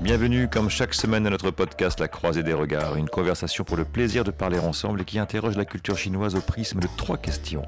Bienvenue 0.00 0.48
comme 0.48 0.70
chaque 0.70 0.94
semaine 0.94 1.26
à 1.26 1.30
notre 1.30 1.50
podcast 1.50 1.98
La 1.98 2.06
Croisée 2.06 2.44
des 2.44 2.52
Regards, 2.52 2.94
une 2.96 3.08
conversation 3.08 3.64
pour 3.64 3.76
le 3.76 3.84
plaisir 3.84 4.22
de 4.22 4.30
parler 4.30 4.58
ensemble 4.60 5.00
et 5.00 5.04
qui 5.04 5.18
interroge 5.18 5.56
la 5.56 5.64
culture 5.64 5.98
chinoise 5.98 6.36
au 6.36 6.40
prisme 6.40 6.78
de 6.78 6.86
trois 6.96 7.16
questions. 7.16 7.62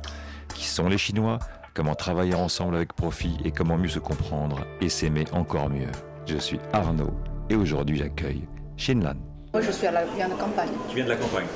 Qui 0.54 0.64
sont 0.64 0.88
les 0.88 0.98
Chinois 0.98 1.40
Comment 1.74 1.95
travailler 1.95 2.35
ensemble 2.35 2.77
avec 2.77 2.93
profit 2.93 3.37
et 3.45 3.51
comment 3.51 3.77
mieux 3.77 3.88
se 3.88 3.98
comprendre 3.98 4.64
et 4.80 4.88
s'aimer 4.88 5.24
encore 5.33 5.71
mieux. 5.71 5.90
Je 6.26 6.37
suis 6.37 6.61
Arnaud 6.72 7.15
et 7.48 7.56
aujourd'hui 7.56 7.97
j'accueille 7.97 8.47
Xinlan. 8.76 9.15
Moi, 9.53 9.62
je 9.62 9.71
suis 9.72 9.87
à 9.88 9.90
la 9.92 10.04
viens 10.04 10.28
de 10.28 10.35
campagne, 10.35 10.71
Tu 10.88 10.97
viens 10.97 11.04
de 11.04 11.10
la 11.10 11.17
campagne. 11.17 11.47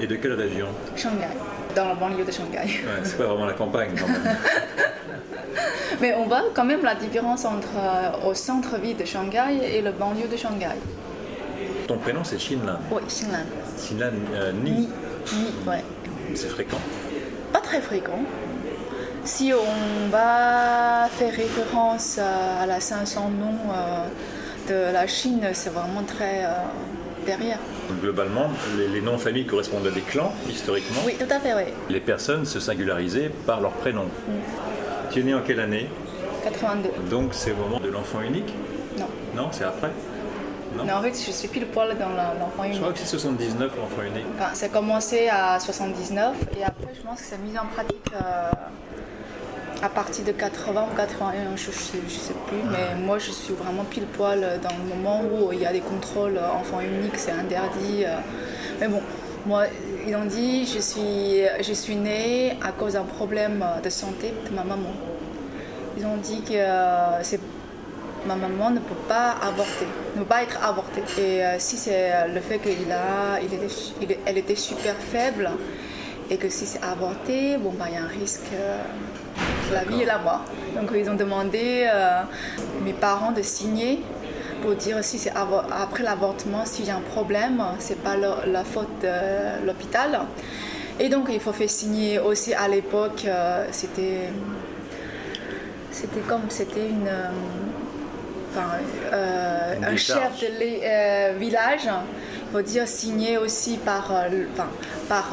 Et 0.00 0.06
de 0.06 0.14
quelle 0.16 0.34
région? 0.34 0.68
Shanghai, 0.94 1.26
dans 1.76 1.86
la 1.88 1.94
banlieue 1.94 2.24
de 2.24 2.32
Shanghai. 2.32 2.58
ouais, 2.66 3.04
C'est 3.04 3.18
pas 3.18 3.24
vraiment 3.26 3.46
la 3.46 3.52
campagne 3.52 3.90
quand 3.98 4.08
même. 4.08 4.22
Mais 6.00 6.14
on 6.14 6.24
voit 6.26 6.44
quand 6.54 6.64
même 6.64 6.82
la 6.82 6.94
différence 6.94 7.44
entre 7.44 7.68
euh, 7.78 8.28
au 8.28 8.34
centre-ville 8.34 8.96
de 8.96 9.04
Shanghai 9.04 9.60
et 9.74 9.82
le 9.82 9.92
banlieue 9.92 10.26
de 10.28 10.36
Shanghai. 10.36 10.76
Ton 11.86 11.98
prénom 11.98 12.24
c'est 12.24 12.36
Xinlan. 12.36 12.78
Oui, 12.90 13.02
Xinlan. 13.06 13.44
Xinlan 13.76 14.12
euh, 14.34 14.52
Ni. 14.52 14.70
Ni, 14.72 14.88
ni, 15.32 15.68
ouais. 15.68 15.84
C'est 16.34 16.48
fréquent. 16.48 16.80
Pas 17.52 17.60
très 17.60 17.80
fréquent. 17.80 18.20
Si 19.24 19.52
on 19.52 20.08
va 20.10 21.08
faire 21.10 21.32
référence 21.32 22.18
à 22.18 22.62
à 22.62 22.66
la 22.66 22.80
500 22.80 23.30
noms 23.38 23.72
euh, 23.72 24.08
de 24.68 24.92
la 24.92 25.06
Chine, 25.06 25.42
c'est 25.52 25.70
vraiment 25.72 26.02
très 26.02 26.44
euh, 26.44 26.48
derrière. 27.26 27.58
Donc, 27.88 28.00
globalement, 28.00 28.48
les, 28.78 28.88
les 28.88 29.00
noms 29.00 29.14
de 29.16 29.20
famille 29.20 29.44
correspondent 29.46 29.86
à 29.86 29.90
des 29.90 30.00
clans 30.00 30.32
historiquement. 30.48 31.00
Oui, 31.04 31.14
tout 31.18 31.32
à 31.32 31.38
fait, 31.40 31.54
oui. 31.54 31.72
Les 31.90 32.00
personnes 32.00 32.44
se 32.46 32.60
singularisaient 32.60 33.30
par 33.46 33.60
leur 33.60 33.72
prénom. 33.72 34.06
Tu 35.10 35.20
es 35.20 35.22
né 35.22 35.34
en 35.34 35.40
quelle 35.40 35.60
année? 35.60 35.88
82. 36.44 36.90
Donc 37.10 37.30
c'est 37.32 37.52
au 37.52 37.56
moment 37.56 37.80
de 37.80 37.88
l'enfant 37.88 38.20
unique? 38.22 38.52
Non. 38.98 39.06
Non, 39.34 39.48
c'est 39.52 39.64
après? 39.64 39.90
Non. 40.76 40.84
Mais 40.84 40.92
en 40.92 41.02
fait, 41.02 41.12
je 41.26 41.30
suis 41.32 41.48
pile 41.48 41.66
poil 41.66 41.96
dans 41.98 42.08
l'enfant 42.10 42.62
Je 42.64 42.68
unique. 42.68 42.80
crois 42.80 42.92
que 42.92 42.98
c'est 42.98 43.06
79 43.06 43.72
l'enfant 43.76 44.02
unique. 44.02 44.26
Enfin, 44.38 44.54
ça 44.54 44.66
a 44.66 44.68
commencé 44.68 45.28
à 45.28 45.58
79 45.58 46.34
et 46.58 46.64
après 46.64 46.88
je 46.94 47.00
pense 47.06 47.20
que 47.20 47.26
c'est 47.26 47.38
mis 47.38 47.58
en 47.58 47.64
pratique 47.66 48.04
euh, 48.14 48.50
à 49.82 49.88
partir 49.88 50.24
de 50.24 50.32
80 50.32 50.86
ou 50.92 50.96
81, 50.96 51.56
je 51.56 51.68
ne 51.68 51.72
sais, 51.72 52.32
plus, 52.46 52.56
mais 52.70 52.94
moi 53.04 53.18
je 53.18 53.30
suis 53.30 53.54
vraiment 53.54 53.84
pile 53.84 54.06
poil 54.06 54.40
dans 54.62 54.76
le 54.76 54.94
moment 54.94 55.20
où 55.22 55.52
il 55.52 55.60
y 55.60 55.66
a 55.66 55.72
des 55.72 55.80
contrôles 55.80 56.38
euh, 56.38 56.50
enfants 56.60 56.80
uniques, 56.80 57.16
c'est 57.18 57.32
interdit. 57.32 58.04
euh. 58.04 58.16
Mais 58.80 58.88
bon, 58.88 59.00
moi 59.44 59.64
ils 60.06 60.14
ont 60.16 60.24
dit 60.24 60.64
je 60.66 60.78
suis, 60.80 61.42
je 61.60 61.72
suis 61.72 61.94
née 61.96 62.56
à 62.62 62.72
cause 62.72 62.94
d'un 62.94 63.02
problème 63.04 63.64
de 63.82 63.90
santé 63.90 64.32
de 64.48 64.54
ma 64.54 64.64
maman. 64.64 64.92
Ils 65.98 66.06
ont 66.06 66.16
dit 66.16 66.42
que 66.42 66.54
euh, 66.54 67.22
c'est 67.22 67.40
ma 68.26 68.34
maman 68.34 68.70
ne 68.70 68.80
peut 68.80 68.94
pas 69.08 69.36
avorter, 69.42 69.86
ne 70.16 70.20
peut 70.22 70.26
pas 70.26 70.42
être 70.42 70.58
avortée. 70.64 71.02
Et 71.18 71.44
euh, 71.44 71.56
si 71.58 71.76
c'est 71.76 72.28
le 72.34 72.40
fait 72.40 72.58
qu'il 72.58 72.90
a, 72.90 73.40
il 73.40 73.52
était, 73.54 73.68
su- 73.68 73.92
il 74.02 74.10
est- 74.12 74.18
elle 74.26 74.38
était 74.38 74.56
super 74.56 74.94
faible 74.96 75.50
et 76.28 76.36
que 76.38 76.48
si 76.48 76.66
c'est 76.66 76.82
avorté, 76.82 77.56
bon 77.58 77.72
bah 77.78 77.84
il 77.88 77.94
y 77.94 77.98
a 77.98 78.02
un 78.02 78.08
risque 78.08 78.40
euh, 78.52 78.78
la 79.72 79.84
vie 79.84 80.02
et 80.02 80.04
la 80.04 80.18
mort. 80.18 80.42
Donc 80.74 80.90
ils 80.94 81.08
ont 81.10 81.14
demandé 81.14 81.86
euh, 81.92 82.20
mes 82.84 82.92
parents 82.92 83.32
de 83.32 83.42
signer 83.42 84.00
pour 84.62 84.74
dire 84.74 85.02
si 85.04 85.18
c'est 85.18 85.32
après 85.34 86.02
l'avortement, 86.02 86.64
s'il 86.64 86.86
y 86.86 86.90
a 86.90 86.96
un 86.96 87.00
problème, 87.00 87.62
c'est 87.78 88.00
pas 88.02 88.16
le- 88.16 88.50
la 88.50 88.64
faute 88.64 88.88
de 89.02 89.66
l'hôpital. 89.66 90.20
Et 90.98 91.08
donc 91.08 91.28
il 91.30 91.40
faut 91.40 91.52
faire 91.52 91.68
signer 91.70 92.18
aussi 92.18 92.54
à 92.54 92.68
l'époque, 92.68 93.24
euh, 93.26 93.66
c'était 93.70 94.30
c'était 95.90 96.20
comme 96.20 96.42
c'était 96.48 96.88
une 96.88 97.06
euh, 97.08 97.28
enfin, 98.50 98.66
euh, 99.12 99.74
un 99.82 99.96
chef 99.96 100.40
de 100.40 100.46
euh, 100.84 101.32
village 101.38 101.88
il 101.88 102.52
faut 102.52 102.62
dire 102.62 102.86
signé 102.86 103.38
aussi 103.38 103.76
par 103.78 104.10
euh, 104.10 104.28
enfin, 104.54 104.68
par 105.08 105.30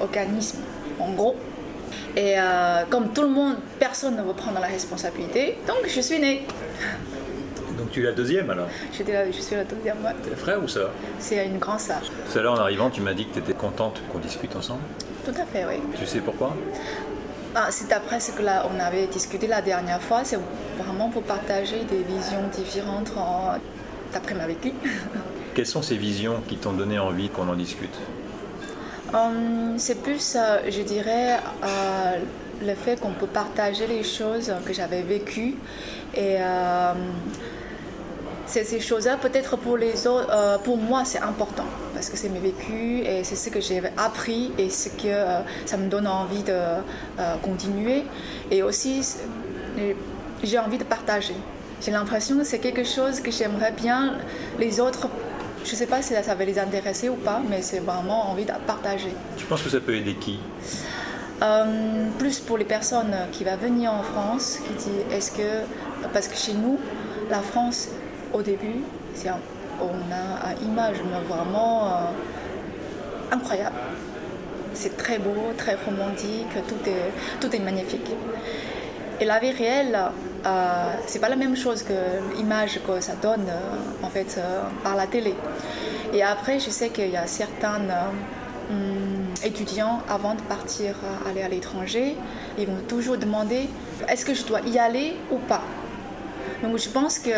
organisme 0.00 0.58
en 0.98 1.10
gros 1.12 1.36
et 2.16 2.34
euh, 2.38 2.82
comme 2.90 3.12
tout 3.12 3.22
le 3.22 3.28
monde 3.28 3.56
personne 3.78 4.16
ne 4.16 4.22
veut 4.22 4.32
prendre 4.32 4.60
la 4.60 4.66
responsabilité 4.66 5.58
donc 5.66 5.78
je 5.86 6.00
suis 6.00 6.18
née 6.18 6.46
Donc 7.78 7.90
tu 7.90 8.00
es 8.00 8.04
la 8.04 8.12
deuxième 8.12 8.50
alors 8.50 8.68
J'étais 8.92 9.12
là, 9.12 9.26
je 9.30 9.40
suis 9.40 9.54
la 9.56 9.64
deuxième 9.64 9.96
ouais. 10.04 10.12
T'es 10.22 10.34
frère 10.36 10.62
ou 10.62 10.68
sœur 10.68 10.90
c'est 11.18 11.44
une 11.46 11.58
grande 11.58 11.80
sœur 11.80 12.00
Tout 12.32 12.38
à 12.38 12.42
l'heure 12.42 12.54
en 12.54 12.58
arrivant, 12.60 12.90
tu 12.90 13.00
m'as 13.00 13.14
dit 13.14 13.26
que 13.26 13.34
tu 13.34 13.38
étais 13.40 13.54
contente 13.54 14.00
qu'on 14.12 14.18
discute 14.18 14.54
ensemble. 14.56 14.80
tout 15.24 15.32
à 15.32 15.44
fait 15.46 15.64
oui 15.66 15.80
Tu 15.98 16.06
sais 16.06 16.20
pourquoi 16.20 16.54
Ah, 17.54 17.68
c'est 17.70 17.92
après 17.92 18.20
ce 18.20 18.32
que 18.32 18.42
là, 18.42 18.66
on 18.74 18.78
avait 18.80 19.06
discuté 19.06 19.46
la 19.46 19.60
dernière 19.62 20.00
fois, 20.02 20.20
c'est 20.24 20.38
vraiment 20.78 21.08
pour 21.08 21.22
partager 21.22 21.84
des 21.84 22.02
visions 22.14 22.42
différentes 22.54 23.10
en- 23.16 23.54
d'après 24.12 24.34
ma 24.34 24.46
vécu. 24.46 24.72
Quelles 25.54 25.66
sont 25.66 25.82
ces 25.82 25.96
visions 25.96 26.36
qui 26.48 26.56
t'ont 26.56 26.72
donné 26.72 26.98
envie 27.00 27.28
qu'on 27.28 27.48
en 27.48 27.54
discute 27.56 27.96
Hum, 29.12 29.74
c'est 29.76 29.96
plus, 30.02 30.36
euh, 30.36 30.58
je 30.68 30.82
dirais, 30.82 31.40
euh, 31.64 32.18
le 32.62 32.74
fait 32.74 33.00
qu'on 33.00 33.10
peut 33.10 33.26
partager 33.26 33.88
les 33.88 34.04
choses 34.04 34.52
que 34.64 34.72
j'avais 34.72 35.02
vécues 35.02 35.56
et 36.14 36.36
c'est 38.46 38.64
ces 38.64 38.80
choses-là, 38.80 39.16
peut-être 39.16 39.56
pour 39.56 39.76
les 39.76 40.06
autres, 40.08 40.28
euh, 40.32 40.58
pour 40.58 40.76
moi, 40.76 41.04
c'est 41.04 41.20
important 41.20 41.66
parce 41.94 42.08
que 42.10 42.16
c'est 42.16 42.28
mes 42.28 42.40
vécus 42.40 43.06
et 43.06 43.22
c'est 43.22 43.36
ce 43.36 43.48
que 43.48 43.60
j'ai 43.60 43.80
appris 43.96 44.52
et 44.58 44.70
ce 44.70 44.88
que 44.88 45.14
ça 45.66 45.76
me 45.76 45.88
donne 45.88 46.06
envie 46.06 46.42
de 46.42 46.58
continuer. 47.42 48.04
Et 48.50 48.62
aussi, 48.62 49.02
j'ai 50.42 50.58
envie 50.58 50.78
de 50.78 50.84
partager. 50.84 51.36
J'ai 51.80 51.92
l'impression 51.92 52.38
que 52.38 52.44
c'est 52.44 52.58
quelque 52.58 52.84
chose 52.84 53.20
que 53.20 53.30
j'aimerais 53.30 53.72
bien 53.72 54.18
les 54.58 54.80
autres. 54.80 55.08
Je 55.64 55.70
ne 55.72 55.76
sais 55.76 55.86
pas 55.86 56.02
si 56.02 56.14
ça 56.14 56.34
va 56.34 56.44
les 56.44 56.58
intéresser 56.58 57.08
ou 57.08 57.14
pas, 57.16 57.40
mais 57.48 57.62
c'est 57.62 57.80
vraiment 57.80 58.30
envie 58.30 58.44
de 58.44 58.52
partager. 58.66 59.12
Tu 59.36 59.44
penses 59.46 59.62
que 59.62 59.68
ça 59.70 59.80
peut 59.80 59.94
aider 59.94 60.14
qui? 60.14 60.38
Euh, 61.42 62.08
plus 62.18 62.38
pour 62.40 62.58
les 62.58 62.64
personnes 62.64 63.14
qui 63.32 63.44
vont 63.44 63.56
venir 63.56 63.92
en 63.92 64.02
France, 64.02 64.58
qui 64.66 64.72
disent 64.74 65.04
est-ce 65.12 65.30
que. 65.32 65.62
Parce 66.12 66.28
que 66.28 66.36
chez 66.36 66.54
nous, 66.54 66.78
la 67.30 67.40
France, 67.40 67.88
au 68.32 68.42
début, 68.42 68.80
un- 69.26 69.30
on 69.82 70.12
a 70.12 70.54
une 70.62 70.72
image 70.72 70.96
vraiment 71.28 71.86
euh, 71.86 71.90
incroyable. 73.32 73.76
C'est 74.74 74.96
très 74.96 75.18
beau, 75.18 75.52
très 75.56 75.76
romantique, 75.76 76.46
tout 76.68 76.88
est, 76.88 77.10
tout 77.40 77.54
est 77.54 77.58
magnifique. 77.58 78.10
Et 79.20 79.24
la 79.24 79.38
vie 79.38 79.50
réelle, 79.50 79.98
euh, 80.46 80.92
c'est 81.06 81.18
pas 81.18 81.28
la 81.28 81.36
même 81.36 81.56
chose 81.56 81.82
que 81.82 81.92
l'image 82.36 82.80
que 82.86 83.00
ça 83.00 83.14
donne 83.14 83.46
euh, 83.48 84.06
en 84.06 84.08
fait 84.08 84.36
euh, 84.38 84.62
par 84.82 84.96
la 84.96 85.06
télé. 85.06 85.34
Et 86.12 86.22
après, 86.22 86.58
je 86.58 86.70
sais 86.70 86.88
qu'il 86.88 87.10
y 87.10 87.16
a 87.16 87.26
certains 87.26 87.80
euh, 87.80 88.70
hum, 88.70 89.26
étudiants 89.44 90.00
avant 90.08 90.34
de 90.34 90.40
partir 90.42 90.94
aller 91.28 91.42
à 91.42 91.48
l'étranger, 91.48 92.16
ils 92.58 92.66
vont 92.66 92.80
toujours 92.88 93.16
demander 93.16 93.68
est-ce 94.08 94.24
que 94.24 94.34
je 94.34 94.44
dois 94.44 94.60
y 94.60 94.78
aller 94.78 95.16
ou 95.30 95.36
pas? 95.36 95.62
Donc 96.62 96.76
je 96.78 96.88
pense 96.88 97.18
que 97.18 97.30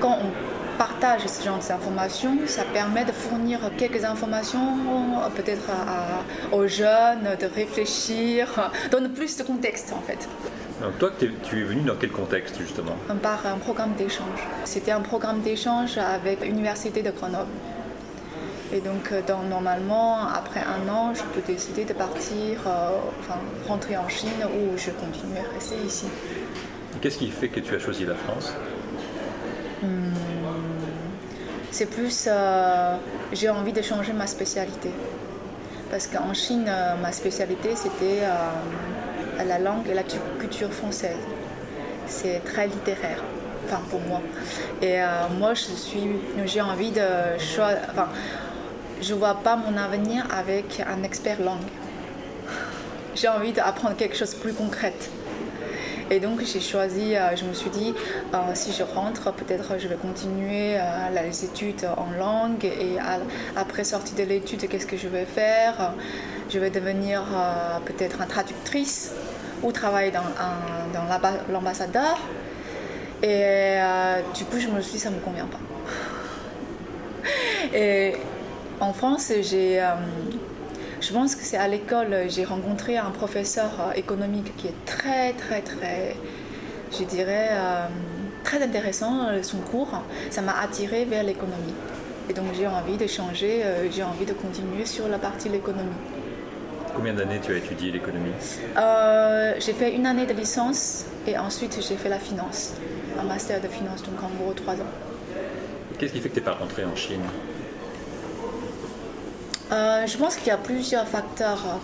quand 0.00 0.18
on 0.22 0.78
partage 0.78 1.26
ce 1.26 1.42
genre 1.42 1.58
d'informations, 1.58 2.36
ça 2.46 2.62
permet 2.72 3.04
de 3.04 3.12
fournir 3.12 3.58
quelques 3.76 4.04
informations 4.04 4.76
peut-être 5.34 5.70
aux 6.52 6.68
jeunes, 6.68 7.36
de 7.40 7.46
réfléchir, 7.46 8.70
donne 8.92 9.08
plus 9.12 9.36
de 9.36 9.42
contexte 9.42 9.92
en 9.92 10.00
fait. 10.02 10.28
Donc 10.80 10.98
toi, 10.98 11.10
tu 11.18 11.60
es 11.60 11.64
venu 11.64 11.82
dans 11.82 11.96
quel 11.96 12.10
contexte 12.10 12.56
justement? 12.58 12.96
Par 13.22 13.44
un 13.46 13.58
programme 13.58 13.92
d'échange. 13.98 14.40
C'était 14.64 14.92
un 14.92 15.00
programme 15.00 15.40
d'échange 15.42 15.98
avec 15.98 16.40
l'Université 16.42 17.02
de 17.02 17.10
Grenoble. 17.10 17.50
Et 18.72 18.80
donc, 18.80 19.10
euh, 19.12 19.20
dans- 19.26 19.42
normalement, 19.42 20.26
après 20.28 20.60
un 20.60 20.88
an, 20.88 21.12
je 21.12 21.22
peux 21.34 21.40
décider 21.52 21.84
de 21.84 21.92
partir, 21.92 22.60
euh, 22.66 22.90
enfin, 23.18 23.38
rentrer 23.66 23.96
en 23.96 24.08
Chine 24.08 24.30
ou 24.54 24.78
je 24.78 24.90
continue 24.92 25.38
à 25.38 25.52
rester 25.54 25.74
ici. 25.84 26.06
Qu'est-ce 27.00 27.18
qui 27.18 27.30
fait 27.30 27.48
que 27.48 27.60
tu 27.60 27.74
as 27.74 27.80
choisi 27.80 28.04
la 28.06 28.14
France? 28.14 28.52
C'est 31.72 31.86
plus, 31.86 32.26
euh, 32.28 32.96
j'ai 33.32 33.48
envie 33.48 33.72
de 33.72 33.82
changer 33.82 34.12
ma 34.12 34.26
spécialité. 34.26 34.90
Parce 35.90 36.06
qu'en 36.06 36.32
Chine, 36.34 36.70
ma 37.02 37.10
spécialité, 37.12 37.70
c'était 37.74 38.20
euh, 38.22 38.34
la 39.44 39.58
langue 39.58 39.88
et 39.88 39.94
la 39.94 40.02
tu- 40.02 40.18
culture 40.38 40.72
française. 40.72 41.16
C'est 42.06 42.42
très 42.44 42.66
littéraire, 42.66 43.22
enfin 43.66 43.80
pour 43.90 44.00
moi. 44.00 44.20
Et 44.82 45.00
euh, 45.00 45.06
moi, 45.38 45.54
je 45.54 45.60
suis, 45.60 46.08
j'ai 46.46 46.60
envie 46.60 46.90
de 46.90 47.38
choisir, 47.38 47.78
enfin, 47.90 48.08
je 49.00 49.14
vois 49.14 49.34
pas 49.34 49.56
mon 49.56 49.76
avenir 49.76 50.26
avec 50.36 50.82
un 50.86 51.02
expert 51.04 51.40
langue. 51.40 51.58
J'ai 53.14 53.28
envie 53.28 53.52
d'apprendre 53.52 53.96
quelque 53.96 54.16
chose 54.16 54.34
de 54.34 54.40
plus 54.40 54.52
concret. 54.54 54.94
Et 56.12 56.18
donc 56.18 56.42
j'ai 56.44 56.60
choisi, 56.60 57.14
euh, 57.14 57.36
je 57.36 57.44
me 57.44 57.52
suis 57.52 57.70
dit, 57.70 57.94
euh, 58.34 58.38
si 58.54 58.72
je 58.72 58.82
rentre, 58.82 59.32
peut-être 59.32 59.78
je 59.78 59.86
vais 59.86 59.94
continuer 59.94 60.76
les 61.14 61.44
études 61.44 61.86
en 61.96 62.10
langue 62.18 62.64
et 62.64 62.98
après 63.56 63.84
sortie 63.84 64.14
de 64.14 64.24
l'étude, 64.24 64.68
qu'est-ce 64.68 64.86
que 64.86 64.96
je 64.96 65.06
vais 65.06 65.24
faire? 65.24 65.92
Je 66.52 66.58
vais 66.58 66.70
devenir 66.70 67.22
peut-être 67.84 68.20
une 68.20 68.26
traductrice 68.26 69.12
ou 69.62 69.72
travailler 69.72 70.10
dans, 70.10 70.22
dans 70.94 71.04
l'amba- 71.04 71.44
l'ambassadeur. 71.50 72.18
Et 73.22 73.76
du 74.34 74.44
coup, 74.44 74.58
je 74.58 74.68
me 74.68 74.80
suis 74.80 74.94
dit, 74.94 74.98
ça 74.98 75.10
ne 75.10 75.16
me 75.16 75.20
convient 75.20 75.46
pas. 75.46 75.60
Et 77.76 78.14
en 78.80 78.92
France, 78.92 79.30
j'ai, 79.42 79.86
je 81.00 81.12
pense 81.12 81.34
que 81.34 81.42
c'est 81.44 81.58
à 81.58 81.68
l'école, 81.68 82.16
j'ai 82.28 82.44
rencontré 82.44 82.96
un 82.96 83.10
professeur 83.10 83.92
économique 83.94 84.56
qui 84.56 84.68
est 84.68 84.84
très, 84.86 85.34
très, 85.34 85.60
très, 85.60 86.16
je 86.98 87.04
dirais, 87.04 87.50
très 88.42 88.62
intéressant, 88.62 89.28
son 89.42 89.58
cours. 89.58 90.02
Ça 90.30 90.40
m'a 90.40 90.58
attiré 90.58 91.04
vers 91.04 91.22
l'économie. 91.22 91.74
Et 92.30 92.32
donc 92.32 92.46
j'ai 92.54 92.66
envie 92.66 92.96
de 92.96 93.06
changer, 93.06 93.62
j'ai 93.90 94.02
envie 94.02 94.24
de 94.24 94.32
continuer 94.32 94.86
sur 94.86 95.08
la 95.08 95.18
partie 95.18 95.48
de 95.48 95.54
l'économie. 95.54 95.90
Combien 97.00 97.14
d'années 97.14 97.40
tu 97.42 97.54
as 97.54 97.56
étudié 97.56 97.90
l'économie 97.92 98.30
euh, 98.76 99.54
J'ai 99.58 99.72
fait 99.72 99.94
une 99.94 100.04
année 100.04 100.26
de 100.26 100.34
licence 100.34 101.06
et 101.26 101.38
ensuite 101.38 101.78
j'ai 101.80 101.96
fait 101.96 102.10
la 102.10 102.18
finance, 102.18 102.74
un 103.18 103.22
master 103.22 103.58
de 103.58 103.68
finance, 103.68 104.02
donc 104.02 104.22
en 104.22 104.28
gros 104.28 104.52
trois 104.52 104.74
ans. 104.74 104.92
Qu'est-ce 105.98 106.12
qui 106.12 106.20
fait 106.20 106.28
que 106.28 106.34
tu 106.34 106.40
n'es 106.40 106.44
pas 106.44 106.52
rentré 106.52 106.84
en 106.84 106.94
Chine? 106.94 107.22
Euh, 109.72 110.06
Je 110.06 110.18
pense 110.18 110.36
qu'il 110.36 110.48
y 110.48 110.50
a 110.50 110.58
plusieurs 110.58 111.08
facteurs. 111.08 111.80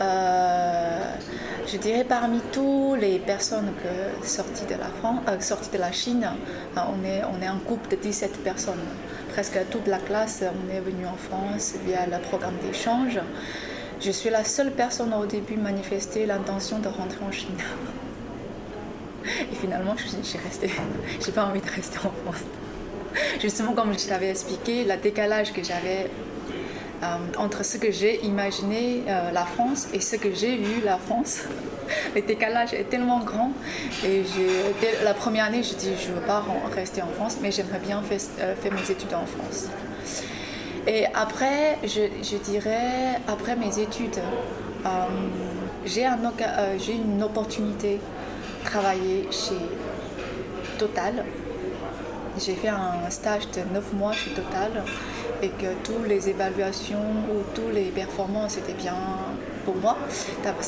Euh, 0.00 1.12
je 1.68 1.76
dirais 1.76 2.02
parmi 2.02 2.40
tous 2.50 2.96
les 2.96 3.20
personnes 3.20 3.70
que, 3.80 4.26
sorties, 4.26 4.66
de 4.66 4.74
la 4.74 4.88
France, 4.98 5.20
sorties 5.38 5.70
de 5.70 5.78
la 5.78 5.92
Chine, 5.92 6.28
on, 6.74 7.06
est, 7.06 7.22
on 7.32 7.40
est 7.40 7.46
un 7.46 7.60
groupe 7.64 7.88
de 7.88 7.94
17 7.94 8.42
personnes. 8.42 8.82
Presque 9.28 9.56
toute 9.70 9.86
la 9.86 9.98
classe, 9.98 10.42
on 10.42 10.74
est 10.74 10.80
venu 10.80 11.06
en 11.06 11.16
France 11.16 11.74
via 11.86 12.06
le 12.06 12.20
programme 12.20 12.56
d'échange. 12.66 13.20
Je 14.00 14.12
suis 14.12 14.30
la 14.30 14.44
seule 14.44 14.70
personne 14.70 15.12
au 15.12 15.26
début 15.26 15.56
manifester 15.56 16.24
l'intention 16.24 16.78
de 16.78 16.86
rentrer 16.86 17.24
en 17.24 17.32
Chine. 17.32 17.58
Et 19.24 19.56
finalement, 19.60 19.96
j'ai 19.98 20.38
resté. 20.38 20.70
J'ai 21.24 21.32
pas 21.32 21.44
envie 21.44 21.60
de 21.60 21.68
rester 21.68 21.98
en 21.98 22.12
France. 22.22 22.44
Justement, 23.40 23.72
comme 23.72 23.98
je 23.98 24.06
t'avais 24.06 24.30
expliqué, 24.30 24.84
le 24.84 24.96
décalage 24.96 25.52
que 25.52 25.64
j'avais 25.64 26.08
euh, 27.02 27.16
entre 27.38 27.64
ce 27.64 27.76
que 27.76 27.90
j'ai 27.90 28.24
imaginé 28.24 29.02
euh, 29.08 29.32
la 29.32 29.44
France 29.44 29.88
et 29.92 30.00
ce 30.00 30.14
que 30.16 30.32
j'ai 30.32 30.56
vu 30.56 30.80
la 30.84 30.98
France, 30.98 31.42
le 32.14 32.22
décalage 32.22 32.74
est 32.74 32.88
tellement 32.88 33.18
grand. 33.18 33.50
Et 34.04 34.22
la 35.02 35.14
première 35.14 35.46
année, 35.46 35.64
je 35.64 35.74
dis 35.74 35.90
je 36.00 36.12
veux 36.12 36.20
pas 36.20 36.44
rester 36.72 37.02
en 37.02 37.08
France, 37.08 37.38
mais 37.42 37.50
j'aimerais 37.50 37.80
bien 37.80 38.00
faire, 38.02 38.20
euh, 38.40 38.54
faire 38.54 38.72
mes 38.72 38.90
études 38.90 39.14
en 39.14 39.26
France. 39.26 39.68
Et 40.86 41.06
après, 41.14 41.78
je, 41.84 42.36
dirais, 42.36 43.20
après 43.26 43.56
mes 43.56 43.78
études, 43.78 44.18
euh, 44.86 44.88
j'ai 45.84 46.06
euh, 46.06 46.78
une 46.88 47.22
opportunité 47.22 47.94
de 47.94 48.68
travailler 48.68 49.28
chez 49.30 49.58
Total. 50.78 51.24
J'ai 52.38 52.54
fait 52.54 52.68
un 52.68 53.10
stage 53.10 53.50
de 53.50 53.60
9 53.74 53.92
mois 53.94 54.12
chez 54.12 54.30
Total 54.30 54.84
et 55.42 55.48
que 55.48 55.74
toutes 55.84 56.06
les 56.08 56.28
évaluations 56.28 56.98
ou 57.30 57.42
toutes 57.54 57.74
les 57.74 57.86
performances 57.86 58.56
étaient 58.56 58.74
bien 58.74 58.96
pour 59.64 59.76
moi. 59.76 59.96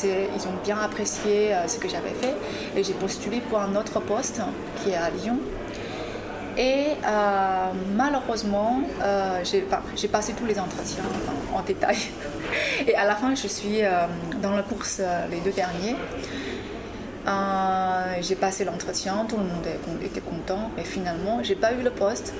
Ils 0.03 0.47
ont 0.47 0.63
bien 0.63 0.77
apprécié 0.77 1.53
euh, 1.53 1.67
ce 1.67 1.77
que 1.79 1.89
j'avais 1.89 2.13
fait 2.13 2.35
et 2.75 2.83
j'ai 2.83 2.93
postulé 2.93 3.41
pour 3.41 3.59
un 3.59 3.75
autre 3.75 3.99
poste 3.99 4.41
qui 4.83 4.91
est 4.91 4.95
à 4.95 5.09
Lyon 5.09 5.39
et 6.57 6.87
euh, 7.05 7.71
malheureusement, 7.95 8.81
euh, 9.01 9.43
j'ai 9.43 10.07
passé 10.07 10.33
tous 10.33 10.45
les 10.45 10.59
entretiens 10.59 11.03
en, 11.53 11.61
détail. 11.61 11.97
Et 12.87 12.95
à 12.95 13.05
la 13.05 13.15
fin, 13.15 13.33
je 13.35 13.47
suis 13.47 13.83
euh, 13.83 14.05
dans 14.41 14.51
la 14.51 14.63
course, 14.63 15.01
les 15.29 15.39
deux 15.39 15.51
derniers. 15.51 15.95
j'ai 18.21 18.35
passé 18.35 18.65
l'entretien, 18.65 19.25
tout 19.27 19.37
le 19.37 19.43
monde 19.43 20.03
était 20.03 20.21
content, 20.21 20.71
mais 20.75 20.83
finalement, 20.83 21.41
j'ai 21.41 21.55
pas 21.55 21.71
eu 21.73 21.81
le 21.81 21.91
poste 21.91 22.33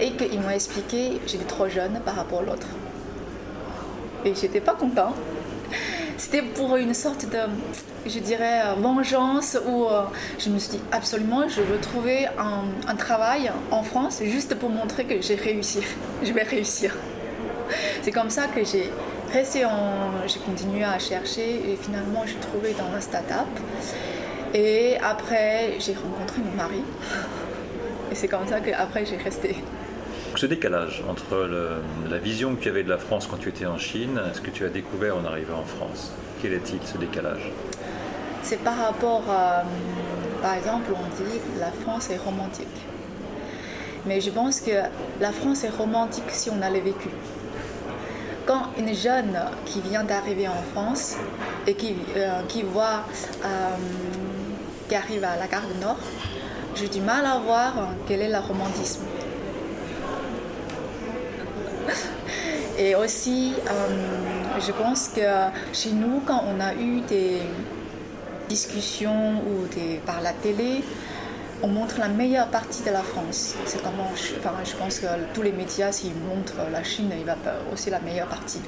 et 0.00 0.12
qu'ils 0.12 0.40
m'ont 0.40 0.50
expliqué 0.50 1.20
j'étais 1.26 1.44
trop 1.44 1.68
jeune 1.68 2.00
par 2.04 2.16
rapport 2.16 2.40
à 2.40 2.44
l'autre. 2.44 2.66
Et 4.24 4.34
j'étais 4.34 4.60
pas 4.60 4.74
content. 4.74 5.14
C'était 6.18 6.42
pour 6.42 6.76
une 6.76 6.94
sorte 6.94 7.26
de, 7.26 7.38
je 8.06 8.18
dirais, 8.18 8.62
euh, 8.64 8.74
vengeance 8.74 9.58
où 9.66 9.84
euh, 9.84 10.02
je 10.38 10.50
me 10.50 10.58
suis 10.58 10.72
dit 10.72 10.80
absolument, 10.90 11.48
je 11.48 11.60
veux 11.62 11.78
trouver 11.78 12.26
un, 12.38 12.96
travail 12.96 13.50
en 13.70 13.82
France 13.82 14.20
juste 14.24 14.54
pour 14.54 14.70
montrer 14.70 15.04
que 15.04 15.20
j'ai 15.20 15.34
réussi. 15.34 15.80
Je 16.22 16.32
vais 16.32 16.42
réussir. 16.42 16.94
C'est 18.02 18.12
comme 18.12 18.30
ça 18.30 18.46
que 18.46 18.62
j'ai 18.64 18.90
resté 19.32 19.64
en, 19.64 20.26
j'ai 20.26 20.38
continué 20.38 20.84
à 20.84 20.98
chercher 20.98 21.72
et 21.72 21.76
finalement 21.76 22.22
j'ai 22.26 22.36
trouvé 22.36 22.74
dans 22.74 22.96
un 22.96 23.00
start-up. 23.00 23.48
Et 24.54 24.98
après, 25.02 25.76
j'ai 25.80 25.94
rencontré 25.94 26.42
mon 26.42 26.54
mari. 26.56 26.82
Et 28.12 28.14
c'est 28.14 28.28
comme 28.28 28.46
ça 28.46 28.60
qu'après, 28.60 29.06
j'ai 29.06 29.16
resté. 29.16 29.56
Ce 30.42 30.48
décalage 30.48 31.04
entre 31.08 31.48
la 32.10 32.18
vision 32.18 32.56
que 32.56 32.62
tu 32.62 32.68
avais 32.68 32.82
de 32.82 32.88
la 32.88 32.98
France 32.98 33.28
quand 33.30 33.36
tu 33.36 33.48
étais 33.48 33.64
en 33.64 33.78
Chine 33.78 34.20
et 34.28 34.34
ce 34.34 34.40
que 34.40 34.50
tu 34.50 34.64
as 34.64 34.70
découvert 34.70 35.16
en 35.16 35.24
arrivant 35.24 35.60
en 35.60 35.64
France, 35.64 36.10
quel 36.42 36.52
est-il 36.52 36.80
ce 36.84 36.98
décalage? 36.98 37.48
C'est 38.42 38.56
par 38.56 38.76
rapport 38.76 39.22
à, 39.30 39.62
par 40.42 40.54
exemple, 40.54 40.90
on 40.96 41.22
dit 41.22 41.38
la 41.60 41.70
France 41.70 42.10
est 42.10 42.16
romantique. 42.16 42.66
Mais 44.04 44.20
je 44.20 44.30
pense 44.30 44.60
que 44.60 44.72
la 45.20 45.30
France 45.30 45.62
est 45.62 45.70
romantique 45.70 46.28
si 46.30 46.50
on 46.50 46.60
a 46.60 46.70
le 46.70 46.80
vécu. 46.80 47.10
Quand 48.44 48.64
une 48.76 48.92
jeune 48.96 49.38
qui 49.64 49.80
vient 49.80 50.02
d'arriver 50.02 50.48
en 50.48 50.62
France 50.74 51.18
et 51.68 51.74
qui, 51.74 51.94
euh, 52.16 52.42
voit, 52.72 53.04
euh, 53.44 53.68
qui 54.88 54.96
arrive 54.96 55.22
à 55.22 55.36
la 55.36 55.46
gare 55.46 55.68
du 55.72 55.80
Nord, 55.80 56.00
j'ai 56.74 56.88
du 56.88 57.00
mal 57.00 57.24
à 57.26 57.38
voir 57.38 57.74
quel 58.08 58.22
est 58.22 58.28
le 58.28 58.38
romantisme. 58.38 59.04
Et 62.82 62.96
aussi, 62.96 63.52
euh, 63.54 64.58
je 64.58 64.72
pense 64.72 65.06
que 65.06 65.20
chez 65.72 65.92
nous, 65.92 66.20
quand 66.26 66.42
on 66.52 66.60
a 66.60 66.74
eu 66.74 67.00
des 67.02 67.38
discussions 68.48 69.34
ou 69.46 69.68
par 70.04 70.20
la 70.20 70.32
télé, 70.32 70.82
on 71.62 71.68
montre 71.68 72.00
la 72.00 72.08
meilleure 72.08 72.48
partie 72.48 72.82
de 72.82 72.90
la 72.90 73.02
France. 73.02 73.54
C'est 73.66 73.80
comment, 73.84 74.10
je, 74.16 74.36
enfin, 74.36 74.54
je 74.64 74.74
pense 74.74 74.98
que 74.98 75.06
tous 75.32 75.42
les 75.42 75.52
médias, 75.52 75.92
s'ils 75.92 76.16
montrent 76.16 76.68
la 76.72 76.82
Chine, 76.82 77.12
il 77.16 77.24
va 77.24 77.36
aussi 77.72 77.88
la 77.88 78.00
meilleure 78.00 78.26
partie. 78.26 78.60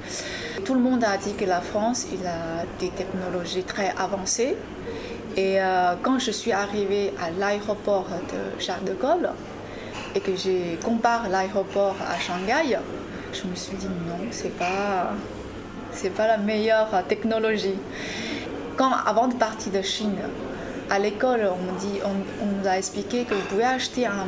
Tout 0.64 0.74
le 0.74 0.80
monde 0.80 1.02
a 1.02 1.16
dit 1.16 1.34
que 1.34 1.44
la 1.44 1.60
France, 1.60 2.06
il 2.12 2.24
a 2.24 2.62
des 2.78 2.90
technologies 2.90 3.64
très 3.64 3.92
avancées. 3.98 4.56
Et 5.36 5.60
euh, 5.60 5.94
quand 6.00 6.20
je 6.20 6.30
suis 6.30 6.52
arrivée 6.52 7.12
à 7.20 7.32
l'aéroport 7.36 8.06
de 8.32 8.62
Charles 8.62 8.84
de 8.84 8.92
Gaulle 8.92 9.30
et 10.14 10.20
que 10.20 10.36
je 10.36 10.80
compare 10.84 11.28
l'aéroport 11.28 11.96
à 12.08 12.20
Shanghai, 12.20 12.78
je 13.34 13.48
me 13.48 13.54
suis 13.54 13.76
dit 13.76 13.86
non, 13.86 14.26
c'est 14.30 14.56
pas, 14.56 15.12
c'est 15.92 16.10
pas 16.10 16.26
la 16.26 16.38
meilleure 16.38 16.88
technologie. 17.08 17.78
Quand, 18.76 18.92
avant 19.06 19.28
de 19.28 19.34
partir 19.34 19.72
de 19.72 19.82
Chine, 19.82 20.16
à 20.90 20.98
l'école, 20.98 21.48
on, 21.50 21.78
dit, 21.78 22.00
on, 22.04 22.46
nous 22.46 22.68
a 22.68 22.76
expliqué 22.76 23.24
que 23.24 23.34
vous 23.34 23.46
pouvez 23.48 23.64
acheter 23.64 24.06
un, 24.06 24.26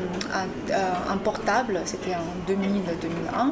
un, 1.11 1.17
portable, 1.19 1.81
c'était 1.85 2.15
en 2.15 2.51
2000-2001, 2.51 3.51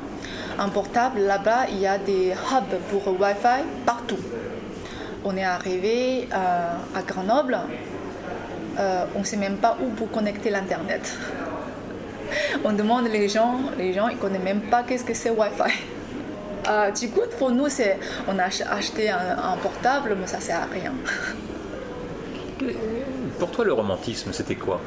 un 0.58 0.68
portable, 0.68 1.20
là-bas, 1.20 1.66
il 1.70 1.80
y 1.80 1.86
a 1.86 1.98
des 1.98 2.30
hubs 2.30 2.78
pour 2.90 3.08
Wi-Fi 3.20 3.64
partout. 3.84 4.18
On 5.24 5.36
est 5.36 5.44
arrivé 5.44 6.28
euh, 6.32 6.74
à 6.94 7.02
Grenoble, 7.02 7.58
euh, 8.78 9.04
on 9.14 9.20
ne 9.20 9.24
sait 9.24 9.36
même 9.36 9.56
pas 9.56 9.76
où 9.82 9.90
pour 9.90 10.10
connecter 10.10 10.50
l'Internet 10.50 11.16
on 12.64 12.72
demande 12.72 13.08
les 13.08 13.28
gens, 13.28 13.58
les 13.78 13.92
gens 13.92 14.08
ils 14.08 14.16
connaissent 14.16 14.42
même 14.42 14.62
pas 14.62 14.82
qu'est-ce 14.82 15.04
que 15.04 15.14
c'est 15.14 15.30
Wi-Fi. 15.30 15.72
Euh, 16.66 16.90
du 16.92 17.10
coup, 17.10 17.20
pour 17.38 17.50
nous, 17.50 17.68
c'est, 17.68 17.98
on 18.26 18.38
a 18.38 18.44
acheté 18.44 19.10
un, 19.10 19.54
portable, 19.62 20.16
mais 20.18 20.26
ça 20.26 20.40
sert 20.40 20.62
à 20.62 20.64
rien. 20.64 20.94
Pour 23.38 23.50
toi, 23.50 23.66
le 23.66 23.74
romantisme, 23.74 24.32
c'était 24.32 24.54
quoi? 24.54 24.80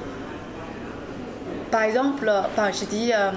Par 1.70 1.84
exemple, 1.84 2.32
enfin, 2.48 2.72
j'ai 2.72 2.88
dit, 2.88 3.12
euh, 3.14 3.30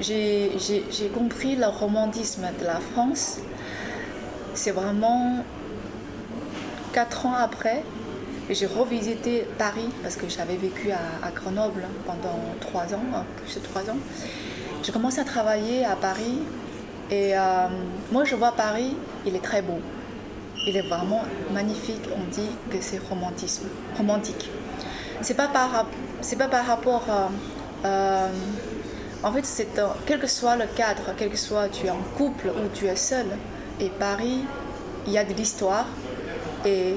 j'ai 0.00 1.08
compris 1.12 1.56
le 1.56 1.66
romantisme 1.66 2.46
de 2.58 2.64
la 2.64 2.80
France. 2.80 3.40
C'est 4.54 4.70
vraiment 4.70 5.44
quatre 6.94 7.26
ans 7.26 7.34
après 7.34 7.82
j'ai 8.50 8.66
revisité 8.66 9.46
Paris 9.58 9.88
parce 10.02 10.16
que 10.16 10.28
j'avais 10.28 10.56
vécu 10.56 10.90
à, 10.90 11.30
Grenoble 11.30 11.84
pendant 12.06 12.38
trois 12.60 12.94
ans, 12.94 13.04
hein, 13.14 13.24
plus 13.36 13.54
de 13.54 13.60
trois 13.60 13.82
ans. 13.82 13.96
J'ai 14.82 14.92
commencé 14.92 15.20
à 15.20 15.24
travailler 15.24 15.84
à 15.84 15.96
Paris 15.96 16.40
et 17.10 17.36
euh, 17.36 17.68
moi 18.12 18.24
je 18.24 18.34
vois 18.34 18.52
Paris, 18.52 18.96
il 19.26 19.34
est 19.34 19.42
très 19.42 19.62
beau. 19.62 19.80
Il 20.66 20.76
est 20.76 20.86
vraiment 20.88 21.22
magnifique. 21.52 22.02
On 22.14 22.30
dit 22.30 22.50
que 22.70 22.76
c'est 22.80 22.98
romantisme, 23.08 23.68
romantique. 23.96 24.50
C'est 25.22 25.34
pas 25.34 25.48
par 25.48 25.86
pas 26.38 26.48
par 26.48 26.66
rapport 26.66 27.04
à, 27.08 27.86
euh, 27.86 28.28
en 29.22 29.32
fait 29.32 29.44
c'est 29.44 29.68
quel 30.06 30.20
que 30.20 30.26
soit 30.26 30.56
le 30.56 30.66
cadre, 30.66 31.14
quel 31.16 31.30
que 31.30 31.36
soit 31.38 31.68
tu 31.68 31.86
es 31.86 31.90
en 31.90 32.02
couple 32.16 32.48
ou 32.48 32.68
tu 32.74 32.86
es 32.86 32.96
seul. 32.96 33.26
Et 33.80 33.88
Paris, 33.88 34.44
il 35.06 35.12
y 35.12 35.18
a 35.18 35.24
de 35.24 35.32
l'histoire 35.32 35.86
et 36.64 36.94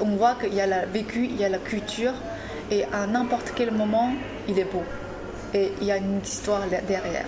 on 0.00 0.16
voit 0.16 0.34
qu'il 0.34 0.54
y 0.54 0.60
a 0.60 0.66
le 0.66 0.90
vécu, 0.92 1.24
il 1.24 1.40
y 1.40 1.44
a 1.44 1.48
la 1.48 1.58
culture 1.58 2.14
et 2.70 2.84
à 2.92 3.06
n'importe 3.06 3.52
quel 3.54 3.72
moment, 3.72 4.12
il 4.48 4.58
est 4.58 4.64
beau. 4.64 4.84
Et 5.52 5.72
il 5.80 5.86
y 5.86 5.92
a 5.92 5.96
une 5.96 6.20
histoire 6.22 6.62
derrière. 6.86 7.26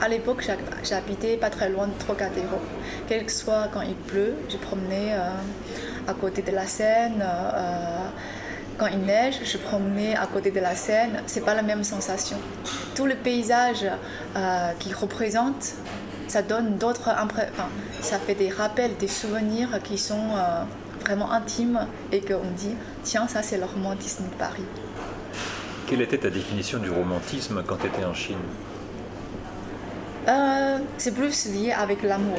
À 0.00 0.08
l'époque, 0.08 0.44
j'habitais 0.82 1.36
pas 1.36 1.50
très 1.50 1.68
loin 1.68 1.86
de 1.86 1.92
Trocadéro. 1.96 2.58
Quel 3.06 3.24
que 3.24 3.30
soit 3.30 3.68
quand 3.72 3.82
il 3.82 3.94
pleut, 3.94 4.34
je 4.48 4.56
promenais 4.56 5.12
euh, 5.12 5.30
à 6.08 6.14
côté 6.14 6.42
de 6.42 6.50
la 6.50 6.66
Seine. 6.66 7.22
Euh, 7.22 8.08
quand 8.78 8.88
il 8.88 8.98
neige, 8.98 9.38
je 9.44 9.58
promenais 9.58 10.16
à 10.16 10.26
côté 10.26 10.50
de 10.50 10.58
la 10.58 10.74
Seine. 10.74 11.22
C'est 11.26 11.44
pas 11.44 11.54
la 11.54 11.62
même 11.62 11.84
sensation. 11.84 12.36
Tout 12.96 13.06
le 13.06 13.14
paysage 13.14 13.86
euh, 14.36 14.72
qu'il 14.80 14.94
représente, 14.94 15.74
ça 16.26 16.42
donne 16.42 16.78
d'autres 16.78 17.10
enfin, 17.10 17.68
ça 18.00 18.18
fait 18.18 18.34
des 18.34 18.48
rappels, 18.48 18.96
des 18.96 19.06
souvenirs 19.06 19.80
qui 19.84 19.98
sont 19.98 20.30
vraiment 21.02 21.32
intimes 21.32 21.86
et 22.10 22.20
qu'on 22.20 22.50
dit 22.56 22.74
tiens, 23.02 23.28
ça 23.28 23.42
c'est 23.42 23.58
le 23.58 23.64
romantisme 23.64 24.24
de 24.24 24.34
Paris. 24.34 24.64
Quelle 25.86 26.02
était 26.02 26.18
ta 26.18 26.30
définition 26.30 26.78
du 26.78 26.90
romantisme 26.90 27.62
quand 27.66 27.76
tu 27.76 27.86
étais 27.86 28.04
en 28.04 28.14
Chine 28.14 28.36
euh, 30.28 30.78
C'est 30.96 31.14
plus 31.14 31.46
lié 31.46 31.72
avec 31.72 32.02
l'amour. 32.02 32.38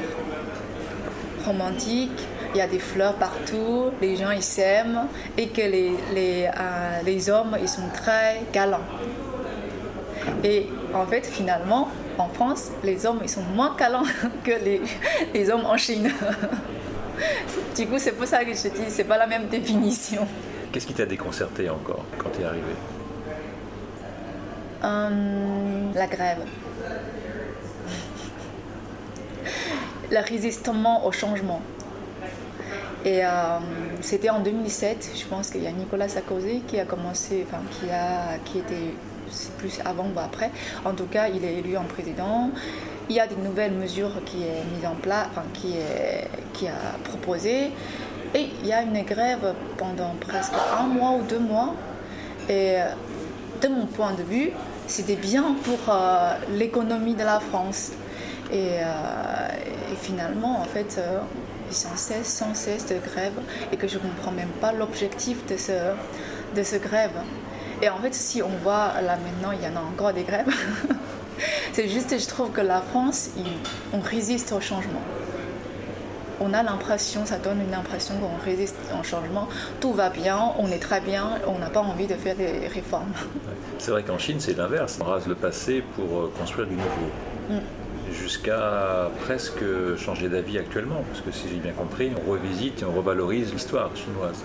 Romantique, 1.45 2.27
il 2.53 2.57
y 2.57 2.61
a 2.61 2.67
des 2.67 2.79
fleurs 2.79 3.15
partout, 3.15 3.91
les 4.01 4.15
gens 4.15 4.31
ils 4.31 4.43
s'aiment 4.43 5.07
et 5.37 5.49
que 5.49 5.61
les, 5.61 5.91
les, 6.13 6.47
euh, 6.47 7.01
les 7.05 7.29
hommes 7.29 7.57
ils 7.61 7.69
sont 7.69 7.89
très 7.93 8.41
galants. 8.53 8.87
Et 10.43 10.67
en 10.93 11.05
fait, 11.05 11.25
finalement, 11.25 11.89
en 12.17 12.29
France, 12.29 12.71
les 12.83 13.05
hommes 13.05 13.19
ils 13.23 13.29
sont 13.29 13.43
moins 13.55 13.75
galants 13.79 14.05
que 14.43 14.51
les, 14.63 14.81
les 15.33 15.49
hommes 15.49 15.65
en 15.65 15.77
Chine. 15.77 16.09
du 17.75 17.87
coup, 17.87 17.97
c'est 17.97 18.11
pour 18.13 18.27
ça 18.27 18.43
que 18.43 18.53
je 18.53 18.69
dis, 18.69 18.89
c'est 18.89 19.03
pas 19.03 19.17
la 19.17 19.27
même 19.27 19.47
définition. 19.47 20.27
Qu'est-ce 20.71 20.87
qui 20.87 20.93
t'a 20.93 21.05
déconcerté 21.05 21.69
encore 21.69 22.03
quand 22.17 22.29
tu 22.31 22.41
es 22.41 22.45
arrivé? 22.45 22.73
Euh, 24.83 25.91
La 25.93 26.07
grève. 26.07 26.39
le 30.11 30.19
résistement 30.19 31.05
au 31.05 31.11
changement. 31.11 31.61
Et 33.05 33.25
euh, 33.25 33.29
c'était 34.01 34.29
en 34.29 34.39
2007, 34.39 35.09
je 35.15 35.25
pense 35.25 35.49
qu'il 35.49 35.63
y 35.63 35.67
a 35.67 35.71
Nicolas 35.71 36.07
Sarkozy 36.07 36.61
qui 36.67 36.79
a 36.79 36.85
commencé, 36.85 37.45
enfin 37.47 37.61
qui, 37.71 37.89
a, 37.89 38.37
qui 38.45 38.59
était 38.59 38.93
plus 39.57 39.79
avant 39.83 40.05
ou 40.15 40.19
après. 40.19 40.51
En 40.85 40.93
tout 40.93 41.07
cas, 41.07 41.27
il 41.27 41.43
est 41.43 41.55
élu 41.55 41.75
en 41.75 41.83
président. 41.83 42.51
Il 43.09 43.15
y 43.15 43.19
a 43.19 43.27
des 43.27 43.35
nouvelles 43.35 43.73
mesures 43.73 44.23
qui 44.25 44.43
est 44.43 44.63
mise 44.75 44.85
en 44.85 44.95
place, 44.95 45.27
qui 45.53 45.77
est 45.77 46.27
qui 46.53 46.67
a 46.67 46.97
proposé. 47.03 47.71
Et 48.35 48.49
il 48.61 48.67
y 48.67 48.73
a 48.73 48.81
une 48.81 49.03
grève 49.03 49.53
pendant 49.77 50.15
presque 50.19 50.53
un 50.79 50.87
mois 50.87 51.11
ou 51.11 51.21
deux 51.23 51.39
mois. 51.39 51.75
Et 52.49 52.77
de 53.61 53.67
mon 53.67 53.85
point 53.85 54.13
de 54.13 54.23
vue, 54.23 54.51
c'était 54.87 55.15
bien 55.15 55.55
pour 55.63 55.79
euh, 55.93 56.33
l'économie 56.51 57.15
de 57.15 57.23
la 57.23 57.39
France. 57.39 57.91
Et, 58.51 58.79
euh, 58.79 58.85
finalement, 60.01 60.59
en 60.59 60.65
fait, 60.65 60.95
euh, 60.97 61.19
sans 61.69 61.95
cesse, 61.95 62.27
sans 62.27 62.53
cesse 62.53 62.85
de 62.87 62.95
grève 62.95 63.33
et 63.71 63.77
que 63.77 63.87
je 63.87 63.95
ne 63.95 64.01
comprends 64.01 64.31
même 64.31 64.51
pas 64.59 64.73
l'objectif 64.73 65.45
de 65.45 65.55
ce, 65.55 65.71
de 66.55 66.63
ce 66.63 66.75
grève. 66.75 67.11
Et 67.81 67.89
en 67.89 67.97
fait, 67.97 68.13
si 68.13 68.41
on 68.41 68.49
voit 68.63 69.01
là 69.01 69.17
maintenant, 69.17 69.51
il 69.51 69.63
y 69.63 69.71
en 69.71 69.75
a 69.77 69.83
encore 69.83 70.13
des 70.13 70.23
grèves. 70.23 70.47
C'est 71.73 71.87
juste, 71.87 72.17
je 72.19 72.27
trouve 72.27 72.51
que 72.51 72.61
la 72.61 72.81
France, 72.81 73.29
on 73.93 73.99
résiste 73.99 74.51
au 74.51 74.61
changement 74.61 75.01
on 76.43 76.53
a 76.53 76.63
l'impression, 76.63 77.25
ça 77.25 77.37
donne 77.37 77.61
une 77.61 77.73
impression 77.73 78.15
qu'on 78.15 78.43
résiste 78.43 78.75
au 78.99 79.03
changement. 79.03 79.47
Tout 79.79 79.93
va 79.93 80.09
bien, 80.09 80.39
on 80.57 80.67
est 80.69 80.79
très 80.79 80.99
bien, 80.99 81.39
on 81.47 81.59
n'a 81.59 81.69
pas 81.69 81.81
envie 81.81 82.07
de 82.07 82.15
faire 82.15 82.35
des 82.35 82.67
réformes. 82.67 83.13
C'est 83.77 83.91
vrai 83.91 84.03
qu'en 84.03 84.17
Chine, 84.17 84.39
c'est 84.39 84.57
l'inverse. 84.57 84.99
On 85.01 85.05
rase 85.05 85.27
le 85.27 85.35
passé 85.35 85.83
pour 85.95 86.19
euh, 86.19 86.33
construire 86.37 86.67
du 86.67 86.75
nouveau. 86.75 87.09
Mm. 87.49 87.59
Jusqu'à 88.11 89.09
presque 89.21 89.63
changer 89.97 90.29
d'avis 90.29 90.59
actuellement, 90.59 91.03
parce 91.09 91.21
que 91.21 91.31
si 91.31 91.47
j'ai 91.49 91.59
bien 91.59 91.71
compris, 91.71 92.11
on 92.25 92.31
revisite 92.31 92.81
et 92.81 92.85
on 92.85 92.91
revalorise 92.91 93.51
l'histoire 93.53 93.89
chinoise. 93.95 94.43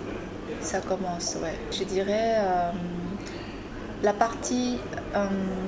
Ça 0.60 0.80
commence, 0.80 1.36
ouais. 1.42 1.54
Je 1.70 1.84
dirais. 1.84 2.36
Euh, 2.38 2.70
la 4.02 4.12
partie, 4.12 4.76
euh, 5.14 5.26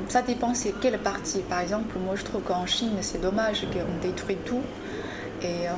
ça 0.08 0.22
dépend 0.22 0.54
c'est 0.54 0.72
quelle 0.80 0.98
partie. 0.98 1.40
Par 1.40 1.60
exemple, 1.60 1.96
moi 1.98 2.14
je 2.16 2.24
trouve 2.24 2.42
qu'en 2.42 2.66
Chine 2.66 2.96
c'est 3.00 3.20
dommage 3.20 3.66
qu'on 3.72 4.06
détruit 4.06 4.38
tout 4.44 4.62
et 5.42 5.68
euh, 5.68 5.72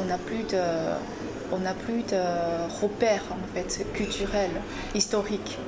on 0.00 0.04
n'a 0.04 0.18
plus 0.18 0.42
de 0.44 0.58
on 1.52 1.58
n'a 1.58 1.74
plus 1.74 2.02
de 2.02 2.20
repères 2.82 3.22
en 3.30 3.54
fait 3.54 3.86
culturels, 3.92 4.50
historiques. 4.94 5.58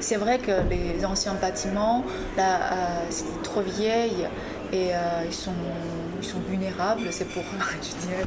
C'est 0.00 0.16
vrai 0.16 0.38
que 0.38 0.52
les 0.68 1.04
anciens 1.04 1.34
bâtiments, 1.34 2.04
là, 2.36 2.56
euh, 2.56 2.76
c'est 3.10 3.42
trop 3.42 3.60
vieilles 3.60 4.26
et 4.72 4.94
euh, 4.94 5.24
ils, 5.26 5.34
sont, 5.34 5.52
ils 6.20 6.28
sont 6.28 6.40
vulnérables. 6.48 7.02
C'est 7.10 7.28
pour, 7.28 7.42
dirais, 8.08 8.24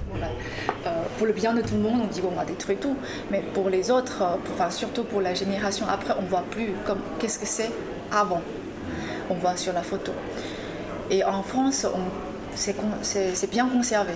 pour, 1.17 1.27
le 1.27 1.33
bien 1.33 1.53
de 1.53 1.61
tout 1.61 1.75
le 1.75 1.81
monde, 1.81 2.01
on 2.03 2.07
dit 2.07 2.21
qu'on 2.21 2.29
va 2.31 2.45
détruire 2.45 2.79
tout. 2.79 2.95
Mais 3.31 3.41
pour 3.53 3.69
les 3.69 3.91
autres, 3.91 4.23
enfin, 4.53 4.69
surtout 4.69 5.03
pour 5.03 5.21
la 5.21 5.33
génération 5.33 5.85
après, 5.89 6.13
on 6.17 6.23
ne 6.23 6.27
voit 6.27 6.45
plus 6.49 6.71
comme 6.85 6.99
qu'est-ce 7.19 7.39
que 7.39 7.45
c'est 7.45 7.71
avant. 8.11 8.41
On 9.29 9.35
voit 9.35 9.55
sur 9.57 9.73
la 9.73 9.83
photo. 9.83 10.11
Et 11.09 11.23
en 11.23 11.43
France, 11.43 11.85
c'est 12.55 13.49
bien 13.49 13.67
conservé 13.67 14.13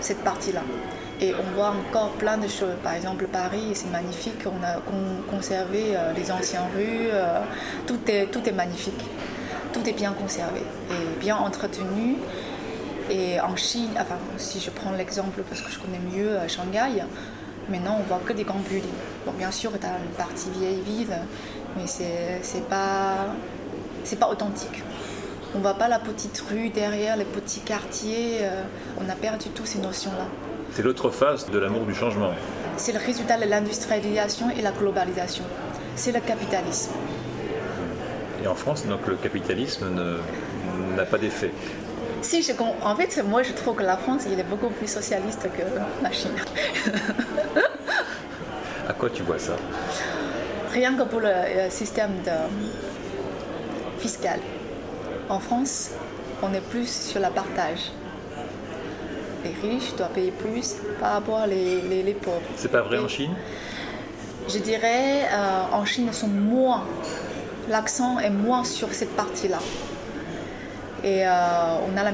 cette 0.00 0.22
partie-là. 0.24 0.62
Et 1.20 1.34
on 1.34 1.54
voit 1.54 1.74
encore 1.90 2.12
plein 2.12 2.38
de 2.38 2.48
choses. 2.48 2.76
Par 2.82 2.94
exemple, 2.94 3.26
Paris, 3.26 3.72
c'est 3.74 3.90
magnifique. 3.90 4.42
On 4.46 4.64
a 4.64 4.80
conservé 5.30 5.94
euh, 5.94 6.14
les 6.14 6.32
anciennes 6.32 6.62
rues. 6.74 7.08
Euh, 7.12 7.40
tout, 7.86 7.98
est, 8.08 8.26
tout 8.26 8.40
est 8.48 8.52
magnifique. 8.52 9.04
Tout 9.72 9.86
est 9.86 9.92
bien 9.92 10.12
conservé 10.12 10.60
et 10.90 11.20
bien 11.20 11.36
entretenu. 11.36 12.16
Et 13.10 13.40
en 13.40 13.56
Chine, 13.56 13.90
enfin, 13.94 14.14
si 14.36 14.60
je 14.60 14.70
prends 14.70 14.92
l'exemple 14.92 15.42
parce 15.48 15.60
que 15.62 15.70
je 15.70 15.80
connais 15.80 15.98
mieux 15.98 16.30
euh, 16.30 16.46
Shanghai, 16.48 17.02
maintenant 17.68 17.98
on 17.98 18.04
voit 18.04 18.20
que 18.24 18.32
des 18.32 18.44
grands 18.44 18.60
buildings. 18.60 18.90
Bon, 19.26 19.32
bien 19.32 19.50
sûr, 19.50 19.72
tu 19.72 19.84
as 19.84 19.98
une 19.98 20.14
partie 20.16 20.48
vieille 20.56 20.80
ville, 20.80 21.16
mais 21.76 21.86
c'est 21.88 22.68
pas, 22.68 23.16
pas 24.18 24.28
authentique. 24.28 24.84
On 25.54 25.58
ne 25.58 25.62
voit 25.62 25.74
pas 25.74 25.88
la 25.88 25.98
petite 25.98 26.40
rue 26.48 26.68
derrière, 26.68 27.16
les 27.16 27.24
petits 27.24 27.60
quartiers. 27.60 28.38
Euh, 28.42 28.62
on 29.04 29.08
a 29.08 29.14
perdu 29.14 29.48
toutes 29.48 29.66
ces 29.66 29.80
notions-là. 29.80 30.26
C'est 30.70 30.82
l'autre 30.82 31.10
face 31.10 31.50
de 31.50 31.58
l'amour 31.58 31.86
du 31.86 31.94
changement. 31.94 32.30
C'est 32.76 32.92
le 32.92 33.00
résultat 33.00 33.36
de 33.38 33.44
l'industrialisation 33.44 34.50
et 34.56 34.62
la 34.62 34.70
globalisation. 34.70 35.42
C'est 35.96 36.12
le 36.12 36.20
capitalisme. 36.20 36.92
Et 38.42 38.46
en 38.46 38.54
France, 38.54 38.86
donc 38.86 39.06
le 39.08 39.16
capitalisme 39.16 39.86
n'a 40.96 41.04
pas 41.04 41.18
d'effet. 41.18 41.50
Si, 42.22 42.42
je, 42.42 42.52
en 42.82 42.96
fait, 42.96 43.22
moi 43.24 43.42
je 43.42 43.52
trouve 43.52 43.76
que 43.76 43.82
la 43.82 43.96
France, 43.96 44.22
il 44.30 44.38
est 44.38 44.44
beaucoup 44.44 44.68
plus 44.68 44.88
socialiste 44.88 45.42
que 45.42 45.62
la 46.02 46.12
Chine. 46.12 46.32
à 48.88 48.92
quoi 48.92 49.10
tu 49.10 49.22
vois 49.22 49.38
ça? 49.38 49.56
Rien 50.72 50.94
que 50.96 51.02
pour 51.02 51.20
le 51.20 51.70
système 51.70 52.12
de... 52.24 52.30
fiscal. 53.98 54.38
En 55.28 55.40
France, 55.40 55.90
on 56.42 56.52
est 56.52 56.60
plus 56.60 56.88
sur 56.88 57.20
la 57.20 57.30
partage. 57.30 57.92
Les 59.44 59.54
riches 59.68 59.94
doivent 59.96 60.12
payer 60.12 60.32
plus 60.32 60.76
par 61.00 61.12
rapport 61.14 61.38
à 61.38 61.46
les, 61.46 62.02
les, 62.02 62.14
pauvres. 62.14 62.42
C'est 62.56 62.70
pas 62.70 62.82
vrai 62.82 62.98
en 62.98 63.08
Chine? 63.08 63.34
Je 64.48 64.58
dirais 64.58 65.28
euh, 65.32 65.62
en 65.72 65.84
Chine, 65.84 66.06
ils 66.08 66.14
sont 66.14 66.28
moins. 66.28 66.84
L'accent 67.68 68.18
est 68.18 68.30
moins 68.30 68.64
sur 68.64 68.92
cette 68.92 69.14
partie-là. 69.16 69.58
Et 71.02 71.26
euh, 71.26 71.30
euh, 71.30 71.78
on 71.92 71.96
a 71.96 72.10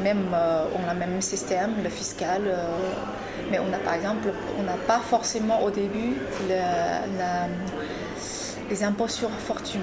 le 0.95 0.99
même 0.99 1.21
système, 1.21 1.75
le 1.83 1.90
fiscal. 1.90 2.43
mais 3.50 3.59
on 3.59 3.73
a 3.73 3.78
par 3.78 3.95
exemple, 3.95 4.28
on 4.59 4.62
n'a 4.62 4.76
pas 4.87 5.00
forcément 5.00 5.62
au 5.62 5.71
début 5.71 6.16
les 8.69 8.83
impôts 8.83 9.09
sur 9.09 9.31
fortune 9.31 9.83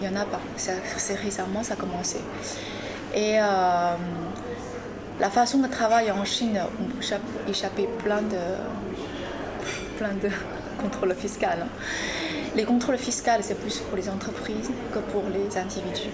il 0.00 0.08
n'y 0.08 0.16
en 0.16 0.20
a 0.20 0.24
pas. 0.24 0.40
C'est 0.56 1.14
récemment, 1.14 1.62
ça 1.62 1.74
a 1.74 1.76
commencé. 1.76 2.18
Et 3.14 3.38
euh, 3.40 3.94
la 5.20 5.30
façon 5.30 5.58
de 5.58 5.68
travailler 5.68 6.10
en 6.10 6.24
Chine, 6.24 6.60
on 6.80 6.84
peut 6.84 7.50
échapper 7.50 7.88
plein 8.02 8.22
de, 8.22 8.36
plein 9.98 10.12
de 10.14 10.28
contrôles 10.82 11.14
fiscaux. 11.14 11.46
Les 12.54 12.64
contrôles 12.64 12.98
fiscaux, 12.98 13.30
c'est 13.40 13.58
plus 13.58 13.78
pour 13.78 13.96
les 13.96 14.08
entreprises 14.08 14.70
que 14.92 14.98
pour 14.98 15.24
les 15.32 15.56
individus. 15.56 16.10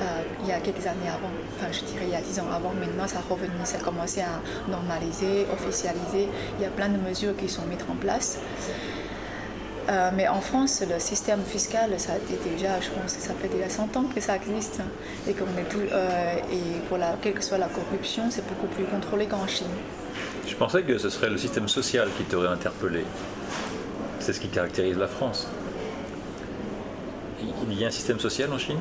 Euh, 0.00 0.22
il 0.42 0.48
y 0.48 0.52
a 0.52 0.60
quelques 0.60 0.86
années 0.86 1.08
avant, 1.08 1.28
enfin 1.56 1.70
je 1.70 1.84
dirais 1.84 2.04
il 2.04 2.10
y 2.10 2.14
a 2.14 2.22
dix 2.22 2.40
ans 2.40 2.46
avant, 2.50 2.72
maintenant 2.72 3.06
ça 3.06 3.18
a 3.18 3.32
revenu, 3.32 3.50
ça 3.64 3.76
a 3.76 3.80
commencé 3.80 4.22
à 4.22 4.40
normaliser, 4.70 5.46
officialiser. 5.52 6.28
Il 6.58 6.62
y 6.62 6.64
a 6.64 6.70
plein 6.70 6.88
de 6.88 6.96
mesures 6.96 7.36
qui 7.36 7.48
sont 7.48 7.66
mises 7.66 7.84
en 7.90 7.96
place. 7.96 8.38
Euh, 9.90 10.10
mais 10.14 10.28
en 10.28 10.40
France, 10.40 10.82
le 10.88 11.00
système 11.00 11.40
fiscal, 11.42 11.90
ça 11.98 12.12
a 12.12 12.16
été 12.16 12.38
déjà, 12.48 12.80
je 12.80 12.90
pense 12.90 13.14
que 13.14 13.22
ça 13.22 13.34
fait 13.34 13.48
déjà 13.48 13.68
100 13.68 13.96
ans 13.96 14.04
que 14.14 14.20
ça 14.20 14.36
existe. 14.36 14.80
Et, 15.26 15.32
qu'on 15.32 15.46
est 15.58 15.68
tout, 15.68 15.78
euh, 15.92 16.34
et 16.52 16.80
pour 16.88 16.98
la, 16.98 17.16
quelle 17.20 17.34
que 17.34 17.42
soit 17.42 17.58
la 17.58 17.66
corruption, 17.66 18.30
c'est 18.30 18.46
beaucoup 18.46 18.68
plus 18.68 18.84
contrôlé 18.84 19.26
qu'en 19.26 19.46
Chine. 19.46 19.66
Je 20.46 20.54
pensais 20.54 20.82
que 20.82 20.96
ce 20.96 21.10
serait 21.10 21.30
le 21.30 21.38
système 21.38 21.68
social 21.68 22.08
qui 22.16 22.24
t'aurait 22.24 22.48
interpellé. 22.48 23.04
C'est 24.20 24.32
ce 24.32 24.40
qui 24.40 24.48
caractérise 24.48 24.96
la 24.96 25.08
France. 25.08 25.48
Il 27.70 27.78
y 27.78 27.84
a 27.84 27.88
un 27.88 27.90
système 27.90 28.18
social 28.20 28.52
en 28.52 28.58
Chine 28.58 28.78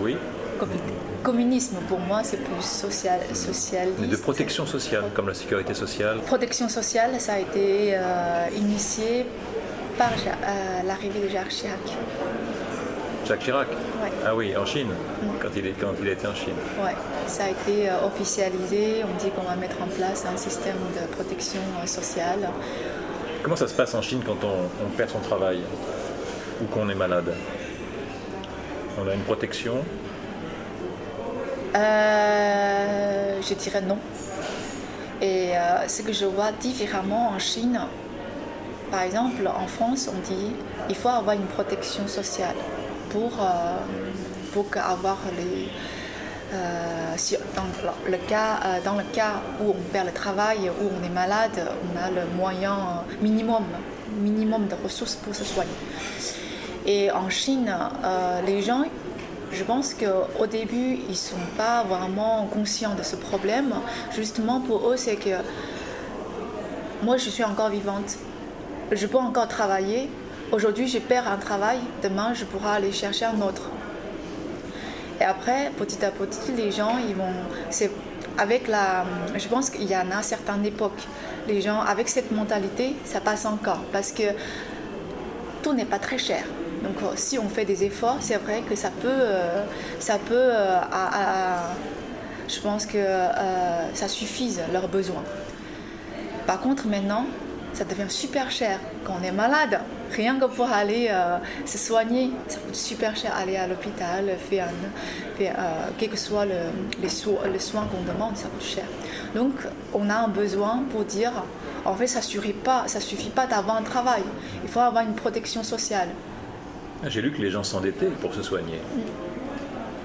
Oui. 0.00 0.16
Oui. 0.60 0.66
Communisme, 1.22 1.76
pour 1.88 1.98
moi, 1.98 2.20
c'est 2.22 2.36
plus 2.36 2.62
social. 2.62 3.20
Mais 3.98 4.06
de 4.06 4.16
protection 4.16 4.66
sociale, 4.66 5.04
comme 5.14 5.28
la 5.28 5.34
sécurité 5.34 5.74
sociale. 5.74 6.18
Protection 6.26 6.68
sociale, 6.68 7.18
ça 7.18 7.34
a 7.34 7.38
été 7.38 7.92
euh, 7.94 8.46
initié 8.56 9.26
par 9.98 10.10
euh, 10.12 10.82
l'arrivée 10.86 11.20
de 11.20 11.28
Jacques 11.28 11.48
Chirac. 11.48 11.78
Jacques 13.26 13.40
Chirac 13.40 13.68
Ouais. 13.68 14.10
Ah 14.26 14.36
oui, 14.36 14.54
en 14.56 14.66
Chine, 14.66 14.88
quand, 15.40 15.48
il 15.56 15.66
est, 15.66 15.72
quand 15.80 15.92
il 16.00 16.08
était 16.08 16.26
en 16.26 16.34
Chine. 16.34 16.54
Ouais, 16.82 16.94
ça 17.26 17.44
a 17.44 17.50
été 17.50 17.88
euh, 17.88 18.06
officialisé. 18.06 19.02
On 19.02 19.22
dit 19.22 19.30
qu'on 19.30 19.48
va 19.48 19.56
mettre 19.56 19.76
en 19.82 19.86
place 19.86 20.26
un 20.32 20.36
système 20.36 20.76
de 20.94 21.06
protection 21.14 21.60
sociale. 21.86 22.50
Comment 23.42 23.56
ça 23.56 23.66
se 23.68 23.74
passe 23.74 23.94
en 23.94 24.02
Chine 24.02 24.20
quand 24.24 24.36
on, 24.44 24.84
on 24.86 24.90
perd 24.96 25.10
son 25.10 25.20
travail? 25.20 25.60
Ou 26.60 26.66
qu'on 26.66 26.88
est 26.88 26.94
malade 26.94 27.34
On 28.98 29.08
a 29.08 29.14
une 29.14 29.22
protection 29.22 29.84
Euh, 31.76 33.40
je 33.42 33.54
dirais 33.54 33.80
non. 33.80 33.98
Et 35.20 35.56
euh, 35.56 35.88
ce 35.88 36.02
que 36.02 36.12
je 36.12 36.24
vois 36.24 36.52
différemment 36.52 37.30
en 37.30 37.38
Chine, 37.38 37.80
par 38.90 39.02
exemple, 39.02 39.48
en 39.48 39.66
France, 39.66 40.08
on 40.12 40.20
dit 40.20 40.52
il 40.88 40.94
faut 40.94 41.08
avoir 41.08 41.34
une 41.34 41.46
protection 41.46 42.06
sociale 42.06 42.54
pour, 43.10 43.32
euh, 43.40 43.76
pour 44.52 44.66
avoir 44.76 45.18
les. 45.36 45.68
dans, 47.56 47.64
le 48.08 48.18
cas, 48.28 48.80
dans 48.84 48.94
le 48.94 49.02
cas 49.12 49.42
où 49.60 49.70
on 49.70 49.92
perd 49.92 50.06
le 50.06 50.12
travail, 50.12 50.70
où 50.80 50.90
on 51.00 51.04
est 51.04 51.14
malade, 51.22 51.58
on 51.84 51.98
a 52.00 52.10
le 52.10 52.26
moyen 52.36 53.02
minimum, 53.20 53.64
minimum 54.20 54.68
de 54.68 54.76
ressources 54.84 55.16
pour 55.16 55.34
se 55.34 55.42
soigner. 55.42 55.72
Et 56.86 57.10
en 57.10 57.30
Chine, 57.30 57.74
euh, 58.04 58.42
les 58.42 58.60
gens, 58.60 58.84
je 59.52 59.64
pense 59.64 59.94
qu'au 59.94 60.46
début, 60.46 60.98
ils 61.06 61.10
ne 61.10 61.14
sont 61.14 61.36
pas 61.56 61.82
vraiment 61.84 62.46
conscients 62.52 62.94
de 62.94 63.02
ce 63.02 63.16
problème. 63.16 63.72
Justement, 64.14 64.60
pour 64.60 64.90
eux, 64.90 64.96
c'est 64.96 65.16
que 65.16 65.36
moi, 67.02 67.16
je 67.16 67.30
suis 67.30 67.44
encore 67.44 67.70
vivante. 67.70 68.18
Je 68.92 69.06
peux 69.06 69.18
encore 69.18 69.48
travailler. 69.48 70.10
Aujourd'hui, 70.52 70.86
je 70.86 70.98
perds 70.98 71.26
un 71.26 71.38
travail. 71.38 71.78
Demain, 72.02 72.34
je 72.34 72.44
pourrai 72.44 72.76
aller 72.76 72.92
chercher 72.92 73.24
un 73.24 73.40
autre. 73.40 73.70
Et 75.20 75.24
après, 75.24 75.70
petit 75.78 76.04
à 76.04 76.10
petit, 76.10 76.52
les 76.56 76.70
gens, 76.70 76.96
ils 77.08 77.14
vont. 77.14 77.32
C'est 77.70 77.90
avec 78.36 78.68
la. 78.68 79.04
Je 79.36 79.48
pense 79.48 79.70
qu'il 79.70 79.88
y 79.88 79.96
en 79.96 80.10
a 80.10 80.22
certaines 80.22 80.66
époques. 80.66 81.02
Les 81.48 81.62
gens, 81.62 81.80
avec 81.80 82.08
cette 82.08 82.30
mentalité, 82.30 82.94
ça 83.04 83.20
passe 83.20 83.46
encore. 83.46 83.80
Parce 83.92 84.12
que 84.12 84.24
tout 85.62 85.72
n'est 85.72 85.86
pas 85.86 85.98
très 85.98 86.18
cher. 86.18 86.44
Donc 86.84 87.02
euh, 87.02 87.12
si 87.16 87.38
on 87.38 87.48
fait 87.48 87.64
des 87.64 87.82
efforts, 87.84 88.18
c'est 88.20 88.36
vrai 88.36 88.62
que 88.68 88.76
ça 88.76 88.90
peut, 88.90 89.08
euh, 89.08 89.64
ça 89.98 90.18
peut, 90.18 90.34
euh, 90.34 90.80
je 92.46 92.60
pense 92.60 92.84
que 92.86 93.04
ça 93.94 94.08
suffise 94.08 94.60
leurs 94.72 94.88
besoins. 94.88 95.24
Par 96.46 96.60
contre 96.60 96.86
maintenant, 96.86 97.24
ça 97.72 97.84
devient 97.84 98.10
super 98.10 98.50
cher 98.50 98.78
quand 99.04 99.14
on 99.20 99.24
est 99.24 99.32
malade. 99.32 99.80
Rien 100.12 100.38
que 100.38 100.44
pour 100.44 100.70
aller 100.70 101.10
se 101.64 101.78
soigner, 101.78 102.30
ça 102.46 102.58
coûte 102.58 102.76
super 102.76 103.16
cher. 103.16 103.32
Aller 103.34 103.56
à 103.56 103.66
l'hôpital, 103.66 104.26
faire, 104.48 104.68
faire, 105.38 105.56
quel 105.98 106.10
que 106.10 106.16
soit 106.16 106.44
le, 106.44 106.60
les, 107.02 107.08
so- 107.08 107.40
les 107.52 107.58
soins 107.58 107.88
qu'on 107.90 108.04
demande, 108.12 108.36
ça 108.36 108.46
coûte 108.48 108.62
cher. 108.62 108.84
Donc 109.34 109.54
on 109.92 110.08
a 110.10 110.14
un 110.14 110.28
besoin 110.28 110.84
pour 110.92 111.04
dire, 111.04 111.32
en 111.84 111.94
fait, 111.94 112.06
ça 112.06 112.20
ça 112.20 113.00
suffit 113.00 113.30
pas 113.30 113.46
d'avoir 113.46 113.78
un 113.78 113.82
travail. 113.82 114.22
Il 114.62 114.68
faut 114.68 114.80
avoir 114.80 115.02
une 115.02 115.14
protection 115.14 115.62
sociale. 115.64 116.08
J'ai 117.08 117.22
lu 117.22 117.32
que 117.32 117.42
les 117.42 117.50
gens 117.50 117.62
s'endettaient 117.62 118.10
pour 118.20 118.34
se 118.34 118.42
soigner. 118.42 118.80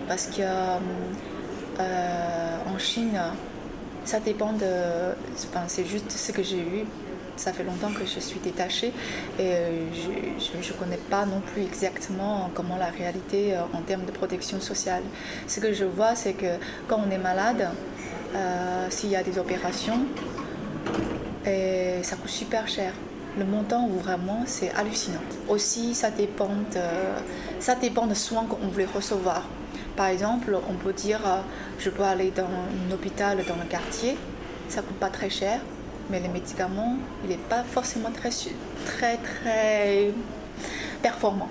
Parce 0.07 0.27
que 0.27 0.41
euh, 0.41 2.57
en 2.67 2.77
Chine, 2.77 3.19
ça 4.05 4.19
dépend 4.19 4.53
de. 4.53 4.65
Enfin, 5.49 5.63
c'est 5.67 5.85
juste 5.85 6.11
ce 6.11 6.31
que 6.31 6.43
j'ai 6.43 6.59
eu. 6.59 6.85
Ça 7.35 7.53
fait 7.53 7.63
longtemps 7.63 7.91
que 7.91 8.05
je 8.05 8.19
suis 8.19 8.39
détachée 8.41 8.91
et 9.39 9.53
euh, 9.53 9.85
je 9.93 10.57
ne 10.57 10.73
connais 10.77 10.97
pas 10.97 11.25
non 11.25 11.39
plus 11.39 11.61
exactement 11.61 12.51
comment 12.53 12.75
la 12.75 12.87
réalité 12.87 13.55
euh, 13.55 13.61
en 13.71 13.81
termes 13.81 14.03
de 14.03 14.11
protection 14.11 14.59
sociale. 14.59 15.03
Ce 15.47 15.61
que 15.61 15.71
je 15.71 15.85
vois, 15.85 16.15
c'est 16.15 16.33
que 16.33 16.57
quand 16.89 16.99
on 17.07 17.09
est 17.09 17.17
malade, 17.17 17.69
euh, 18.35 18.87
s'il 18.89 19.11
y 19.11 19.15
a 19.15 19.23
des 19.23 19.39
opérations, 19.39 19.99
ça 21.45 22.15
coûte 22.17 22.29
super 22.29 22.67
cher. 22.67 22.91
Le 23.37 23.45
montant, 23.45 23.87
vraiment, 23.87 24.43
c'est 24.45 24.71
hallucinant. 24.71 25.21
Aussi, 25.47 25.93
ça 25.93 26.09
dépend 26.09 26.47
de, 26.47 26.81
ça 27.59 27.75
dépend 27.75 28.07
de 28.07 28.13
soins 28.13 28.45
qu'on 28.45 28.67
voulait 28.67 28.87
recevoir. 28.93 29.43
Par 29.95 30.07
exemple, 30.07 30.57
on 30.69 30.73
peut 30.73 30.93
dire, 30.93 31.19
euh, 31.25 31.41
je 31.77 31.89
peux 31.89 32.03
aller 32.03 32.31
dans 32.31 32.43
un 32.43 32.93
hôpital 32.93 33.37
dans 33.47 33.55
le 33.55 33.69
quartier, 33.69 34.17
ça 34.67 34.81
coûte 34.81 34.97
pas 34.97 35.09
très 35.09 35.29
cher, 35.29 35.59
mais 36.09 36.19
les 36.19 36.29
médicaments, 36.29 36.95
il 37.23 37.29
n'est 37.29 37.37
pas 37.37 37.63
forcément 37.63 38.09
très, 38.11 38.29
très, 38.85 39.17
très 39.17 40.11
performant. 41.01 41.49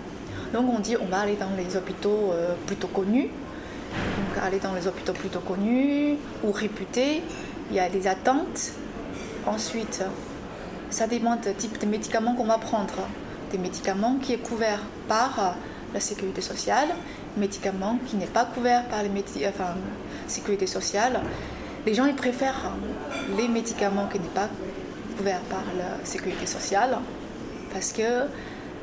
Donc 0.53 0.67
on 0.75 0.79
dit, 0.79 0.97
on 0.97 1.07
va 1.07 1.21
aller 1.21 1.37
dans 1.37 1.51
les 1.57 1.77
hôpitaux 1.77 2.33
euh, 2.33 2.55
plutôt 2.67 2.89
connus. 2.89 3.29
Donc 3.29 4.45
aller 4.45 4.59
dans 4.59 4.75
les 4.75 4.87
hôpitaux 4.87 5.13
plutôt 5.13 5.41
connus 5.41 6.17
ou 6.45 6.53
réputés, 6.53 7.23
il 7.71 7.77
y 7.77 7.81
a 7.81 7.89
des 7.89 8.07
attentes. 8.07 8.73
Ensuite, 9.47 10.03
ça 10.91 11.07
dépend 11.07 11.37
du 11.37 11.53
type 11.55 11.79
de 11.81 11.87
médicaments 11.87 12.35
qu'on 12.35 12.45
va 12.45 12.59
prendre. 12.59 12.95
Des 13.51 13.59
médicaments 13.59 14.17
qui 14.21 14.35
est 14.35 14.39
couvert 14.39 14.81
par 15.09 15.39
euh, 15.39 15.51
la 15.95 16.01
sécurité 16.01 16.41
sociale, 16.41 16.89
médicaments 17.37 17.99
qui 18.07 18.17
n'est 18.17 18.27
pas 18.27 18.45
couvert 18.45 18.85
par 18.87 19.03
la 19.03 19.09
enfin, 19.49 19.75
sécurité 20.27 20.67
sociale. 20.67 21.21
Les 21.87 21.95
gens 21.95 22.05
ils 22.05 22.15
préfèrent 22.15 22.73
les 23.37 23.49
médicaments 23.49 24.07
qui 24.07 24.19
n'est 24.19 24.29
pas 24.29 24.49
couverts 25.17 25.41
par 25.49 25.65
la 25.79 26.05
sécurité 26.05 26.47
sociale 26.47 26.99
parce 27.73 27.93
que 27.93 28.27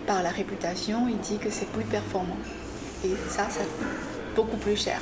par 0.07 0.21
la 0.23 0.29
réputation, 0.29 1.07
il 1.09 1.17
dit 1.17 1.37
que 1.37 1.49
c'est 1.49 1.67
plus 1.69 1.83
performant. 1.85 2.37
Et 3.03 3.09
ça, 3.27 3.47
ça 3.49 3.61
coûte 3.61 3.87
beaucoup 4.35 4.57
plus 4.57 4.75
cher. 4.75 4.99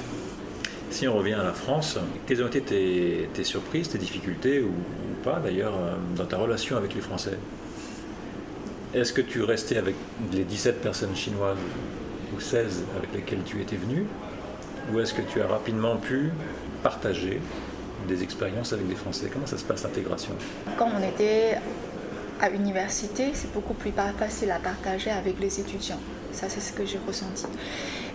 Si 0.89 1.07
on 1.07 1.15
revient 1.15 1.33
à 1.33 1.43
la 1.43 1.53
France, 1.53 1.97
quelles 2.25 2.43
ont 2.43 2.47
été 2.47 2.61
tes, 2.61 3.29
tes 3.33 3.43
surprises, 3.43 3.89
tes 3.89 3.97
difficultés, 3.97 4.61
ou 4.61 4.71
d'ailleurs, 5.31 5.73
euh, 5.75 5.95
dans 6.15 6.25
ta 6.25 6.37
relation 6.37 6.77
avec 6.77 6.93
les 6.93 7.01
Français 7.01 7.37
Est-ce 8.93 9.13
que 9.13 9.21
tu 9.21 9.43
restais 9.43 9.77
avec 9.77 9.95
les 10.31 10.43
17 10.43 10.81
personnes 10.81 11.15
chinoises 11.15 11.57
ou 12.35 12.39
16 12.39 12.83
avec 12.97 13.13
lesquelles 13.13 13.43
tu 13.45 13.61
étais 13.61 13.75
venu 13.75 14.05
Ou 14.91 14.99
est-ce 14.99 15.13
que 15.13 15.21
tu 15.21 15.41
as 15.41 15.47
rapidement 15.47 15.97
pu 15.97 16.31
partager 16.81 17.39
des 18.07 18.23
expériences 18.23 18.73
avec 18.73 18.87
des 18.87 18.95
Français? 18.95 19.29
Comment 19.31 19.47
ça 19.47 19.57
se 19.57 19.63
passe 19.63 19.83
l'intégration? 19.83 20.33
Quand 20.77 20.89
on 20.93 21.07
était 21.07 21.57
à 22.41 22.49
l'université, 22.49 23.31
c'est 23.33 23.51
beaucoup 23.53 23.73
plus 23.73 23.93
facile 24.17 24.51
à 24.51 24.59
partager 24.59 25.11
avec 25.11 25.39
les 25.39 25.59
étudiants. 25.59 25.99
Ça, 26.33 26.49
c'est 26.49 26.59
ce 26.59 26.73
que 26.73 26.85
j'ai 26.85 26.99
ressenti. 27.07 27.45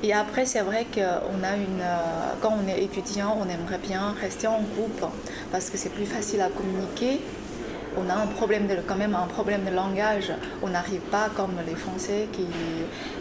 Et 0.03 0.13
après, 0.13 0.47
c'est 0.47 0.61
vrai 0.61 0.87
qu'on 0.95 1.01
a 1.43 1.57
une. 1.57 1.81
euh, 1.81 2.33
Quand 2.41 2.57
on 2.65 2.69
est 2.69 2.83
étudiant, 2.85 3.37
on 3.41 3.49
aimerait 3.49 3.79
bien 3.79 4.15
rester 4.21 4.47
en 4.47 4.61
groupe 4.61 5.05
parce 5.51 5.71
que 5.71 5.77
c'est 5.77 5.89
plus 5.89 6.07
facile 6.07 6.41
à 6.41 6.49
communiquer. 6.49 7.21
On 8.01 8.09
a 8.09 8.15
un 8.15 8.27
problème 8.29 8.69
de, 8.69 8.77
quand 8.87 8.95
même 8.95 9.17
un 9.17 9.27
problème 9.27 9.65
de 9.65 9.75
langage. 9.75 10.31
On 10.63 10.69
n'arrive 10.69 11.01
pas 11.01 11.31
comme 11.35 11.55
les 11.67 11.75
Français 11.75 12.29
qui, 12.33 12.47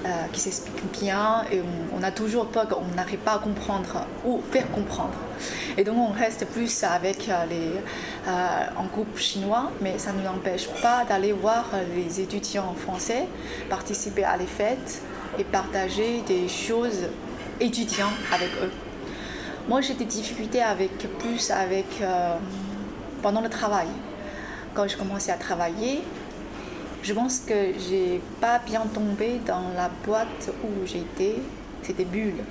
euh, 0.06 0.10
qui 0.32 0.40
s'expliquent 0.40 1.00
bien 1.02 1.46
et 1.52 1.64
on, 1.98 2.04
a 2.04 2.12
toujours 2.12 2.46
peur 2.46 2.68
qu'on 2.68 2.96
n'arrive 2.96 3.20
pas 3.20 3.34
à 3.34 3.40
comprendre 3.40 4.06
ou 4.24 4.40
faire 4.52 4.70
comprendre. 4.70 5.16
Et 5.78 5.84
donc 5.84 5.98
on 5.98 6.12
reste 6.12 6.46
plus 6.46 6.84
avec 6.84 7.28
euh, 7.28 7.46
les, 7.50 7.72
en 8.78 8.86
groupe 8.86 9.18
chinois, 9.18 9.72
mais 9.82 9.98
ça 9.98 10.12
ne 10.12 10.22
nous 10.22 10.28
empêche 10.28 10.68
pas 10.84 11.06
d'aller 11.06 11.32
voir 11.32 11.72
les 11.96 12.20
étudiants 12.22 12.76
français, 12.78 13.26
participer 13.70 14.26
à 14.26 14.38
les 14.38 14.46
fêtes 14.46 15.02
et 15.38 15.44
partager 15.44 16.22
des 16.28 16.48
choses 16.48 17.08
étudiants 17.60 18.14
avec 18.34 18.50
eux. 18.64 18.72
Moi 19.68 19.82
j'ai 19.82 19.94
des 19.94 20.06
difficultés 20.06 20.62
avec 20.62 20.98
plus 21.20 21.52
avec 21.52 21.86
euh, 22.02 22.36
pendant 23.22 23.42
le 23.42 23.50
travail. 23.50 23.88
Quand 24.74 24.88
je 24.88 24.96
commençais 24.96 25.32
à 25.32 25.38
travailler, 25.38 26.02
je 27.04 27.14
pense 27.14 27.40
que 27.40 27.74
j'ai 27.90 28.22
pas 28.42 28.60
bien 28.60 28.82
tombé 28.94 29.40
dans 29.46 29.70
la 29.76 29.90
boîte 30.06 30.52
où 30.64 30.86
j'étais. 30.86 31.36
C'était 31.82 32.06
Bulle, 32.06 32.44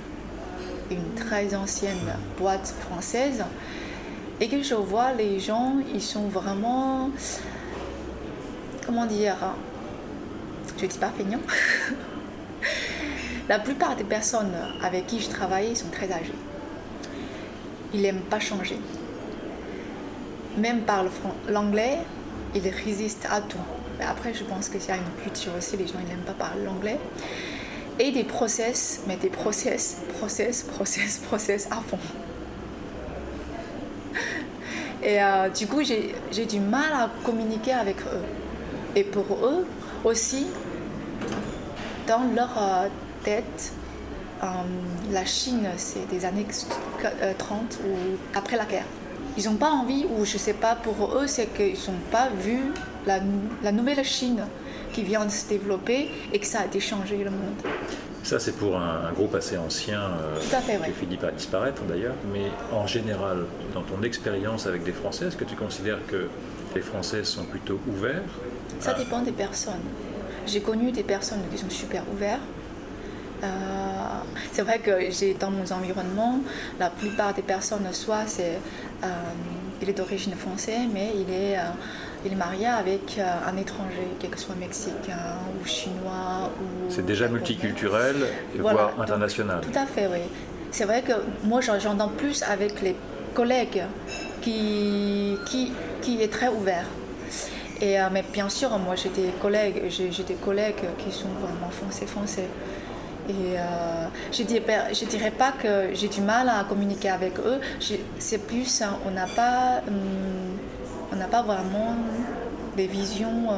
une 0.90 1.14
très 1.14 1.54
ancienne 1.54 2.14
boîte 2.38 2.74
française. 2.80 3.44
Et 4.40 4.48
que 4.48 4.62
je 4.62 4.74
vois 4.74 5.12
les 5.12 5.40
gens, 5.40 5.74
ils 5.94 6.02
sont 6.02 6.28
vraiment, 6.28 7.10
comment 8.84 9.06
dire, 9.06 9.36
je 10.78 10.86
dis 10.86 10.98
pas 10.98 11.10
feignants. 11.10 11.40
La 13.48 13.58
plupart 13.58 13.94
des 13.94 14.04
personnes 14.04 14.52
avec 14.82 15.06
qui 15.06 15.20
je 15.20 15.28
travaillais 15.28 15.74
sont 15.74 15.90
très 15.90 16.10
âgées. 16.10 16.34
Ils 17.94 18.02
n'aiment 18.02 18.22
pas 18.28 18.40
changer. 18.40 18.78
Même 20.58 20.80
par 20.80 21.04
l'anglais, 21.48 21.98
ils 22.54 22.68
résistent 22.68 23.28
à 23.30 23.40
tout. 23.40 23.58
Après, 24.00 24.34
je 24.34 24.44
pense 24.44 24.68
que 24.68 24.78
y 24.78 24.90
a 24.90 24.96
une 24.96 25.22
culture 25.22 25.52
aussi, 25.56 25.76
les 25.76 25.86
gens 25.86 25.94
n'aiment 26.08 26.24
pas 26.26 26.32
parler 26.32 26.64
l'anglais. 26.64 26.98
et 27.98 28.12
des 28.12 28.24
process, 28.24 29.00
mais 29.06 29.16
des 29.16 29.30
process, 29.30 30.02
process, 30.18 30.62
process, 30.64 31.18
process 31.28 31.66
à 31.70 31.76
fond. 31.76 31.98
Et 35.02 35.22
euh, 35.22 35.48
du 35.48 35.66
coup, 35.66 35.82
j'ai 35.82 36.46
du 36.46 36.60
mal 36.60 36.92
à 36.92 37.10
communiquer 37.24 37.72
avec 37.72 38.00
eux. 38.00 38.24
Et 38.94 39.04
pour 39.04 39.26
eux 39.46 39.66
aussi, 40.04 40.46
dans 42.06 42.22
leur 42.34 42.50
euh, 42.58 42.88
tête, 43.24 43.72
euh, 44.42 44.46
la 45.12 45.24
Chine, 45.24 45.66
c'est 45.76 46.08
des 46.08 46.24
années 46.24 46.46
30 47.38 47.78
ou 47.84 48.16
après 48.34 48.56
la 48.56 48.64
guerre. 48.64 48.84
Ils 49.38 49.44
n'ont 49.44 49.56
pas 49.56 49.70
envie, 49.70 50.06
ou 50.06 50.24
je 50.24 50.34
ne 50.34 50.38
sais 50.38 50.54
pas, 50.54 50.76
pour 50.76 51.14
eux, 51.16 51.26
c'est 51.26 51.46
qu'ils 51.54 51.76
n'ont 51.90 52.00
pas 52.10 52.28
vu 52.28 52.58
la, 53.06 53.20
la 53.62 53.72
nouvelle 53.72 54.02
Chine 54.04 54.44
qui 54.92 55.02
vient 55.02 55.26
de 55.26 55.30
se 55.30 55.46
développer 55.46 56.08
et 56.32 56.38
que 56.38 56.46
ça 56.46 56.60
a 56.60 56.64
été 56.64 56.80
changé 56.80 57.18
le 57.18 57.30
monde. 57.30 57.62
Ça, 58.26 58.40
c'est 58.40 58.56
pour 58.56 58.76
un, 58.76 59.12
groupe 59.12 59.36
assez 59.36 59.56
ancien 59.56 60.00
euh, 60.00 60.84
qui 60.84 60.92
finit 60.92 61.16
par 61.16 61.30
disparaître 61.30 61.82
d'ailleurs. 61.82 62.16
Mais 62.32 62.46
en 62.72 62.86
général, 62.86 63.44
dans 63.72 63.82
ton 63.82 64.02
expérience 64.02 64.66
avec 64.66 64.82
des 64.82 64.92
Français, 64.92 65.26
est-ce 65.26 65.36
que 65.36 65.44
tu 65.44 65.54
considères 65.54 66.04
que 66.08 66.28
les 66.74 66.80
Français 66.80 67.22
sont 67.22 67.44
plutôt 67.44 67.78
ouverts 67.86 68.24
Ça 68.80 68.94
dépend 68.94 69.20
des 69.20 69.30
personnes. 69.30 69.74
J'ai 70.46 70.60
connu 70.60 70.92
des 70.92 71.02
personnes 71.02 71.42
qui 71.50 71.58
sont 71.58 71.70
super 71.70 72.02
ouvertes. 72.12 72.40
Euh, 73.42 73.46
c'est 74.52 74.62
vrai 74.62 74.78
que 74.78 75.10
j'ai 75.10 75.34
dans 75.34 75.50
mon 75.50 75.70
environnement, 75.70 76.38
la 76.80 76.88
plupart 76.88 77.34
des 77.34 77.42
personnes, 77.42 77.86
soit 77.92 78.26
c'est, 78.26 78.58
euh, 79.04 79.06
il 79.82 79.90
est 79.90 79.92
d'origine 79.92 80.34
française, 80.34 80.88
mais 80.92 81.12
il 81.14 81.30
est 81.32 81.58
il 82.26 82.32
est 82.32 82.36
marié 82.36 82.66
avec 82.66 83.18
euh, 83.18 83.22
un 83.46 83.56
étranger, 83.56 84.08
quel 84.18 84.30
que 84.30 84.38
soit 84.38 84.56
mexicain 84.56 85.38
ou 85.60 85.66
chinois. 85.66 86.50
Ou 86.60 86.90
c'est 86.90 87.06
déjà 87.06 87.28
multiculturel, 87.28 88.16
voire 88.58 89.00
international. 89.00 89.60
Tout 89.60 89.78
à 89.78 89.86
fait, 89.86 90.08
oui. 90.08 90.22
C'est 90.72 90.84
vrai 90.84 91.02
que 91.02 91.12
moi, 91.44 91.60
j'entends 91.60 92.08
plus 92.08 92.42
avec 92.42 92.82
les 92.82 92.96
collègues 93.34 93.84
qui, 94.42 95.36
qui, 95.46 95.72
qui 96.02 96.20
est 96.20 96.32
très 96.32 96.48
ouvert. 96.48 96.86
Et, 97.80 98.00
euh, 98.00 98.08
mais 98.10 98.24
bien 98.32 98.48
sûr, 98.48 98.70
moi, 98.78 98.94
j'ai 98.94 99.10
des 99.10 99.30
collègues, 99.40 99.82
j'ai, 99.88 100.22
des 100.22 100.34
collègues 100.34 100.84
qui 100.98 101.12
sont 101.12 101.28
vraiment 101.40 101.70
foncés, 101.70 102.06
foncés. 102.06 102.48
Et 103.28 103.58
euh, 103.58 104.06
je 104.32 104.42
ne 104.42 105.08
dirais, 105.08 105.30
pas 105.32 105.52
que 105.52 105.92
j'ai 105.92 106.08
du 106.08 106.20
mal 106.20 106.48
à 106.48 106.64
communiquer 106.64 107.10
avec 107.10 107.38
eux. 107.40 107.60
C'est 108.18 108.46
plus, 108.46 108.82
hein, 108.82 108.98
on 109.06 109.10
n'a 109.10 109.26
pas. 109.26 109.82
Hum, 109.88 110.56
on 111.12 111.16
n'a 111.16 111.26
pas 111.26 111.42
vraiment 111.42 111.96
des 112.76 112.86
visions, 112.86 113.50
euh, 113.50 113.54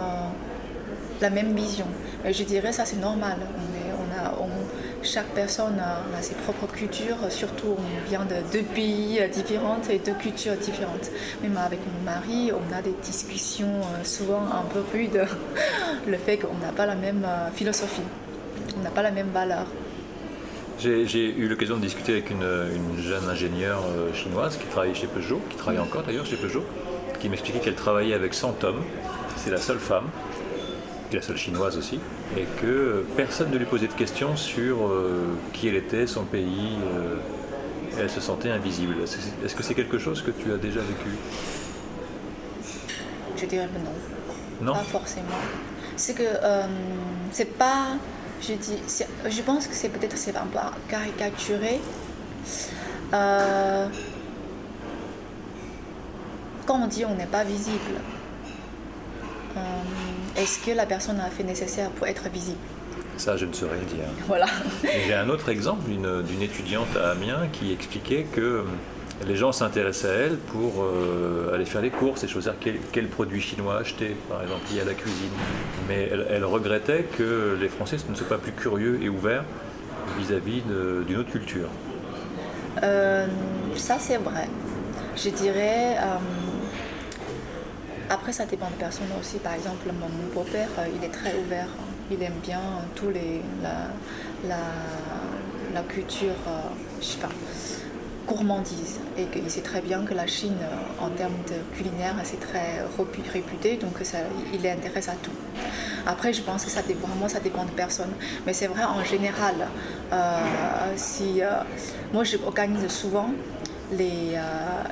la 1.20 1.30
même 1.30 1.54
vision. 1.54 1.86
Mais 2.24 2.32
je 2.32 2.44
dirais 2.44 2.72
ça 2.72 2.84
c'est 2.84 3.00
normal. 3.00 3.38
Chaque 5.02 5.28
personne 5.28 5.78
a, 5.78 6.22
ses 6.22 6.34
propres 6.34 6.66
cultures, 6.66 7.16
surtout 7.30 7.76
on 7.78 8.08
vient 8.08 8.24
de 8.24 8.36
deux 8.52 8.64
pays 8.64 9.20
différents 9.32 9.80
et 9.90 9.98
deux 9.98 10.14
cultures 10.14 10.56
différentes. 10.56 11.10
Même 11.42 11.56
avec 11.56 11.78
mon 11.86 12.04
mari, 12.04 12.52
on 12.52 12.76
a 12.76 12.82
des 12.82 12.94
discussions 13.02 13.66
euh, 13.66 14.04
souvent 14.04 14.42
un 14.42 14.64
peu 14.72 14.80
rudes, 14.92 15.24
le 16.06 16.16
fait 16.16 16.38
qu'on 16.38 16.54
n'a 16.58 16.72
pas 16.72 16.86
la 16.86 16.96
même 16.96 17.24
euh, 17.24 17.50
philosophie, 17.52 18.02
on 18.76 18.82
n'a 18.82 18.90
pas 18.90 19.02
la 19.02 19.12
même 19.12 19.30
valeur. 19.32 19.66
J'ai 20.80 21.36
eu 21.36 21.48
l'occasion 21.48 21.76
de 21.76 21.82
discuter 21.82 22.12
avec 22.12 22.30
une, 22.30 22.42
une 22.42 23.02
jeune 23.02 23.28
ingénieure 23.28 23.82
chinoise 24.14 24.56
qui 24.56 24.66
travaille 24.66 24.94
chez 24.94 25.08
Peugeot, 25.08 25.40
qui 25.50 25.56
travaille 25.56 25.80
encore 25.80 26.04
d'ailleurs 26.04 26.24
chez 26.24 26.36
Peugeot, 26.36 26.64
qui 27.18 27.28
m'expliquait 27.28 27.58
qu'elle 27.58 27.74
travaillait 27.74 28.14
avec 28.14 28.32
100 28.32 28.62
hommes, 28.62 28.82
c'est 29.36 29.50
la 29.50 29.58
seule 29.58 29.80
femme, 29.80 30.04
et 31.10 31.16
la 31.16 31.22
seule 31.22 31.36
chinoise 31.36 31.76
aussi, 31.76 31.98
et 32.36 32.44
que 32.60 33.04
personne 33.16 33.50
ne 33.50 33.56
lui 33.56 33.64
posait 33.64 33.86
de 33.86 33.92
questions 33.92 34.36
sur 34.36 34.86
euh, 34.86 35.26
qui 35.52 35.68
elle 35.68 35.76
était, 35.76 36.06
son 36.06 36.24
pays, 36.24 36.76
euh, 36.94 37.16
elle 37.98 38.10
se 38.10 38.20
sentait 38.20 38.50
invisible. 38.50 38.94
Est-ce 39.44 39.54
que 39.54 39.62
c'est 39.62 39.74
quelque 39.74 39.98
chose 39.98 40.22
que 40.22 40.30
tu 40.30 40.52
as 40.52 40.56
déjà 40.56 40.80
vécu? 40.80 41.10
Je 43.36 43.46
dirais 43.46 43.68
que 43.72 43.78
non. 43.78 44.72
Non? 44.72 44.72
Pas 44.74 44.84
forcément. 44.84 45.26
C'est 45.96 46.14
que 46.14 46.22
euh, 46.22 46.66
c'est 47.32 47.56
pas. 47.56 47.96
Je, 48.40 48.54
dis, 48.54 48.78
je 49.28 49.42
pense 49.42 49.66
que 49.66 49.74
c'est 49.74 49.88
peut-être 49.88 50.16
c'est 50.16 50.36
un 50.36 50.46
peu 50.46 50.58
caricaturé. 50.88 51.80
Euh, 53.14 53.86
quand 56.66 56.80
on 56.82 56.86
dit 56.86 57.04
on 57.04 57.14
n'est 57.14 57.26
pas 57.26 57.44
visible, 57.44 58.00
est-ce 60.36 60.58
que 60.64 60.70
la 60.70 60.86
personne 60.86 61.18
a 61.20 61.30
fait 61.30 61.42
nécessaire 61.42 61.90
pour 61.90 62.06
être 62.06 62.28
visible? 62.28 62.58
Ça, 63.16 63.36
je 63.36 63.46
ne 63.46 63.52
saurais 63.52 63.78
dire. 63.78 64.04
Voilà. 64.28 64.46
J'ai 65.06 65.14
un 65.14 65.28
autre 65.28 65.48
exemple 65.48 65.90
d'une 65.90 66.42
étudiante 66.42 66.96
à 66.96 67.10
Amiens 67.10 67.48
qui 67.52 67.72
expliquait 67.72 68.24
que 68.32 68.40
euh, 68.40 68.62
les 69.26 69.34
gens 69.34 69.50
s'intéressaient 69.50 70.08
à 70.08 70.12
elle 70.12 70.36
pour 70.36 70.84
euh, 70.84 71.52
aller 71.52 71.64
faire 71.64 71.82
les 71.82 71.90
courses 71.90 72.22
et 72.22 72.28
choisir 72.28 72.54
quel, 72.60 73.08
produit 73.08 73.40
chinois 73.40 73.78
acheter, 73.78 74.16
par 74.28 74.40
exemple, 74.42 74.60
lié 74.72 74.82
à 74.82 74.84
la 74.84 74.94
cuisine. 74.94 75.32
Mais 75.88 76.08
elle, 76.30 76.44
regrettait 76.44 77.06
que 77.18 77.58
les 77.60 77.68
Français 77.68 77.96
ne 78.08 78.14
soient 78.14 78.28
pas 78.28 78.38
plus 78.38 78.52
curieux 78.52 79.00
et 79.02 79.08
ouverts 79.08 79.44
vis-à-vis 80.20 80.62
d'une 81.08 81.16
autre 81.16 81.30
culture. 81.30 81.68
ça, 83.74 83.98
c'est 83.98 84.18
vrai. 84.18 84.48
Je 85.16 85.30
dirais. 85.30 85.96
Après, 88.10 88.32
ça 88.32 88.46
dépend 88.46 88.70
de 88.70 88.76
personnes 88.76 89.12
aussi. 89.20 89.36
Par 89.36 89.52
exemple, 89.52 89.86
mon, 90.00 90.08
beau-père, 90.34 90.68
euh, 90.78 90.86
il 90.96 91.04
est 91.04 91.10
très 91.10 91.34
ouvert. 91.34 91.68
Il 92.10 92.22
aime 92.22 92.38
bien 92.42 92.60
tous 92.94 93.10
les, 93.10 93.42
la, 93.62 94.56
la, 95.74 95.82
culture, 95.82 96.34
euh, 96.46 96.60
enfin, 97.00 97.28
gourmandise. 98.26 98.98
Et 99.18 99.24
qu'il 99.24 99.48
sait 99.50 99.60
très 99.60 99.82
bien 99.82 100.04
que 100.06 100.14
la 100.14 100.26
Chine, 100.26 100.56
euh, 100.62 101.04
en 101.04 101.10
termes 101.10 101.36
de 101.48 101.76
culinaire, 101.76 102.14
c'est 102.24 102.40
très 102.40 102.82
réputé. 103.30 103.76
Donc, 103.76 103.98
ça, 104.04 104.18
il 104.54 104.66
intéresse 104.66 105.10
à 105.10 105.16
tout. 105.22 105.36
Après, 106.06 106.32
je 106.32 106.40
pense 106.40 106.64
que 106.64 106.70
ça 106.70 106.80
dépend, 106.80 107.08
vraiment, 107.08 107.28
ça 107.28 107.40
dépend 107.40 107.66
de 107.66 107.70
personnes. 107.72 108.14
Mais 108.46 108.54
c'est 108.54 108.68
vrai, 108.68 108.84
en 108.84 109.04
général, 109.04 109.68
si, 110.96 111.42
moi, 112.14 112.24
j'organise 112.24 112.88
souvent 112.88 113.28
les, 113.92 114.38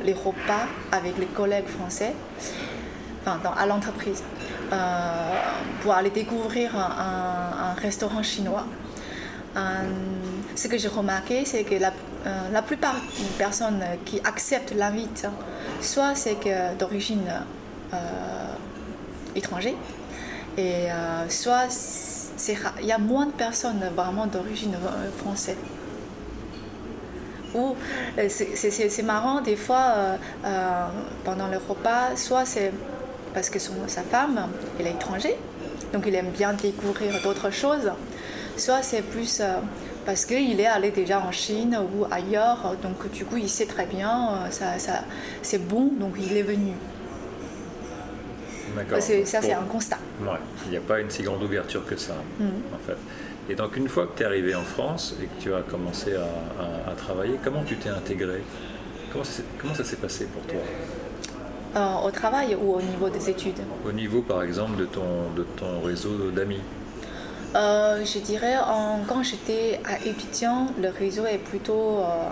les 0.04 0.12
repas 0.12 0.66
avec 0.92 1.16
les 1.16 1.26
collègues 1.26 1.68
français 1.68 2.12
à 3.26 3.66
l'entreprise 3.66 4.22
euh, 4.72 4.76
pour 5.82 5.92
aller 5.92 6.10
découvrir 6.10 6.76
un, 6.76 7.74
restaurant 7.80 8.22
chinois. 8.22 8.64
Euh, 9.56 9.60
ce 10.54 10.68
que 10.68 10.78
j'ai 10.78 10.88
remarqué, 10.88 11.44
c'est 11.44 11.64
que 11.64 11.74
la, 11.74 11.92
euh, 12.26 12.50
la, 12.52 12.62
plupart 12.62 12.94
des 12.94 13.36
personnes 13.36 13.82
qui 14.04 14.20
acceptent 14.24 14.74
l'invite, 14.74 15.26
soit 15.80 16.14
c'est 16.14 16.36
d'origine 16.78 17.28
étrangère, 19.34 19.74
et 20.56 20.86
soit 21.28 21.68
il 22.80 22.86
y 22.86 22.92
a 22.92 22.98
moins 22.98 23.26
de 23.26 23.32
personnes 23.32 23.84
vraiment 23.94 24.26
d'origine 24.26 24.74
française. 25.18 25.58
Ou 27.54 27.74
c'est 28.28 29.02
marrant, 29.02 29.42
des 29.42 29.56
fois, 29.56 30.18
pendant 31.24 31.48
le 31.48 31.58
repas, 31.58 32.16
soit 32.16 32.44
c'est 32.44 32.72
parce 33.36 33.50
que 33.50 33.58
sa 33.58 34.00
femme, 34.00 34.48
elle 34.80 34.86
est 34.86 34.92
étrangère, 34.92 35.36
donc 35.92 36.04
il 36.06 36.14
aime 36.14 36.30
bien 36.30 36.54
découvrir 36.54 37.12
d'autres 37.22 37.50
choses. 37.50 37.92
Soit 38.56 38.80
c'est 38.80 39.02
plus 39.02 39.40
euh, 39.40 39.58
parce 40.06 40.24
qu'il 40.24 40.58
est 40.58 40.66
allé 40.66 40.90
déjà 40.90 41.20
en 41.20 41.30
Chine 41.32 41.78
ou 41.78 42.06
ailleurs, 42.10 42.74
donc 42.82 43.10
du 43.12 43.26
coup 43.26 43.36
il 43.36 43.50
sait 43.50 43.66
très 43.66 43.84
bien, 43.84 44.30
euh, 44.30 44.50
ça, 44.50 44.78
ça 44.78 45.04
c'est 45.42 45.58
bon, 45.58 45.90
donc 46.00 46.14
il 46.18 46.34
est 46.34 46.44
venu. 46.44 46.72
D'accord. 48.74 49.02
Ça, 49.02 49.42
c'est 49.42 49.52
un 49.52 49.62
constat. 49.64 49.98
Il 50.64 50.70
n'y 50.70 50.78
a 50.78 50.80
pas 50.80 51.00
une 51.00 51.10
si 51.10 51.22
grande 51.22 51.42
ouverture 51.42 51.84
que 51.84 51.96
ça, 51.96 52.14
mm. 52.40 52.44
en 52.74 52.86
fait. 52.86 52.96
Et 53.50 53.54
donc, 53.54 53.76
une 53.76 53.88
fois 53.88 54.06
que 54.06 54.16
tu 54.16 54.22
es 54.22 54.26
arrivé 54.26 54.54
en 54.54 54.64
France 54.64 55.14
et 55.22 55.26
que 55.26 55.42
tu 55.42 55.54
as 55.54 55.60
commencé 55.60 56.14
à, 56.14 56.94
travailler, 56.96 57.38
comment 57.44 57.62
tu 57.64 57.76
t'es 57.76 57.90
intégré? 57.90 58.42
Comment 59.12 59.74
ça 59.74 59.84
s'est 59.84 59.96
passé 59.96 60.24
pour 60.26 60.42
toi? 60.42 60.60
Au 62.04 62.10
travail 62.10 62.54
ou 62.54 62.74
au 62.74 62.82
niveau 62.82 63.08
des 63.08 63.28
études 63.30 63.60
Au 63.84 63.92
niveau, 63.92 64.22
par 64.22 64.42
exemple, 64.42 64.76
de 64.76 64.86
ton, 64.86 65.30
de 65.36 65.42
ton 65.42 65.82
réseau 65.84 66.30
d'amis 66.30 66.60
euh, 67.54 68.04
Je 68.04 68.18
dirais, 68.18 68.56
en, 68.56 69.00
quand 69.06 69.22
j'étais 69.22 69.80
étudiant, 70.04 70.68
le 70.80 70.88
réseau 70.88 71.26
est 71.26 71.38
plutôt, 71.38 71.98
euh, 72.00 72.30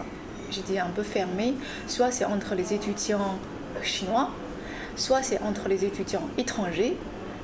je 0.51 0.61
dis, 0.61 0.79
un 0.79 0.91
peu 0.95 1.03
fermé. 1.03 1.55
Soit 1.87 2.11
c'est 2.11 2.25
entre 2.25 2.55
les 2.55 2.73
étudiants 2.73 3.39
chinois, 3.83 4.31
soit 4.97 5.23
c'est 5.23 5.41
entre 5.43 5.69
les 5.69 5.85
étudiants 5.85 6.29
étrangers. 6.39 6.97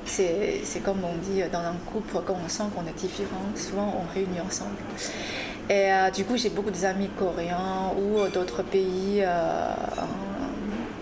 C'est 0.03 0.83
comme 0.83 1.03
on 1.03 1.15
dit 1.31 1.43
dans 1.51 1.59
un 1.59 1.75
couple, 1.91 2.17
quand 2.25 2.35
on 2.43 2.49
sent 2.49 2.63
qu'on 2.75 2.87
est 2.87 2.97
différent, 2.97 3.43
souvent 3.55 3.93
on 4.01 4.13
réunit 4.13 4.41
ensemble. 4.41 4.77
Et 5.69 5.91
du 6.15 6.25
coup, 6.25 6.35
j'ai 6.37 6.49
beaucoup 6.49 6.71
d'amis 6.71 7.09
coréens 7.19 7.93
ou 7.95 8.27
d'autres 8.33 8.63
pays 8.63 9.23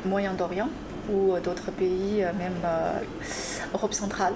Moyen-Orient 0.05 0.67
ou 1.11 1.37
d'autres 1.39 1.71
pays, 1.71 2.23
euh, 2.23 2.31
même 2.37 2.53
euh, 2.63 2.99
Europe 3.73 3.93
centrale. 3.93 4.33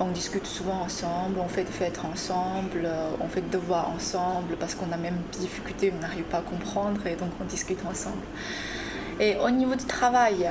on 0.00 0.08
discute 0.08 0.46
souvent 0.46 0.80
ensemble, 0.82 1.38
on 1.38 1.48
fait 1.48 1.64
des 1.64 1.72
fêtes 1.72 2.00
ensemble, 2.12 2.88
on 3.20 3.28
fait 3.28 3.42
des 3.42 3.58
devoirs 3.58 3.90
ensemble 3.90 4.56
parce 4.58 4.74
qu'on 4.74 4.90
a 4.90 4.96
même 4.96 5.18
des 5.32 5.38
difficultés, 5.38 5.92
on 5.96 6.00
n'arrive 6.00 6.24
pas 6.24 6.38
à 6.38 6.42
comprendre 6.42 7.06
et 7.06 7.14
donc 7.14 7.30
on 7.40 7.44
discute 7.44 7.78
ensemble. 7.88 8.24
Et 9.20 9.36
au 9.36 9.50
niveau 9.50 9.76
du 9.76 9.84
travail, 9.84 10.50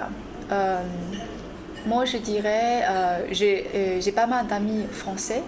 moi 1.85 2.05
je 2.05 2.17
dirais, 2.17 2.87
j'ai 3.31 4.13
pas 4.15 4.27
mal 4.27 4.47
d'amis 4.47 4.85
français, 4.93 5.43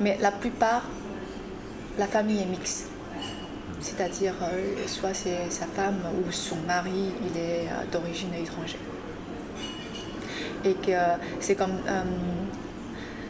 mais 0.00 0.16
la 0.22 0.32
plupart, 0.32 0.84
la 1.98 2.06
famille 2.06 2.40
est 2.40 2.46
mixte 2.46 2.88
c'est-à-dire 3.80 4.34
euh, 4.42 4.86
soit 4.86 5.14
c'est 5.14 5.50
sa 5.50 5.66
femme 5.66 6.00
ou 6.18 6.32
son 6.32 6.56
mari, 6.66 7.12
il 7.22 7.38
est 7.38 7.68
euh, 7.68 7.84
d'origine 7.92 8.32
étrangère. 8.34 8.80
Et 10.64 10.74
que 10.74 10.92
c'est 11.40 11.54
comme. 11.54 11.78
Euh, 11.86 12.02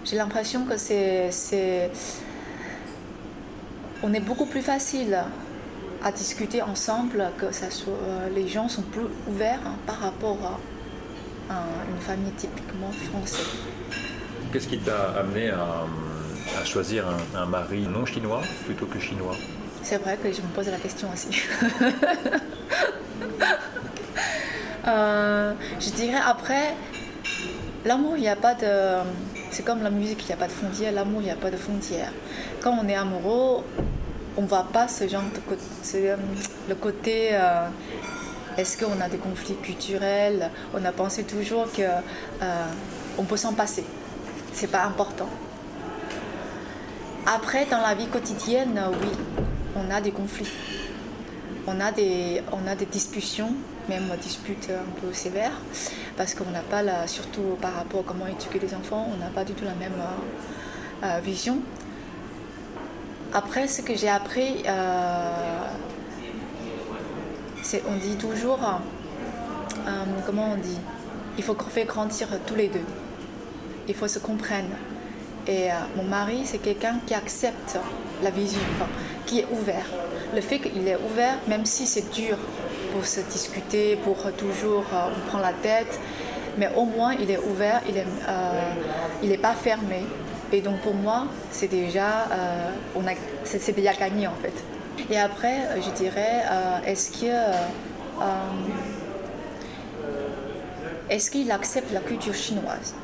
j'ai 0.04 0.16
l'impression 0.16 0.64
que 0.64 0.76
c'est. 0.76 1.90
On 4.02 4.12
est 4.12 4.20
beaucoup 4.20 4.46
plus 4.46 4.62
facile 4.62 5.18
à 6.02 6.12
discuter 6.12 6.62
ensemble, 6.62 7.30
que 7.38 7.50
ça 7.50 7.66
les 8.35 8.46
gens 8.46 8.68
sont 8.68 8.82
plus 8.82 9.06
ouverts 9.26 9.61
hein, 9.66 9.74
par 9.87 9.98
rapport 9.98 10.61
à, 11.50 11.54
une 11.90 12.00
famille 12.00 12.32
typiquement 12.32 12.92
française. 13.11 13.46
Qu'est-ce 14.52 14.68
qui 14.68 14.78
t'a 14.78 15.11
amené 15.18 15.50
à, 15.50 15.85
choisir 16.64 17.04
un 17.35 17.46
mari 17.46 17.87
non 17.87 18.06
chinois 18.06 18.42
plutôt 18.66 18.87
que 18.87 19.00
chinois? 19.00 19.37
C'est 19.88 19.99
vrai 19.99 20.16
que 20.16 20.33
je 20.33 20.42
me 20.42 20.49
pose 20.49 20.68
la 20.68 20.79
question 20.79 21.09
aussi. 21.12 21.29
Euh, 24.88 25.53
je 25.81 25.90
dirais 25.90 26.20
après, 26.25 26.72
l'amour, 27.85 28.16
il 28.16 28.20
n'y 28.20 28.29
a 28.29 28.37
pas 28.37 28.55
de. 28.55 29.03
C'est 29.51 29.64
comme 29.64 29.83
la 29.83 29.90
musique, 29.90 30.22
il 30.22 30.27
n'y 30.29 30.33
a 30.35 30.37
pas 30.37 30.46
de 30.46 30.53
frontières. 30.53 30.92
L'amour, 30.92 31.22
il 31.22 31.25
n'y 31.25 31.31
a 31.33 31.35
pas 31.35 31.51
de 31.51 31.57
frontières. 31.57 32.12
Quand 32.61 32.79
on 32.81 32.87
est 32.87 32.94
amoureux, 32.94 33.64
on 34.37 34.42
ne 34.42 34.46
voit 34.46 34.68
pas 34.72 34.87
ce 34.87 35.09
genre 35.09 35.25
de 35.35 35.40
côté. 35.40 36.11
Euh, 36.11 36.16
le 36.68 36.75
côté. 36.77 37.31
Euh, 37.33 37.66
est-ce 38.57 38.79
qu'on 38.79 39.01
a 39.01 39.09
des 39.09 39.16
conflits 39.16 39.57
culturels? 39.57 40.53
On 40.72 40.85
a 40.85 40.92
pensé 40.92 41.25
toujours 41.25 41.66
que 41.72 41.83
on 43.18 43.25
peut 43.25 43.37
s'en 43.37 43.55
passer. 43.55 43.85
C'est 44.53 44.70
pas 44.70 44.85
important. 44.85 45.29
Après, 47.27 47.66
dans 47.66 47.81
la 47.81 47.96
vie 47.96 48.07
quotidienne, 48.07 48.81
oui, 49.03 49.45
on 49.76 49.90
a 49.90 50.00
des 50.00 50.10
conflits. 50.10 50.50
On 51.66 51.80
a 51.80 51.90
des, 51.90 52.42
on 52.52 52.66
a 52.68 52.74
des 52.74 52.86
discussions, 52.86 53.52
même 53.88 54.04
disputes 54.20 54.70
un 54.70 55.00
peu 55.00 55.12
sévères, 55.12 55.60
parce 56.16 56.34
qu'on 56.34 56.50
n'a 56.50 56.60
pas, 56.60 56.82
la, 56.82 57.06
surtout 57.06 57.56
par 57.60 57.74
rapport 57.74 58.00
à 58.00 58.02
comment 58.04 58.26
éduquer 58.26 58.58
les 58.60 58.74
enfants, 58.74 59.08
on 59.12 59.16
n'a 59.16 59.30
pas 59.30 59.44
du 59.44 59.52
tout 59.52 59.64
la 59.64 59.74
même 59.74 59.92
euh, 59.98 61.06
euh, 61.06 61.20
vision. 61.20 61.58
Après, 63.34 63.66
ce 63.66 63.82
que 63.82 63.96
j'ai 63.96 64.08
appris, 64.08 64.62
euh, 64.66 65.30
c'est 67.62 67.82
on 67.88 67.96
dit 67.96 68.16
toujours, 68.16 68.60
comment 70.24 70.52
on 70.52 70.56
dit, 70.56 70.78
il 71.36 71.42
faut 71.42 71.56
faire 71.68 71.86
grandir 71.86 72.28
tous 72.46 72.54
les 72.54 72.68
deux. 72.68 72.86
Il 73.88 73.94
faut 73.94 74.08
se 74.08 74.20
comprendre. 74.20 74.70
Et 75.48 75.68
mon 75.96 76.04
mari, 76.04 76.42
c'est 76.44 76.58
quelqu'un 76.58 76.98
qui 77.06 77.14
accepte 77.14 77.78
la 78.22 78.30
vision 78.30 78.60
qui 79.26 79.40
est 79.40 79.46
ouvert. 79.50 79.86
Le 80.34 80.40
fait 80.40 80.58
qu'il 80.58 80.86
est 80.88 80.96
ouvert, 80.96 81.38
même 81.48 81.66
si 81.66 81.86
c'est 81.86 82.10
dur 82.12 82.38
pour 82.92 83.04
se 83.04 83.20
discuter, 83.20 83.96
pour 83.96 84.16
toujours 84.32 84.84
euh, 84.92 85.10
prendre 85.28 85.44
la 85.44 85.52
tête, 85.52 86.00
mais 86.56 86.68
au 86.76 86.84
moins 86.84 87.12
il 87.14 87.30
est 87.30 87.38
ouvert, 87.38 87.82
il 87.88 87.94
n'est 87.94 89.36
euh, 89.36 89.42
pas 89.42 89.54
fermé. 89.54 90.02
Et 90.52 90.60
donc 90.60 90.78
pour 90.80 90.94
moi, 90.94 91.26
c'est 91.50 91.68
déjà, 91.68 92.28
euh, 92.30 92.70
on 92.94 93.06
a, 93.06 93.12
c'est, 93.44 93.74
déjà 93.74 93.92
gagné 93.92 94.26
en 94.28 94.34
fait. 94.40 94.54
Et 95.10 95.18
après, 95.18 95.68
je 95.84 95.90
dirais, 95.90 96.42
est-ce 96.86 97.10
que 97.10 97.26
est-ce 101.10 101.30
qu'il 101.30 101.50
accepte 101.52 101.92
la 101.92 102.00
culture 102.00 102.34
chinoise? 102.34 102.94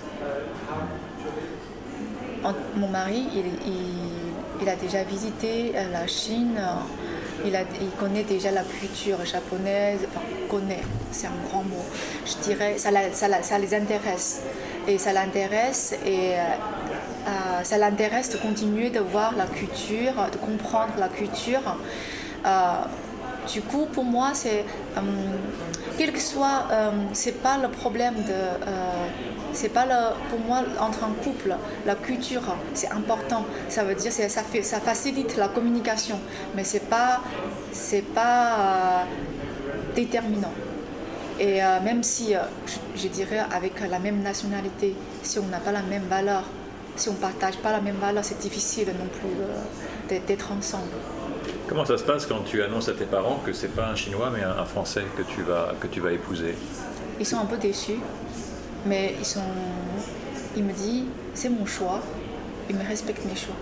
Mon 2.76 2.88
mari, 2.88 3.24
il 3.34 4.11
il 4.62 4.68
a 4.68 4.76
déjà 4.76 5.02
visité 5.02 5.72
euh, 5.74 5.90
la 5.92 6.06
Chine, 6.06 6.56
euh, 6.58 7.64
il, 7.80 7.90
connaît 7.98 8.22
déjà 8.22 8.50
la 8.52 8.62
culture 8.62 9.24
japonaise, 9.24 10.00
enfin, 10.08 10.24
connaît, 10.48 10.82
c'est 11.10 11.26
un 11.26 11.48
grand 11.48 11.64
mot. 11.64 11.84
Je 12.24 12.34
dirais, 12.44 12.78
ça, 12.78 12.90
ça, 13.42 13.58
les 13.58 13.74
intéresse. 13.74 14.42
Et 14.86 14.98
ça 14.98 15.12
l'intéresse 15.12 15.94
et 16.04 16.34
euh, 16.34 17.62
ça 17.62 17.78
l'intéresse 17.78 18.30
de 18.30 18.36
continuer 18.36 18.90
de 18.90 18.98
voir 18.98 19.34
la 19.36 19.46
culture, 19.46 20.14
de 20.32 20.36
comprendre 20.38 20.94
la 20.98 21.08
culture. 21.08 21.62
du 23.52 23.62
coup, 23.62 23.86
pour 23.92 24.04
moi, 24.04 24.30
c'est, 24.34 24.64
quel 25.98 26.12
que 26.12 26.20
soit, 26.20 26.66
c'est 27.12 27.42
pas 27.42 27.58
le 27.58 27.68
problème 27.68 28.14
de 28.14 28.40
c'est 29.52 29.68
pas 29.68 29.86
le, 29.86 30.14
pour 30.30 30.40
moi 30.40 30.62
entre 30.80 31.04
un 31.04 31.12
couple, 31.22 31.54
la 31.86 31.94
culture 31.94 32.42
c'est 32.74 32.90
important. 32.90 33.44
Ça 33.68 33.84
veut 33.84 33.94
dire 33.94 34.12
ça 34.12 34.42
fait, 34.42 34.62
ça 34.62 34.80
facilite 34.80 35.36
la 35.36 35.48
communication, 35.48 36.18
mais 36.54 36.64
c'est 36.64 36.88
pas 36.88 37.20
c'est 37.72 38.02
pas 38.02 38.56
euh, 38.58 39.04
déterminant. 39.94 40.52
Et 41.40 41.62
euh, 41.62 41.80
même 41.82 42.02
si 42.02 42.34
euh, 42.34 42.40
je, 42.94 43.08
dirais 43.08 43.40
avec 43.50 43.80
la 43.88 43.98
même 43.98 44.22
nationalité, 44.22 44.94
si 45.22 45.38
on 45.38 45.46
n'a 45.46 45.58
pas 45.58 45.72
la 45.72 45.82
même 45.82 46.04
valeur, 46.08 46.44
si 46.96 47.08
on 47.08 47.14
partage 47.14 47.56
pas 47.56 47.72
la 47.72 47.80
même 47.80 47.96
valeur, 47.96 48.24
c'est 48.24 48.38
difficile 48.38 48.88
non 48.98 49.06
plus 49.06 50.18
d'être 50.26 50.52
ensemble. 50.52 50.92
Comment 51.66 51.86
ça 51.86 51.96
se 51.96 52.04
passe 52.04 52.26
quand 52.26 52.42
tu 52.44 52.62
annonces 52.62 52.88
à 52.90 52.92
tes 52.92 53.06
parents 53.06 53.40
que 53.46 53.52
c'est 53.54 53.74
pas 53.74 53.88
un 53.88 53.94
chinois 53.94 54.30
mais 54.30 54.42
un, 54.42 54.64
français 54.66 55.04
que 55.16 55.22
tu 55.22 55.40
vas 55.42 55.72
que 55.80 55.86
tu 55.86 56.00
vas 56.00 56.12
épouser? 56.12 56.54
Ils 57.18 57.24
sont 57.24 57.38
un 57.38 57.46
peu 57.46 57.56
déçus 57.56 57.98
mais 58.86 59.14
ils 59.18 59.24
sont. 59.24 59.40
Il 60.56 60.64
me 60.64 60.72
dit, 60.72 61.06
c'est 61.34 61.48
mon 61.48 61.64
choix, 61.64 62.00
il 62.68 62.76
me 62.76 62.86
respecte 62.86 63.24
mes 63.24 63.36
choix. 63.36 63.54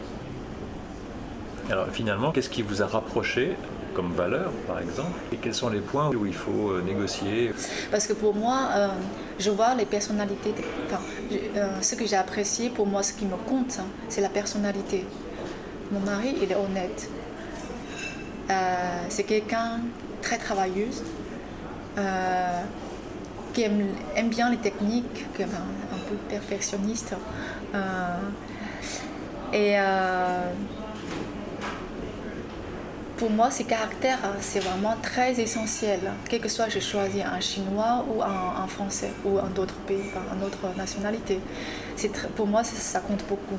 Alors 1.71 1.87
finalement, 1.93 2.33
qu'est-ce 2.33 2.51
qui 2.51 2.63
vous 2.63 2.83
a 2.83 2.87
rapproché 2.87 3.57
comme 3.95 4.13
valeur, 4.13 4.51
par 4.67 4.81
exemple? 4.81 5.19
Et 5.33 5.37
quels 5.37 5.55
sont 5.55 5.69
les 5.69 5.81
points 5.81 6.11
où 6.11 6.27
il 6.27 6.35
faut 6.35 6.71
euh, 6.71 6.83
négocier? 6.83 7.53
Parce 7.91 8.07
que 8.07 8.13
pour 8.13 8.35
moi, 8.35 8.69
euh, 8.75 8.89
je 9.39 9.51
vois 9.51 9.75
les 9.75 9.85
personnalités. 9.85 10.55
Enfin, 10.87 11.01
euh, 11.57 11.81
ce 11.81 11.95
que 11.95 12.07
j'ai 12.07 12.17
apprécié, 12.17 12.71
pour 12.71 12.87
moi, 12.87 13.03
ce 13.03 13.13
qui 13.13 13.25
me 13.25 13.37
compte, 13.37 13.79
hein, 13.81 13.87
c'est 14.09 14.21
la 14.21 14.29
personnalité. 14.29 15.05
Mon 15.93 16.01
mari, 16.01 16.35
il 16.43 16.51
est 16.51 16.57
honnête. 16.57 17.09
c'est 19.09 19.25
quelqu'un 19.25 19.81
très 20.23 20.39
travailleuse 20.39 21.03
qui 23.53 23.63
aime, 23.63 24.29
bien 24.29 24.51
les 24.51 24.57
techniques, 24.57 25.27
qui 25.35 25.43
est 25.43 25.47
un, 25.47 25.99
peu 26.09 26.17
perfectionniste. 26.29 27.15
Euh, 27.75 27.79
et 29.53 29.79
euh, 29.79 30.53
pour 33.17 33.31
moi, 33.31 33.51
ces 33.51 33.65
caractères, 33.65 34.19
c'est 34.41 34.61
vraiment 34.61 34.97
très 35.03 35.39
essentiel. 35.41 36.01
Quel 36.29 36.41
que 36.41 36.49
soit, 36.49 36.69
j'ai 36.69 36.81
choisi 36.81 37.23
un 37.23 37.41
chinois 37.41 38.05
ou 38.09 38.23
un, 38.23 38.67
français 38.67 39.13
ou 39.25 39.39
un 39.39 39.61
autre 39.61 39.75
pays, 39.87 40.03
enfin, 40.07 40.23
une 40.37 40.45
autre 40.45 40.59
nationalité. 40.77 41.39
pour 42.37 42.47
moi, 42.47 42.65
ça, 42.65 43.01
compte 43.01 43.25
beaucoup. 43.29 43.59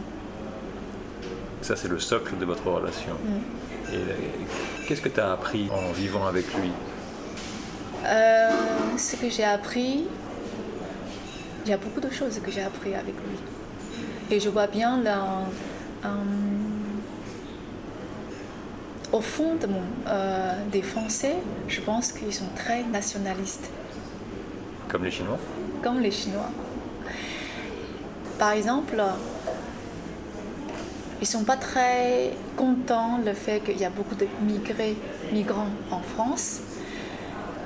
Ça, 1.61 1.75
c'est 1.75 1.89
le 1.89 1.99
socle 1.99 2.37
de 2.37 2.45
votre 2.45 2.67
relation. 2.67 3.13
Mm. 3.23 3.93
Et 3.93 4.87
qu'est-ce 4.87 5.01
que 5.01 5.09
tu 5.09 5.19
as 5.19 5.31
appris 5.31 5.69
en 5.69 5.91
vivant 5.91 6.25
avec 6.25 6.45
lui? 6.55 6.71
Euh, 8.03 8.49
ce 8.97 9.15
que 9.15 9.29
j'ai 9.29 9.43
appris, 9.43 10.05
il 11.65 11.69
y 11.69 11.73
a 11.73 11.77
beaucoup 11.77 11.99
de 11.99 12.09
choses 12.09 12.39
que 12.43 12.51
j'ai 12.51 12.63
appris 12.63 12.95
avec 12.95 13.13
lui. 13.15 13.37
Et 14.35 14.39
je 14.39 14.49
vois 14.49 14.67
bien 14.67 15.01
là, 15.01 15.41
euh, 16.05 16.07
au 19.11 19.21
fond 19.21 19.55
de 19.55 19.67
mon, 19.67 19.81
euh, 20.07 20.53
des 20.71 20.81
Français, 20.81 21.35
je 21.67 21.81
pense 21.81 22.11
qu'ils 22.11 22.33
sont 22.33 22.49
très 22.55 22.83
nationalistes. 22.83 23.69
Comme 24.87 25.03
les 25.03 25.11
Chinois? 25.11 25.37
Comme 25.83 25.99
les 25.99 26.11
Chinois. 26.11 26.49
Par 28.39 28.53
exemple, 28.53 29.03
ils 31.19 31.21
ne 31.21 31.25
sont 31.25 31.43
pas 31.43 31.57
très 31.57 32.31
contents 32.57 33.19
le 33.23 33.33
fait 33.33 33.59
qu'il 33.59 33.77
y 33.77 33.85
a 33.85 33.91
beaucoup 33.91 34.15
de 34.15 34.25
migrés, 34.41 34.95
migrants 35.31 35.69
en 35.91 35.99
France 35.99 36.61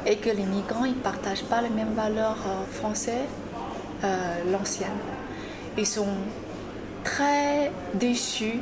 et 0.06 0.18
que 0.18 0.30
les 0.30 0.44
migrants 0.44 0.86
ils 0.86 0.96
partagent 0.96 1.44
pas 1.44 1.62
les 1.62 1.70
mêmes 1.70 1.94
valeurs 1.94 2.38
euh, 2.48 2.65
françaises, 2.72 3.28
euh, 4.04 4.52
l'ancienne. 4.52 4.89
Ils 5.78 5.88
sont 5.88 6.08
très 7.04 7.72
déçus. 7.94 8.60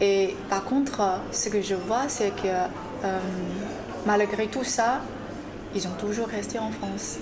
Et 0.00 0.34
par 0.50 0.64
contre, 0.64 1.02
ce 1.32 1.48
que 1.48 1.62
je 1.62 1.74
vois, 1.74 2.08
c'est 2.08 2.30
que 2.30 2.48
euh, 2.48 3.18
malgré 4.06 4.46
tout 4.46 4.64
ça, 4.64 5.00
ils 5.74 5.86
ont 5.86 5.94
toujours 5.98 6.28
resté 6.28 6.58
en 6.58 6.70
France. 6.70 7.18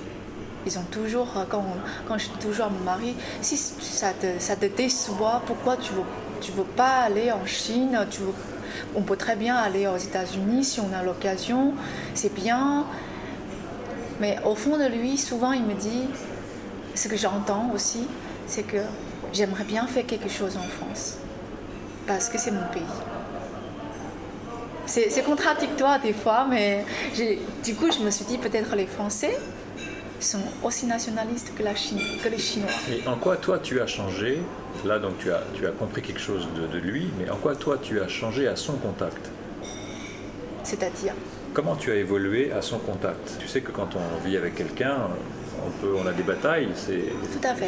Ils 0.67 0.79
ont 0.79 0.87
toujours, 0.90 1.29
quand, 1.51 1.64
quand 2.09 2.17
je 2.17 2.29
dis 2.29 2.38
toujours 2.38 2.67
à 2.67 2.71
mon 2.71 2.81
mari, 2.81 3.14
si 3.43 3.57
ça 3.57 4.12
te, 4.12 4.38
ça 4.38 4.57
te 4.57 4.64
déçoit, 4.64 5.43
pourquoi 5.47 5.77
tu 5.77 5.93
veux, 5.93 6.03
tu 6.40 6.53
veux 6.53 6.64
pas 6.64 7.01
aller 7.01 7.31
en 7.31 7.45
Chine 7.45 7.99
On 8.95 9.03
peut 9.03 9.17
très 9.17 9.37
bien 9.37 9.57
aller 9.57 9.87
aux 9.87 9.97
États-Unis 9.97 10.65
si 10.65 10.81
on 10.81 10.93
a 10.93 11.03
l'occasion, 11.03 11.75
c'est 12.15 12.33
bien. 12.35 12.85
Mais 14.21 14.39
au 14.45 14.55
fond 14.55 14.79
de 14.79 14.87
lui, 14.87 15.19
souvent, 15.19 15.53
il 15.53 15.65
me 15.65 15.75
dit, 15.75 16.05
ce 16.95 17.09
que 17.09 17.17
j'entends 17.17 17.71
aussi, 17.75 18.07
c'est 18.47 18.63
que 18.63 18.79
j'aimerais 19.33 19.65
bien 19.65 19.87
faire 19.87 20.07
quelque 20.07 20.29
chose 20.29 20.57
en 20.57 20.69
France, 20.69 21.17
parce 22.07 22.29
que 22.29 22.39
c'est 22.39 22.53
mon 22.53 22.67
pays. 22.73 22.83
C'est 24.87 25.25
contradictoire 25.25 25.99
des 26.01 26.13
fois, 26.13 26.47
mais 26.49 26.85
du 27.65 27.75
coup, 27.75 27.91
je 27.91 28.05
me 28.05 28.11
suis 28.11 28.27
dit 28.27 28.39
peut-être 28.39 28.77
les 28.77 28.87
Français 28.87 29.37
sont 30.25 30.41
aussi 30.63 30.87
nationalistes 30.87 31.53
que, 31.57 31.63
la 31.63 31.75
Chine, 31.75 32.01
que 32.23 32.29
les 32.29 32.39
Chinois. 32.39 32.71
Et 32.91 33.07
en 33.07 33.17
quoi 33.17 33.37
toi 33.37 33.59
tu 33.63 33.81
as 33.81 33.87
changé 33.87 34.41
Là, 34.85 34.99
donc 34.99 35.19
tu 35.19 35.31
as, 35.31 35.43
tu 35.55 35.67
as 35.67 35.71
compris 35.71 36.03
quelque 36.03 36.21
chose 36.21 36.49
de, 36.57 36.67
de 36.67 36.79
lui, 36.79 37.09
mais 37.19 37.31
en 37.31 37.37
quoi 37.37 37.55
toi 37.55 37.79
tu 37.81 38.01
as 38.01 38.09
changé 38.09 38.49
à 38.49 38.57
son 38.57 38.75
contact? 38.75 39.31
C'est-à-dire? 40.63 41.13
Comment 41.53 41.77
tu 41.77 41.93
as 41.93 41.97
évolué 41.97 42.51
à 42.53 42.63
son 42.63 42.79
contact? 42.79 43.37
Tu 43.39 43.47
sais 43.47 43.61
que 43.61 43.71
quand 43.71 43.91
on 43.95 44.27
vit 44.27 44.37
avec 44.37 44.57
quelqu'un, 44.57 44.97
on, 45.65 45.71
peut, 45.81 45.95
on 46.03 46.07
a 46.07 46.13
des 46.13 46.25
batailles, 46.25 46.69
c'est 46.75 47.05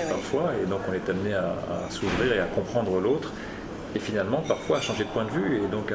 parfois, 0.09 0.51
et 0.61 0.67
donc 0.67 0.81
on 0.91 0.93
est 0.93 1.09
amené 1.09 1.35
à, 1.35 1.45
à 1.87 1.91
s'ouvrir 1.91 2.33
et 2.33 2.41
à 2.41 2.47
comprendre 2.47 2.99
l'autre, 3.01 3.33
et 3.95 3.99
finalement 4.01 4.43
parfois 4.47 4.79
à 4.79 4.81
changer 4.81 5.05
de 5.05 5.11
point 5.11 5.25
de 5.25 5.31
vue, 5.31 5.63
et 5.65 5.69
donc 5.69 5.93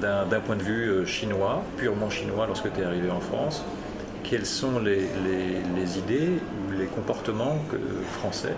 d'un 0.00 0.40
point 0.40 0.56
de 0.56 0.62
vue 0.62 0.88
euh, 0.88 1.06
chinois, 1.06 1.62
purement 1.76 2.10
chinois 2.10 2.46
lorsque 2.46 2.72
tu 2.74 2.80
es 2.80 2.84
arrivé 2.84 3.10
en 3.10 3.20
France, 3.20 3.64
quelles 4.24 4.46
sont 4.46 4.80
les, 4.80 5.98
idées 5.98 6.40
ou 6.68 6.72
les 6.78 6.86
comportements 6.86 7.58
que, 7.70 7.76
français, 8.18 8.54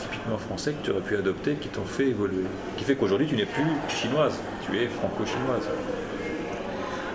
typiquement 0.00 0.36
français, 0.36 0.72
que 0.72 0.84
tu 0.84 0.90
aurais 0.90 1.00
pu 1.00 1.16
adopter 1.16 1.54
qui 1.54 1.68
t'ont 1.68 1.84
fait 1.84 2.08
évoluer 2.08 2.44
Qui 2.76 2.84
fait 2.84 2.96
qu'aujourd'hui 2.96 3.26
tu 3.26 3.36
n'es 3.36 3.46
plus 3.46 3.64
chinoise, 3.88 4.34
tu 4.66 4.76
es 4.78 4.88
franco-chinoise? 4.88 5.68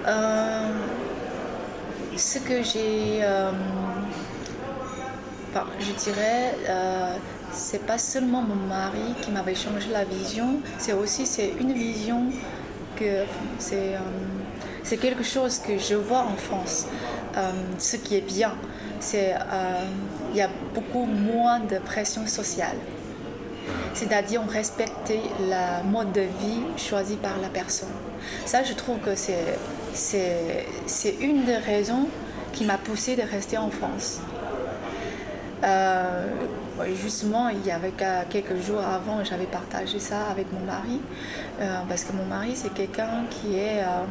Euh, 0.07 0.69
Ce 2.15 2.39
que 2.39 2.63
j'ai. 2.63 3.19
Euh, 3.21 3.51
je 5.79 5.91
dirais. 6.03 6.55
c'est 7.51 7.85
pas 7.85 7.97
seulement 7.97 8.41
mon 8.41 8.67
mari 8.67 9.15
qui 9.21 9.31
m'avait 9.31 9.55
changé 9.55 9.89
la 9.91 10.05
vision, 10.05 10.61
c'est 10.77 10.93
aussi 10.93 11.25
c'est 11.25 11.51
une 11.59 11.73
vision 11.73 12.31
c'est, 13.59 13.95
euh, 13.95 13.99
c'est 14.83 14.97
quelque 14.97 15.23
chose 15.23 15.59
que 15.59 15.77
je 15.77 15.95
vois 15.95 16.23
en 16.23 16.35
France. 16.35 16.87
Euh, 17.37 17.51
ce 17.77 17.95
qui 17.95 18.15
est 18.15 18.21
bien, 18.21 18.53
c'est 18.99 19.35
qu'il 20.31 20.33
euh, 20.33 20.35
y 20.35 20.41
a 20.41 20.49
beaucoup 20.73 21.05
moins 21.05 21.59
de 21.59 21.77
pression 21.77 22.25
sociale. 22.27 22.75
C'est-à-dire 23.93 24.41
on 24.43 24.51
respecte 24.51 25.13
la 25.47 25.83
mode 25.83 26.11
de 26.11 26.21
vie 26.21 26.61
choisi 26.77 27.17
par 27.17 27.37
la 27.41 27.49
personne. 27.49 27.89
Ça, 28.45 28.63
je 28.63 28.73
trouve 28.73 28.97
que 28.99 29.11
c'est, 29.15 30.65
une 31.21 31.45
des 31.45 31.57
raisons 31.57 32.07
qui 32.51 32.65
m'a 32.65 32.77
poussé 32.77 33.15
de 33.15 33.21
rester 33.21 33.57
en 33.57 33.69
France. 33.69 34.19
justement, 37.03 37.49
il 37.49 37.65
y 37.65 37.71
avait 37.71 37.93
quelques 38.29 38.59
jours 38.65 38.81
avant, 38.81 39.23
j'avais 39.23 39.45
partagé 39.45 39.99
ça 39.99 40.21
avec 40.31 40.51
mon 40.51 40.61
mari. 40.61 40.99
Euh, 41.61 41.79
parce 41.89 42.05
que 42.05 42.13
mon 42.13 42.25
mari, 42.25 42.51
c'est 42.55 42.73
quelqu'un 42.73 43.25
qui, 43.29 43.57
est, 43.57 43.81
euh, 43.81 44.05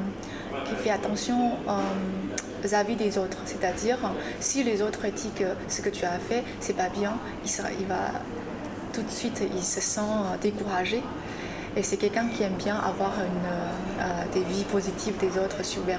qui 0.67 0.75
fait 0.75 0.91
attention 0.91 1.53
euh, 1.67 1.81
avis 2.73 2.97
des 2.97 3.19
autres. 3.19 3.39
C'est-à-dire, 3.45 3.99
si 4.41 4.63
les 4.63 4.83
autres 4.83 5.07
disent 5.15 5.31
que 5.37 5.45
ce 5.69 5.81
que 5.83 5.91
tu 5.91 6.05
as 6.05 6.19
fait, 6.19 6.45
c'est 6.61 6.77
pas 6.77 6.89
bien, 6.89 7.13
il, 7.45 7.51
sera, 7.51 7.69
il 7.79 7.87
va 7.87 8.13
tout 8.93 9.03
de 9.03 9.11
suite, 9.11 9.43
il 9.55 9.63
se 9.63 9.81
sent 9.81 10.01
découragé. 10.41 11.03
Et 11.77 11.83
c'est 11.83 11.97
quelqu'un 11.97 12.27
qui 12.27 12.43
aime 12.43 12.55
bien 12.55 12.77
avoir 12.77 13.13
une, 13.21 14.33
des 14.33 14.45
vies 14.49 14.65
positives 14.65 15.17
des 15.19 15.39
autres 15.39 15.65
sur 15.65 15.83
lui. 15.85 15.95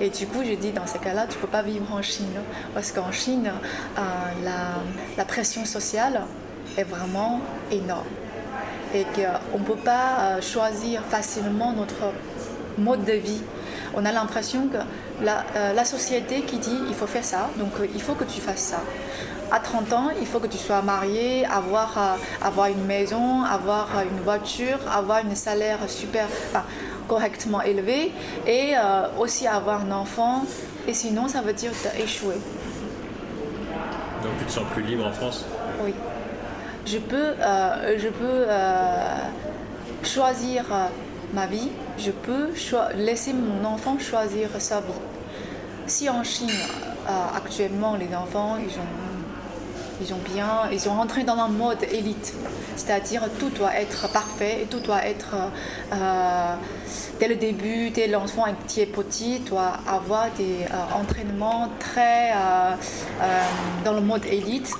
Et 0.00 0.08
du 0.08 0.26
coup, 0.26 0.42
je 0.44 0.54
dis, 0.54 0.72
dans 0.72 0.86
ces 0.86 0.98
cas-là, 0.98 1.26
tu 1.28 1.36
ne 1.36 1.42
peux 1.42 1.48
pas 1.48 1.62
vivre 1.62 1.92
en 1.92 2.00
Chine. 2.00 2.40
Parce 2.72 2.92
qu'en 2.92 3.12
Chine, 3.12 3.50
la, 3.96 4.52
la 5.16 5.24
pression 5.24 5.64
sociale 5.64 6.22
est 6.78 6.84
vraiment 6.84 7.40
énorme 7.70 8.06
et 8.94 9.04
qu'on 9.04 9.58
ne 9.58 9.64
peut 9.64 9.76
pas 9.76 10.18
euh, 10.20 10.40
choisir 10.40 11.02
facilement 11.02 11.72
notre 11.72 12.12
mode 12.78 13.04
de 13.04 13.12
vie. 13.12 13.42
On 13.96 14.04
a 14.04 14.12
l'impression 14.12 14.68
que 14.68 14.78
la, 15.24 15.44
euh, 15.56 15.84
société 15.84 16.42
qui 16.42 16.58
dit 16.58 16.78
il 16.88 16.94
faut 16.94 17.06
faire 17.06 17.24
ça, 17.24 17.50
donc 17.58 17.72
euh, 17.80 17.86
il 17.94 18.02
faut 18.02 18.14
que 18.14 18.24
tu 18.24 18.40
fasses 18.40 18.62
ça. 18.74 18.80
À 19.50 19.60
30 19.60 19.92
ans, 19.92 20.08
il 20.20 20.26
faut 20.26 20.40
que 20.40 20.46
tu 20.46 20.58
sois 20.58 20.82
marié, 20.82 21.46
avoir, 21.46 22.18
avoir 22.42 22.66
une 22.68 22.84
maison, 22.84 23.44
avoir 23.44 23.88
une 24.00 24.20
voiture, 24.24 24.78
avoir 24.90 25.18
un 25.18 25.34
salaire 25.34 25.78
super, 25.86 26.26
correctement 27.06 27.62
élevé 27.62 28.10
et 28.46 28.72
aussi 29.18 29.46
avoir 29.46 29.82
un 29.82 29.92
enfant. 29.92 30.44
Et 30.88 30.94
sinon, 30.94 31.28
ça 31.28 31.40
veut 31.42 31.52
dire 31.52 31.70
échouer. 32.02 32.34
Donc 34.24 34.32
tu 34.38 34.44
te 34.46 34.50
sens 34.50 34.64
plus 34.72 34.82
libre 34.82 35.06
en 35.06 35.12
France? 35.12 35.44
Oui 35.84 35.94
je 36.86 36.98
peux, 36.98 37.16
euh, 37.40 37.98
je 37.98 38.08
peux 38.08 38.44
euh, 38.48 39.16
choisir 40.02 40.64
euh, 40.70 40.86
ma 41.34 41.46
vie, 41.46 41.68
je 41.98 42.10
peux 42.10 42.50
laisser 42.94 43.32
mon 43.32 43.64
enfant 43.68 43.98
choisir 43.98 44.48
sa 44.58 44.80
vie. 44.80 44.92
Si 45.86 46.08
en 46.08 46.22
Chine, 46.22 46.48
actuellement, 47.36 47.96
les 47.96 48.14
enfants, 48.14 48.56
ils 48.56 48.78
ont, 48.78 50.00
ils 50.00 50.14
ont 50.14 50.34
bien, 50.34 50.70
ils 50.72 50.80
sont 50.80 50.94
rentrés 50.94 51.24
dans 51.24 51.36
un 51.36 51.48
mode 51.48 51.82
élite, 51.92 52.34
c'est-à-dire 52.76 53.22
tout 53.38 53.50
doit 53.50 53.74
être 53.74 54.10
parfait, 54.12 54.62
et 54.62 54.66
tout 54.66 54.80
doit 54.80 55.04
être 55.04 55.34
dès 57.20 57.28
le 57.28 57.36
début, 57.36 57.90
dès 57.90 58.06
l'enfant 58.06 58.46
qui 58.66 58.80
est 58.80 58.86
petit, 58.86 59.40
doit 59.40 59.74
avoir 59.86 60.30
des 60.38 60.66
entraînements 60.94 61.68
très 61.78 62.32
dans 63.84 63.92
le 63.92 64.00
mode 64.00 64.24
élite 64.24 64.70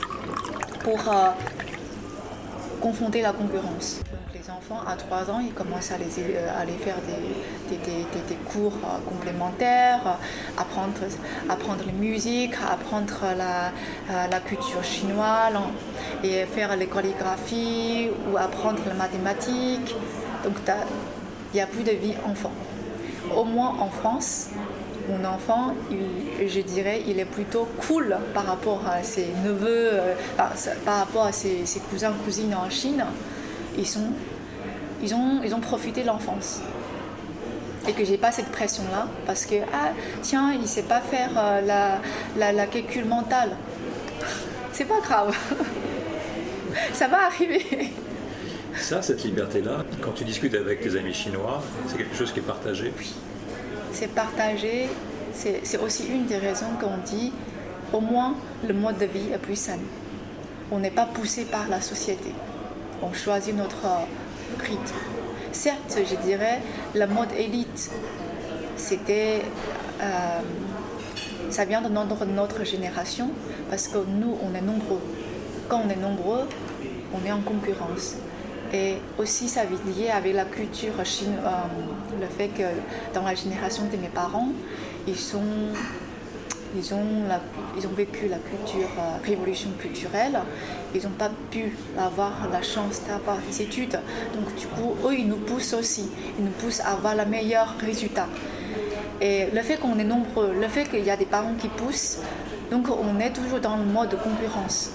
pour 0.83 1.03
confronter 2.81 3.23
la 3.23 3.33
concurrence. 3.33 4.01
Les 4.71 4.77
à 4.93 4.97
3 4.97 5.31
ans, 5.31 5.41
ils 5.41 5.53
commencent 5.53 5.91
à 5.91 5.99
les, 5.99 6.07
euh, 6.19 6.61
aller 6.61 6.73
faire 6.73 6.97
des, 7.07 8.35
cours 8.51 8.73
euh, 8.85 9.09
complémentaires, 9.09 10.19
apprendre, 10.57 10.93
apprendre 11.49 11.85
la 11.87 11.93
musique, 11.93 12.55
apprendre 12.55 13.21
la, 13.37 13.73
euh, 14.11 14.41
culture 14.47 14.83
chinoise 14.83 15.55
et 16.23 16.45
faire 16.47 16.77
les 16.77 16.87
chorégraphies 16.87 18.11
ou 18.31 18.37
apprendre 18.37 18.81
la 18.87 18.95
mathématique. 18.95 19.95
Donc 20.45 20.55
il 21.53 21.57
n'y 21.57 21.61
a 21.61 21.67
plus 21.67 21.83
de 21.83 21.93
vie 21.93 22.15
enfant. 22.27 22.53
Au 23.35 23.45
moins 23.45 23.75
en 23.81 23.89
France, 23.89 24.51
mon 25.09 25.25
enfant, 25.25 25.75
je 25.91 26.61
dirais, 26.61 27.03
il 27.07 27.19
est 27.19 27.27
plutôt 27.27 27.69
cool 27.87 28.17
par 28.33 28.47
rapport 28.47 28.81
à 28.89 29.03
ses 29.03 29.27
neveux, 29.45 29.91
euh, 29.93 30.15
par, 30.37 30.99
rapport 30.99 31.25
à 31.27 31.33
ses, 31.33 31.65
cousins, 31.91 32.13
cousines 32.25 32.55
en 32.55 32.71
Chine. 32.71 33.05
Ils, 33.77 33.87
sont, 33.87 34.13
ils, 35.05 35.15
ont, 35.15 35.41
ils 35.45 35.55
ont 35.55 35.61
profité 35.61 36.03
de 36.03 36.07
l'enfance. 36.07 36.61
Et 37.87 37.93
que 37.93 38.05
j'ai 38.05 38.17
pas 38.17 38.33
cette 38.33 38.51
pression-là, 38.51 39.09
parce 39.27 39.45
que, 39.45 39.57
ah, 39.73 39.91
tiens, 40.23 40.55
il 40.59 40.67
sait 40.67 40.85
pas 40.85 41.01
faire 41.01 41.31
euh, 41.37 41.61
la, 41.61 42.01
la, 42.39 42.53
la 42.53 42.67
calcul 42.67 43.05
mental. 43.05 43.51
C'est 44.73 44.87
pas 44.87 45.01
grave. 45.01 45.37
Ça 46.93 47.09
va 47.09 47.27
arriver. 47.27 47.65
Ça, 48.77 49.03
cette 49.03 49.23
liberté-là, 49.23 49.85
quand 50.01 50.13
tu 50.13 50.25
discutes 50.25 50.55
avec 50.55 50.81
tes 50.81 50.97
amis 50.97 51.15
chinois, 51.15 51.63
c'est 51.87 51.97
quelque 51.97 52.17
chose 52.17 52.33
qui 52.33 52.41
est 52.41 52.43
partagé 52.43 52.93
c'est 53.95 54.09
partagé. 54.09 54.89
C'est 55.33 55.79
aussi 55.79 56.07
une 56.09 56.27
des 56.27 56.37
raisons 56.37 56.77
qu'on 56.81 56.99
dit 57.05 57.33
au 57.93 58.01
moins 58.01 58.35
le 58.67 58.75
mode 58.75 58.99
de 58.99 59.07
vie 59.07 59.33
est 59.33 59.39
plus 59.39 59.57
sain. 59.59 59.79
On 60.71 60.79
n'est 60.79 60.91
pas 60.91 61.07
poussé 61.07 61.45
par 61.45 61.69
la 61.69 61.81
société. 61.81 62.33
On 63.03 63.13
choisit 63.13 63.57
notre 63.57 63.85
Certes, 65.53 65.99
je 65.99 66.17
dirais, 66.27 66.61
le 66.95 67.07
mode 67.07 67.33
élite, 67.37 67.91
c'était. 68.77 69.43
Euh, 70.01 70.41
ça 71.51 71.65
vient 71.65 71.83
de 71.83 71.89
notre, 71.89 72.25
notre 72.25 72.65
génération 72.65 73.31
parce 73.71 73.89
que 73.89 73.99
nous, 73.99 74.37
on 74.43 74.55
est 74.55 74.61
nombreux. 74.61 75.01
Quand 75.69 75.83
on 75.87 75.89
est 75.89 76.01
nombreux, 76.01 76.49
on 77.13 77.27
est 77.27 77.33
en 77.33 77.41
concurrence. 77.41 78.17
Et 78.73 78.97
aussi, 79.19 79.49
ça 79.49 79.65
vient 79.65 79.79
lié 79.87 80.11
avec 80.11 80.35
la 80.35 80.45
culture 80.45 81.05
chinoise, 81.05 81.39
euh, 81.45 82.21
le 82.21 82.27
fait 82.27 82.49
que 82.49 82.65
dans 83.15 83.23
la 83.23 83.35
génération 83.35 83.85
de 83.85 83.97
mes 83.97 84.09
parents, 84.09 84.49
ils, 85.07 85.19
sont, 85.19 85.43
ils, 86.75 86.95
ont, 86.95 87.05
ils 87.79 87.87
ont 87.87 87.93
vécu 87.97 88.29
la 88.29 88.39
culture, 88.39 88.89
euh, 88.99 89.25
révolution 89.25 89.71
culturelle. 89.79 90.39
Ils 90.95 91.03
n'ont 91.03 91.11
pas 91.11 91.31
pu 91.51 91.77
avoir 91.99 92.49
la 92.51 92.63
chance 92.63 93.03
d'avoir 93.07 93.39
des 93.39 93.63
études. 93.63 93.99
Donc, 94.35 94.55
du 94.57 94.67
coup, 94.67 94.95
eux, 95.07 95.15
ils 95.19 95.29
nous 95.29 95.37
poussent 95.37 95.75
aussi. 95.75 96.11
Ils 96.39 96.45
nous 96.45 96.51
poussent 96.53 96.81
à 96.81 96.93
avoir 96.93 97.15
le 97.17 97.25
meilleur 97.25 97.75
résultat. 97.79 98.27
Et 99.21 99.47
le 99.53 99.61
fait 99.63 99.77
qu'on 99.77 99.99
est 99.99 100.05
nombreux, 100.05 100.55
le 100.61 100.69
fait 100.69 100.85
qu'il 100.89 101.05
y 101.05 101.11
a 101.11 101.17
des 101.17 101.27
parents 101.27 101.55
qui 101.55 101.69
poussent, 101.69 102.19
Donc 102.71 102.89
on 102.89 103.21
est 103.21 103.31
toujours 103.31 103.61
dans 103.61 103.77
le 103.77 103.85
mode 103.85 104.11
de 104.11 104.17
concurrence. 104.17 104.91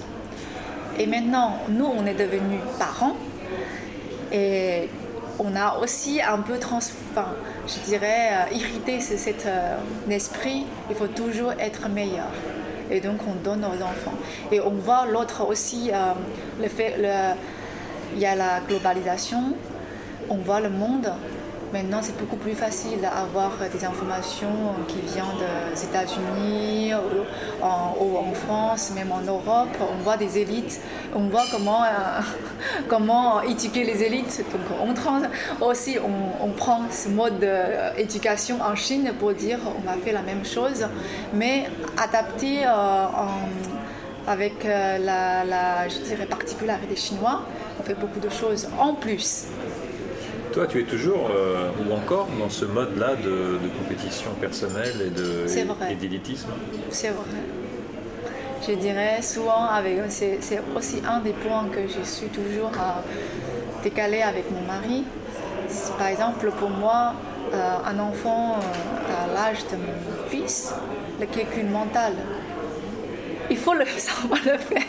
Et 0.98 1.06
maintenant, 1.06 1.58
nous, 1.68 1.86
on 1.86 2.04
est 2.04 2.14
devenus 2.14 2.60
parents. 2.78 3.16
Et 4.32 4.88
on 5.40 5.56
a 5.56 5.78
aussi 5.78 6.20
un 6.20 6.38
peu, 6.38 6.58
trans, 6.58 6.80
je 7.66 7.78
dirais, 7.88 8.30
euh, 8.32 8.54
irrité 8.54 9.00
cet 9.00 9.46
euh, 9.46 9.76
esprit. 10.10 10.66
Il 10.90 10.96
faut 10.96 11.06
toujours 11.06 11.52
être 11.58 11.88
meilleur. 11.88 12.30
Et 12.90 13.00
donc, 13.00 13.20
on 13.26 13.34
donne 13.42 13.64
aux 13.64 13.82
enfants. 13.82 14.16
Et 14.52 14.60
on 14.60 14.70
voit 14.70 15.06
l'autre 15.06 15.46
aussi, 15.46 15.90
euh, 15.92 16.12
le 16.60 16.68
fait, 16.68 16.96
il 18.14 18.20
y 18.20 18.26
a 18.26 18.34
la 18.34 18.60
globalisation. 18.68 19.54
On 20.28 20.36
voit 20.36 20.60
le 20.60 20.70
monde 20.70 21.10
Maintenant, 21.72 22.00
c'est 22.02 22.16
beaucoup 22.18 22.36
plus 22.36 22.54
facile 22.54 23.00
d'avoir 23.00 23.52
des 23.72 23.84
informations 23.84 24.74
qui 24.88 25.00
viennent 25.02 25.24
des 25.72 25.84
États-Unis 25.84 26.92
ou 26.94 28.16
en, 28.16 28.32
France, 28.34 28.90
même 28.94 29.12
en 29.12 29.20
Europe. 29.20 29.76
On 29.80 30.02
voit 30.02 30.16
des 30.16 30.38
élites, 30.38 30.80
on 31.14 31.28
voit 31.28 31.44
comment, 31.52 31.84
euh, 31.84 31.86
comment 32.88 33.40
éduquer 33.42 33.84
les 33.84 34.02
élites. 34.02 34.44
Donc, 34.50 34.62
on 34.80 35.64
aussi, 35.64 35.96
on, 36.42 36.48
prend 36.50 36.82
ce 36.90 37.08
mode 37.08 37.38
d'éducation 37.38 38.60
en 38.60 38.74
Chine 38.74 39.12
pour 39.18 39.32
dire 39.32 39.60
on 39.78 39.88
va 39.88 39.96
faire 39.96 40.14
la 40.14 40.22
même 40.22 40.44
chose, 40.44 40.86
mais 41.32 41.70
adapté 41.96 42.66
euh, 42.66 43.06
avec 44.26 44.64
euh, 44.64 44.98
la, 44.98 45.44
la, 45.44 45.88
je 45.88 45.98
dirais, 46.00 46.26
particularité 46.26 46.96
chinois. 46.96 47.42
On 47.78 47.82
fait 47.82 47.94
beaucoup 47.94 48.20
de 48.20 48.28
choses 48.28 48.68
en 48.78 48.94
plus. 48.94 49.46
Toi, 50.52 50.66
tu 50.66 50.80
es 50.80 50.84
toujours 50.84 51.30
euh, 51.30 51.70
ou 51.78 51.92
encore 51.92 52.28
dans 52.38 52.48
ce 52.48 52.64
mode-là 52.64 53.14
de, 53.14 53.58
compétition 53.78 54.30
personnelle 54.40 54.96
et 55.06 55.10
de 55.10 55.94
d'élitisme 55.94 56.48
C'est 56.90 57.10
vrai. 57.10 57.24
Je 58.66 58.72
dirais 58.74 59.22
souvent, 59.22 59.64
avec, 59.64 59.98
c'est, 60.08 60.38
aussi 60.76 61.02
un 61.08 61.20
des 61.20 61.32
points 61.32 61.66
que 61.70 61.82
je 61.86 62.04
suis 62.04 62.28
toujours 62.28 62.72
à 62.78 63.02
décaler 63.82 64.22
avec 64.22 64.50
mon 64.50 64.62
mari. 64.62 65.04
Par 65.96 66.08
exemple, 66.08 66.50
pour 66.58 66.70
moi, 66.70 67.14
euh, 67.54 67.76
un 67.86 67.98
enfant 68.00 68.56
euh, 68.58 69.24
à 69.24 69.34
l'âge 69.34 69.64
de 69.70 69.76
mon 69.76 70.28
fils, 70.28 70.74
le 71.20 71.26
calcul 71.26 71.66
mental, 71.66 72.14
il 73.50 73.56
faut 73.56 73.74
le 73.74 73.86
savoir 73.96 74.40
le 74.44 74.58
faire 74.58 74.82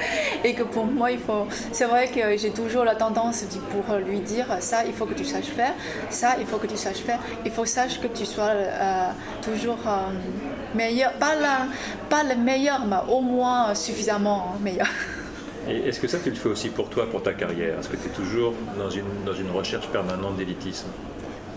et 0.44 0.54
que 0.54 0.62
pour 0.62 0.86
moi, 0.86 1.10
il 1.10 1.18
faut. 1.18 1.46
C'est 1.72 1.86
vrai 1.86 2.08
que 2.08 2.36
j'ai 2.36 2.50
toujours 2.50 2.84
la 2.84 2.94
tendance 2.94 3.44
pour 3.70 3.96
lui 3.96 4.20
dire 4.20 4.46
ça, 4.60 4.84
il 4.86 4.92
faut 4.92 5.06
que 5.06 5.14
tu 5.14 5.24
saches 5.24 5.46
faire, 5.46 5.72
ça, 6.10 6.36
il 6.40 6.46
faut 6.46 6.58
que 6.58 6.66
tu 6.66 6.76
saches 6.76 6.98
faire, 6.98 7.18
il 7.44 7.50
faut 7.50 7.64
sache 7.64 8.00
que 8.00 8.06
tu 8.08 8.24
sois 8.24 8.44
euh, 8.44 9.10
toujours 9.42 9.78
euh, 9.86 10.12
meilleur, 10.74 11.12
pas, 11.14 11.34
pas 12.08 12.22
le 12.22 12.36
meilleur, 12.36 12.84
mais 12.86 12.96
au 13.12 13.20
moins 13.20 13.74
suffisamment 13.74 14.56
meilleur. 14.60 14.88
Est-ce 15.68 16.00
que 16.00 16.08
ça, 16.08 16.18
tu 16.18 16.30
le 16.30 16.36
fais 16.36 16.48
aussi 16.48 16.70
pour 16.70 16.88
toi, 16.88 17.10
pour 17.10 17.22
ta 17.22 17.34
carrière? 17.34 17.78
Est-ce 17.78 17.88
que 17.88 17.96
tu 17.96 18.08
es 18.08 18.12
toujours 18.12 18.54
dans 18.78 18.88
une, 18.88 19.24
dans 19.26 19.34
une 19.34 19.50
recherche 19.50 19.86
permanente 19.88 20.36
d'élitisme? 20.36 20.86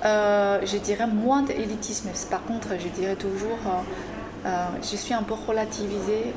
Euh, 0.04 0.60
Je 0.66 0.78
dirais 0.78 1.08
moins 1.08 1.44
d'élitisme. 1.44 2.10
Par 2.30 2.44
contre, 2.44 2.70
je 2.78 2.90
dirais 2.90 3.16
toujours 3.16 3.60
euh, 4.46 4.66
je 4.82 4.96
suis 4.96 5.14
un 5.14 5.24
peu 5.24 5.36
relativisée 5.36 6.34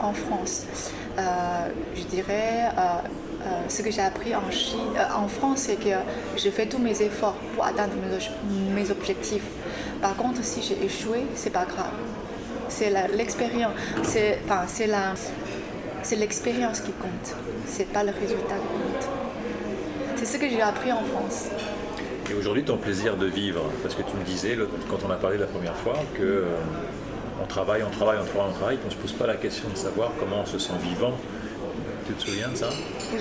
en, 0.00 0.12
France. 0.12 0.64
Euh, 1.18 1.22
je 1.94 2.02
dirais, 2.04 2.70
euh, 2.78 3.46
ce 3.68 3.82
que 3.82 3.90
j'ai 3.90 4.00
appris 4.00 4.34
en, 4.34 5.28
France, 5.28 5.58
c'est 5.58 5.76
que 5.76 5.96
je 6.36 6.48
fais 6.48 6.66
tous 6.66 6.78
mes 6.78 7.02
efforts 7.02 7.36
pour 7.54 7.64
atteindre 7.64 7.92
mes, 8.74 8.90
objectifs. 8.90 9.44
Par 10.00 10.16
contre, 10.16 10.42
si 10.42 10.62
j'ai 10.62 10.82
échoué, 10.84 11.26
c'est 11.34 11.52
pas 11.52 11.64
grave. 11.64 11.92
C'est 12.68 12.90
l'expérience, 13.14 13.74
c'est 14.02 14.38
enfin, 14.46 14.64
l'expérience 16.16 16.80
qui 16.80 16.92
compte. 16.92 17.36
C'est 17.66 17.92
pas 17.92 18.02
le 18.02 18.12
résultat 18.12 18.54
qui 18.54 18.80
compte. 18.80 19.08
C'est 20.16 20.24
ce 20.24 20.38
que 20.38 20.48
j'ai 20.48 20.62
appris 20.62 20.90
en 20.90 21.02
France. 21.04 21.48
Et 22.30 22.34
aujourd'hui, 22.34 22.64
ton 22.64 22.78
plaisir 22.78 23.16
de 23.16 23.26
vivre, 23.26 23.64
parce 23.82 23.94
que 23.94 24.02
tu 24.02 24.16
me 24.16 24.24
disais 24.24 24.56
quand 24.88 24.98
on 25.06 25.10
a 25.10 25.16
parlé 25.16 25.36
la 25.36 25.46
première 25.46 25.76
fois 25.76 25.96
que 26.14 26.46
on 27.42 27.46
travaille, 27.46 27.82
on 27.82 27.90
travaille, 27.90 28.18
on 28.20 28.24
travaille, 28.24 28.50
on 28.50 28.54
travaille, 28.54 28.78
qu'on 28.78 28.86
ne 28.86 28.92
se 28.92 28.96
pose 28.96 29.12
pas 29.12 29.26
la 29.26 29.36
question 29.36 29.68
de 29.68 29.76
savoir 29.76 30.12
comment 30.18 30.40
on 30.42 30.46
se 30.46 30.58
sent 30.58 30.74
vivant. 30.82 31.12
Tu 32.06 32.12
te 32.14 32.22
souviens 32.22 32.48
de 32.48 32.56
ça 32.56 32.68
Oui. 33.12 33.20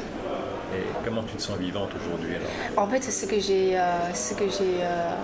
Et 0.73 0.83
comment 1.03 1.23
tu 1.23 1.35
te 1.35 1.41
sens 1.41 1.57
vivante 1.57 1.89
aujourd'hui 1.95 2.35
alors? 2.35 2.83
En 2.83 2.87
fait, 2.87 3.03
c'est 3.03 3.11
ce 3.11 3.25
que 3.25 3.39
j'ai. 3.39 3.77
Euh, 3.77 4.13
ce 4.13 4.33
que 4.33 4.45
j'ai 4.45 4.81
euh, 4.81 5.15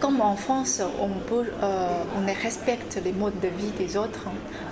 Comme 0.00 0.20
en 0.20 0.36
France, 0.36 0.80
on, 1.00 1.08
peut, 1.08 1.46
euh, 1.62 1.88
on 2.16 2.42
respecte 2.42 3.00
les 3.04 3.12
modes 3.12 3.40
de 3.40 3.48
vie 3.48 3.72
des 3.76 3.96
autres. 3.96 4.26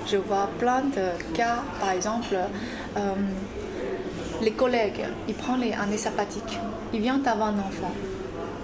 Je 0.06 0.18
vois 0.18 0.48
plein 0.58 0.82
de 0.82 1.34
cas, 1.34 1.62
par 1.80 1.90
exemple, 1.90 2.36
les 4.42 4.52
collègues, 4.52 5.06
ils 5.26 5.34
prennent 5.34 5.60
les 5.60 5.72
années 5.72 5.96
sabbatiques, 5.96 6.58
ils 6.92 7.00
viennent 7.00 7.26
avoir 7.26 7.48
un 7.48 7.58
enfant 7.58 7.92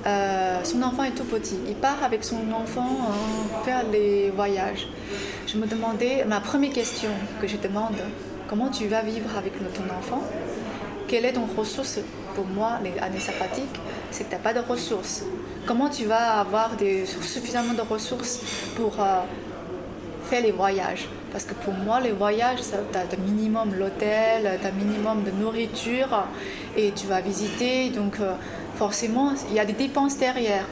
euh, 0.07 0.64
son 0.64 0.82
enfant 0.82 1.05
est 1.05 1.11
tout 1.11 1.24
petit. 1.24 1.59
Il 1.68 1.74
part 1.74 2.03
avec 2.03 2.24
son 2.24 2.51
enfant 2.53 2.88
hein, 3.09 3.62
faire 3.64 3.84
les 3.90 4.30
voyages. 4.30 4.88
Je 5.46 5.57
me 5.59 5.66
demandais, 5.66 6.24
ma 6.26 6.40
première 6.40 6.72
question 6.72 7.11
que 7.40 7.48
je 7.48 7.57
demande, 7.57 7.96
comment 8.48 8.68
tu 8.68 8.86
vas 8.86 9.03
vivre 9.03 9.36
avec 9.36 9.53
ton 9.59 9.84
enfant? 9.98 10.22
Quelle 11.09 11.24
est 11.24 11.32
ton 11.32 11.46
ressource? 11.57 11.98
Pour 12.34 12.46
moi, 12.46 12.78
les 12.84 12.98
années 13.01 13.20
sympathiques, 13.20 13.80
c'est 14.11 14.24
que 14.24 14.30
tu 14.30 14.36
n'as 14.36 14.40
pas 14.40 14.55
de 14.55 14.61
ressources. 14.61 15.24
Comment 15.66 15.88
tu 15.88 16.05
vas 16.05 16.40
avoir 16.40 16.70
suffisamment 17.20 17.74
de 17.74 17.82
ressources 17.82 18.40
pour 18.76 18.94
euh, 19.01 19.20
faire 20.31 20.43
les 20.43 20.53
voyages 20.53 21.09
parce 21.33 21.45
que 21.45 21.55
pour 21.55 21.74
moi, 21.74 22.01
les 22.01 22.12
voyages, 22.12 22.61
tu 22.61 22.99
as 22.99 23.01
un 23.01 23.22
minimum 23.24 23.74
l'hôtel, 23.74 24.59
tu 24.61 24.66
un 24.66 24.72
minimum 24.72 25.22
de 25.22 25.31
nourriture 25.31 26.24
et 26.76 26.93
tu 26.93 27.07
vas 27.07 27.20
visiter. 27.20 27.91
Donc, 27.91 28.20
euh, 28.20 28.35
forcément, 28.76 29.33
il 29.49 29.55
y 29.55 29.61
a 29.61 29.64
des 29.64 29.72
dépenses 29.72 30.18
derrière. 30.18 30.64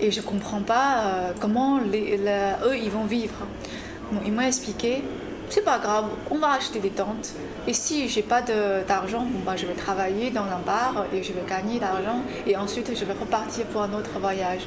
Et 0.00 0.10
je 0.10 0.20
comprends 0.20 0.62
pas 0.62 0.98
euh, 0.98 1.32
comment 1.40 1.78
eux, 1.78 2.76
ils 2.76 2.90
vont 2.90 3.04
vivre. 3.04 3.34
ils 4.24 4.32
m'ont 4.32 4.42
expliqué, 4.42 5.02
c'est 5.50 5.64
pas 5.64 5.78
grave, 5.78 6.06
on 6.30 6.38
va 6.38 6.52
acheter 6.52 6.78
des 6.78 6.90
tentes. 6.90 7.32
Et 7.66 7.72
si 7.72 8.08
j'ai 8.08 8.22
pas 8.22 8.42
d'argent, 8.42 9.26
bah, 9.44 9.56
je 9.56 9.66
vais 9.66 9.74
travailler 9.74 10.30
dans 10.30 10.44
un 10.44 10.62
bar 10.64 11.06
et 11.12 11.22
je 11.22 11.32
vais 11.32 11.44
gagner 11.48 11.80
l'argent. 11.80 12.20
Et 12.46 12.56
ensuite, 12.56 12.90
je 12.94 13.04
vais 13.04 13.14
repartir 13.14 13.64
pour 13.66 13.82
un 13.82 13.92
autre 13.94 14.18
voyage. 14.20 14.66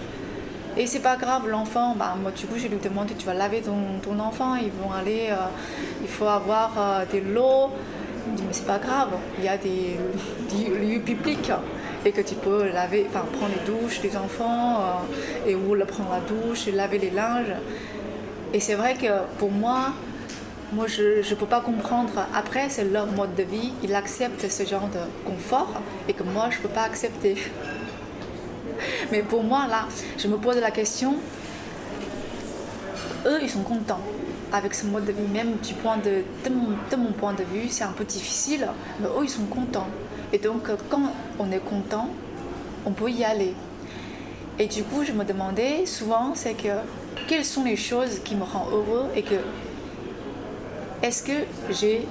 Et 0.76 0.88
c'est 0.88 1.02
pas 1.02 1.18
grave, 1.18 1.48
l'enfant, 1.48 1.96
bah, 1.96 2.16
moi, 2.20 2.32
du 2.32 2.48
coup, 2.48 2.58
je 2.58 2.68
lui 2.68 2.78
demande, 2.78 3.08
tu 3.18 3.26
vas 3.26 3.36
laver 3.36 3.62
ton, 3.62 4.20
enfant, 4.20 4.56
ils 4.56 4.72
vont 4.72 4.92
aller, 4.92 5.28
euh, 5.30 5.36
il 6.02 6.08
faut 6.08 6.26
avoir 6.26 6.72
euh, 6.78 7.06
des 7.12 7.22
lots. 7.22 7.70
Il 8.28 8.36
dit, 8.36 8.44
mais 8.48 8.54
c'est 8.54 8.66
pas 8.66 8.80
grave, 8.80 9.10
il 9.38 9.44
y 9.44 9.50
a 9.50 9.58
des 9.58 9.98
lieux 10.70 11.02
publics 11.02 11.52
et 12.06 12.12
que 12.12 12.22
tu 12.22 12.36
peux 12.36 12.70
laver, 12.70 13.06
enfin 13.10 13.26
prendre 13.32 13.54
les 13.54 13.72
douches 13.72 14.02
des 14.02 14.16
enfants 14.18 14.80
euh, 14.80 15.50
et 15.50 15.56
ou 15.56 15.76
prendre 15.86 16.10
la 16.12 16.20
douche 16.22 16.68
et 16.68 16.72
laver 16.72 16.98
les 16.98 17.12
linges. 17.12 17.54
Et 18.54 18.60
c'est 18.60 18.76
vrai 18.76 18.96
que 18.96 19.08
pour 19.38 19.52
moi, 19.52 19.94
moi 20.74 20.88
je 20.88 21.30
ne 21.30 21.36
peux 21.36 21.46
pas 21.46 21.62
comprendre. 21.62 22.14
Après, 22.36 22.70
c'est 22.70 22.86
leur 22.86 23.08
mode 23.08 23.36
de 23.36 23.44
vie, 23.44 23.74
ils 23.84 23.94
acceptent 23.94 24.50
ce 24.50 24.64
genre 24.64 24.88
de 24.88 25.30
confort 25.30 25.74
et 26.08 26.14
que 26.14 26.24
moi 26.24 26.48
je 26.50 26.58
ne 26.58 26.62
peux 26.64 26.70
pas 26.70 26.84
accepter. 26.84 27.36
Mais 29.12 29.22
pour 29.22 29.44
moi, 29.44 29.68
là, 29.68 29.88
je 30.18 30.28
me 30.28 30.38
pose 30.38 30.58
la 30.58 30.72
question, 30.72 31.16
eux, 33.26 33.40
ils 33.42 33.50
sont 33.50 33.64
contents 33.64 34.02
avec 34.52 34.76
ce 34.76 34.86
mode 34.86 35.06
de 35.06 35.12
vie, 35.12 35.28
même 35.28 35.56
du 35.64 35.74
point 35.74 35.98
de, 35.98 36.24
de 36.46 36.96
mon 36.96 37.12
point 37.12 37.34
de 37.34 37.44
vue, 37.44 37.70
c'est 37.70 37.84
un 37.84 37.92
peu 37.92 38.04
difficile, 38.04 38.68
mais 39.00 39.08
eux, 39.08 39.24
ils 39.24 39.30
sont 39.30 39.46
contents. 39.46 39.88
Et 40.32 40.38
donc, 40.38 40.70
quand 40.90 41.12
on 41.40 41.52
est 41.52 41.64
content, 41.64 42.10
on 42.86 42.92
peut 42.92 43.10
y 43.10 43.24
aller. 43.24 43.56
Et 44.60 44.68
du 44.68 44.84
coup, 44.84 45.04
je 45.04 45.12
me 45.12 45.24
demandais 45.24 45.88
souvent, 45.88 46.34
c'est 46.36 46.54
que 46.54 46.70
quelles 47.28 47.46
sont 47.46 47.64
les 47.64 47.76
choses 47.76 48.20
qui 48.24 48.36
me 48.36 48.44
rendent 48.44 48.72
heureux 48.72 49.06
et 49.16 49.24
que 49.24 49.36
est-ce 51.02 51.24
que 51.24 51.34
j'ai 51.72 52.08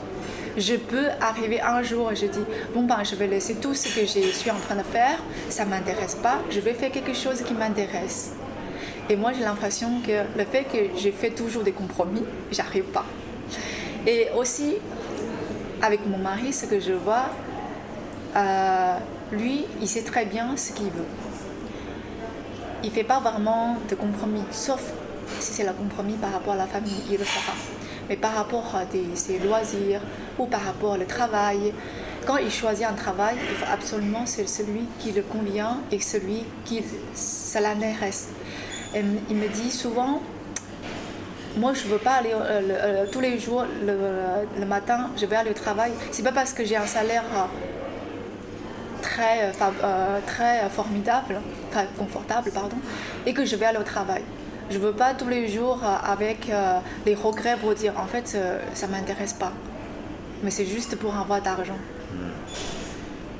je 0.56 0.74
peux 0.74 1.08
arriver 1.20 1.60
un 1.60 1.82
jour 1.82 2.12
et 2.12 2.16
je 2.16 2.26
dis 2.26 2.44
bon 2.74 2.82
ben 2.82 3.02
je 3.04 3.14
vais 3.14 3.26
laisser 3.26 3.54
tout 3.56 3.74
ce 3.74 3.88
que 3.94 4.02
je 4.02 4.28
suis 4.32 4.50
en 4.50 4.58
train 4.58 4.76
de 4.76 4.82
faire, 4.82 5.18
ça 5.48 5.64
m'intéresse 5.64 6.16
pas, 6.16 6.40
je 6.50 6.60
vais 6.60 6.74
faire 6.74 6.90
quelque 6.90 7.14
chose 7.14 7.42
qui 7.42 7.54
m'intéresse. 7.54 8.32
Et 9.08 9.16
moi 9.16 9.32
j'ai 9.32 9.44
l'impression 9.44 10.00
que 10.06 10.38
le 10.38 10.44
fait 10.44 10.64
que 10.64 10.98
j'ai 10.98 11.12
fait 11.12 11.30
toujours 11.30 11.62
des 11.62 11.72
compromis, 11.72 12.24
j'arrive 12.50 12.84
pas. 12.84 13.04
Et 14.06 14.28
aussi 14.36 14.76
avec 15.80 16.06
mon 16.06 16.18
mari, 16.18 16.52
ce 16.52 16.66
que 16.66 16.78
je 16.78 16.92
vois, 16.92 17.26
euh, 18.36 18.96
lui, 19.32 19.64
il 19.80 19.88
sait 19.88 20.02
très 20.02 20.24
bien 20.24 20.56
ce 20.56 20.72
qu'il 20.72 20.86
veut. 20.86 21.06
Il 22.84 22.90
fait 22.90 23.04
pas 23.04 23.20
vraiment 23.20 23.76
de 23.88 23.94
compromis, 23.94 24.44
sauf 24.50 24.80
si 25.40 25.52
c'est 25.52 25.64
le 25.64 25.72
compromis 25.72 26.14
par 26.14 26.32
rapport 26.32 26.54
à 26.54 26.56
la 26.56 26.66
famille, 26.66 27.02
il 27.10 27.18
le 27.18 27.24
fera. 27.24 27.52
Mais 28.12 28.18
par 28.18 28.34
rapport 28.34 28.76
à 28.76 28.82
ses 29.14 29.38
loisirs 29.38 30.02
ou 30.38 30.44
par 30.44 30.60
rapport 30.60 30.98
au 31.00 31.04
travail, 31.04 31.72
quand 32.26 32.36
il 32.36 32.50
choisit 32.50 32.84
un 32.84 32.92
travail, 32.92 33.36
il 33.40 33.56
faut 33.56 33.72
absolument 33.72 34.26
c'est 34.26 34.46
celui 34.46 34.82
qui 34.98 35.12
le 35.12 35.22
convient 35.22 35.78
et 35.90 35.98
celui 35.98 36.44
qui 36.66 36.84
ça 37.14 37.62
l'intéresse. 37.62 38.28
Il 38.94 39.36
me 39.36 39.48
dit 39.48 39.70
souvent, 39.70 40.20
moi, 41.56 41.72
je 41.72 41.84
veux 41.88 41.96
pas 41.96 42.16
aller 42.16 42.34
euh, 42.34 42.60
euh, 42.70 43.06
tous 43.10 43.20
les 43.20 43.38
jours, 43.38 43.64
le, 43.82 43.96
le 44.60 44.66
matin, 44.66 45.08
je 45.16 45.24
vais 45.24 45.36
aller 45.36 45.50
au 45.50 45.54
travail. 45.54 45.92
C'est 46.10 46.22
pas 46.22 46.32
parce 46.32 46.52
que 46.52 46.66
j'ai 46.66 46.76
un 46.76 46.86
salaire 46.86 47.24
euh, 47.34 47.46
très, 49.00 49.44
euh, 49.44 49.52
euh, 49.84 50.18
très 50.26 50.68
formidable, 50.68 51.40
très 51.70 51.88
confortable, 51.96 52.50
pardon, 52.50 52.76
et 53.24 53.32
que 53.32 53.46
je 53.46 53.56
vais 53.56 53.64
aller 53.64 53.78
au 53.78 53.84
travail. 53.84 54.22
Je 54.72 54.78
veux 54.78 54.92
pas 54.92 55.12
tous 55.14 55.28
les 55.28 55.48
jours 55.48 55.80
euh, 55.84 56.12
avec 56.12 56.48
euh, 56.48 56.78
les 57.04 57.14
regrets 57.14 57.56
pour 57.56 57.74
dire 57.74 57.92
en 57.98 58.06
fait 58.06 58.32
euh, 58.34 58.58
ça 58.74 58.86
m'intéresse 58.86 59.34
pas, 59.34 59.52
mais 60.42 60.50
c'est 60.50 60.64
juste 60.66 60.96
pour 60.96 61.14
avoir 61.14 61.42
d'argent. 61.42 61.76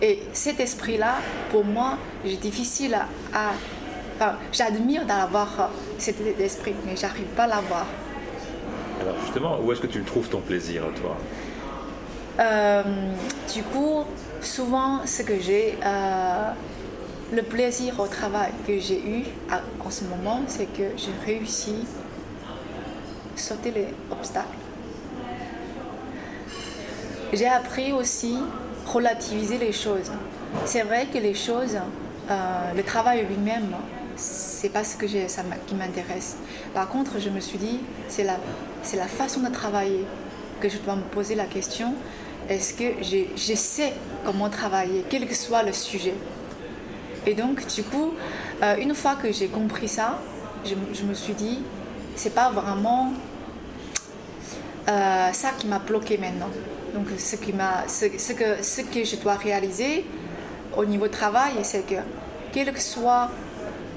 Et 0.02 0.20
cet 0.32 0.58
esprit-là, 0.58 1.14
pour 1.50 1.64
moi, 1.64 1.96
c'est 2.24 2.36
difficile 2.40 2.94
à. 2.94 3.06
à- 3.38 3.52
enfin, 4.16 4.32
j'admire 4.52 5.06
d'avoir 5.06 5.48
euh, 5.60 5.64
cet 5.98 6.16
esprit, 6.40 6.74
mais 6.84 6.96
j'arrive 6.96 7.26
pas 7.36 7.44
à 7.44 7.46
l'avoir. 7.46 7.86
Alors 9.00 9.14
justement, 9.24 9.58
où 9.62 9.72
est-ce 9.72 9.80
que 9.80 9.86
tu 9.86 9.98
le 10.00 10.04
trouves 10.04 10.28
ton 10.28 10.40
plaisir, 10.40 10.82
toi? 11.00 11.16
Euh, 12.40 12.82
du 13.54 13.62
coup, 13.62 14.04
souvent, 14.40 15.00
ce 15.06 15.22
que 15.22 15.38
j'ai, 15.40 15.78
euh, 15.84 16.50
le 17.32 17.42
plaisir 17.42 17.98
au 17.98 18.06
travail 18.06 18.52
que 18.66 18.78
j'ai 18.78 19.00
eu 19.00 19.24
à- 19.50 19.62
en 19.84 19.90
ce 19.90 20.04
moment, 20.04 20.42
c'est 20.46 20.66
que 20.66 20.82
j'ai 20.96 21.12
réussi 21.24 21.74
à 22.44 23.38
sauter 23.38 23.70
les 23.70 23.86
obstacles. 24.10 24.48
J'ai 27.32 27.48
appris 27.48 27.92
aussi 27.92 28.36
relativiser 28.86 29.56
les 29.56 29.72
choses. 29.72 30.10
C'est 30.66 30.82
vrai 30.82 31.06
que 31.06 31.16
les 31.16 31.32
choses, 31.32 31.76
euh, 32.30 32.72
le 32.76 32.82
travail 32.82 33.24
lui-même, 33.24 33.74
c'est 34.16 34.68
pas 34.68 34.84
ce 34.84 34.96
que 34.96 35.08
ça 35.28 35.42
qui 35.66 35.74
m'intéresse. 35.74 36.36
Par 36.74 36.88
contre, 36.90 37.18
je 37.18 37.30
me 37.30 37.40
suis 37.40 37.56
dit, 37.56 37.80
c'est 38.08 38.24
la, 38.24 38.36
façon 39.06 39.40
de 39.40 39.48
travailler 39.48 40.04
que 40.60 40.68
je 40.68 40.76
dois 40.76 40.96
me 40.96 41.02
poser 41.02 41.34
la 41.34 41.46
question. 41.46 41.94
Est-ce 42.50 42.74
que 42.74 43.02
je 43.02 43.54
sais 43.54 43.94
comment 44.26 44.50
travailler, 44.50 45.06
quel 45.08 45.26
que 45.26 45.34
soit 45.34 45.62
le 45.62 45.72
sujet? 45.72 46.14
Et 47.26 47.34
donc, 47.34 47.66
du 47.66 47.82
coup, 47.84 48.14
euh, 48.62 48.76
une 48.76 48.94
fois 48.94 49.14
que 49.14 49.30
j'ai 49.32 49.46
compris 49.48 49.88
ça, 49.88 50.18
je, 50.64 50.74
me- 50.74 50.92
je 50.94 51.04
me 51.04 51.14
suis 51.14 51.34
dit, 51.34 51.60
c'est 52.16 52.34
pas 52.34 52.50
vraiment 52.50 53.12
euh, 54.88 55.32
ça 55.32 55.50
qui 55.58 55.66
m'a 55.66 55.78
bloqué 55.78 56.18
maintenant. 56.18 56.50
Donc, 56.94 57.06
ce, 57.18 57.36
qui 57.36 57.52
m'a, 57.52 57.86
ce, 57.88 58.06
ce 58.18 58.32
que, 58.32 58.62
ce 58.62 58.80
que 58.82 59.04
je 59.04 59.16
dois 59.16 59.34
réaliser 59.34 60.04
au 60.76 60.84
niveau 60.84 61.08
travail, 61.08 61.52
c'est 61.62 61.86
que, 61.86 61.94
quels 62.52 62.72
que 62.72 62.80
soient 62.80 63.30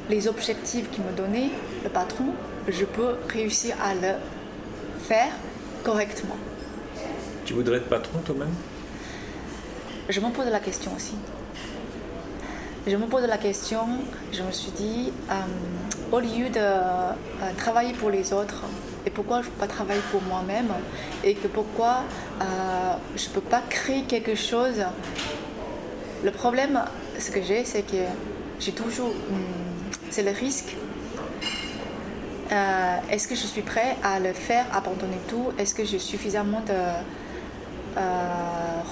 les 0.09 0.27
objectifs 0.27 0.89
qu'il 0.91 1.03
me 1.03 1.11
donnait, 1.11 1.49
le 1.83 1.89
patron, 1.89 2.25
je 2.67 2.85
peux 2.85 3.15
réussir 3.27 3.75
à 3.83 3.95
le 3.95 4.13
faire 5.07 5.31
correctement. 5.83 6.37
Tu 7.43 7.53
voudrais 7.53 7.77
être 7.77 7.89
patron 7.89 8.19
toi-même? 8.19 8.53
Je 10.09 10.19
me 10.19 10.29
pose 10.29 10.45
la 10.47 10.59
question 10.59 10.91
aussi. 10.95 11.15
Je 12.87 12.95
me 12.97 13.07
pose 13.07 13.23
la 13.23 13.39
question, 13.39 13.87
je 14.31 14.43
me 14.43 14.51
suis 14.51 14.69
dit, 14.69 15.11
euh, 15.31 15.33
au 16.11 16.19
lieu 16.19 16.49
de 16.49 16.59
euh, 16.59 17.13
travailler 17.57 17.93
pour 17.93 18.11
les 18.11 18.31
autres, 18.31 18.61
et 19.07 19.09
pourquoi 19.09 19.41
je 19.41 19.47
ne 19.47 19.51
peux 19.53 19.59
pas 19.61 19.67
travailler 19.67 20.03
pour 20.11 20.21
moi-même, 20.21 20.67
et 21.23 21.33
que 21.33 21.47
pourquoi 21.47 22.03
euh, 22.41 22.45
je 23.15 23.27
ne 23.27 23.33
peux 23.33 23.41
pas 23.41 23.63
créer 23.67 24.03
quelque 24.03 24.35
chose? 24.35 24.83
Le 26.23 26.29
problème, 26.29 26.79
ce 27.17 27.31
que 27.31 27.41
j'ai, 27.41 27.65
c'est 27.65 27.81
que 27.81 28.03
j'ai 28.59 28.73
toujours, 28.73 29.09
hum, 29.31 29.41
c'est 30.11 30.23
le 30.23 30.31
risque. 30.31 30.75
Est-ce 33.09 33.27
que 33.27 33.33
je 33.33 33.47
suis 33.47 33.63
prêt 33.63 33.97
à 34.03 34.19
le 34.19 34.31
faire, 34.31 34.65
abandonner 34.71 35.17
tout? 35.27 35.51
Est-ce 35.57 35.73
que 35.73 35.83
j'ai 35.83 35.97
suffisamment 35.97 36.61
de 36.61 36.79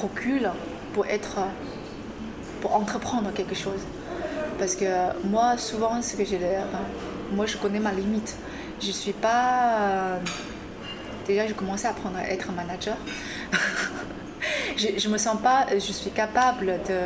recul 0.01 0.49
pour 0.93 1.05
être 1.05 1.37
pour 2.63 2.73
entreprendre 2.77 3.29
quelque 3.33 3.55
chose. 3.55 3.81
Parce 4.57 4.77
que 4.77 4.85
moi 5.25 5.57
souvent 5.57 6.01
ce 6.01 6.15
que 6.15 6.23
j'ai 6.23 6.37
enfin, 6.37 6.85
moi 7.33 7.45
je 7.45 7.57
connais 7.57 7.81
ma 7.81 7.91
limite. 7.91 8.37
Je 8.81 8.91
suis 8.91 9.11
pas 9.11 9.79
euh, 9.81 10.17
déjà 11.27 11.45
j'ai 11.45 11.53
commencé 11.53 11.87
à 11.87 11.89
apprendre 11.89 12.17
à 12.17 12.23
être 12.29 12.51
manager. 12.53 12.95
Je, 14.75 15.07
me 15.07 15.17
sens 15.17 15.37
pas 15.41 15.67
je 15.71 15.91
suis 15.93 16.09
capable 16.09 16.79
de 16.89 16.99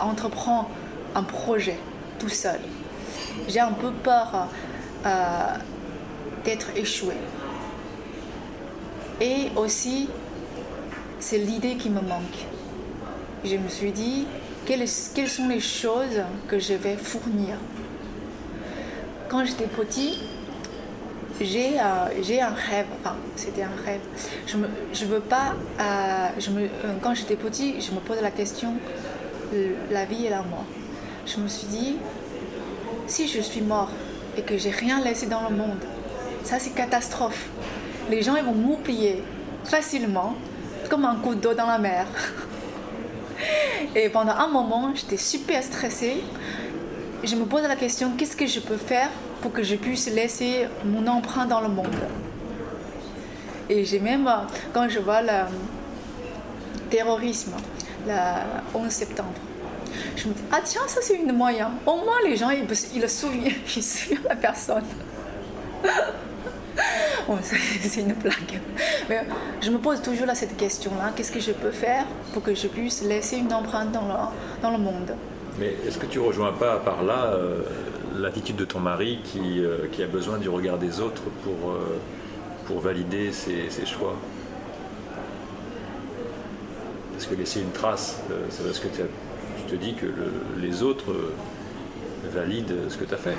entreprendre 0.00 0.68
un 1.14 1.22
projet 1.22 1.78
tout 2.18 2.30
seul. 2.30 2.58
J'ai 3.48 3.60
un 3.60 3.72
peu 3.72 3.90
peur 3.90 4.48
euh, 5.04 5.56
d'être 6.44 6.68
échoué 6.74 7.14
et 9.20 9.50
aussi 9.56 10.08
c'est 11.20 11.38
l'idée 11.38 11.76
qui 11.76 11.90
me 11.90 12.00
manque. 12.00 12.38
Je 13.44 13.56
me 13.56 13.68
suis 13.68 13.92
dit, 13.92 14.26
quelles, 14.66 14.88
sont 14.88 15.48
les 15.48 15.60
choses 15.60 16.22
que 16.48 16.58
je 16.58 16.74
vais 16.74 16.96
fournir? 16.96 17.56
Quand 19.28 19.44
j'étais 19.44 19.66
petit, 19.66 20.18
j'ai 21.40 21.80
euh, 21.80 22.22
j'ai 22.22 22.40
un 22.40 22.50
rêve, 22.50 22.86
enfin 23.00 23.16
c'était 23.34 23.62
un 23.62 23.84
rêve. 23.84 24.00
Je 24.46 24.56
je 24.92 25.04
veux 25.06 25.20
pas, 25.20 25.54
euh, 25.80 26.28
je 26.38 26.50
me, 26.50 26.62
euh, 26.62 26.68
quand 27.00 27.14
j'étais 27.14 27.36
petit, 27.36 27.80
je 27.80 27.92
me 27.92 28.00
posais 28.00 28.22
la 28.22 28.30
question, 28.30 28.74
la 29.90 30.04
vie 30.04 30.26
et 30.26 30.30
la 30.30 30.42
mort. 30.42 30.66
Je 31.26 31.38
me 31.38 31.48
suis 31.48 31.66
dit, 31.66 31.96
si 33.06 33.28
je 33.28 33.40
suis 33.40 33.62
mort 33.62 33.90
et 34.36 34.42
que 34.42 34.56
j'ai 34.58 34.70
rien 34.70 35.02
laissé 35.02 35.26
dans 35.26 35.48
le 35.48 35.56
monde, 35.56 35.82
ça 36.44 36.58
c'est 36.58 36.74
catastrophe. 36.74 37.48
Les 38.10 38.22
gens 38.22 38.36
ils 38.36 38.44
vont 38.44 38.54
m'oublier 38.54 39.22
facilement 39.64 40.34
comme 40.90 41.04
un 41.04 41.16
coup 41.16 41.34
d'eau 41.34 41.54
dans 41.54 41.66
la 41.66 41.78
mer. 41.78 42.06
Et 43.94 44.08
pendant 44.08 44.32
un 44.32 44.48
moment, 44.48 44.92
j'étais 44.94 45.16
super 45.16 45.62
stressée. 45.62 46.22
Je 47.24 47.36
me 47.36 47.44
posais 47.44 47.68
la 47.68 47.76
question, 47.76 48.12
qu'est-ce 48.16 48.36
que 48.36 48.46
je 48.46 48.60
peux 48.60 48.76
faire 48.76 49.10
pour 49.40 49.52
que 49.52 49.62
je 49.62 49.76
puisse 49.76 50.08
laisser 50.10 50.66
mon 50.84 51.06
empreinte 51.06 51.48
dans 51.48 51.60
le 51.60 51.68
monde? 51.68 51.86
Et 53.68 53.84
j'ai 53.84 54.00
même, 54.00 54.28
quand 54.72 54.88
je 54.88 54.98
vois 54.98 55.22
le 55.22 55.46
terrorisme, 56.90 57.52
le 58.06 58.12
11 58.74 58.90
septembre, 58.90 59.32
je 60.16 60.28
me 60.28 60.34
dis, 60.34 60.42
ah 60.50 60.60
tiens, 60.64 60.82
ça 60.86 61.00
c'est 61.00 61.14
une 61.14 61.32
moyen. 61.32 61.70
Au 61.86 61.96
moins 61.96 62.20
les 62.24 62.36
gens, 62.36 62.50
ils, 62.50 62.66
ils 62.94 63.08
souviennent, 63.08 63.54
ils 63.76 63.82
souviennent 63.82 64.24
la 64.28 64.36
personne. 64.36 64.84
Bon, 67.28 67.38
c'est 67.42 68.00
une 68.00 68.14
blague. 68.14 68.60
Mais 69.08 69.24
je 69.60 69.70
me 69.70 69.78
pose 69.78 70.00
toujours 70.02 70.26
là 70.26 70.34
cette 70.34 70.56
question-là. 70.56 71.12
Qu'est-ce 71.14 71.32
que 71.32 71.40
je 71.40 71.52
peux 71.52 71.70
faire 71.70 72.04
pour 72.32 72.42
que 72.42 72.54
je 72.54 72.66
puisse 72.68 73.02
laisser 73.04 73.36
une 73.36 73.52
empreinte 73.52 73.92
dans 73.92 74.02
le, 74.02 74.14
dans 74.62 74.70
le 74.70 74.78
monde? 74.78 75.14
Mais 75.58 75.76
est-ce 75.86 75.98
que 75.98 76.06
tu 76.06 76.18
rejoins 76.18 76.52
pas 76.52 76.76
par 76.78 77.02
là 77.02 77.26
euh, 77.34 77.62
l'attitude 78.16 78.56
de 78.56 78.64
ton 78.64 78.80
mari 78.80 79.20
qui, 79.24 79.64
euh, 79.64 79.86
qui 79.92 80.02
a 80.02 80.06
besoin 80.06 80.38
du 80.38 80.48
regard 80.48 80.78
des 80.78 81.00
autres 81.00 81.22
pour, 81.44 81.70
euh, 81.70 81.98
pour 82.66 82.80
valider 82.80 83.32
ses, 83.32 83.68
ses 83.70 83.86
choix? 83.86 84.14
Parce 87.12 87.26
que 87.26 87.34
laisser 87.34 87.60
une 87.60 87.70
trace, 87.70 88.20
c'est 88.50 88.64
parce 88.64 88.78
que 88.80 88.88
tu, 88.88 89.02
te 89.70 89.76
dis 89.76 89.94
que 89.94 90.06
le- 90.06 90.32
les 90.60 90.82
autres 90.82 91.14
valident 92.32 92.88
ce 92.88 92.96
que 92.96 93.04
tu 93.04 93.14
as 93.14 93.18
fait. 93.18 93.36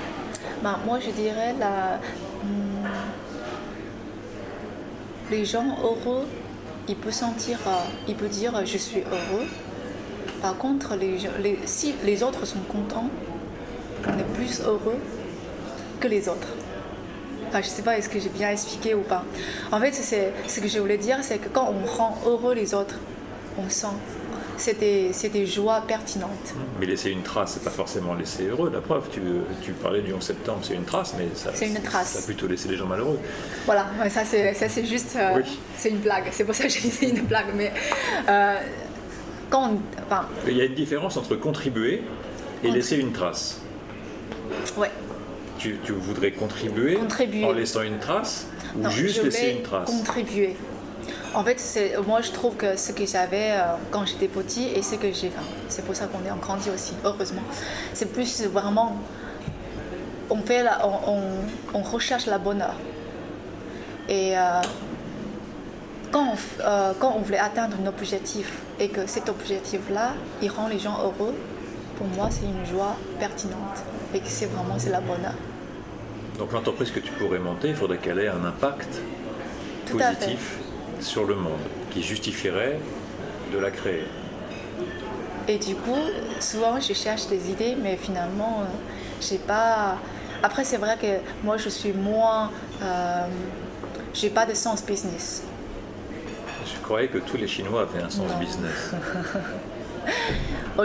Ben, 0.63 0.77
Moi, 0.85 0.99
je 0.99 1.09
dirais 1.11 1.53
la, 1.59 1.99
hum, 2.43 2.87
les 5.33 5.45
gens 5.45 5.77
heureux, 5.81 6.27
ils 6.87 6.95
peuvent 6.95 7.11
sentir, 7.11 7.57
euh, 7.65 7.71
ils 8.07 8.15
peuvent 8.15 8.29
dire 8.29 8.53
je 8.65 8.77
suis 8.77 8.99
heureux. 8.99 9.47
Par 10.41 10.57
contre, 10.57 10.97
si 11.65 11.95
les 12.03 12.21
autres 12.21 12.45
sont 12.45 12.59
contents, 12.59 13.09
on 14.05 14.19
est 14.19 14.33
plus 14.35 14.61
heureux 14.61 14.99
que 15.99 16.07
les 16.07 16.27
autres. 16.29 16.49
Enfin, 17.47 17.61
je 17.61 17.67
ne 17.67 17.71
sais 17.71 17.81
pas, 17.81 17.97
est-ce 17.97 18.09
que 18.09 18.19
j'ai 18.19 18.29
bien 18.29 18.49
expliqué 18.49 18.93
ou 18.93 19.01
pas. 19.01 19.23
En 19.71 19.79
fait, 19.79 19.93
c'est 19.93 20.33
ce 20.47 20.59
que 20.59 20.67
je 20.67 20.79
voulais 20.79 20.97
dire, 20.97 21.19
c'est 21.21 21.37
que 21.37 21.49
quand 21.49 21.71
on 21.71 21.85
rend 21.85 22.17
heureux 22.25 22.53
les 22.53 22.73
autres, 22.73 22.99
on 23.57 23.69
sent. 23.69 23.97
C'est 24.63 24.79
des, 24.79 25.09
c'est 25.11 25.27
des 25.27 25.45
joies 25.45 25.81
pertinentes. 25.85 26.53
Mais 26.79 26.85
laisser 26.85 27.11
une 27.11 27.21
trace, 27.21 27.55
c'est 27.55 27.63
pas 27.65 27.69
forcément 27.69 28.13
laisser 28.13 28.47
heureux. 28.47 28.71
La 28.73 28.79
preuve, 28.79 29.09
tu, 29.11 29.19
tu 29.61 29.73
parlais 29.73 29.99
du 29.99 30.13
11 30.13 30.23
septembre, 30.23 30.59
c'est 30.63 30.75
une 30.75 30.85
trace, 30.85 31.13
mais 31.17 31.27
ça, 31.35 31.51
C'est 31.53 31.67
une 31.67 31.81
trace. 31.81 32.11
ça 32.13 32.19
a 32.19 32.21
plutôt 32.21 32.47
laissé 32.47 32.69
les 32.69 32.77
gens 32.77 32.85
malheureux. 32.85 33.19
Voilà, 33.65 33.87
ça 34.09 34.23
c'est 34.23 34.53
ça, 34.53 34.69
c'est 34.69 34.85
juste, 34.85 35.17
euh, 35.17 35.33
Oui. 35.35 35.59
c'est 35.77 35.89
une 35.89 35.97
blague. 35.97 36.23
C'est 36.31 36.45
pour 36.45 36.55
ça 36.55 36.63
que 36.63 36.69
j'ai 36.69 36.79
dit 36.79 36.91
c'est 36.91 37.09
une 37.09 37.23
blague. 37.23 37.47
Mais 37.57 37.73
euh, 38.29 38.55
quand, 39.49 39.69
on- 39.73 39.79
enfin, 40.05 40.27
Il 40.47 40.55
y 40.55 40.61
a 40.61 40.63
une 40.63 40.75
différence 40.75 41.17
entre 41.17 41.35
contribuer 41.35 42.01
et 42.63 42.71
laisser 42.71 42.95
une 42.95 43.11
trace. 43.11 43.59
ouais, 44.77 44.91
Tu, 45.59 45.77
tu 45.83 45.91
voudrais 45.91 46.31
contribuer, 46.31 46.93
Contribuer. 46.95 47.43
en 47.43 47.51
laissant 47.51 47.81
une 47.81 47.99
trace 47.99 48.47
ou 48.77 48.79
non, 48.83 48.89
juste 48.89 49.21
laisser 49.25 49.49
une 49.57 49.61
trace? 49.61 49.89
contribuer. 49.89 50.55
En 51.35 51.43
fait, 51.43 51.59
c'est 51.59 51.95
moi 52.05 52.21
je 52.21 52.31
trouve 52.31 52.55
que 52.55 52.77
ce 52.77 52.91
que 52.91 53.05
j'avais 53.07 53.51
euh, 53.53 53.73
quand 53.91 54.05
j'étais 54.05 54.27
petit 54.27 54.65
et 54.67 54.83
ce 54.83 54.95
que 54.95 55.11
j'ai, 55.11 55.29
enfin, 55.29 55.45
c'est 55.67 55.83
pour 55.83 55.95
ça 55.95 56.05
qu'on 56.05 56.23
est 56.27 56.31
en 56.31 56.35
grandi 56.37 56.69
aussi, 56.69 56.93
heureusement. 57.03 57.41
C'est 57.93 58.11
plus 58.13 58.43
vraiment, 58.45 58.97
on 60.29 60.37
fait, 60.37 60.61
la, 60.63 60.85
on, 60.87 61.11
on- 61.13 61.79
on 61.79 61.81
recherche 61.81 62.27
la 62.27 62.37
bonheur. 62.37 62.75
Et 64.07 64.37
euh, 64.37 64.61
quand, 66.11 66.33
on, 66.33 66.63
euh, 66.63 66.93
quand 66.99 67.13
on 67.17 67.21
voulait 67.21 67.39
atteindre 67.39 67.77
un 67.83 67.87
objectif 67.87 68.59
et 68.79 68.89
que 68.89 69.07
cet 69.07 69.27
objectif-là, 69.27 70.11
il 70.41 70.51
rend 70.51 70.67
les 70.67 70.77
gens 70.77 70.97
heureux, 71.01 71.33
pour 71.97 72.07
moi, 72.15 72.27
c'est 72.29 72.45
une 72.45 72.65
joie 72.65 72.95
pertinente 73.19 73.77
et 74.13 74.19
que 74.19 74.27
c'est 74.27 74.45
vraiment 74.47 74.75
c'est 74.77 74.91
la 74.91 75.01
bonheur. 75.01 75.33
Donc 76.37 76.51
l'entreprise 76.51 76.91
que 76.91 76.99
tu 76.99 77.11
pourrais 77.13 77.39
monter, 77.39 77.69
il 77.69 77.75
faudrait 77.75 77.97
qu'elle 77.97 78.19
ait 78.19 78.27
un 78.27 78.43
impact 78.45 79.01
positif 79.91 80.57
sur 81.03 81.25
le 81.25 81.35
monde 81.35 81.59
qui 81.91 82.01
justifierait 82.01 82.79
de 83.53 83.59
la 83.59 83.71
créer. 83.71 84.05
Et 85.47 85.57
du 85.57 85.75
coup, 85.75 85.99
souvent 86.39 86.79
je 86.79 86.93
cherche 86.93 87.27
des 87.27 87.49
idées, 87.51 87.75
mais 87.81 87.97
finalement, 87.97 88.61
euh, 88.61 88.65
j'ai 89.21 89.37
pas. 89.37 89.97
Après, 90.41 90.63
c'est 90.63 90.77
vrai 90.77 90.97
que 91.01 91.19
moi, 91.43 91.57
je 91.57 91.69
suis 91.69 91.93
moins. 91.93 92.49
Euh, 92.81 93.25
j'ai 94.13 94.29
pas 94.29 94.45
de 94.45 94.53
sens 94.53 94.85
business. 94.85 95.43
Je 96.65 96.79
croyais 96.81 97.07
que 97.07 97.17
tous 97.17 97.37
les 97.37 97.47
Chinois 97.47 97.81
avaient 97.81 98.03
un 98.03 98.09
sens 98.09 98.31
business. 98.39 98.91
Oh, 100.77 100.83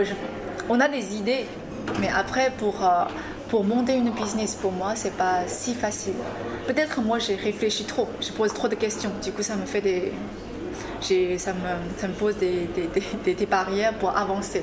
on 0.68 0.78
a 0.78 0.86
des 0.86 1.16
idées, 1.16 1.46
mais 1.98 2.08
après, 2.08 2.52
pour, 2.56 2.84
euh, 2.84 3.04
pour 3.48 3.64
monter 3.64 3.94
une 3.94 4.10
business, 4.10 4.54
pour 4.54 4.72
moi, 4.72 4.94
c'est 4.94 5.16
pas 5.16 5.46
si 5.46 5.74
facile. 5.74 6.14
Peut-être 6.66 7.00
moi, 7.00 7.18
j'ai 7.18 7.34
réfléchi 7.34 7.84
trop, 7.84 8.08
je 8.20 8.30
pose 8.30 8.52
trop 8.52 8.68
de 8.68 8.74
questions. 8.74 9.10
Du 9.22 9.32
coup, 9.32 9.42
ça 9.42 9.56
me 9.56 9.66
fait 9.66 9.80
des. 9.80 10.12
Ça 11.00 11.52
me, 11.52 11.98
ça 11.98 12.08
me 12.08 12.12
pose 12.12 12.36
des, 12.36 12.68
des, 13.24 13.34
des, 13.34 13.46
barrières 13.46 13.94
pour 13.94 14.16
avancer. 14.16 14.62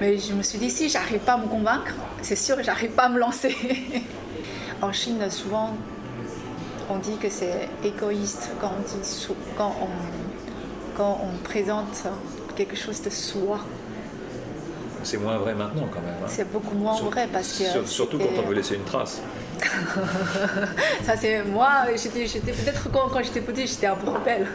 Mais 0.00 0.18
je 0.18 0.32
me 0.32 0.42
suis 0.42 0.58
dit, 0.58 0.68
si 0.68 0.88
j'arrive 0.88 1.20
pas 1.20 1.34
à 1.34 1.38
me 1.38 1.46
convaincre, 1.46 1.94
c'est 2.22 2.36
sûr 2.36 2.56
j'arrive 2.60 2.90
pas 2.90 3.04
à 3.04 3.08
me 3.08 3.18
lancer. 3.20 3.56
en 4.82 4.92
Chine, 4.92 5.30
souvent, 5.30 5.74
on 6.90 6.98
dit 6.98 7.16
que 7.18 7.30
c'est 7.30 7.68
égoïste 7.84 8.50
quand 8.60 8.72
on, 8.72 9.56
quand, 9.56 9.76
quand 10.96 11.20
on 11.22 11.44
présente 11.44 12.08
quelque 12.56 12.76
chose 12.76 13.00
de 13.02 13.10
soi. 13.10 13.60
C'est 15.08 15.16
moins 15.16 15.38
vrai 15.38 15.54
maintenant 15.54 15.88
quand 15.90 16.02
même. 16.02 16.16
Hein. 16.22 16.26
C'est 16.28 16.52
beaucoup 16.52 16.74
moins 16.74 17.00
vrai 17.00 17.26
parce 17.32 17.58
que. 17.58 17.86
surtout 17.86 18.18
quand 18.18 18.28
on 18.36 18.42
veut 18.42 18.54
laisser 18.54 18.74
une 18.74 18.84
trace. 18.84 19.22
ça 21.02 21.16
c'est 21.16 21.42
moi, 21.44 21.86
j'étais, 21.96 22.26
peut-être 22.52 22.90
quand, 22.92 23.08
quand 23.08 23.22
j'étais 23.22 23.40
petite, 23.40 23.68
j'étais 23.68 23.86
un 23.86 23.94
peu 23.94 24.10
rebelle. 24.10 24.46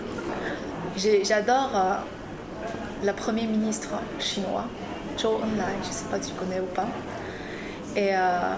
j'adore 1.23 1.71
euh, 1.73 1.95
le 3.03 3.13
premier 3.13 3.47
ministre 3.47 3.89
chinois, 4.19 4.65
Zhou 5.17 5.29
Enlai, 5.29 5.73
je 5.81 5.87
ne 5.87 5.93
sais 5.93 6.05
pas 6.05 6.21
si 6.21 6.31
tu 6.31 6.37
connais 6.37 6.59
ou 6.59 6.67
pas. 6.67 6.87
Et 7.95 8.15
euh, 8.15 8.53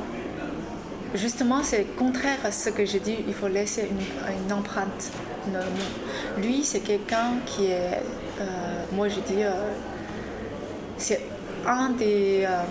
justement, 1.13 1.63
c'est 1.63 1.85
contraire 1.95 2.39
à 2.43 2.51
ce 2.51 2.71
que 2.71 2.85
j'ai 2.85 2.99
dit, 2.99 3.15
il 3.25 3.33
faut 3.33 3.47
laisser 3.47 3.89
une, 3.89 4.53
empreinte. 4.53 5.11
Lui, 6.37 6.61
c'est 6.65 6.81
quelqu'un 6.81 7.37
qui 7.45 7.67
est, 7.67 8.01
euh, 8.41 8.83
moi 8.91 9.07
je 9.07 9.21
dis, 9.21 9.43
c'est 10.97 11.21
un 11.67 11.89
des. 11.89 12.45
Euh, 12.47 12.63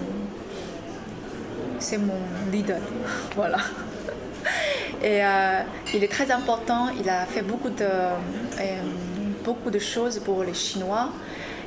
c'est 1.78 1.98
mon 1.98 2.20
leader. 2.50 2.80
voilà. 3.36 3.58
Et 5.02 5.24
euh, 5.24 5.60
il 5.92 6.02
est 6.02 6.08
très 6.10 6.30
important. 6.30 6.88
Il 6.98 7.08
a 7.08 7.26
fait 7.26 7.42
beaucoup 7.42 7.70
de, 7.70 7.84
euh, 7.84 8.80
beaucoup 9.44 9.70
de 9.70 9.78
choses 9.78 10.18
pour 10.18 10.42
les 10.44 10.54
Chinois. 10.54 11.10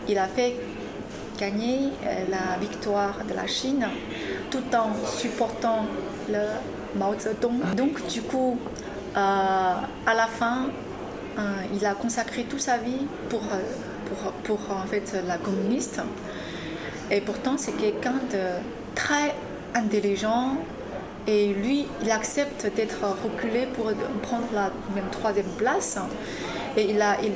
Il 0.08 0.18
a 0.18 0.28
fait 0.28 0.56
gagner 1.38 1.92
la 2.32 2.58
victoire 2.60 3.20
de 3.30 3.36
la 3.36 3.46
Chine 3.46 3.86
tout 4.50 4.64
en 4.74 4.90
supportant 5.06 5.86
le 6.30 6.40
Mao 6.98 7.14
Zedong. 7.20 7.76
Donc, 7.76 8.08
du 8.08 8.24
coup, 8.24 8.58
à 9.14 9.84
la 10.08 10.26
fin, 10.26 10.70
il 11.76 11.86
a 11.86 11.94
consacré 11.94 12.46
toute 12.46 12.62
sa 12.62 12.78
vie 12.78 13.06
pour, 13.30 13.42
pour, 13.42 14.32
pour 14.32 14.60
en 14.76 14.88
fait, 14.88 15.16
la 15.28 15.38
communiste. 15.38 16.02
Et 17.10 17.22
pourtant, 17.22 17.56
c'est 17.58 17.74
quelqu'un 17.74 18.16
de 18.32 18.44
très 18.96 19.34
intelligent. 19.74 20.58
Et 21.28 21.48
lui, 21.48 21.86
il 22.02 22.12
accepte 22.12 22.74
d'être 22.76 23.00
reculé 23.24 23.66
pour 23.66 23.92
prendre 24.22 24.48
la 24.54 24.72
même 24.96 25.10
troisième 25.12 25.52
place. 25.58 25.98
Et 26.78 26.92
il 26.92 27.02
a, 27.02 27.18
il, 27.22 27.32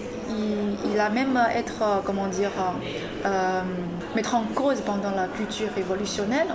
il, 0.93 0.99
a 0.99 1.09
même 1.09 1.37
être, 1.53 2.01
comment 2.05 2.27
dire, 2.27 2.51
euh, 3.25 3.61
mettre 4.15 4.35
en 4.35 4.43
cause 4.55 4.81
pendant 4.81 5.11
la 5.11 5.27
culture 5.27 5.69
révolutionnelle. 5.75 6.47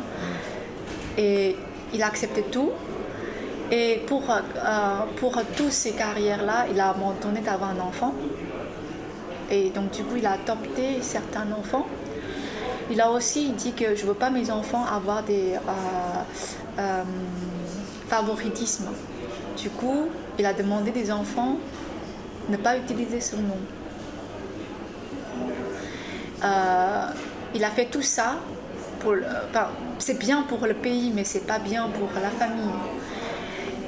Et 1.18 1.56
il 1.92 2.02
a 2.02 2.06
accepté 2.06 2.42
tout. 2.42 2.70
Et 3.70 4.02
pour, 4.06 4.22
euh, 4.30 4.40
pour 5.16 5.40
toutes 5.56 5.72
ces 5.72 5.92
carrières-là, 5.92 6.66
il 6.70 6.78
a 6.80 6.90
abandonné 6.90 7.40
d'avoir 7.40 7.70
un 7.70 7.80
enfant. 7.80 8.14
Et 9.50 9.70
donc, 9.70 9.90
du 9.90 10.02
coup, 10.04 10.16
il 10.16 10.26
a 10.26 10.32
adopté 10.32 11.02
certains 11.02 11.46
enfants. 11.58 11.86
Il 12.88 13.00
a 13.00 13.10
aussi 13.10 13.50
dit 13.50 13.72
que 13.72 13.96
je 13.96 14.02
ne 14.02 14.08
veux 14.08 14.14
pas 14.14 14.30
mes 14.30 14.48
enfants 14.50 14.84
avoir 14.84 15.22
des 15.24 15.54
euh, 15.54 16.78
euh, 16.78 17.02
favoritismes. 18.08 18.88
Du 19.56 19.70
coup, 19.70 20.08
il 20.38 20.46
a 20.46 20.52
demandé 20.52 20.92
des 20.92 21.10
enfants 21.10 21.56
ne 22.48 22.56
pas 22.56 22.76
utiliser 22.76 23.20
ce 23.20 23.34
nom. 23.34 23.58
Euh, 26.44 27.06
il 27.54 27.64
a 27.64 27.70
fait 27.70 27.86
tout 27.86 28.02
ça 28.02 28.36
pour. 29.00 29.14
c'est 29.98 30.18
bien 30.18 30.42
pour 30.42 30.64
le 30.64 30.74
pays, 30.74 31.10
mais 31.12 31.24
c'est 31.24 31.46
pas 31.46 31.58
bien 31.58 31.88
pour 31.88 32.08
la 32.22 32.30
famille. 32.30 32.76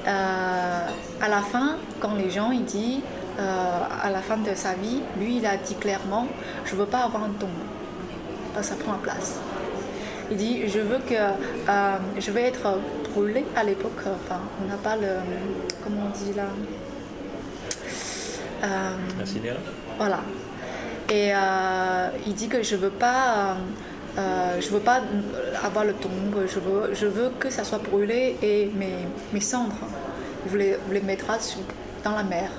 à 0.07 1.29
la 1.29 1.43
fin, 1.43 1.77
quand 2.01 2.15
les 2.15 2.31
gens 2.31 2.51
ils 2.51 2.65
disent 2.65 3.03
à 3.39 4.11
la 4.11 4.21
fin 4.23 4.39
de 4.39 4.53
sa 4.57 4.73
vie, 4.73 5.03
lui 5.21 5.37
il 5.37 5.47
a 5.47 5.57
dit 5.57 5.77
clairement, 5.77 6.27
je 6.65 6.75
veux 6.75 6.87
pas 6.87 7.05
avoir 7.05 7.23
un 7.23 7.35
tombe 7.39 7.78
ça 8.63 8.75
prend 8.77 8.93
la 8.93 8.99
place. 8.99 9.39
Il 10.31 10.37
dit 10.37 10.69
je 10.69 10.81
veux 10.81 10.99
que 10.99 11.15
euh, 11.15 11.97
je 12.19 12.31
vais 12.31 12.43
être 12.43 12.79
brûlé 13.15 13.45
à 13.57 13.65
l'époque. 13.65 14.01
Enfin, 14.01 14.41
on 14.63 14.69
n'a 14.69 14.77
pas 14.77 14.97
le 14.97 15.17
comment 15.83 16.03
on 16.07 16.25
dit 16.25 16.35
là. 16.35 16.45
Euh, 18.65 19.25
voilà. 19.97 20.21
Et 21.09 21.33
euh, 21.33 22.09
il 22.27 22.35
dit 22.35 22.49
que 22.49 22.63
je 22.63 22.77
veux 22.77 22.91
pas. 22.91 23.57
je 24.61 24.69
veux 24.69 24.81
pas 24.81 25.01
avoir 25.65 25.85
le 25.85 25.95
tombe, 25.95 26.45
je 26.47 26.59
veux, 26.59 26.95
je 26.95 27.07
veux 27.07 27.31
que 27.39 27.51
ça 27.51 27.65
soit 27.65 27.79
brûlé 27.79 28.37
et 28.43 28.71
mes, 28.75 29.07
mes 29.33 29.41
cendres, 29.41 29.87
je 30.51 30.57
les, 30.57 30.77
les 30.91 31.01
mettra 31.01 31.39
dans 32.05 32.17
la 32.17 32.25
mer. 32.25 32.51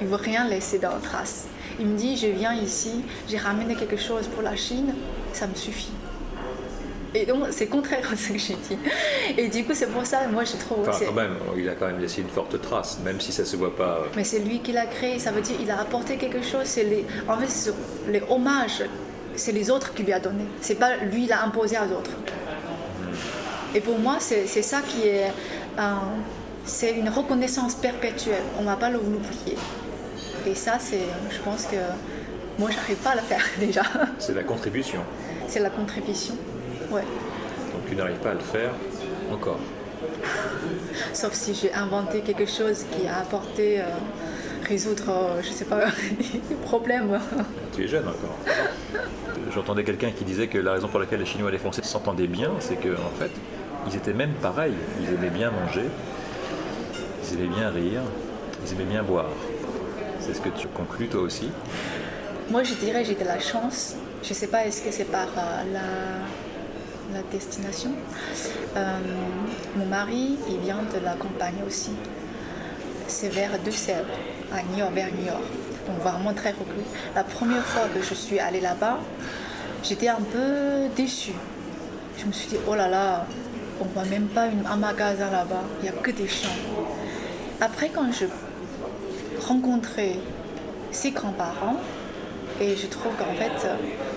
Il 0.00 0.08
veut 0.08 0.16
rien 0.16 0.48
laisser 0.48 0.78
dans 0.78 0.90
la 0.90 1.00
trace. 1.00 1.46
Il 1.78 1.86
me 1.86 1.96
dit, 1.96 2.16
je 2.16 2.28
viens 2.28 2.54
ici, 2.54 3.04
j'ai 3.28 3.38
ramené 3.38 3.74
quelque 3.74 3.96
chose 3.96 4.28
pour 4.28 4.42
la 4.42 4.56
Chine, 4.56 4.94
ça 5.32 5.46
me 5.46 5.54
suffit. 5.54 5.92
Et 7.14 7.24
donc, 7.24 7.44
c'est 7.50 7.66
contraire 7.66 8.08
à 8.12 8.16
ce 8.16 8.32
que 8.32 8.38
j'ai 8.38 8.54
dit. 8.54 8.78
Et 9.36 9.48
du 9.48 9.64
coup, 9.64 9.72
c'est 9.74 9.90
pour 9.90 10.04
ça, 10.04 10.26
moi, 10.28 10.44
j'ai 10.44 10.58
trop. 10.58 10.82
Enfin, 10.86 11.04
quand 11.04 11.12
même, 11.12 11.36
il 11.56 11.68
a 11.68 11.74
quand 11.74 11.86
même 11.86 12.00
laissé 12.00 12.20
une 12.20 12.28
forte 12.28 12.60
trace, 12.60 12.98
même 13.04 13.20
si 13.20 13.32
ça 13.32 13.44
se 13.44 13.56
voit 13.56 13.74
pas. 13.74 14.04
Mais 14.16 14.24
c'est 14.24 14.40
lui 14.40 14.60
qui 14.60 14.72
l'a 14.72 14.86
créé, 14.86 15.18
ça 15.18 15.30
veut 15.30 15.40
dire 15.40 15.56
il 15.60 15.70
a 15.70 15.80
apporté 15.80 16.16
quelque 16.16 16.42
chose. 16.42 16.64
C'est 16.64 16.84
les, 16.84 17.06
en 17.28 17.36
fait, 17.38 17.72
les 18.08 18.22
hommages, 18.28 18.84
c'est 19.34 19.52
les 19.52 19.70
autres 19.70 19.94
qui 19.94 20.02
lui 20.02 20.12
a 20.12 20.20
donné. 20.20 20.44
C'est 20.60 20.74
pas 20.76 20.96
lui, 20.96 21.24
il 21.24 21.32
a 21.32 21.42
imposé 21.44 21.76
aux 21.78 21.96
autres. 21.98 22.12
Et 23.74 23.80
pour 23.80 23.98
moi, 23.98 24.16
c'est 24.20 24.46
ça 24.46 24.80
qui 24.80 25.08
est. 25.08 25.30
c'est 26.64 26.92
une 26.92 27.08
reconnaissance 27.08 27.74
perpétuelle. 27.74 28.44
On 28.58 28.62
ne 28.62 28.66
va 28.66 28.76
pas 28.76 28.90
l'oublier. 28.90 29.56
Et 30.46 30.54
ça, 30.54 30.78
c'est, 30.78 31.06
je 31.30 31.38
pense 31.40 31.66
que 31.66 31.76
moi, 32.58 32.70
j'arrive 32.70 32.96
pas 32.98 33.10
à 33.10 33.14
le 33.16 33.20
faire 33.20 33.44
déjà. 33.58 33.82
C'est 34.18 34.34
la 34.34 34.44
contribution. 34.44 35.00
C'est 35.48 35.60
la 35.60 35.70
contribution, 35.70 36.34
ouais. 36.90 37.02
Donc 37.02 37.88
tu 37.88 37.96
n'arrives 37.96 38.18
pas 38.18 38.30
à 38.30 38.34
le 38.34 38.40
faire 38.40 38.72
encore. 39.32 39.58
Sauf 41.12 41.32
si 41.32 41.54
j'ai 41.54 41.72
inventé 41.72 42.20
quelque 42.20 42.46
chose 42.46 42.84
qui 42.92 43.06
a 43.06 43.18
apporté 43.18 43.80
euh, 43.80 43.84
résoudre, 44.68 45.04
euh, 45.08 45.42
je 45.42 45.50
sais 45.50 45.64
pas, 45.64 45.86
des 46.48 46.54
problèmes. 46.64 47.18
Tu 47.74 47.84
es 47.84 47.88
jeune 47.88 48.06
encore. 48.08 48.36
J'entendais 49.54 49.84
quelqu'un 49.84 50.10
qui 50.10 50.24
disait 50.24 50.48
que 50.48 50.58
la 50.58 50.72
raison 50.72 50.88
pour 50.88 51.00
laquelle 51.00 51.20
les 51.20 51.26
Chinois 51.26 51.48
et 51.48 51.52
les 51.52 51.58
Français 51.58 51.82
s'entendaient 51.82 52.26
bien, 52.26 52.50
c'est 52.60 52.76
qu'en 52.76 52.90
en 52.92 53.18
fait, 53.18 53.30
ils 53.88 53.96
étaient 53.96 54.12
même 54.12 54.32
pareils. 54.42 54.74
Ils 55.00 55.14
aimaient 55.14 55.30
bien 55.30 55.50
manger, 55.50 55.84
ils 57.22 57.38
aimaient 57.38 57.54
bien 57.54 57.70
rire, 57.70 58.02
ils 58.64 58.72
aimaient 58.72 58.90
bien 58.90 59.02
boire. 59.02 59.30
C'est 60.26 60.34
ce 60.34 60.40
que 60.40 60.48
tu 60.48 60.66
conclus 60.66 61.06
toi 61.06 61.20
aussi 61.20 61.48
Moi, 62.50 62.64
je 62.64 62.74
dirais 62.74 63.04
j'ai 63.04 63.14
de 63.14 63.24
la 63.24 63.38
chance. 63.38 63.94
Je 64.24 64.30
ne 64.30 64.34
sais 64.34 64.48
pas, 64.48 64.66
est-ce 64.66 64.82
que 64.82 64.90
c'est 64.90 65.04
par 65.04 65.28
euh, 65.38 65.62
la, 67.14 67.22
destination? 67.30 67.92
Euh, 68.76 68.98
Mon 69.76 69.86
mari, 69.86 70.36
il 70.50 70.58
vient 70.58 70.82
de 70.82 71.04
la 71.04 71.12
campagne 71.12 71.62
aussi. 71.64 71.92
C'est 73.06 73.28
vers 73.28 73.56
Deux-Sèvres, 73.64 74.18
à 74.52 74.76
York, 74.76 74.92
vers 74.94 75.10
York. 75.10 75.44
Donc 75.86 75.98
vraiment 76.00 76.34
très 76.34 76.50
reculé. 76.50 76.82
La 77.14 77.22
première 77.22 77.64
fois 77.64 77.82
que 77.94 78.02
je 78.02 78.14
suis 78.14 78.40
allée 78.40 78.60
là-bas, 78.60 78.98
j'étais 79.84 80.08
un 80.08 80.16
peu 80.16 80.88
déçue. 80.96 81.36
Je 82.18 82.24
me 82.26 82.32
suis 82.32 82.48
dit, 82.48 82.56
oh 82.66 82.74
là 82.74 82.88
là, 82.88 83.26
on 83.80 83.84
voit 83.84 84.06
même 84.06 84.26
pas 84.26 84.46
un 84.68 84.76
magasin 84.76 85.30
là-bas, 85.30 85.62
il 85.78 85.82
n'y 85.84 85.88
a 85.88 85.92
que 85.92 86.10
des 86.10 86.26
champs. 86.26 86.48
Après, 87.60 87.90
quand 87.90 88.10
je 88.10 88.26
rencontrer 89.46 90.18
ses 90.90 91.10
grands-parents. 91.10 91.76
Et 92.60 92.74
je 92.76 92.86
trouve 92.86 93.12
qu'en 93.16 93.34
fait, 93.34 93.68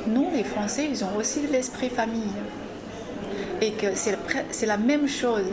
nous, 0.07 0.27
les 0.34 0.43
Français, 0.43 0.88
ils 0.89 1.03
ont 1.03 1.15
aussi 1.17 1.41
l'esprit 1.51 1.89
famille. 1.89 2.36
Et 3.61 3.71
que 3.73 3.88
c'est 3.95 4.65
la 4.65 4.77
même 4.77 5.07
chose. 5.07 5.45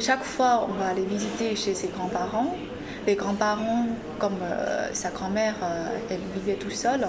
Chaque 0.00 0.24
fois, 0.24 0.66
on 0.68 0.72
va 0.72 0.88
aller 0.88 1.04
visiter 1.04 1.54
chez 1.54 1.74
ses 1.74 1.88
grands-parents. 1.88 2.56
Les 3.06 3.14
grands-parents, 3.14 3.86
comme 4.18 4.38
euh, 4.42 4.88
sa 4.92 5.10
grand-mère, 5.10 5.54
euh, 5.62 5.86
elle 6.10 6.20
vivait 6.34 6.58
tout 6.58 6.70
seule. 6.70 7.06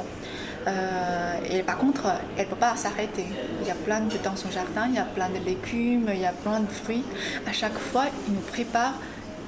Euh, 0.67 1.33
et 1.49 1.63
par 1.63 1.77
contre, 1.77 2.03
elle 2.37 2.45
ne 2.45 2.49
peut 2.49 2.55
pas 2.55 2.75
s'arrêter. 2.75 3.25
Il 3.61 3.67
y 3.67 3.71
a 3.71 3.75
plein 3.75 4.01
de 4.01 4.17
dans 4.23 4.35
son 4.35 4.51
jardin, 4.51 4.87
il 4.87 4.95
y 4.95 4.99
a 4.99 5.03
plein 5.03 5.29
de 5.29 5.43
légumes, 5.43 6.09
il 6.13 6.19
y 6.19 6.25
a 6.25 6.31
plein 6.31 6.59
de 6.59 6.69
fruits. 6.69 7.03
À 7.47 7.51
chaque 7.51 7.77
fois, 7.77 8.05
il 8.27 8.33
nous 8.33 8.41
prépare 8.41 8.93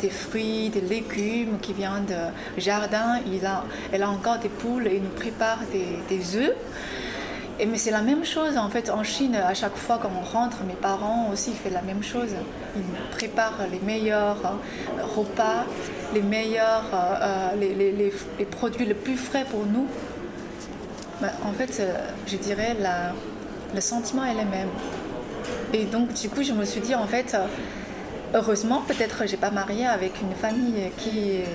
des 0.04 0.10
fruits, 0.10 0.70
des 0.70 0.82
légumes 0.82 1.58
qui 1.62 1.74
viennent 1.74 2.06
du 2.06 2.62
jardin. 2.62 3.20
Il 3.26 3.46
a, 3.46 3.64
elle 3.92 4.04
a 4.04 4.10
encore 4.10 4.38
des 4.38 4.50
poules 4.50 4.88
et 4.88 5.00
nous 5.00 5.10
prépare 5.10 5.60
des, 5.72 6.16
des 6.16 6.36
œufs. 6.36 6.56
Et 7.60 7.66
mais 7.68 7.78
c'est 7.78 7.92
la 7.92 8.02
même 8.02 8.26
chose 8.26 8.58
en 8.58 8.70
fait 8.70 8.90
en 8.90 9.04
Chine. 9.04 9.36
À 9.36 9.54
chaque 9.54 9.76
fois 9.76 10.00
quand 10.02 10.12
on 10.20 10.26
rentre, 10.26 10.58
mes 10.64 10.74
parents 10.74 11.30
aussi 11.32 11.52
font 11.54 11.70
la 11.72 11.82
même 11.82 12.04
chose. 12.04 12.32
Ils 12.76 13.16
préparent 13.16 13.60
les 13.72 13.80
meilleurs 13.80 14.44
euh, 14.46 15.04
repas, 15.16 15.66
les 16.14 16.24
meilleurs, 16.24 16.86
euh, 16.94 17.54
euh, 17.56 18.12
les, 18.40 18.46
produits 18.46 18.86
les 18.86 18.96
plus 18.96 19.18
frais 19.18 19.46
pour 19.50 19.66
nous. 19.66 19.88
Bah, 21.22 21.30
en 21.46 21.54
fait, 21.54 21.82
je 22.28 22.38
dirais 22.38 22.76
la, 22.82 23.14
le 23.74 23.82
sentiment 23.82 24.26
est 24.26 24.34
le 24.34 24.50
même. 24.50 24.70
Et 25.74 25.86
donc 25.86 26.14
du 26.14 26.30
coup, 26.30 26.42
je 26.44 26.54
me 26.54 26.66
suis 26.66 26.82
dit 26.82 26.96
en 26.96 27.08
fait, 27.08 27.38
heureusement 28.34 28.82
peut-être 28.88 29.28
j'ai 29.28 29.38
pas 29.38 29.52
marié 29.52 29.86
avec 29.86 30.22
une 30.22 30.34
famille 30.34 30.92
qui 30.98 31.32
est 31.32 31.46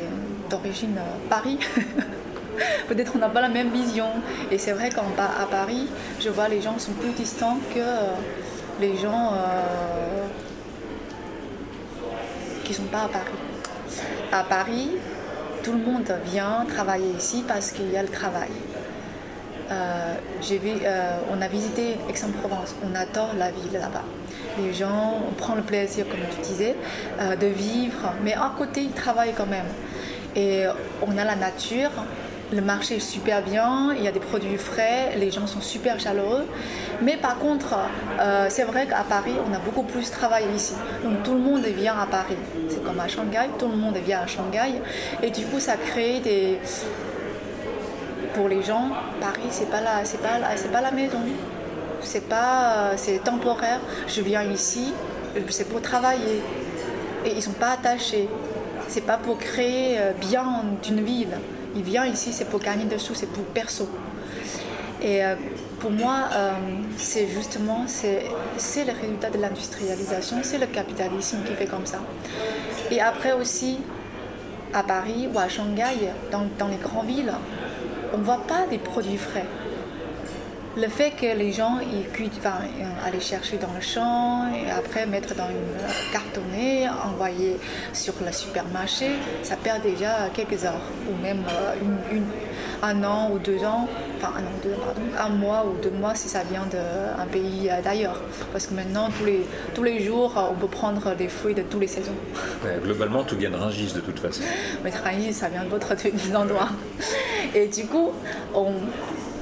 d'origine 0.49 0.99
Paris. 1.29 1.59
peut-être 2.89 3.13
on 3.15 3.19
n'a 3.19 3.29
pas 3.29 3.41
la 3.41 3.49
même 3.49 3.71
vision. 3.71 4.09
Et 4.51 4.59
c'est 4.59 4.73
vrai 4.73 4.91
qu'à 4.91 5.03
à 5.03 5.47
Paris, 5.47 5.89
je 6.21 6.29
vois 6.29 6.49
les 6.49 6.61
gens 6.61 6.79
sont 6.79 6.93
plus 6.93 7.11
distants 7.11 7.59
que 7.75 7.81
euh, 7.81 8.15
les 8.81 8.97
gens 8.97 9.33
euh, 9.35 10.27
qui 12.65 12.75
sont 12.75 12.85
pas 12.85 13.03
à 13.03 13.09
Paris. 13.09 13.39
À 14.33 14.45
Paris, 14.45 14.91
tout 15.63 15.73
le 15.73 15.79
monde 15.79 16.13
vient 16.27 16.65
travailler 16.69 17.11
ici 17.17 17.45
parce 17.47 17.73
qu'il 17.73 17.91
y 17.91 17.97
a 17.97 18.03
le 18.03 18.09
travail. 18.09 18.51
Euh, 19.71 20.15
on 21.31 21.43
a 21.43 21.49
visité 21.49 21.99
Aix-en-Provence, 22.09 22.75
on 22.83 22.95
adore 22.95 23.35
la 23.39 23.51
ville 23.51 23.73
là-bas. 23.73 24.05
Les 24.59 24.75
gens, 24.75 25.23
on 25.29 25.35
prend 25.35 25.55
le 25.55 25.63
plaisir, 25.63 26.07
comme 26.09 26.21
tu 26.35 26.41
disais, 26.43 26.75
de 27.21 27.47
vivre, 27.47 28.13
mais 28.23 28.35
à 28.35 28.53
côté, 28.57 28.83
ils 28.83 28.93
travaillent 28.93 29.35
quand 29.37 29.47
même. 29.47 29.67
Et 30.35 30.65
on 31.07 31.17
a 31.17 31.25
la 31.25 31.37
nature, 31.37 31.91
le 32.53 32.63
marché 32.63 32.97
est 32.97 33.01
super 33.01 33.43
bien, 33.43 33.93
il 33.97 34.03
y 34.03 34.09
a 34.09 34.13
des 34.13 34.21
produits 34.21 34.57
frais, 34.57 35.15
les 35.17 35.31
gens 35.31 35.47
sont 35.47 35.61
super 35.61 36.01
chaleureux. 36.01 36.47
Mais 37.03 37.17
par 37.17 37.39
contre, 37.39 37.77
euh, 38.21 38.47
c'est 38.49 38.65
vrai 38.65 38.87
qu'à 38.87 39.05
Paris, 39.09 39.35
on 39.49 39.55
a 39.55 39.59
beaucoup 39.59 39.83
plus 39.83 40.11
travaillé 40.11 40.47
ici. 40.55 40.75
Donc 41.05 41.23
tout 41.23 41.35
le 41.35 41.41
monde 41.41 41.65
vient 41.65 41.99
à 41.99 42.07
Paris. 42.07 42.37
C'est 42.69 42.83
comme 42.83 43.01
à 43.01 43.09
Shanghai, 43.09 43.51
tout 43.59 43.69
le 43.69 43.77
monde 43.77 43.97
vient 43.99 44.21
à 44.21 44.27
Shanghai. 44.27 44.81
Et 45.23 45.31
du 45.31 45.45
coup, 45.47 45.61
ça 45.61 45.77
crée 45.77 46.21
des. 46.21 46.59
Pour 48.35 48.49
les 48.49 48.63
gens, 48.63 48.91
Paris, 49.21 49.49
c'est 49.51 49.71
pas 49.71 49.81
pas, 49.81 50.05
c'est 50.57 50.73
pas 50.73 50.81
la 50.81 50.91
maison. 50.91 51.19
C'est 52.03 52.29
pas, 52.29 52.97
c'est 52.97 53.23
temporaire. 53.25 53.81
Je 54.07 54.21
viens 54.23 54.43
ici, 54.43 54.93
c'est 55.49 55.69
pour 55.69 55.83
travailler. 55.83 56.43
Et 57.25 57.33
ils 57.35 57.43
sont 57.43 57.53
pas 57.53 57.71
attachés. 57.73 58.29
C'est 58.89 59.05
pas 59.05 59.19
pour 59.19 59.39
créer 59.39 59.99
euh, 59.99 60.13
bien 60.13 60.65
d'une 60.83 61.03
ville 61.03 61.37
il 61.75 61.83
vient 61.83 62.07
ici, 62.07 62.33
c'est 62.33 62.47
pour 62.47 62.61
gagner 62.61 62.85
dessous, 62.85 63.15
c'est 63.15 63.31
pour 63.31 63.45
perso. 63.45 63.89
Et 65.01 65.25
euh, 65.25 65.37
pour 65.81 65.91
moi, 65.91 66.29
euh, 66.33 66.53
c'est 66.97 67.29
justement 67.29 67.85
c'est 67.87 68.25
le 68.85 68.93
résultat 68.93 69.31
de 69.31 69.39
l'industrialisation, 69.39 70.39
c'est 70.43 70.59
le 70.59 70.67
capitalisme 70.67 71.39
qui 71.47 71.55
fait 71.55 71.67
comme 71.67 71.87
ça. 71.87 71.99
Et 72.91 73.01
après 73.01 73.33
aussi, 73.33 73.79
à 74.73 74.83
Paris 74.83 75.29
ou 75.33 75.39
à 75.39 75.49
Shanghai, 75.49 76.11
dans, 76.33 76.47
dans 76.59 76.69
les 76.69 76.77
grandes 76.77 77.07
villes, 77.07 77.33
on 78.13 78.19
ne 78.19 78.25
voit 78.25 78.43
pas 78.47 78.67
des 78.69 78.79
produits 78.79 79.19
frais 79.19 79.47
le 80.81 80.89
fait 80.89 81.11
que 81.11 81.37
les 81.37 81.53
gens 81.53 81.79
ils 81.81 82.29
enfin, 82.39 82.59
aller 83.05 83.21
chercher 83.21 83.57
dans 83.57 83.73
le 83.75 83.81
champ 83.81 84.47
et 84.53 84.71
après 84.71 85.07
mettre 85.07 85.35
dans 85.35 85.49
une 85.49 86.13
cartonnée, 86.13 86.89
envoyer 86.89 87.57
sur 87.93 88.15
le 88.25 88.33
supermarché, 88.33 89.11
ça 89.43 89.57
perd 89.57 89.83
déjà 89.83 90.29
quelques 90.33 90.65
heures 90.65 90.81
ou 91.09 91.23
même 91.23 91.43
euh, 91.49 91.75
une, 92.13 92.25
un 92.83 93.03
an 93.03 93.31
ou 93.33 93.39
deux 93.39 93.65
ans, 93.65 93.89
enfin 94.19 94.35
un 94.37 94.43
an 94.43 94.59
deux 94.63 94.71
pardon, 94.71 95.01
un 95.19 95.29
mois 95.31 95.67
ou 95.67 95.83
deux 95.83 95.91
mois 95.91 96.15
si 96.15 96.29
ça 96.29 96.43
vient 96.51 96.67
d'un 96.71 97.27
pays 97.27 97.69
euh, 97.71 97.83
d'ailleurs. 97.83 98.21
Parce 98.53 98.67
que 98.67 98.75
maintenant 98.75 99.09
tous 99.19 99.25
les, 99.25 99.41
tous 99.75 99.83
les 99.83 100.01
jours 100.01 100.33
on 100.51 100.55
peut 100.55 100.69
prendre 100.69 101.15
des 101.17 101.29
fruits 101.29 101.55
de 101.55 101.63
toutes 101.63 101.81
les 101.81 101.89
saisons. 101.89 102.15
globalement 102.85 103.25
tout 103.25 103.37
vient 103.37 103.51
de 103.51 103.57
Rungis 103.57 103.93
de 103.95 104.01
toute 104.01 104.21
façon. 104.21 104.43
Mais 104.85 104.91
Rungis 104.91 105.35
ça 105.35 105.49
vient 105.49 105.65
d'autres 105.65 105.95
endroits. 106.37 106.71
Et 107.55 107.67
du 107.67 107.87
coup 107.87 108.13
on 108.55 108.73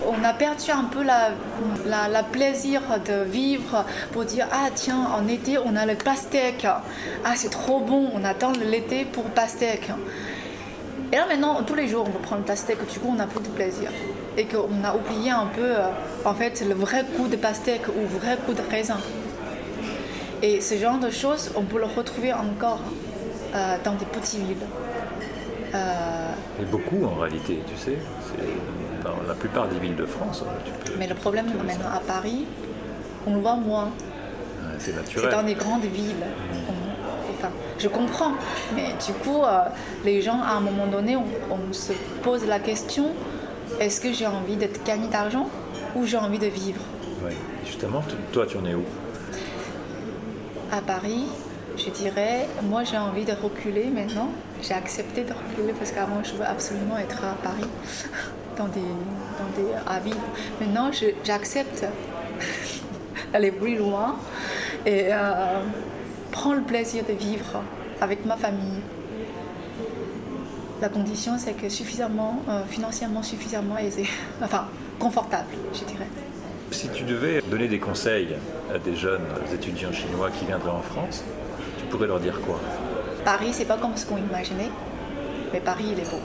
on 0.07 0.25
a 0.25 0.33
perdu 0.33 0.71
un 0.71 0.85
peu 0.85 1.03
la, 1.03 1.31
la, 2.09 2.23
plaisir 2.23 2.81
de 3.07 3.25
vivre 3.25 3.85
pour 4.13 4.25
dire 4.25 4.47
ah 4.53 4.69
tiens 4.75 5.07
en 5.17 5.27
été 5.29 5.59
on 5.59 5.77
a 5.77 5.87
le 5.87 5.95
pastèque. 5.95 6.67
Ah 7.25 7.33
c'est 7.35 7.51
trop 7.51 7.81
bon 7.81 8.11
on 8.15 8.25
attend 8.25 8.53
l'été 8.53 9.05
pour 9.05 9.25
pastèque. 9.25 9.91
Et 11.13 11.17
là 11.17 11.27
maintenant 11.29 11.63
tous 11.63 11.75
les 11.75 11.89
jours 11.89 12.05
on 12.07 12.11
peut 12.11 12.19
prendre 12.19 12.43
le 12.43 12.47
pastèque 12.47 12.79
du 12.93 12.99
coup 12.99 13.15
on 13.17 13.19
a 13.19 13.27
plus 13.27 13.41
de 13.41 13.49
plaisir. 13.49 13.91
Et 14.37 14.45
qu'on 14.45 14.85
a 14.85 14.95
oublié 14.95 15.31
un 15.31 15.47
peu 15.47 15.63
euh, 15.63 15.89
en 16.25 16.35
fait 16.35 16.65
le 16.67 16.75
vrai 16.75 17.05
goût 17.17 17.29
de 17.29 17.37
pastèque 17.37 17.89
ou 17.89 18.01
le 18.01 18.07
vrai 18.07 18.39
goût 18.47 18.55
de 18.55 18.63
raisin. 18.71 18.99
Et 20.43 20.61
ce 20.61 20.77
genre 20.77 20.99
de 20.99 21.11
choses 21.11 21.51
on 21.57 21.63
peut 21.63 21.79
le 21.79 21.87
retrouver 21.87 22.33
encore 22.33 22.81
euh, 23.55 23.77
dans 23.85 23.95
des 23.95 24.05
petites 24.05 24.41
villes. 24.41 24.67
Euh, 25.75 26.33
et 26.61 26.65
beaucoup 26.65 27.05
en 27.05 27.21
réalité 27.21 27.61
tu 27.67 27.77
sais 27.77 27.99
dans 29.07 29.29
la 29.29 29.35
plupart 29.35 29.69
des 29.69 29.79
villes 29.79 29.97
de 29.97 30.07
France. 30.07 30.45
Hein, 30.47 30.71
Mais 30.99 31.07
le 31.07 31.15
problème 31.15 31.47
maintenant 31.47 31.91
à 31.95 32.01
Paris, 32.01 32.45
on 33.27 33.35
le 33.35 33.41
voit 33.41 33.57
moins. 33.57 33.91
c'est 34.79 34.95
naturel. 34.95 35.29
C'est 35.31 35.37
dans 35.37 35.43
les 35.43 35.55
grandes 35.55 35.85
villes. 35.85 36.27
enfin, 37.31 37.51
je 37.79 37.89
comprends, 37.89 38.33
mais 38.75 38.89
du 39.05 39.13
coup, 39.13 39.43
euh, 39.43 39.65
les 40.05 40.23
gens, 40.23 40.41
à 40.43 40.57
un 40.57 40.61
moment 40.61 40.87
donné, 40.87 41.17
on, 41.17 41.73
se 41.73 41.93
pose 42.23 42.47
la 42.47 42.59
question 42.59 43.07
est-ce 43.81 44.01
que 44.01 44.13
j'ai 44.13 44.27
envie 44.27 44.57
d'être 44.57 44.85
gagné 44.85 45.09
d'argent 45.09 45.49
ou 45.95 46.07
j'ai 46.07 46.17
envie 46.17 46.39
de 46.39 46.47
vivre? 46.47 46.81
Oui, 47.25 47.33
justement, 47.65 48.03
toi, 48.33 48.47
tu 48.47 48.57
en 48.57 48.65
es 48.65 48.75
où? 48.75 48.85
À 50.73 50.81
Paris, 50.81 51.27
je 51.77 51.91
dirais, 51.91 52.47
moi 52.63 52.85
j'ai 52.85 52.97
envie 52.97 53.25
de 53.25 53.33
reculer 53.33 53.87
maintenant. 53.87 54.31
J'ai 54.63 54.75
accepté 54.75 55.25
de 55.25 55.33
reculer 55.33 55.75
parce 55.79 55.93
qu'avant 55.93 56.23
je 56.25 56.33
voulais 56.33 56.47
absolument 56.47 56.97
être 56.99 57.23
à 57.25 57.35
Paris. 57.43 57.69
dans 58.57 58.69
des, 58.69 58.81
dans 58.81 59.63
des 59.63 59.73
avis. 59.87 60.17
Maintenant, 60.61 60.91
j'accepte 61.25 61.87
d'aller 63.33 63.51
plus 63.51 63.77
loin 63.77 64.17
et 64.85 65.09
euh, 65.11 65.61
prendre 66.33 66.57
le 66.57 66.63
plaisir 66.63 67.05
de 67.05 67.13
vivre 67.13 67.63
avec 68.01 68.25
ma 68.25 68.37
famille. 68.37 68.81
La 70.81 70.89
condition, 70.89 71.39
c'est 71.39 71.55
que 71.55 71.69
suffisamment, 71.69 72.43
euh, 72.49 72.63
financièrement 72.69 73.23
suffisamment 73.23 73.79
aisé, 73.79 74.07
enfin 74.43 74.67
confortable, 74.99 75.49
je 75.73 75.85
dirais. 75.85 76.09
Si 76.71 76.89
tu 76.89 77.05
devais 77.05 77.41
donner 77.43 77.69
des 77.69 77.79
conseils 77.79 78.35
à 78.75 78.79
des 78.79 78.97
jeunes 78.97 79.27
étudiants 79.55 79.93
chinois 79.93 80.31
qui 80.31 80.45
viendraient 80.45 80.71
en 80.71 80.83
France, 80.83 81.25
tu 81.79 81.85
pourrais 81.87 82.09
leur 82.09 82.21
dire 82.21 82.41
quoi? 82.41 82.61
Paris, 83.25 83.51
c'est 83.53 83.65
pas 83.65 83.77
comme 83.77 83.97
ce 83.97 84.05
qu'on 84.05 84.19
imaginait, 84.19 84.71
mais 85.53 85.61
Paris, 85.61 85.87
il 85.93 86.01
est 86.01 86.11
beau 86.11 86.21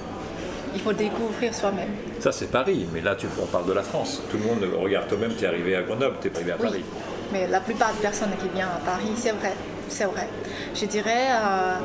il 0.74 0.82
faut 0.82 0.94
découvrir 0.94 1.54
soi-même. 1.54 1.90
Ça, 2.20 2.32
c'est 2.32 2.52
Paris, 2.52 2.88
mais 2.94 3.02
là, 3.02 3.16
tu, 3.16 3.28
on 3.42 3.46
parle 3.46 3.68
de 3.68 3.74
la 3.74 3.84
France. 3.84 4.22
Tout 4.30 4.38
le 4.38 4.44
monde 4.44 4.66
regarde 4.80 5.08
toi-même, 5.08 5.34
tu 5.38 5.44
es 5.44 5.48
arrivé 5.48 5.76
à 5.76 5.82
Grenoble, 5.82 6.18
tu 6.22 6.28
es 6.28 6.36
arrivé 6.36 6.52
à 6.52 6.56
Paris. 6.56 6.84
Mais 7.32 7.48
la 7.48 7.60
plupart 7.60 7.94
des 7.94 8.02
personnes 8.02 8.32
qui 8.42 8.50
viennent 8.50 8.68
à 8.68 8.86
Paris, 8.86 9.12
c'est 9.16 9.32
vrai, 9.32 9.54
c'est 9.88 10.06
vrai. 10.06 10.28
Je 10.76 10.86
dirais, 10.86 11.28
euh, 11.32 11.76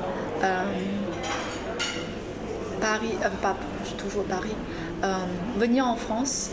euh, 0.42 0.64
Paris, 2.80 3.14
euh, 3.22 3.28
pas 3.40 3.56
toujours 3.96 4.24
Paris, 4.24 4.54
venir 5.58 5.86
en 5.86 5.96
France, 5.96 6.50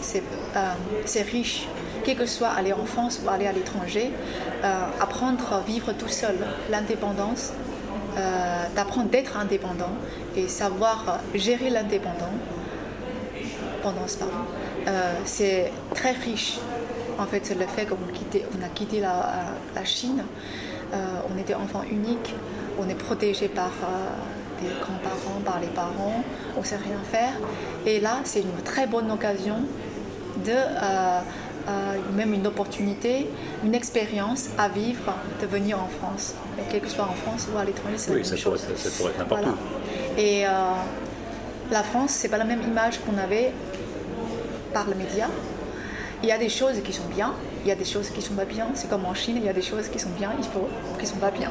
c'est 1.06 1.22
riche. 1.24 1.68
Quel 2.04 2.18
que 2.18 2.26
soit 2.26 2.50
aller 2.50 2.74
en 2.74 2.86
France 2.86 3.22
ou 3.24 3.30
aller 3.30 3.48
à 3.48 3.54
l'étranger, 3.54 4.12
apprendre 5.00 5.54
à 5.54 5.60
vivre 5.62 5.94
tout 5.94 6.10
seul, 6.10 6.36
l'indépendance, 6.70 7.54
euh, 8.18 8.66
d'apprendre 8.76 9.10
d'être 9.10 9.38
indépendant 9.38 9.92
et 10.36 10.48
savoir 10.48 11.20
gérer 11.34 11.70
l'indépendant 11.70 12.34
pendant 13.82 14.08
ce 14.08 14.20
temps. 14.20 14.26
Euh, 14.88 15.14
c'est 15.26 15.72
très 15.96 16.12
riche. 16.12 16.60
En 17.18 17.26
fait, 17.26 17.56
le 17.58 17.66
fait 17.66 17.86
qu'on 17.86 17.96
on 17.96 18.64
a 18.64 18.70
quitté 18.70 19.00
la, 19.00 19.86
Chine, 19.86 20.24
euh, 20.94 21.06
on 21.34 21.40
était 21.40 21.56
enfant 21.56 21.82
unique, 21.90 22.34
on 22.80 22.88
est 22.88 22.96
protégé 22.96 23.48
par 23.48 23.72
les 24.62 24.70
grands-parents, 24.80 25.42
par 25.44 25.60
les 25.60 25.68
parents, 25.68 26.24
on 26.56 26.62
ne 26.62 26.66
sait 26.66 26.78
rien 26.78 27.00
faire. 27.04 27.34
Et 27.86 28.00
là, 28.00 28.18
c'est 28.24 28.42
une 28.42 28.64
très 28.64 28.88
bonne 28.88 29.12
occasion 29.12 29.58
de, 30.46 30.54
euh, 31.68 31.96
même 32.16 32.34
une 32.34 32.46
opportunité, 32.48 33.28
une 33.64 33.74
expérience 33.76 34.50
à 34.58 34.68
vivre, 34.70 35.14
de 35.42 35.48
venir 35.48 35.78
en 35.80 35.88
France. 35.88 36.34
Et 36.60 36.64
quel 36.72 36.82
que 36.82 36.90
soit 36.90 37.06
en 37.06 37.14
France 37.14 37.48
ou 37.54 37.58
à 37.58 37.64
l'étranger, 37.66 37.96
c'est 37.98 38.10
la 38.12 38.16
même 38.18 38.26
ça 38.26 38.36
chose. 38.36 38.62
Pourrait, 38.64 38.78
ça 38.78 38.90
pourrait 38.98 39.12
être 39.12 39.20
n'importe 39.20 39.42
Voilà. 39.44 39.58
où. 39.58 40.20
Et 40.20 40.46
euh, 40.46 40.50
la 41.72 41.84
France, 41.84 42.12
c'est 42.12 42.30
pas 42.30 42.38
la 42.38 42.44
même 42.46 42.62
image 42.62 43.00
qu'on 43.00 43.18
avait 43.18 43.52
par 44.74 44.88
les 44.88 44.96
médias. 44.96 45.30
Il 46.22 46.30
y 46.30 46.32
a 46.32 46.38
des 46.38 46.48
choses 46.50 46.82
qui 46.86 46.94
sont 46.94 47.04
bien, 47.14 47.34
il 47.66 47.68
y 47.68 47.72
a 47.72 47.76
des 47.76 47.84
choses 47.84 48.10
qui 48.10 48.22
sont 48.22 48.34
pas 48.34 48.46
bien. 48.46 48.68
C'est 48.76 48.90
comme 48.90 49.04
en 49.06 49.14
Chine, 49.14 49.36
il 49.38 49.44
y 49.46 49.50
a 49.50 49.54
des 49.54 49.62
choses 49.62 49.90
qui 49.90 50.00
sont 50.00 50.10
bien, 50.18 50.32
il 50.38 50.46
faut 50.46 50.70
qui 50.98 51.06
sont 51.06 51.18
pas 51.18 51.32
bien. 51.32 51.50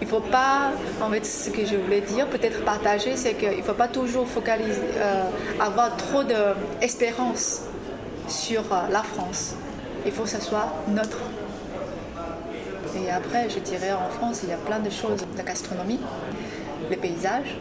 Il 0.00 0.08
faut 0.08 0.18
pas, 0.20 0.72
en 1.00 1.08
fait, 1.10 1.24
ce 1.24 1.50
que 1.50 1.64
je 1.64 1.76
voulais 1.76 2.00
dire, 2.00 2.26
peut-être 2.26 2.64
partager, 2.64 3.14
c'est 3.16 3.34
qu'il 3.34 3.62
faut 3.62 3.74
pas 3.74 3.86
toujours 3.86 4.26
focaliser, 4.26 4.80
euh, 4.96 5.22
avoir 5.60 5.96
trop 5.96 6.24
d'espérance 6.24 7.60
sur 8.28 8.60
euh, 8.72 8.88
la 8.90 9.02
France. 9.02 9.54
Il 10.06 10.12
faut 10.12 10.22
que 10.22 10.28
ça 10.28 10.40
soit 10.40 10.72
neutre. 10.88 11.18
Et 12.96 13.10
après, 13.10 13.48
je 13.50 13.58
dirais 13.58 13.92
en 13.92 14.10
France, 14.10 14.40
il 14.42 14.50
y 14.50 14.52
a 14.52 14.56
plein 14.56 14.78
de 14.78 14.90
choses. 14.90 15.24
La 15.36 15.42
gastronomie, 15.42 16.00
les 16.90 16.96
paysages, 16.96 17.56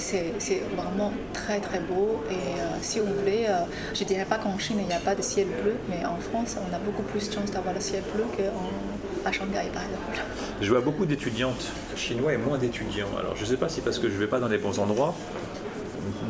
c'est 0.00 0.62
vraiment 0.76 1.12
très 1.32 1.60
très 1.60 1.80
beau. 1.80 2.22
Et 2.30 2.34
euh, 2.34 2.78
si 2.80 3.00
on 3.00 3.04
voulait, 3.04 3.46
euh, 3.48 3.64
je 3.94 4.04
dirais 4.04 4.24
pas 4.24 4.38
qu'en 4.38 4.58
Chine 4.58 4.78
il 4.80 4.86
n'y 4.86 4.94
a 4.94 4.98
pas 4.98 5.14
de 5.14 5.22
ciel 5.22 5.46
bleu, 5.62 5.74
mais 5.88 6.04
en 6.04 6.16
France 6.16 6.56
on 6.58 6.74
a 6.74 6.78
beaucoup 6.78 7.02
plus 7.02 7.28
de 7.28 7.34
chances 7.34 7.50
d'avoir 7.50 7.74
le 7.74 7.80
ciel 7.80 8.02
bleu 8.14 8.24
qu'à 8.36 9.32
Shanghai 9.32 9.68
par 9.72 9.82
exemple. 9.82 10.20
Je 10.60 10.70
vois 10.70 10.80
beaucoup 10.80 11.06
d'étudiantes 11.06 11.70
chinois 11.96 12.32
et 12.32 12.38
moins 12.38 12.58
d'étudiants. 12.58 13.08
Alors 13.18 13.36
je 13.36 13.42
ne 13.42 13.46
sais 13.46 13.56
pas 13.56 13.68
si 13.68 13.80
parce 13.80 13.98
que 13.98 14.08
je 14.08 14.14
ne 14.14 14.18
vais 14.20 14.26
pas 14.26 14.40
dans 14.40 14.48
les 14.48 14.58
bons 14.58 14.78
endroits, 14.78 15.14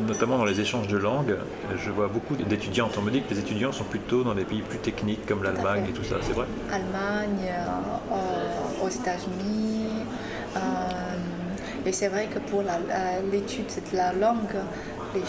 notamment 0.07 0.37
dans 0.37 0.45
les 0.45 0.59
échanges 0.59 0.87
de 0.87 0.97
langues, 0.97 1.35
je 1.77 1.91
vois 1.91 2.07
beaucoup 2.07 2.35
d'étudiantes. 2.35 2.95
On 2.97 3.01
me 3.01 3.11
dit 3.11 3.21
que 3.21 3.33
les 3.33 3.39
étudiants 3.39 3.71
sont 3.71 3.83
plutôt 3.83 4.23
dans 4.23 4.33
des 4.33 4.43
pays 4.45 4.61
plus 4.61 4.79
techniques 4.79 5.25
comme 5.25 5.43
l'Allemagne 5.43 5.85
et 5.89 5.93
tout 5.93 6.03
ça, 6.03 6.15
c'est 6.21 6.33
vrai? 6.33 6.45
Allemagne, 6.71 7.49
euh, 7.49 8.13
euh, 8.13 8.85
aux 8.85 8.89
États-Unis. 8.89 10.05
euh, 10.55 10.59
et 11.85 11.91
c'est 11.91 12.09
vrai 12.09 12.27
que 12.27 12.37
pour 12.37 12.63
l'étude 13.31 13.65
de 13.91 13.97
la 13.97 14.13
langue, 14.13 14.55
les 15.15 15.23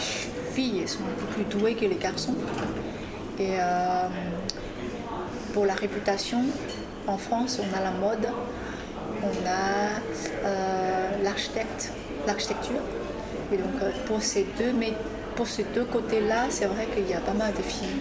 filles 0.53 0.87
sont 0.87 0.99
peu 0.99 1.27
plus 1.35 1.45
douées 1.45 1.75
que 1.75 1.87
les 1.87 1.97
garçons. 1.97 2.35
Et 3.39 3.55
pour 5.55 5.65
la 5.65 5.73
réputation, 5.73 6.45
en 7.07 7.17
France, 7.17 7.59
on 7.59 7.77
a 7.77 7.81
la 7.83 7.91
mode, 7.93 8.29
on 9.23 9.49
a 9.49 11.23
l'architecte, 11.25 11.93
l'architecture. 12.27 12.83
Et 13.53 13.57
donc 13.57 13.83
euh, 13.83 13.91
pour 14.07 14.23
ces 14.23 14.47
deux, 14.59 14.73
mais 14.73 14.93
pour 15.37 15.47
ces 15.47 15.65
deux 15.75 15.85
côtés-là, 15.85 16.47
c'est 16.51 16.67
vrai 16.67 16.87
qu'il 16.95 17.09
y 17.09 17.15
a 17.15 17.21
pas 17.21 17.33
mal 17.35 17.53
de 17.53 17.63
filles. 17.63 18.01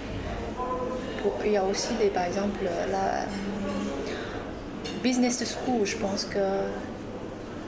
Pour- 1.22 1.38
il 1.46 1.52
y 1.52 1.58
a 1.58 1.64
aussi, 1.64 1.94
des, 2.00 2.08
par 2.08 2.24
exemple, 2.24 2.60
la 2.92 3.22
euh, 3.22 3.26
business 5.04 5.44
school. 5.44 5.86
Je 5.86 5.98
pense 5.98 6.26
que 6.26 6.40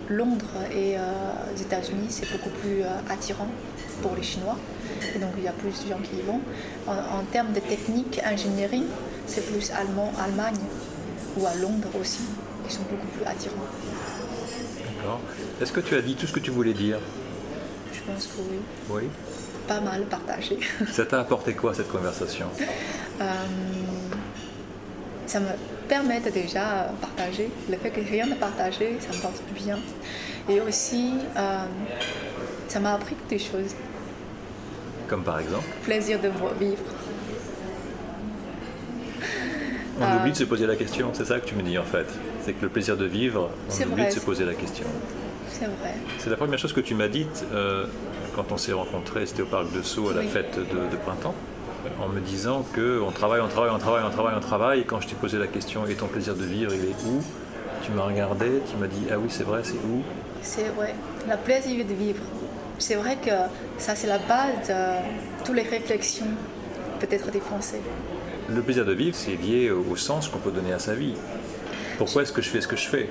Londres 0.10 0.46
et 0.72 0.98
euh, 0.98 1.02
les 1.56 1.62
États-Unis, 1.62 2.08
c'est 2.10 2.32
beaucoup 2.32 2.50
plus 2.62 2.84
attirant 3.10 3.48
pour 4.02 4.16
les 4.16 4.24
Chinois. 4.24 4.58
Et 5.16 5.20
donc 5.20 5.32
il 5.38 5.44
y 5.44 5.48
a 5.48 5.52
plus 5.52 5.84
de 5.84 5.90
gens 5.90 6.00
qui 6.04 6.18
y 6.18 6.22
vont. 6.22 6.40
En, 6.88 7.24
termes 7.32 7.54
de 7.54 7.60
technique, 7.60 8.22
ingénierie, 8.24 8.84
c'est 9.28 9.46
plus 9.46 9.72
allemand, 9.72 10.12
Allemagne 10.24 10.60
ou 11.38 11.46
à 11.46 11.56
Londres 11.56 11.88
aussi. 12.00 12.20
Ils 12.66 12.72
sont 12.72 12.84
beaucoup 12.90 13.08
plus 13.08 13.26
attirants. 13.26 13.56
D'accord. 14.86 15.20
Est-ce 15.62 15.72
que 15.72 15.80
tu 15.80 15.96
as 15.96 16.02
dit 16.02 16.16
tout 16.16 16.28
ce 16.28 16.34
que 16.34 16.40
tu 16.40 16.52
voulais 16.52 16.74
dire? 16.74 17.00
Pense 18.06 18.28
que 18.28 18.42
oui, 18.42 18.58
Oui. 18.90 19.04
pas 19.68 19.80
mal 19.82 20.04
partagé. 20.06 20.60
Ça 20.92 21.06
t'a 21.06 21.20
apporté 21.22 21.54
quoi 21.54 21.74
cette 21.74 21.90
conversation? 21.92 22.48
Euh, 23.22 23.26
ça 25.26 25.40
me 25.40 25.48
permet 25.88 26.20
de 26.20 26.30
déjà 26.30 26.92
partager. 27.00 27.50
Le 27.70 27.78
fait 27.78 27.90
que 27.90 28.02
rien 28.02 28.26
ne 28.26 28.36
partager, 28.36 28.98
ça 29.00 29.16
me 29.16 29.22
porte 29.22 29.42
du 29.48 29.54
bien. 29.54 29.80
Et 30.50 30.60
aussi, 30.60 31.14
euh, 31.38 31.64
ça 32.68 32.80
m'a 32.80 32.94
appris 32.96 33.16
des 33.30 33.40
choses. 33.40 33.74
Comme 35.08 35.24
par 35.24 35.40
exemple? 35.40 35.66
Plaisir 35.84 36.20
de 36.20 36.30
vivre. 36.60 36.82
On 40.00 40.04
Euh, 40.04 40.20
oublie 40.20 40.32
de 40.32 40.38
se 40.38 40.44
poser 40.44 40.66
la 40.66 40.76
question, 40.76 41.12
c'est 41.14 41.26
ça 41.26 41.40
que 41.40 41.46
tu 41.46 41.56
me 41.56 41.62
dis 41.62 41.78
en 41.78 41.84
fait. 41.84 42.08
C'est 42.44 42.54
que 42.54 42.62
le 42.64 42.70
plaisir 42.70 42.98
de 42.98 43.06
vivre, 43.06 43.52
on 43.70 43.74
oublie 43.84 44.02
vrai. 44.02 44.08
de 44.08 44.14
se 44.14 44.20
poser 44.20 44.44
la 44.44 44.54
question. 44.56 44.86
C'est 45.60 45.66
vrai. 45.66 45.94
C'est 46.18 46.30
la 46.30 46.36
première 46.38 46.58
chose 46.60 46.74
que 46.74 46.82
tu 46.82 46.96
m'as 46.96 47.08
dite 47.08 47.46
euh, 47.54 47.86
quand 48.36 48.52
on 48.52 48.58
s'est 48.58 48.74
rencontrés, 48.74 49.26
c'était 49.26 49.44
au 49.44 49.46
parc 49.48 49.72
de 49.72 49.82
Sceaux 49.82 50.10
à 50.10 50.14
la 50.14 50.22
Oui. 50.22 50.28
fête 50.28 50.58
de, 50.58 50.64
de 50.92 50.96
printemps, 51.06 51.36
en 52.02 52.10
me 52.10 52.20
disant 52.20 52.66
que 52.74 53.00
on 53.02 53.12
travaille, 53.12 53.42
on 53.42 53.48
travaille, 53.48 53.72
on 53.74 53.80
travaille, 53.80 54.04
on 54.06 54.10
travaille, 54.10 54.34
on 54.36 54.40
travaille, 54.40 54.80
et 54.82 54.84
quand 54.84 55.00
je 55.02 55.08
t'ai 55.10 55.16
posé 55.16 55.38
la 55.38 55.48
question 55.48 55.86
et 55.86 55.94
ton 55.96 56.08
plaisir 56.08 56.36
de 56.36 56.44
vivre, 56.44 56.74
il 56.74 56.84
est 56.86 56.96
où? 57.08 57.22
Tu 57.84 57.92
m'as 57.92 58.04
regardé, 58.04 58.62
tu 58.70 58.78
m'as 58.78 58.88
dit 58.88 59.06
ah 59.12 59.16
oui 59.20 59.28
c'est 59.30 59.44
vrai, 59.44 59.62
c'est 59.64 59.74
où? 59.76 60.02
C'est 60.42 60.70
vrai. 60.76 60.96
Le 61.30 61.38
plaisir 61.38 61.86
de 61.86 61.94
vivre. 61.94 62.24
C'est 62.80 62.96
vrai 62.96 63.18
que 63.24 63.30
ça, 63.78 63.96
c'est 63.96 64.08
la 64.08 64.18
base 64.18 64.68
de 64.70 65.46
toutes 65.46 65.56
les 65.56 65.62
réflexions, 65.64 66.26
peut-être 67.00 67.30
des 67.30 67.40
Français. 67.40 67.82
Le 68.50 68.62
plaisir 68.62 68.86
de 68.86 68.94
vivre, 68.94 69.16
c'est 69.16 69.36
lié 69.36 69.70
au 69.72 69.96
sens 69.96 70.28
qu'on 70.28 70.40
peut 70.40 70.52
donner 70.52 70.74
à 70.74 70.80
sa 70.80 70.96
vie. 70.96 71.14
Pourquoi 71.98 72.24
est-ce 72.24 72.34
que 72.34 72.42
je 72.42 72.50
fais 72.50 72.60
ce 72.62 72.68
que 72.68 72.76
je 72.76 72.88
fais? 72.88 73.08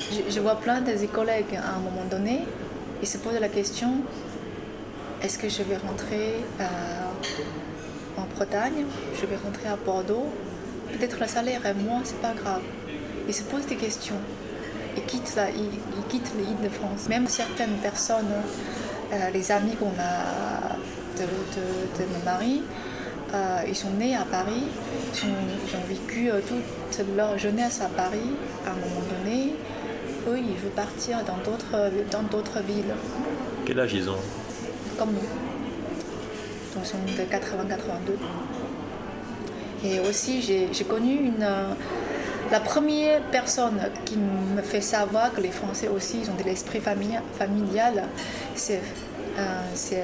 Je, 0.00 0.40
vois 0.40 0.56
plein 0.56 0.80
de 0.80 0.92
collègues 1.06 1.56
à 1.56 1.76
un 1.76 1.80
moment 1.80 2.04
donné, 2.10 2.40
ils 3.02 3.08
se 3.08 3.18
posent 3.18 3.38
la 3.38 3.48
question 3.48 4.02
est-ce 5.22 5.38
que 5.38 5.50
je 5.50 5.62
vais 5.62 5.76
rentrer 5.76 6.36
euh, 6.60 6.64
en 8.16 8.24
Bretagne? 8.34 8.86
Je 9.20 9.26
vais 9.26 9.36
rentrer 9.36 9.68
à 9.68 9.76
Bordeaux? 9.76 10.26
Peut-être 10.92 11.20
le 11.20 11.26
salaire 11.26 11.66
est 11.66 11.74
moins, 11.74 12.00
c'est 12.04 12.20
pas 12.22 12.32
grave. 12.32 12.62
Ils 13.28 13.34
se 13.34 13.42
posent 13.42 13.66
des 13.66 13.76
questions. 13.76 14.16
Ils 14.96 15.04
quittent, 15.04 15.36
la, 15.36 15.50
ils, 15.50 15.68
quittent 16.08 16.32
l'île 16.38 16.64
de 16.64 16.70
France. 16.70 17.08
Même 17.10 17.28
certaines 17.28 17.76
personnes, 17.82 18.32
euh, 19.12 19.30
les 19.34 19.52
amis 19.52 19.76
qu'on 19.76 19.92
a 20.00 20.76
de, 21.18 22.04
mon 22.14 22.24
mari, 22.24 22.62
euh, 23.34 23.58
ils 23.68 23.76
sont 23.76 23.90
nés 23.90 24.16
à 24.16 24.24
Paris, 24.24 24.64
ils, 25.22 25.28
ont- 25.28 25.86
vécu 25.86 26.30
toute 26.48 27.06
leur 27.14 27.36
jeunesse 27.36 27.82
à 27.82 27.88
Paris. 27.88 28.30
À 28.66 28.70
un 28.70 28.74
moment 28.74 29.02
donné, 29.18 29.54
eux, 30.30 30.38
ils 30.38 30.56
veulent 30.56 30.70
partir 30.74 31.18
dans 31.24 31.36
d'autres, 31.38 31.90
dans 32.10 32.22
d'autres 32.22 32.60
villes, 32.60 32.94
Quel 33.66 33.80
âge 33.80 33.92
ils 33.94 34.08
ont 34.08 34.16
comme 34.98 35.10
nous. 35.12 35.20
Donc, 36.74 36.84
ils 36.84 36.86
sont 36.86 36.98
de 37.06 37.22
80-82. 37.28 38.16
Et 39.84 39.98
aussi, 40.00 40.42
j'ai, 40.42 40.68
j'ai 40.72 40.84
connu 40.84 41.14
une, 41.14 41.42
euh, 41.42 41.72
la 42.52 42.60
première 42.60 43.22
personne 43.22 43.80
qui 44.04 44.16
me 44.18 44.60
fait 44.62 44.80
savoir 44.82 45.32
que 45.32 45.40
les 45.40 45.50
Français 45.50 45.88
aussi, 45.88 46.20
ils 46.22 46.30
ont 46.30 46.34
de 46.34 46.42
l'esprit 46.42 46.80
famili- 46.80 47.18
familial. 47.38 48.04
C'est, 48.54 48.80
euh, 49.38 49.60
c'est, 49.74 50.02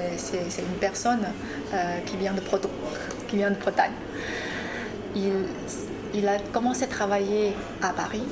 une 0.59 0.79
personne 0.79 1.25
euh, 1.73 1.99
qui 2.07 2.17
vient 2.17 2.33
de 2.33 2.41
Breton, 2.41 2.69
qui 3.27 3.35
vient 3.37 3.51
de 3.51 3.55
Bretagne. 3.59 3.91
Il, 5.15 5.31
il 6.15 6.27
a 6.27 6.39
commencé 6.51 6.83
à 6.85 6.87
travailler 6.87 7.53
à 7.81 7.89
Paris. 7.89 8.23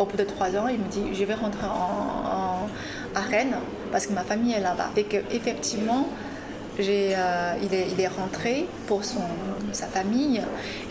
Au 0.00 0.06
bout 0.06 0.16
de 0.16 0.24
trois 0.24 0.48
ans, 0.56 0.66
il 0.68 0.78
me 0.80 0.88
dit 0.88 1.04
Je 1.14 1.24
vais 1.24 1.34
rentrer 1.34 1.66
en, 1.66 2.26
en- 2.36 2.68
à 3.14 3.20
Rennes 3.20 3.56
parce 3.92 4.06
que 4.06 4.12
ma 4.14 4.22
famille 4.22 4.54
est 4.54 4.60
là-bas. 4.60 4.90
Et 4.96 5.04
qu'effectivement, 5.04 6.08
euh, 6.78 7.52
il, 7.62 7.74
est, 7.74 7.88
il 7.92 8.00
est 8.00 8.08
rentré 8.08 8.66
pour 8.86 9.04
son, 9.04 9.20
sa 9.72 9.86
famille 9.86 10.40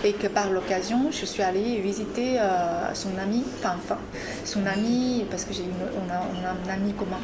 et 0.03 0.14
que 0.14 0.28
par 0.28 0.51
l'occasion, 0.51 1.07
je 1.12 1.26
suis 1.26 1.41
allée 1.41 1.78
visiter 1.80 2.39
euh, 2.39 2.93
son 2.93 3.10
ami, 3.22 3.43
enfin, 3.64 3.97
son 4.45 4.66
ami, 4.68 5.26
parce 5.32 5.43
que 5.45 5.53
j'ai 5.53 5.64
on, 5.64 6.14
a, 6.14 6.22
on 6.32 6.45
a 6.45 6.72
un 6.72 6.76
ami 6.76 6.93
commun, 6.93 7.18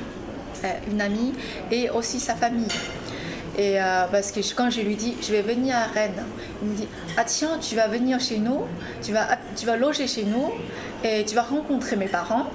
euh, 0.64 0.68
une 0.92 1.02
amie 1.02 1.34
et 1.72 1.90
aussi 1.92 2.20
sa 2.20 2.34
famille. 2.34 2.66
Et 3.58 3.80
euh, 3.80 4.06
parce 4.12 4.32
que 4.32 4.40
quand 4.54 4.70
je 4.70 4.82
lui 4.82 4.96
dis 4.96 5.16
je 5.22 5.32
vais 5.32 5.42
venir 5.42 5.76
à 5.78 5.86
Rennes, 5.94 6.24
il 6.62 6.68
me 6.70 6.76
dit 6.76 6.88
ah 7.18 7.24
tiens 7.26 7.58
tu 7.62 7.76
vas 7.76 7.88
venir 7.88 8.20
chez 8.20 8.40
nous, 8.40 8.62
tu 9.02 9.14
vas 9.14 9.28
tu 9.56 9.66
vas 9.66 9.78
loger 9.78 10.08
chez 10.08 10.24
nous 10.24 10.48
et 11.06 11.24
tu 11.24 11.36
vas 11.36 11.44
rencontrer 11.44 11.96
mes 11.96 12.08
parents. 12.08 12.48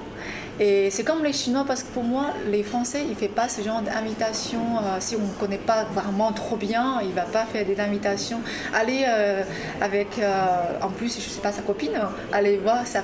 Et 0.59 0.91
c'est 0.91 1.03
comme 1.03 1.23
les 1.23 1.33
Chinois 1.33 1.63
parce 1.65 1.81
que 1.81 1.87
pour 1.87 2.03
moi 2.03 2.25
les 2.51 2.61
Français 2.61 3.01
ils 3.03 3.11
ne 3.11 3.15
font 3.15 3.33
pas 3.33 3.47
ce 3.47 3.61
genre 3.61 3.81
d'invitation 3.81 4.59
euh, 4.77 4.97
si 4.99 5.15
on 5.15 5.25
ne 5.25 5.39
connaît 5.39 5.57
pas 5.57 5.85
vraiment 5.85 6.33
trop 6.33 6.57
bien, 6.57 6.99
il 7.01 7.13
va 7.13 7.23
pas 7.23 7.45
faire 7.45 7.65
des 7.65 7.79
invitations. 7.79 8.41
Aller 8.73 9.05
euh, 9.07 9.43
avec 9.79 10.19
euh, 10.19 10.45
en 10.81 10.89
plus 10.89 11.15
je 11.15 11.29
sais 11.29 11.41
pas 11.41 11.53
sa 11.53 11.61
copine, 11.61 11.97
aller 12.31 12.57
voir 12.57 12.85
sa 12.85 13.01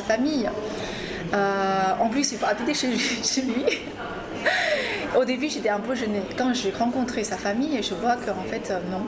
famille. 0.00 0.48
En 1.32 2.08
plus 2.08 2.32
il 2.32 2.38
faut 2.38 2.46
habiter 2.46 2.74
chez 2.74 2.88
lui. 2.88 2.98
Chez 3.22 3.42
lui. 3.42 3.64
Au 5.16 5.24
début, 5.24 5.48
j'étais 5.48 5.70
un 5.70 5.80
peu 5.80 5.94
gênée. 5.94 6.22
Quand 6.36 6.52
j'ai 6.54 6.70
rencontré 6.70 7.24
sa 7.24 7.36
famille, 7.36 7.82
je 7.82 7.94
vois 7.94 8.16
qu'en 8.16 8.44
fait, 8.48 8.72
non. 8.90 9.04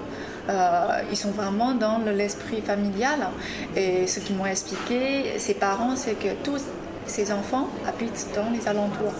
Euh, 0.48 0.88
ils 1.10 1.16
sont 1.16 1.30
vraiment 1.30 1.72
dans 1.74 1.98
le- 1.98 2.12
l'esprit 2.12 2.60
familial. 2.62 3.20
Et 3.76 4.06
ce 4.06 4.20
qu'ils 4.20 4.36
m'ont 4.36 4.46
expliqué, 4.46 5.38
ses 5.38 5.54
parents, 5.54 5.94
c'est 5.96 6.14
que 6.18 6.28
tous 6.42 6.62
ces 7.06 7.32
enfants 7.32 7.66
habitent 7.88 8.28
dans 8.36 8.50
les 8.50 8.66
alentours, 8.68 9.12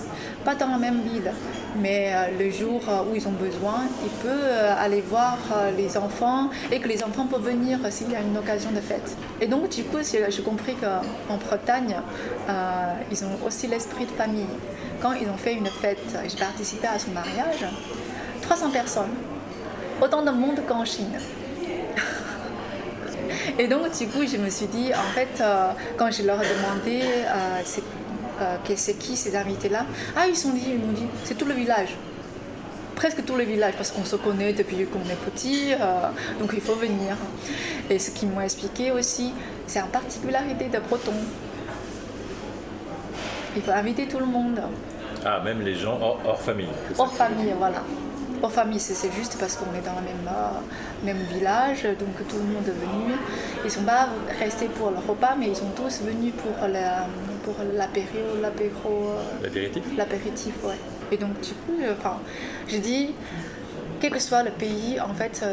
pas 0.45 0.55
dans 0.55 0.69
la 0.69 0.79
même 0.79 1.01
ville, 1.03 1.33
mais 1.77 2.13
euh, 2.15 2.27
le 2.39 2.49
jour 2.51 2.81
euh, 2.89 3.03
où 3.11 3.17
ils 3.17 3.27
ont 3.27 3.33
besoin, 3.33 3.81
il 4.05 4.11
peut 4.25 4.45
aller 4.79 5.01
voir 5.01 5.39
les 5.77 5.97
enfants 5.97 6.51
et 6.71 6.79
que 6.79 6.87
les 6.89 7.03
enfants 7.03 7.27
peuvent 7.27 7.43
venir 7.45 7.79
s'il 7.91 8.11
y 8.13 8.15
a 8.17 8.21
une 8.21 8.37
occasion 8.39 8.71
de 8.71 8.81
fête. 8.81 9.17
Et 9.41 9.47
donc 9.49 9.71
du 9.71 9.83
coup, 9.85 9.99
j'ai 10.03 10.43
compris 10.43 10.75
qu'en 10.77 11.37
Bretagne, 11.37 11.97
ils 13.11 13.25
ont 13.25 13.47
aussi 13.47 13.67
l'esprit 13.67 14.07
de 14.07 14.13
famille. 14.13 14.47
Quand 15.03 15.13
ils 15.13 15.29
ont 15.29 15.37
fait 15.37 15.55
une 15.55 15.67
fête, 15.67 15.99
j'ai 16.29 16.37
participé 16.39 16.87
à 16.87 16.99
son 16.99 17.11
mariage, 17.11 17.65
300 18.43 18.71
personnes, 18.71 19.11
autant 20.01 20.23
de 20.23 20.31
monde 20.31 20.61
qu'en 20.67 20.85
Chine. 20.85 21.19
Et 23.59 23.69
donc, 23.69 23.97
du 23.97 24.07
coup, 24.09 24.27
je 24.27 24.37
me 24.37 24.49
suis 24.51 24.67
dit, 24.67 24.91
en 24.95 25.13
fait, 25.15 25.43
quand 25.97 26.11
je 26.11 26.23
leur 26.23 26.43
ai 26.43 26.47
demandé, 26.47 27.03
c'est 27.65 27.83
euh, 28.41 28.57
c'est 28.75 28.95
qui 28.95 29.17
ces 29.17 29.37
invités-là 29.37 29.85
Ah, 30.17 30.27
ils 30.27 30.37
sont 30.37 30.51
dit, 30.51 30.65
ils 30.69 30.79
m'ont 30.79 30.93
dit, 30.93 31.07
c'est 31.25 31.37
tout 31.37 31.45
le 31.45 31.55
village. 31.55 31.91
Presque 32.97 33.25
tout 33.25 33.37
le 33.37 33.45
village, 33.45 33.75
parce 33.77 33.91
qu'on 33.91 34.05
se 34.05 34.17
connaît 34.17 34.53
depuis 34.53 34.87
qu'on 34.87 35.01
est 35.11 35.31
petit, 35.31 35.73
euh, 35.73 36.09
donc 36.39 36.51
il 36.55 36.61
faut 36.61 36.75
venir. 36.75 37.17
Et 37.89 37.99
ce 37.99 38.11
qu'ils 38.11 38.29
m'ont 38.29 38.41
expliqué 38.41 38.93
aussi, 38.93 39.33
c'est 39.67 39.81
une 39.81 39.89
particularité 39.89 40.67
de 40.67 40.79
Breton. 40.79 41.13
Il 43.57 43.63
faut 43.63 43.73
inviter 43.73 44.07
tout 44.07 44.19
le 44.19 44.27
monde. 44.27 44.61
Ah, 45.25 45.41
même 45.45 45.61
les 45.61 45.75
gens 45.75 45.99
hors 46.25 46.41
famille. 46.41 46.69
Hors 46.99 47.13
famille, 47.13 47.53
voilà 47.59 47.83
en 48.43 48.49
famille, 48.49 48.81
c'est 48.81 49.13
juste 49.13 49.37
parce 49.39 49.57
qu'on 49.57 49.73
est 49.75 49.85
dans 49.85 49.95
le 49.97 50.07
même, 50.07 50.29
euh, 50.29 51.05
même 51.05 51.19
village, 51.33 51.83
donc 51.99 52.27
tout 52.29 52.37
le 52.37 52.45
monde 52.45 52.67
est 52.67 52.71
venu. 52.71 53.15
Ils 53.63 53.67
ne 53.67 53.71
sont 53.71 53.83
pas 53.83 54.09
restés 54.39 54.67
pour 54.67 54.91
le 54.91 54.97
repas, 54.97 55.35
mais 55.39 55.49
ils 55.49 55.57
sont 55.57 55.71
tous 55.77 56.01
venus 56.03 56.33
pour 56.35 56.53
pour 57.45 57.55
l'apéro, 57.75 58.07
l'apéro. 58.41 59.15
Euh, 59.15 59.43
l'apéritif 59.43 59.83
L'apéritif, 59.97 60.55
ouais. 60.65 60.79
Et 61.11 61.17
donc 61.17 61.41
du 61.41 61.51
coup, 61.51 61.83
euh, 61.83 61.95
enfin, 61.99 62.19
je 62.69 62.77
dis, 62.77 63.15
quel 64.01 64.11
que 64.11 64.21
soit 64.21 64.43
le 64.43 64.51
pays, 64.51 65.01
en 65.01 65.15
fait, 65.15 65.45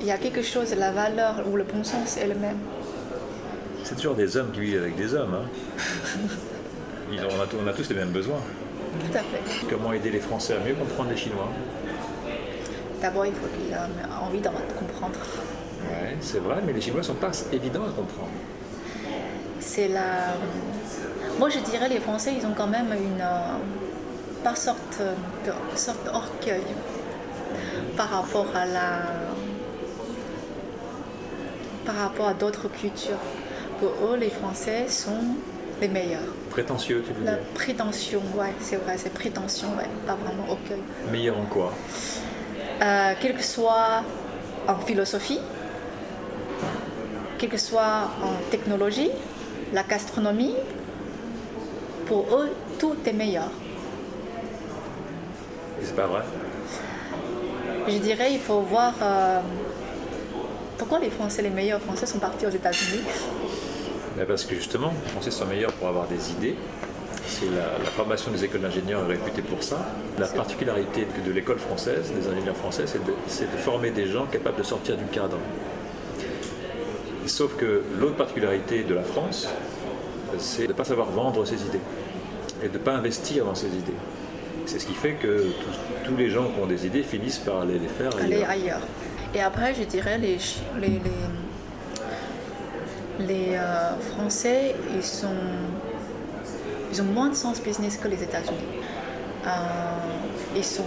il 0.00 0.06
y 0.06 0.10
a 0.10 0.18
quelque 0.18 0.42
chose, 0.42 0.74
la 0.74 0.92
valeur 0.92 1.42
ou 1.50 1.56
le 1.56 1.64
bon 1.64 1.84
sens 1.84 2.16
est 2.16 2.26
le 2.26 2.34
même. 2.34 2.58
C'est 3.84 3.96
toujours 3.96 4.14
des 4.14 4.36
hommes 4.36 4.52
qui 4.52 4.60
vivent 4.60 4.82
avec 4.82 4.96
des 4.96 5.14
hommes. 5.14 5.34
Hein. 5.34 5.80
on, 7.12 7.40
a, 7.40 7.64
on 7.64 7.66
a 7.66 7.72
tous 7.72 7.88
les 7.88 7.96
mêmes 7.96 8.10
besoins. 8.12 8.40
Tout 8.98 9.16
à 9.16 9.20
fait. 9.20 9.66
Comment 9.68 9.92
aider 9.92 10.10
les 10.10 10.20
Français 10.20 10.54
à 10.54 10.60
mieux 10.60 10.74
comprendre 10.74 11.10
les 11.10 11.16
Chinois? 11.16 11.48
D'abord, 13.00 13.26
il 13.26 13.32
faut 13.32 13.46
qu'il 13.46 13.72
ait 13.72 13.76
envie 14.22 14.40
d'en 14.40 14.52
comprendre. 14.78 15.18
Oui, 15.82 16.16
c'est 16.20 16.38
vrai, 16.40 16.56
mais 16.64 16.72
les 16.72 16.80
Chinois 16.80 17.00
ne 17.00 17.04
sont 17.04 17.14
pas 17.14 17.30
évidents 17.52 17.84
à 17.84 17.92
comprendre. 17.92 18.30
C'est 19.58 19.88
la. 19.88 20.34
Moi, 21.38 21.48
je 21.48 21.58
dirais 21.60 21.88
les 21.88 22.00
Français, 22.00 22.34
ils 22.38 22.46
ont 22.46 22.54
quand 22.54 22.66
même 22.66 22.92
une. 22.92 23.24
pas 24.44 24.54
sorte 24.54 25.00
de 25.46 25.52
sorte 25.78 26.04
d'orgueil 26.04 26.62
par 27.96 28.10
rapport 28.10 28.46
à 28.54 28.66
la. 28.66 29.02
par 31.86 31.94
rapport 31.96 32.28
à 32.28 32.34
d'autres 32.34 32.68
cultures. 32.68 33.18
Pour 33.78 34.10
eux, 34.10 34.16
les 34.16 34.28
Français 34.30 34.86
sont 34.88 35.22
les 35.80 35.88
meilleurs. 35.88 36.20
Prétentieux, 36.50 37.02
tu 37.06 37.14
veux 37.14 37.24
la 37.24 37.36
dire? 37.36 37.42
prétention, 37.54 38.20
ouais, 38.36 38.52
c'est 38.60 38.76
vrai, 38.76 38.96
c'est 38.98 39.12
prétention, 39.14 39.68
ouais, 39.78 39.88
pas 40.06 40.16
vraiment 40.16 40.50
orgueil. 40.50 40.82
Meilleur 41.10 41.38
en 41.38 41.46
quoi? 41.46 41.72
Euh, 42.82 43.14
quel 43.20 43.34
que 43.34 43.42
soit 43.42 44.02
en 44.66 44.76
philosophie, 44.78 45.40
quel 47.38 47.50
que 47.50 47.58
soit 47.58 48.10
en 48.22 48.50
technologie, 48.50 49.10
la 49.72 49.82
gastronomie, 49.82 50.54
pour 52.06 52.26
eux, 52.34 52.50
tout 52.78 52.96
est 53.06 53.12
meilleur. 53.12 53.50
C'est 55.82 55.96
pas 55.96 56.06
vrai? 56.06 56.22
Je 57.88 57.98
dirais, 57.98 58.32
il 58.32 58.40
faut 58.40 58.60
voir 58.60 58.94
euh, 59.00 59.40
pourquoi 60.76 60.98
les 60.98 61.10
Français, 61.10 61.42
les 61.42 61.50
meilleurs 61.50 61.80
Français, 61.80 62.06
sont 62.06 62.18
partis 62.18 62.46
aux 62.46 62.50
États-Unis? 62.50 63.02
Parce 64.28 64.44
que 64.44 64.54
justement, 64.54 64.92
les 65.04 65.10
Français 65.12 65.30
sont 65.30 65.46
meilleurs 65.46 65.72
pour 65.72 65.88
avoir 65.88 66.06
des 66.06 66.30
idées, 66.32 66.56
c'est 67.30 67.46
la, 67.46 67.90
formation 67.90 68.32
des 68.32 68.44
écoles 68.44 68.62
d'ingénieurs 68.62 69.04
est 69.04 69.14
réputée 69.14 69.42
pour 69.42 69.62
ça. 69.62 69.78
La 70.18 70.26
particularité 70.26 71.06
de, 71.24 71.32
l'école 71.32 71.58
française, 71.58 72.12
des 72.12 72.28
ingénieurs 72.28 72.56
français, 72.56 72.84
c'est 72.86 72.98
de, 72.98 73.56
former 73.58 73.90
des 73.90 74.06
gens 74.06 74.26
capables 74.26 74.58
de 74.58 74.62
sortir 74.64 74.96
du 74.96 75.04
cadre. 75.04 75.38
Sauf 77.26 77.56
que 77.56 77.82
l'autre 77.98 78.16
particularité 78.16 78.82
de 78.82 78.94
la 78.94 79.02
France, 79.02 79.48
c'est 80.38 80.64
de 80.64 80.68
ne 80.68 80.72
pas 80.72 80.84
savoir 80.84 81.10
vendre 81.10 81.44
ses 81.44 81.62
idées 81.62 81.80
et 82.64 82.68
de 82.68 82.72
ne 82.72 82.78
pas 82.78 82.94
investir 82.94 83.44
dans 83.44 83.54
ses 83.54 83.68
idées. 83.68 84.00
C'est 84.66 84.80
ce 84.80 84.86
qui 84.86 84.94
fait 84.94 85.12
que 85.12 85.46
tous, 86.04 86.16
les 86.16 86.30
gens 86.30 86.48
qui 86.48 86.60
ont 86.60 86.66
des 86.66 86.86
idées 86.86 87.02
finissent 87.02 87.38
par 87.38 87.60
aller 87.60 87.78
les 87.78 87.88
faire 87.88 88.10
ailleurs. 88.16 88.50
ailleurs. 88.50 88.80
Et 89.34 89.40
après, 89.40 89.74
je 89.74 89.84
dirais, 89.84 90.18
les, 90.18 90.38
les, 90.80 91.00
les, 93.20 93.54
euh, 93.54 93.90
Français, 94.14 94.74
ils 94.94 95.04
sont 95.04 95.28
ils 96.90 97.00
ont 97.02 97.06
moins 97.06 97.28
de 97.28 97.34
sens 97.34 97.60
business 97.62 97.96
que 97.96 98.08
les 98.08 98.22
États-Unis. 98.22 98.58
Euh, 99.46 99.50
ils 100.56 100.64
sont 100.64 100.84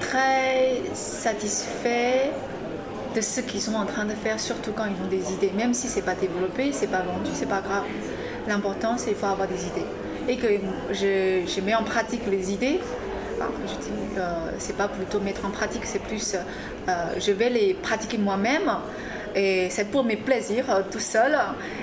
très 0.00 0.82
satisfaits 0.94 2.30
de 3.14 3.20
ce 3.20 3.40
qu'ils 3.40 3.60
sont 3.60 3.74
en 3.74 3.86
train 3.86 4.04
de 4.04 4.14
faire, 4.14 4.38
surtout 4.40 4.72
quand 4.72 4.84
ils 4.84 5.04
ont 5.04 5.08
des 5.08 5.32
idées. 5.32 5.52
Même 5.56 5.74
si 5.74 5.88
c'est 5.88 6.02
pas 6.02 6.14
développé, 6.14 6.72
c'est 6.72 6.86
pas 6.86 7.02
vendu, 7.02 7.30
c'est 7.34 7.48
pas 7.48 7.60
grave. 7.60 7.84
L'important, 8.48 8.96
c'est 8.98 9.08
qu'il 9.08 9.16
faut 9.16 9.26
avoir 9.26 9.48
des 9.48 9.66
idées. 9.66 9.86
Et 10.28 10.36
que 10.36 10.46
je, 10.92 11.60
mets 11.60 11.74
en 11.74 11.84
pratique 11.84 12.22
les 12.30 12.52
idées. 12.52 12.80
je 13.40 13.74
dis, 13.74 13.90
euh, 14.18 14.50
c'est 14.58 14.76
pas 14.76 14.88
plutôt 14.88 15.20
mettre 15.20 15.44
en 15.44 15.50
pratique, 15.50 15.84
c'est 15.84 15.98
plus, 15.98 16.34
euh, 16.34 16.92
je 17.18 17.32
vais 17.32 17.50
les 17.50 17.74
pratiquer 17.74 18.18
moi-même 18.18 18.70
et 19.34 19.68
c'est 19.70 19.86
pour 19.86 20.04
mes 20.04 20.16
plaisirs 20.16 20.70
euh, 20.70 20.82
tout 20.90 21.00
seul. 21.00 21.36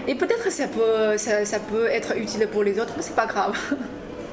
Et 0.07 0.15
peut-être 0.15 0.51
ça 0.51 0.67
peut, 0.67 1.17
ça, 1.17 1.59
peut 1.59 1.87
être 1.87 2.17
utile 2.17 2.47
pour 2.47 2.63
les 2.63 2.79
autres, 2.79 2.93
mais 2.95 3.03
c'est 3.03 3.15
pas 3.15 3.25
grave. 3.25 3.57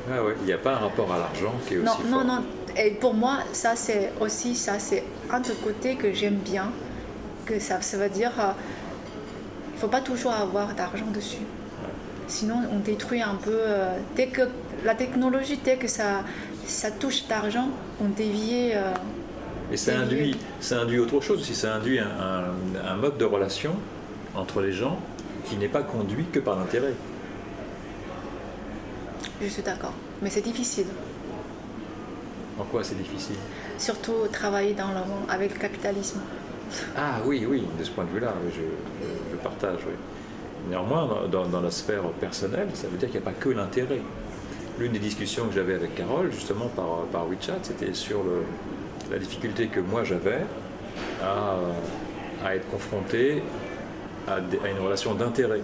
Ah 0.09 0.23
ouais, 0.23 0.35
il 0.41 0.47
n'y 0.47 0.53
a 0.53 0.59
pas 0.59 0.75
un 0.75 0.79
rapport 0.79 1.13
à 1.13 1.19
l'argent 1.19 1.53
qui 1.67 1.75
est 1.75 1.79
non, 1.79 1.93
aussi 1.93 2.09
Non, 2.09 2.23
non, 2.23 2.45
Et 2.77 2.91
pour 2.91 3.13
moi, 3.13 3.39
ça 3.53 3.75
c'est 3.75 4.13
aussi 4.21 4.55
ça, 4.55 4.79
c'est 4.79 5.03
un 5.31 5.41
de 5.41 5.51
côté 5.65 5.97
que 5.97 6.13
j'aime 6.13 6.37
bien. 6.37 6.71
Que 7.45 7.59
ça, 7.59 7.81
ça 7.81 7.97
veut 7.97 8.09
dire, 8.09 8.33
il 8.37 8.41
euh, 8.41 9.75
ne 9.75 9.79
faut 9.81 9.89
pas 9.89 10.01
toujours 10.01 10.33
avoir 10.33 10.75
d'argent 10.75 11.07
dessus. 11.13 11.43
Sinon, 12.29 12.63
on 12.73 12.79
détruit 12.79 13.23
un 13.23 13.35
peu. 13.35 13.51
Euh, 13.53 13.97
dès 14.15 14.29
que 14.29 14.43
la 14.85 14.95
technologie, 14.95 15.59
dès 15.65 15.77
que 15.77 15.89
ça, 15.89 16.23
ça 16.67 16.91
touche 16.91 17.27
d'argent, 17.27 17.69
on 18.01 18.09
dévie. 18.09 18.73
Et 19.73 19.77
ça 19.77 19.99
induit, 19.99 20.37
ça 20.61 20.81
induit 20.81 21.01
autre 21.01 21.21
chose 21.21 21.41
aussi, 21.41 21.55
ça 21.55 21.75
induit 21.75 21.99
un, 21.99 22.97
mode 22.97 23.19
de 23.19 23.25
relation 23.25 23.75
entre 24.35 24.61
les 24.61 24.73
gens 24.73 24.99
qui 25.45 25.57
n'est 25.57 25.69
pas 25.69 25.83
conduit 25.83 26.25
que 26.33 26.39
par 26.39 26.57
l'intérêt. 26.57 26.95
Je 29.43 29.49
suis 29.49 29.63
d'accord, 29.63 29.93
mais 30.23 30.31
c'est 30.31 30.41
difficile. 30.41 30.87
En 32.59 32.65
quoi 32.65 32.85
c'est 32.85 32.95
difficile? 32.95 33.37
Surtout 33.77 34.15
travailler 34.33 34.73
dans 34.73 34.89
le 34.89 34.95
monde 35.01 35.29
avec 35.29 35.53
le 35.53 35.59
capitalisme. 35.59 36.21
Ah 36.97 37.19
oui, 37.25 37.45
oui, 37.49 37.65
de 37.79 37.85
ce 37.85 37.91
point 37.91 38.05
de 38.05 38.11
vue-là, 38.11 38.33
je, 38.55 38.63
je, 39.31 39.37
partage. 39.37 39.81
Oui. 39.87 39.93
Néanmoins, 40.71 41.29
dans, 41.31 41.61
la 41.61 41.71
sphère 41.71 42.03
personnelle, 42.19 42.69
ça 42.75 42.89
veut 42.89 42.97
dire 42.97 43.11
qu'il 43.11 43.21
n'y 43.21 43.27
a 43.27 43.31
pas 43.31 43.39
que 43.39 43.51
l'intérêt. 43.51 44.01
L'une 44.79 44.93
des 44.93 44.99
discussions 44.99 45.47
que 45.47 45.55
j'avais 45.55 45.75
avec 45.75 45.95
Carole, 45.95 46.33
justement 46.33 46.67
par, 46.69 47.05
par 47.13 47.29
WeChat, 47.29 47.59
c'était 47.63 47.95
sur 47.95 48.25
le, 48.25 48.43
la 49.11 49.19
difficulté 49.19 49.69
que 49.69 49.81
moi 49.81 50.05
j'avais 50.05 50.41
à, 51.23 52.55
être 52.55 52.69
confronté 52.69 53.43
à, 54.29 54.39
une 54.39 54.85
relation 54.85 55.15
d'intérêt, 55.15 55.61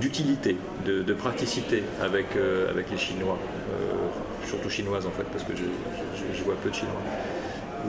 d'utilité, 0.00 0.56
de, 0.84 1.14
praticité 1.14 1.82
avec, 2.00 2.36
euh, 2.36 2.70
avec 2.70 2.90
les 2.90 2.98
Chinois, 2.98 3.38
euh, 3.70 4.46
surtout 4.46 4.68
chinoises 4.68 5.06
en 5.06 5.10
fait, 5.10 5.24
parce 5.24 5.44
que 5.44 5.52
je, 5.56 6.42
vois 6.44 6.54
peu 6.62 6.70
de 6.70 6.74
Chinois, 6.74 7.00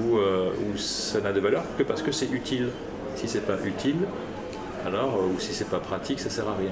où, 0.02 0.18
euh, 0.18 0.52
ça 0.78 1.22
n'a 1.22 1.32
de 1.32 1.40
valeur 1.40 1.64
que 1.78 1.84
parce 1.84 2.02
que 2.02 2.12
c'est 2.12 2.32
utile. 2.32 2.70
Si 3.16 3.28
c'est 3.28 3.46
pas 3.46 3.58
utile, 3.64 3.98
alors, 4.88 5.20
ou 5.24 5.40
si 5.40 5.54
c'est 5.54 5.70
pas 5.70 5.80
pratique, 5.80 6.20
ça 6.20 6.32
sert 6.32 6.48
à 6.48 6.56
rien. 6.56 6.72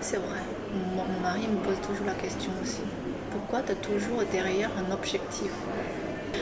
C'est 0.00 0.16
vrai. 0.16 0.40
Mon 0.94 1.04
mari 1.22 1.42
me 1.42 1.58
pose 1.58 1.78
toujours 1.86 2.06
la 2.06 2.14
question 2.14 2.50
aussi. 2.62 2.80
Pourquoi 3.30 3.60
tu 3.60 3.72
as 3.72 3.74
toujours 3.74 4.22
derrière 4.32 4.70
un 4.78 4.92
objectif? 4.94 5.50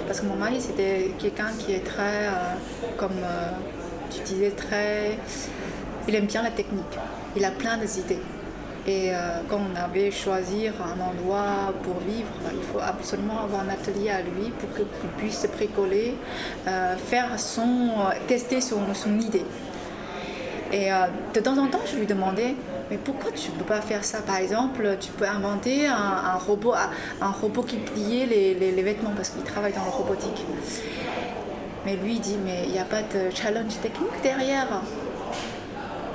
Parce 0.07 0.21
que 0.21 0.27
mon 0.27 0.37
mari, 0.37 0.61
c'était 0.61 1.13
quelqu'un 1.19 1.51
qui 1.59 1.73
est 1.73 1.85
très, 1.85 2.27
euh, 2.27 2.55
comme 2.97 3.13
euh, 3.23 3.51
tu 4.11 4.21
disais, 4.23 4.51
très. 4.51 5.19
Il 6.07 6.15
aime 6.15 6.27
bien 6.27 6.43
la 6.43 6.51
technique. 6.51 6.99
Il 7.37 7.45
a 7.45 7.51
plein 7.51 7.79
d'idées. 7.79 8.19
Et 8.87 9.15
euh, 9.15 9.41
quand 9.49 9.61
on 9.73 9.77
avait 9.83 10.11
choisi 10.11 10.69
un 10.69 11.01
endroit 11.01 11.73
pour 11.83 12.01
vivre, 12.01 12.29
il 12.53 12.63
faut 12.63 12.81
absolument 12.81 13.41
avoir 13.41 13.63
un 13.63 13.71
atelier 13.71 14.11
à 14.11 14.21
lui 14.21 14.51
pour 14.59 14.69
qu'il 14.75 15.09
puisse 15.17 15.47
bricoler, 15.57 16.15
faire 17.07 17.41
son, 17.41 17.93
tester 18.27 18.61
son, 18.61 18.93
son 18.93 19.19
idée. 19.19 19.47
Et 20.71 20.91
de 21.33 21.41
temps 21.41 21.57
en 21.57 21.69
temps, 21.69 21.81
je 21.91 21.97
lui 21.97 22.05
demandais 22.05 22.55
mais 22.91 22.99
pourquoi 22.99 23.31
tu 23.33 23.51
ne 23.51 23.57
peux 23.57 23.65
pas 23.65 23.81
faire 23.81 24.05
ça? 24.05 24.19
Par 24.19 24.37
exemple, 24.37 24.97
tu 25.01 25.11
peux 25.13 25.27
inventer 25.27 25.87
un, 25.87 26.35
robot, 26.35 26.75
un 27.21 27.31
robot 27.31 27.63
qui 27.63 27.77
pliait 27.77 28.27
les, 28.27 28.83
vêtements 28.83 29.13
parce 29.17 29.31
qu'il 29.31 29.43
travaille 29.43 29.73
dans 29.73 29.85
la 29.85 29.91
robotique. 29.91 30.45
Mais 31.87 31.97
lui 31.97 32.15
il 32.15 32.21
dit, 32.21 32.37
mais 32.45 32.65
il 32.67 32.73
n'y 32.73 32.79
a 32.79 32.85
pas 32.85 33.03
de 33.03 33.35
challenge 33.35 33.79
technique 33.83 34.23
derrière. 34.23 34.69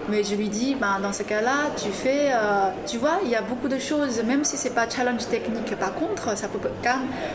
Mais 0.09 0.23
je 0.23 0.33
lui 0.33 0.49
dis, 0.49 0.75
ben, 0.75 0.99
dans 1.01 1.13
ce 1.13 1.21
cas-là, 1.21 1.69
tu 1.77 1.89
fais, 1.89 2.31
euh, 2.31 2.71
tu 2.87 2.97
vois, 2.97 3.19
il 3.23 3.29
y 3.29 3.35
a 3.35 3.43
beaucoup 3.43 3.67
de 3.67 3.77
choses, 3.77 4.23
même 4.23 4.43
si 4.43 4.57
c'est 4.57 4.73
pas 4.73 4.89
challenge 4.89 5.27
technique. 5.27 5.75
Par 5.75 5.93
contre, 5.93 6.35
ça 6.35 6.47
peut, 6.47 6.59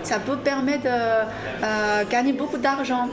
ça 0.03 0.19
peut 0.19 0.37
permettre 0.39 0.83
de 0.83 0.89
euh, 0.89 2.05
gagner 2.11 2.33
beaucoup 2.33 2.59
d'argent. 2.59 3.09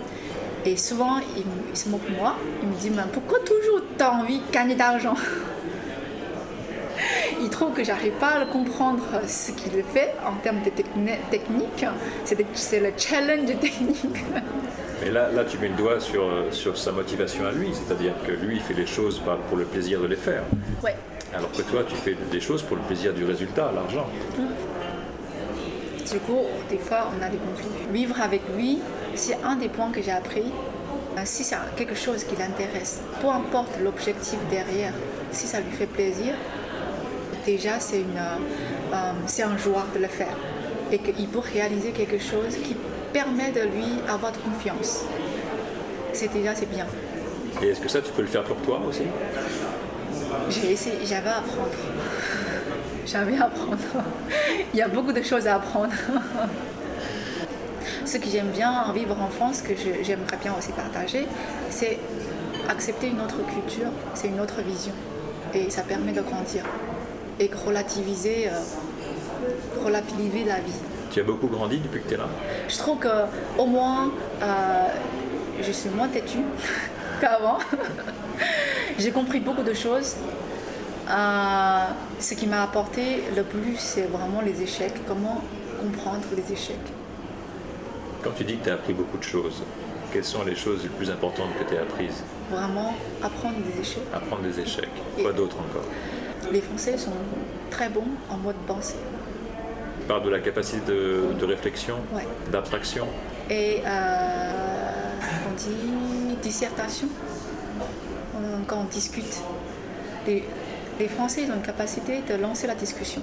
Et 0.65 0.77
souvent, 0.77 1.17
il, 1.37 1.77
se 1.77 1.89
moque 1.89 2.09
de 2.09 2.15
moi. 2.15 2.35
Il 2.63 2.69
me 2.69 2.75
dit, 2.75 2.89
mais 2.89 3.03
pourquoi 3.13 3.39
toujours 3.39 3.81
tu 3.97 4.03
as 4.03 4.11
envie 4.11 4.39
de 4.39 4.51
gagner 4.51 4.75
d'argent? 4.75 5.15
il 7.41 7.49
trouve 7.49 7.73
que 7.73 7.83
j'arrive 7.83 8.13
pas 8.13 8.39
à 8.41 8.45
comprendre 8.45 9.03
ce 9.27 9.51
qu'il 9.51 9.71
fait 9.83 10.13
en 10.25 10.35
termes 10.41 10.61
de 10.63 10.69
technique. 10.69 11.85
C'est 12.53 12.79
le 12.79 12.91
challenge 12.97 13.47
technique. 13.59 14.23
Mais 15.03 15.09
là, 15.09 15.29
là, 15.31 15.43
tu 15.43 15.57
mets 15.57 15.69
le 15.69 15.75
doigt 15.75 15.99
sur, 15.99 16.29
sur 16.51 16.77
sa 16.77 16.91
motivation 16.91 17.45
à 17.45 17.51
lui, 17.51 17.69
c'est-à-dire 17.73 18.13
que 18.25 18.31
lui, 18.31 18.57
il 18.57 18.61
fait 18.61 18.75
les 18.75 18.85
choses 18.85 19.21
pour 19.49 19.57
le 19.57 19.65
plaisir 19.65 19.99
de 19.99 20.07
les 20.07 20.15
faire. 20.15 20.43
Ouais. 20.83 20.95
Alors 21.33 21.51
que 21.51 21.61
toi, 21.61 21.83
tu 21.87 21.95
fais 21.95 22.15
des 22.31 22.41
choses 22.41 22.61
pour 22.61 22.75
le 22.75 22.83
plaisir 22.83 23.13
du 23.13 23.23
résultat, 23.23 23.71
l'argent. 23.73 24.05
Du 26.11 26.19
coup, 26.19 26.41
des 26.69 26.77
fois, 26.77 27.09
on 27.17 27.23
a 27.23 27.29
des 27.29 27.37
conflits. 27.37 27.69
Vivre 27.93 28.19
avec 28.21 28.41
lui, 28.55 28.79
c'est 29.15 29.37
un 29.43 29.55
des 29.55 29.69
points 29.69 29.91
que 29.91 30.01
j'ai 30.01 30.11
appris. 30.11 30.51
Euh, 31.17 31.21
si 31.23 31.43
c'est 31.43 31.55
quelque 31.77 31.95
chose 31.95 32.25
qui 32.25 32.35
l'intéresse, 32.35 33.01
peu 33.21 33.27
importe 33.29 33.79
l'objectif 33.81 34.37
derrière, 34.49 34.93
si 35.31 35.47
ça 35.47 35.61
lui 35.61 35.71
fait 35.71 35.85
plaisir, 35.85 36.33
déjà 37.45 37.79
c'est 37.79 37.99
euh, 37.99 38.37
euh, 38.93 39.45
un 39.45 39.57
joie 39.57 39.85
de 39.93 39.99
le 39.99 40.07
faire 40.07 40.35
et 40.91 40.99
qu'il 40.99 41.27
peut 41.27 41.39
réaliser 41.39 41.91
quelque 41.91 42.19
chose 42.19 42.55
qui 42.63 42.75
permet 43.13 43.51
de 43.51 43.61
lui 43.61 44.01
avoir 44.07 44.31
confiance. 44.33 45.05
C'est 46.13 46.31
déjà 46.33 46.55
c'est 46.55 46.69
bien. 46.69 46.85
Et 47.61 47.67
est-ce 47.67 47.79
que 47.79 47.89
ça 47.89 48.01
tu 48.01 48.11
peux 48.11 48.21
le 48.21 48.27
faire 48.27 48.43
pour 48.43 48.57
toi 48.57 48.81
aussi? 48.87 49.03
J'ai 50.49 50.71
essayé, 50.71 50.97
j'avais 51.05 51.29
à 51.29 51.37
apprendre. 51.37 51.71
J'avais 53.05 53.37
à 53.37 53.45
apprendre. 53.45 53.77
Il 54.73 54.77
y 54.77 54.81
a 54.81 54.87
beaucoup 54.87 55.11
de 55.11 55.21
choses 55.21 55.47
à 55.47 55.55
apprendre. 55.55 55.89
Ce 58.05 58.17
que 58.17 58.29
j'aime 58.29 58.49
bien 58.49 58.71
en 58.87 58.93
vivre 58.93 59.19
en 59.19 59.29
France, 59.29 59.61
que 59.61 59.73
j'aimerais 59.75 60.37
bien 60.41 60.53
aussi 60.57 60.71
partager, 60.71 61.27
c'est 61.69 61.97
accepter 62.69 63.07
une 63.07 63.21
autre 63.21 63.37
culture, 63.53 63.89
c'est 64.13 64.27
une 64.27 64.39
autre 64.39 64.61
vision. 64.61 64.93
Et 65.53 65.69
ça 65.69 65.81
permet 65.81 66.11
de 66.11 66.21
grandir 66.21 66.63
et 67.41 67.49
relativiser, 67.65 68.47
euh, 68.47 69.83
relativiser 69.83 70.43
la 70.45 70.59
vie. 70.59 70.79
Tu 71.11 71.19
as 71.19 71.23
beaucoup 71.23 71.47
grandi 71.47 71.79
depuis 71.79 72.01
que 72.01 72.07
tu 72.07 72.13
es 72.13 72.17
là 72.17 72.27
Je 72.69 72.77
trouve 72.77 72.99
qu'au 72.99 73.65
moins, 73.65 74.11
euh, 74.41 74.87
je 75.61 75.71
suis 75.71 75.89
moins 75.89 76.07
têtue 76.07 76.45
qu'avant. 77.21 77.57
J'ai 78.99 79.11
compris 79.11 79.39
beaucoup 79.39 79.63
de 79.63 79.73
choses. 79.73 80.15
Euh, 81.09 81.85
ce 82.19 82.35
qui 82.35 82.45
m'a 82.45 82.61
apporté 82.61 83.23
le 83.35 83.43
plus, 83.43 83.77
c'est 83.77 84.03
vraiment 84.03 84.41
les 84.41 84.61
échecs. 84.61 84.93
Comment 85.07 85.41
comprendre 85.79 86.27
les 86.35 86.53
échecs? 86.53 86.77
Quand 88.23 88.31
tu 88.37 88.43
dis 88.43 88.57
que 88.57 88.65
tu 88.65 88.69
as 88.69 88.75
appris 88.75 88.93
beaucoup 88.93 89.17
de 89.17 89.23
choses, 89.23 89.63
quelles 90.13 90.23
sont 90.23 90.43
les 90.45 90.55
choses 90.55 90.83
les 90.83 90.89
plus 90.89 91.09
importantes 91.09 91.49
que 91.57 91.67
tu 91.67 91.75
as 91.75 91.81
apprises? 91.81 92.23
Vraiment 92.51 92.93
apprendre 93.23 93.55
des 93.65 93.81
échecs. 93.81 94.03
Apprendre 94.13 94.43
des 94.43 94.59
échecs. 94.59 94.89
Quoi 95.19 95.33
d'autre 95.33 95.55
encore? 95.57 95.85
Les 96.51 96.59
Français 96.59 96.97
sont 96.97 97.11
très 97.69 97.87
bons 97.87 98.07
en 98.29 98.37
mode 98.37 98.57
pensée. 98.67 98.97
Tu 100.01 100.07
parles 100.07 100.23
de 100.23 100.29
la 100.29 100.39
capacité 100.39 100.81
de, 100.85 101.45
réflexion, 101.45 101.95
d'abstraction 102.51 103.07
Et 103.49 103.81
euh, 103.85 105.11
on 105.49 105.55
dit 105.55 106.35
dissertation 106.41 107.07
quand 108.67 108.79
on 108.79 108.83
discute. 108.85 109.41
Les, 110.27 110.43
les 110.99 111.07
Français 111.07 111.45
ont 111.49 111.55
une 111.55 111.61
capacité 111.61 112.21
de 112.27 112.35
lancer 112.35 112.67
la 112.67 112.75
discussion 112.75 113.21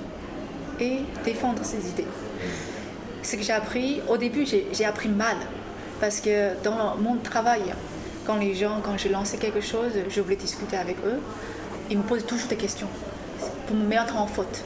et 0.81 1.01
défendre 1.25 1.65
ses 1.65 1.87
idées. 1.89 2.07
Ce 3.23 3.37
que 3.37 3.43
j'ai 3.43 3.53
appris, 3.53 4.01
au 4.09 4.17
début 4.17 4.47
j'ai 4.47 4.85
appris 4.87 5.11
mal, 5.11 5.37
parce 6.01 6.21
que 6.21 6.55
dans 6.63 6.97
mon 6.97 7.17
travail, 7.17 7.63
quand 8.27 8.37
les 8.37 8.55
gens, 8.55 8.81
quand 8.83 8.97
je 8.97 9.09
lançais 9.09 9.37
quelque 9.37 9.61
chose, 9.61 9.93
je 10.09 10.21
voulais 10.21 10.37
discuter 10.37 10.77
avec 10.77 10.97
eux, 11.05 11.21
ils 11.91 11.99
me 11.99 12.03
posent 12.03 12.25
toujours 12.25 12.49
des 12.49 12.57
questions 12.57 12.89
pour 13.69 13.77
me 13.77 13.87
mettre 13.87 14.17
en 14.17 14.27
faute. 14.27 14.65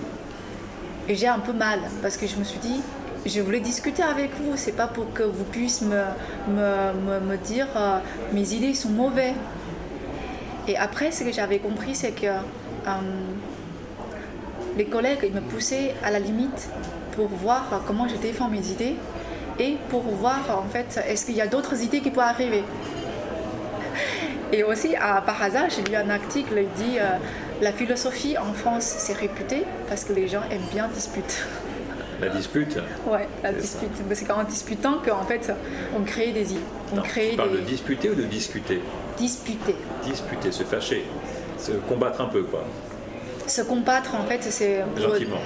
Et 1.09 1.15
j'ai 1.17 1.27
un 1.29 1.41
peu 1.41 1.53
mal 1.53 1.81
parce 2.01 2.17
que 2.17 2.27
je 2.27 2.37
me 2.37 2.45
suis 2.45 2.61
dit, 2.61 2.81
je 3.27 3.41
voulais 3.41 3.61
discuter 3.61 4.03
avec 4.03 4.31
vous, 4.41 4.53
c'est 4.57 4.77
pas 4.77 4.87
pour 4.87 5.13
que 5.13 5.25
vous 5.25 5.45
puissiez 5.45 5.87
me, 5.89 6.03
me, 6.49 7.21
me, 7.21 7.37
dire 7.37 7.67
euh, 7.77 7.99
mes 8.33 8.53
idées 8.55 8.75
sont 8.75 8.91
mauvaises. 8.91 9.35
Et 10.69 10.77
après, 10.77 11.11
ce 11.11 11.25
que 11.25 11.33
j'avais 11.33 11.59
compris, 11.59 11.95
c'est 11.97 12.13
que 12.13 12.27
euh, 12.27 13.01
les 14.77 14.85
collègues 14.85 15.21
ils 15.25 15.33
me 15.33 15.41
poussaient 15.41 15.95
à 16.05 16.11
la 16.11 16.21
limite 16.21 16.69
pour 17.17 17.29
voir 17.29 17.83
comment 17.87 18.07
je 18.09 18.17
défends 18.17 18.49
mes 18.49 18.71
idées 18.71 18.95
et 19.59 19.77
pour 19.91 20.03
voir 20.03 20.41
en 20.57 20.69
fait 20.69 21.01
est-ce 21.07 21.27
qu'il 21.27 21.37
y 21.37 21.41
a 21.41 21.47
d'autres 21.47 21.83
idées 21.83 22.01
qui 22.01 22.11
peuvent 22.11 22.25
arriver. 22.25 22.63
Et 24.53 24.63
aussi, 24.65 24.95
par 25.27 25.43
hasard, 25.43 25.69
j'ai 25.71 25.83
lu 25.83 25.97
un 25.97 26.11
article 26.11 26.55
qui 26.77 26.85
dit 26.85 26.99
euh, 26.99 27.17
la 27.63 27.73
philosophie 27.73 28.37
en 28.37 28.53
France, 28.53 28.85
c'est 28.85 29.13
réputé 29.15 29.63
parce 29.89 30.05
que 30.05 30.13
les 30.13 30.27
gens 30.29 30.43
aiment 30.51 30.69
bien 30.73 30.89
disputer. 30.89 31.37
La 32.21 32.29
dispute 32.29 32.77
Ouais, 33.07 33.29
la 33.43 33.53
dispute. 33.53 33.91
C'est 34.13 34.25
qu'en 34.27 34.45
disputant 34.45 34.99
qu'en 35.05 35.25
fait, 35.25 35.53
on 35.97 36.03
crée 36.03 36.33
des 36.33 36.53
idées. 36.53 36.61
On 36.95 37.01
crée 37.01 37.31
tu 37.31 37.37
parles 37.37 37.53
de 37.53 37.59
disputer 37.59 38.11
ou 38.11 38.15
de 38.15 38.25
discuter 38.25 38.81
Disputer. 39.17 39.77
Disputer, 40.05 40.53
se 40.53 40.65
fâcher, 40.65 41.05
se 41.59 41.73
combattre 41.89 42.21
un 42.21 42.27
peu, 42.27 42.43
quoi. 42.43 42.65
Se 43.47 43.63
combattre, 43.63 44.15
en 44.15 44.25
fait, 44.25 44.43
c'est. 44.43 44.83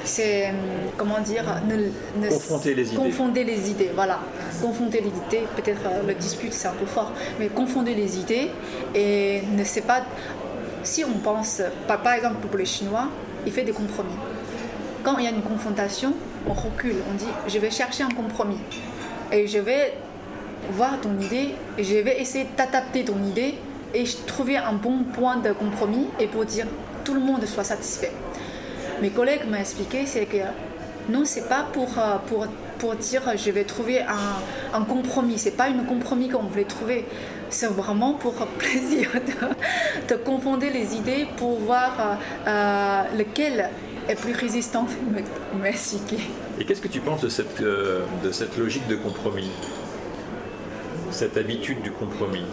C'est. 0.05 0.53
Comment 0.97 1.21
dire 1.21 1.45
Confronter 2.29 2.75
les 2.75 2.89
idées. 2.89 2.97
Confonder 2.97 3.45
les 3.45 3.71
idées, 3.71 3.91
voilà. 3.95 4.21
Confonder 4.61 5.01
les 5.01 5.09
idées, 5.09 5.47
peut-être 5.57 5.81
euh, 5.87 6.07
le 6.07 6.15
dispute, 6.15 6.53
c'est 6.53 6.69
un 6.69 6.73
peu 6.73 6.87
fort, 6.87 7.13
mais 7.39 7.49
confonder 7.49 7.95
les 7.95 8.19
idées 8.19 8.51
et 8.95 9.43
ne 9.51 9.65
sait 9.65 9.81
pas 9.83 10.03
si 10.87 11.05
on 11.05 11.19
pense, 11.19 11.61
par, 11.87 12.15
exemple 12.15 12.47
pour 12.47 12.57
les 12.57 12.65
Chinois, 12.65 13.09
il 13.45 13.53
fait 13.53 13.65
des 13.65 13.73
compromis. 13.73 14.15
Quand 15.03 15.19
il 15.19 15.25
y 15.25 15.27
a 15.27 15.31
une 15.31 15.43
confrontation, 15.43 16.15
on 16.49 16.53
recule, 16.53 16.97
on 17.11 17.15
dit 17.15 17.29
je 17.49 17.59
vais 17.59 17.71
chercher 17.71 18.05
un 18.05 18.09
compromis 18.09 18.59
et 19.33 19.47
je 19.47 19.59
vais 19.59 19.95
voir 20.71 21.01
ton 21.01 21.19
idée 21.21 21.55
et 21.77 21.85
je 21.85 21.97
vais 21.97 22.21
essayer 22.21 22.47
d'adapter 22.57 23.05
ton 23.05 23.23
idée 23.25 23.55
et 23.95 24.05
trouver 24.27 24.57
un 24.57 24.73
bon 24.73 25.05
point 25.05 25.37
de 25.37 25.53
compromis 25.53 26.07
et 26.19 26.27
pour 26.27 26.45
dire 26.45 26.67
tout 27.05 27.15
le 27.15 27.21
monde 27.21 27.45
soit 27.47 27.65
satisfait. 27.65 28.13
Mes 29.01 29.11
collègues 29.11 29.43
m'ont 29.49 29.57
expliqué 29.57 30.07
c'est 30.07 30.27
que 30.27 30.39
non, 31.09 31.23
c'est 31.25 31.49
pas 31.49 31.67
pour, 31.73 31.89
euh, 31.99 32.17
pour, 32.27 32.47
pour 32.79 32.97
dire 32.97 33.23
je 33.37 33.51
vais 33.51 33.65
trouver 33.65 34.01
un, 34.01 34.77
un 34.77 34.83
compromis, 34.83 35.39
c'est 35.39 35.57
pas 35.57 35.67
un 35.67 35.85
compromis 35.85 36.29
qu'on 36.29 36.43
voulait 36.43 36.65
trouver 36.65 37.05
c'est 37.51 37.69
vraiment 37.69 38.15
pour 38.15 38.35
plaisir 38.59 39.11
de, 40.09 40.15
confondre 40.17 40.67
les 40.67 40.95
idées 40.95 41.27
pour 41.37 41.59
voir 41.59 41.93
euh, 42.01 42.15
euh, 42.49 43.19
lequel 43.19 43.71
est 44.09 44.15
plus 44.15 44.33
résistant. 44.33 44.87
Merci. 45.63 46.01
Et 46.59 46.65
qu'est-ce 46.65 46.81
que 46.81 46.89
tu 46.89 47.01
penses 47.01 47.23
de 47.23 47.29
cette, 47.29 47.61
euh, 47.61 48.05
de 48.25 48.31
cette 48.33 48.57
logique 48.57 48.87
de 48.89 48.97
compromis? 48.97 49.51
Cette 51.11 51.37
habitude 51.37 51.83
du 51.83 51.91
compromis? 51.91 52.45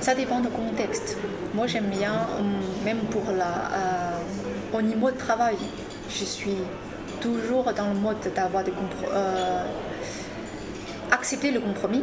Ça 0.00 0.14
dépend 0.14 0.40
du 0.40 0.48
contexte. 0.48 1.16
Moi, 1.54 1.66
j'aime 1.66 1.90
bien, 1.90 2.26
même 2.84 2.98
pour 3.10 3.22
la, 3.36 4.16
au 4.72 4.80
niveau 4.80 5.10
de 5.10 5.16
travail, 5.16 5.56
je 6.08 6.24
suis 6.24 6.56
toujours 7.20 7.64
dans 7.74 7.88
le 7.88 7.98
mode 7.98 8.16
d'avoir 8.34 8.64
des 8.64 8.70
compromis. 8.70 9.12
accepter 11.10 11.50
le 11.50 11.60
compromis, 11.60 12.02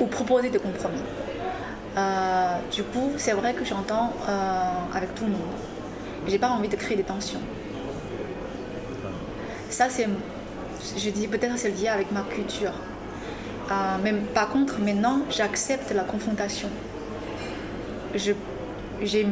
ou 0.00 0.06
proposer 0.06 0.50
des 0.50 0.58
compromis. 0.58 1.02
Euh, 1.96 2.56
du 2.70 2.82
coup, 2.84 3.12
c'est 3.16 3.32
vrai 3.32 3.52
que 3.52 3.64
j'entends 3.64 4.12
euh, 4.28 4.62
avec 4.94 5.14
tout 5.14 5.24
le 5.24 5.32
monde. 5.32 5.40
J'ai 6.26 6.38
pas 6.38 6.48
envie 6.48 6.68
de 6.68 6.76
créer 6.76 6.96
des 6.96 7.02
tensions. 7.02 7.40
Ça, 9.68 9.88
c'est, 9.90 10.08
je 10.96 11.10
dis 11.10 11.28
peut-être 11.28 11.56
c'est 11.58 11.70
lié 11.70 11.88
avec 11.88 12.10
ma 12.12 12.22
culture. 12.22 12.72
Euh, 13.70 14.20
par 14.34 14.48
contre, 14.50 14.80
maintenant, 14.80 15.20
j'accepte 15.30 15.92
la 15.92 16.04
confrontation. 16.04 16.68
Je, 18.14 18.32
j'ai, 19.02 19.26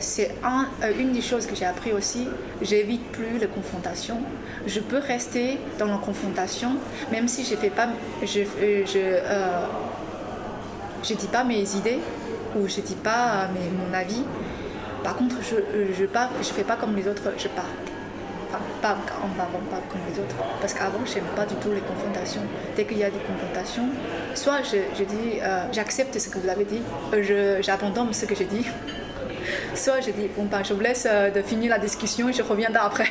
c'est 0.00 0.34
un, 0.42 0.66
une 0.98 1.12
des 1.12 1.22
choses 1.22 1.46
que 1.46 1.54
j'ai 1.54 1.64
appris 1.66 1.92
aussi. 1.92 2.28
J'évite 2.62 3.10
plus 3.12 3.38
les 3.38 3.46
confrontations. 3.46 4.20
Je 4.66 4.80
peux 4.80 4.98
rester 4.98 5.58
dans 5.78 5.86
la 5.86 5.98
confrontation, 5.98 6.76
même 7.10 7.28
si 7.28 7.44
je 7.44 7.54
fais 7.56 7.70
pas, 7.70 7.88
je, 8.22 8.40
je, 8.86 9.20
je 11.02 11.14
dis 11.14 11.28
pas 11.28 11.44
mes 11.44 11.76
idées 11.76 12.00
ou 12.56 12.68
je 12.68 12.80
dis 12.80 12.96
pas 12.96 13.48
mon 13.78 13.92
avis, 13.94 14.24
Par 15.02 15.16
contre, 15.16 15.36
je 15.42 15.56
ne 15.56 15.92
je 15.92 16.52
fais 16.52 16.64
pas 16.64 16.76
comme 16.76 16.96
les 16.96 17.06
autres, 17.08 17.32
je 17.36 17.48
pars. 17.48 17.83
Pas 18.82 18.96
en 19.22 19.40
avant, 19.40 19.60
pas 19.70 19.80
comme 19.90 20.00
les 20.12 20.18
autres. 20.20 20.36
Parce 20.60 20.74
qu'avant, 20.74 21.00
je 21.04 21.14
n'aime 21.14 21.24
pas 21.36 21.46
du 21.46 21.54
tout 21.56 21.70
les 21.70 21.80
confrontations. 21.80 22.42
Dès 22.76 22.84
qu'il 22.84 22.98
y 22.98 23.04
a 23.04 23.10
des 23.10 23.18
confrontations, 23.18 23.88
soit 24.34 24.62
je, 24.62 24.78
je 24.98 25.04
dis, 25.04 25.40
euh, 25.42 25.66
j'accepte 25.72 26.18
ce 26.18 26.28
que 26.28 26.38
vous 26.38 26.48
avez 26.48 26.64
dit, 26.64 26.80
euh, 27.12 27.58
j'abandonne 27.62 28.12
ce 28.12 28.26
que 28.26 28.34
j'ai 28.34 28.44
dit. 28.46 28.66
Soit 29.74 30.00
je 30.00 30.10
dis, 30.10 30.28
bon, 30.34 30.44
ben, 30.44 30.62
je 30.64 30.72
vous 30.72 30.80
laisse 30.80 31.06
euh, 31.10 31.30
de 31.30 31.42
finir 31.42 31.68
la 31.70 31.78
discussion 31.78 32.28
et 32.28 32.32
je 32.32 32.42
reviendrai 32.42 32.80
après. 32.82 33.08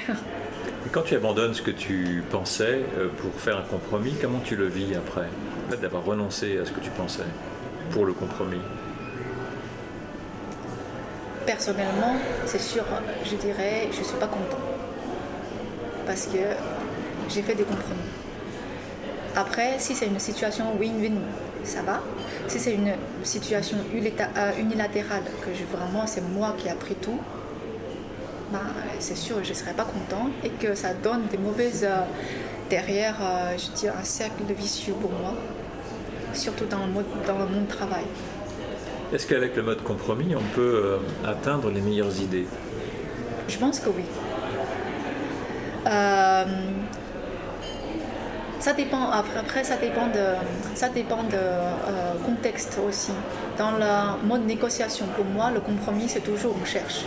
Et 0.86 0.90
quand 0.92 1.04
tu 1.04 1.16
abandonnes 1.16 1.54
ce 1.54 1.62
que 1.62 1.72
tu 1.72 2.24
pensais 2.32 2.80
pour 3.18 3.40
faire 3.40 3.58
un 3.58 3.64
compromis, 3.64 4.16
comment 4.20 4.40
tu 4.40 4.56
le 4.56 4.68
vis 4.68 4.96
après? 4.96 5.28
Le 5.70 5.76
fait 5.76 5.82
d'avoir 5.82 6.04
renoncé 6.04 6.58
à 6.58 6.66
ce 6.66 6.72
que 6.72 6.80
tu 6.80 6.90
pensais 6.90 7.24
pour 7.92 8.06
le 8.06 8.14
compromis? 8.14 8.62
Personnellement, 11.46 12.16
c'est 12.46 12.62
sûr, 12.62 12.84
je 13.26 13.36
dirais, 13.36 13.90
je 13.92 14.00
ne 14.00 14.04
suis 14.04 14.18
pas 14.18 14.28
content. 14.28 14.73
Parce 16.06 16.26
que 16.28 16.40
j'ai 17.30 17.42
fait 17.42 17.56
des 17.56 17.64
compromis. 17.64 18.00
Après, 19.36 19.76
si 19.80 19.96
c'est 19.96 20.08
une 20.08 20.20
situation 20.20 20.66
win-win, 20.80 21.18
ça 21.64 21.82
va. 21.82 22.02
Si 22.48 22.60
c'est 22.60 22.74
une 22.74 22.94
situation 23.24 23.78
euh, 23.78 24.52
unilatérale, 24.60 25.24
que 25.42 25.76
vraiment 25.76 26.06
c'est 26.06 26.22
moi 26.22 26.56
qui 26.58 26.68
ai 26.68 26.74
pris 26.74 26.96
tout, 26.96 27.20
bah, 28.52 28.60
c'est 29.00 29.18
sûr 29.18 29.38
je 29.44 29.50
ne 29.50 29.56
serais 29.56 29.74
pas 29.74 29.86
content 29.86 30.30
et 30.44 30.50
que 30.50 30.76
ça 30.76 30.94
donne 30.94 31.24
des 31.32 31.38
mauvaises. 31.38 31.84
Euh, 31.84 32.04
derrière, 32.70 33.16
euh, 33.22 33.58
je 33.58 33.72
dis, 33.80 33.88
un 33.88 34.04
cercle 34.04 34.46
de 34.48 34.54
vicieux 34.54 34.94
pour 34.94 35.12
moi, 35.12 35.34
surtout 36.34 36.66
dans 36.66 36.86
le, 36.88 36.94
dans 37.28 37.38
le 37.38 37.46
monde 37.46 37.68
travail. 37.68 38.06
Est-ce 39.14 39.28
qu'avec 39.28 39.56
le 39.56 39.64
mode 39.64 39.84
compromis, 39.84 40.36
on 40.36 40.56
peut 40.56 40.82
euh, 40.84 40.98
atteindre 41.28 41.70
les 41.70 41.82
meilleures 41.82 42.20
idées? 42.20 42.48
Je 43.48 43.58
pense 43.58 43.80
que 43.80 43.90
oui. 43.90 44.04
Euh, 45.86 46.46
ça 48.60 48.74
dépend, 48.74 49.10
après, 49.12 49.64
ça 49.64 49.76
dépend 49.76 50.08
de, 50.08 50.76
ça 50.76 50.90
dépend 50.90 51.24
de 51.24 51.36
euh, 51.36 52.14
contexte 52.26 52.80
aussi. 52.88 53.12
Dans 53.58 53.72
le 53.72 54.26
mode 54.28 54.46
négociation, 54.46 55.06
pour 55.16 55.26
moi, 55.26 55.52
le 55.52 55.60
compromis, 55.60 56.08
c'est 56.08 56.22
toujours 56.22 56.56
on 56.62 56.66
cherche. 56.66 57.06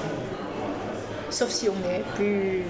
Sauf 1.30 1.50
si 1.50 1.68
on 1.68 1.90
est 1.90 2.02
plus, 2.14 2.62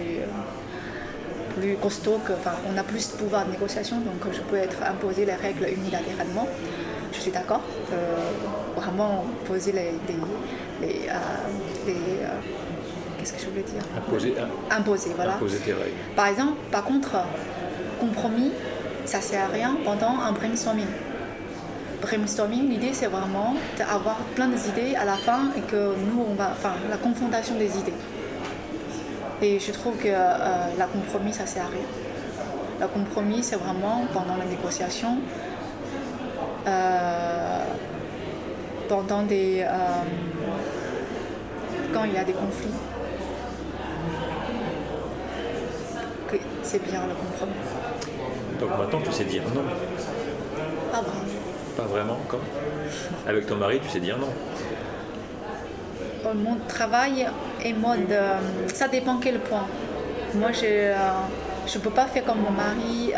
plus 1.59 1.77
costaud, 1.77 2.21
que, 2.25 2.33
enfin, 2.33 2.53
on 2.73 2.79
a 2.79 2.83
plus 2.83 3.13
de 3.13 3.17
pouvoir 3.17 3.45
de 3.47 3.51
négociation, 3.53 3.99
donc 3.99 4.33
je 4.33 4.41
peux 4.41 4.57
être 4.57 4.83
imposer 4.83 5.27
les 5.27 5.35
règles 5.35 5.69
unilatéralement 5.69 6.47
je 7.17 7.21
suis 7.23 7.31
d'accord. 7.31 7.63
Euh, 7.93 8.17
vraiment 8.77 9.25
poser 9.47 9.73
les. 9.73 9.93
les, 10.81 11.09
euh, 11.09 11.95
Qu'est-ce 13.27 13.39
que 13.39 13.41
je 13.41 13.51
voulais 13.51 13.63
dire 13.63 13.83
Imposer. 13.97 14.35
Imposer, 14.71 15.11
voilà. 15.17 15.35
Imposer 15.35 15.59
tes 15.59 15.73
règles. 15.73 15.97
Par 16.15 16.29
exemple, 16.29 16.53
par 16.71 16.85
contre, 16.85 17.17
compromis, 17.99 18.53
ça 19.05 19.19
ne 19.19 19.23
sert 19.23 19.45
à 19.45 19.49
rien 19.49 19.77
pendant 19.85 20.21
un 20.21 20.31
brainstorming. 20.31 20.87
Brainstorming, 22.01 22.69
l'idée 22.69 22.91
c'est 22.93 23.07
vraiment 23.07 23.55
d'avoir 23.77 24.17
plein 24.37 24.47
d'idées 24.47 24.95
à 24.95 25.05
la 25.05 25.15
fin 25.15 25.51
et 25.57 25.61
que 25.63 25.77
nous, 25.77 26.25
on 26.31 26.35
va. 26.35 26.51
Enfin, 26.53 26.75
la 26.89 26.99
confrontation 26.99 27.57
des 27.57 27.77
idées. 27.77 27.95
Et 29.43 29.59
je 29.59 29.73
trouve 29.73 29.97
que 29.97 30.09
la 30.09 30.87
compromis, 30.87 31.33
ça 31.33 31.47
sert 31.47 31.65
à 31.65 31.69
rien. 31.69 31.85
La 32.79 32.87
compromis, 32.87 33.43
c'est 33.43 33.57
vraiment 33.57 34.05
pendant 34.13 34.37
la 34.37 34.45
négociation, 34.45 35.17
euh, 36.69 37.65
pendant 38.89 39.23
des, 39.23 39.65
euh, 39.67 39.77
quand 41.93 42.05
il 42.05 42.13
y 42.13 42.19
a 42.19 42.25
des 42.25 42.35
conflits, 42.35 42.69
que 46.29 46.37
c'est 46.77 46.91
bien 46.91 47.01
le 47.07 47.15
compromis. 47.15 47.53
Donc 48.61 48.71
maintenant 48.79 49.01
tu 49.05 49.13
sais 49.13 49.25
dire 49.25 49.43
non 49.55 49.63
Pas 50.93 51.01
vraiment. 51.01 51.23
Pas 51.77 51.83
vraiment 51.85 52.15
encore 52.15 52.41
Avec 53.27 53.47
ton 53.47 53.57
mari 53.57 53.81
tu 53.83 53.89
sais 53.89 54.01
dire 54.01 54.19
non 54.19 54.33
Mon 56.35 56.57
travail 56.69 57.27
est 57.65 57.73
mode. 57.73 58.11
Euh, 58.11 58.39
ça 58.69 58.89
dépend 58.89 59.17
quel 59.19 59.41
point. 59.41 59.67
Moi 60.35 60.53
je 60.53 60.93
ne 61.75 61.83
peux 61.83 61.91
pas 61.91 62.07
faire 62.07 62.25
comme 62.25 62.41
mon 62.41 62.51
mari. 62.51 63.13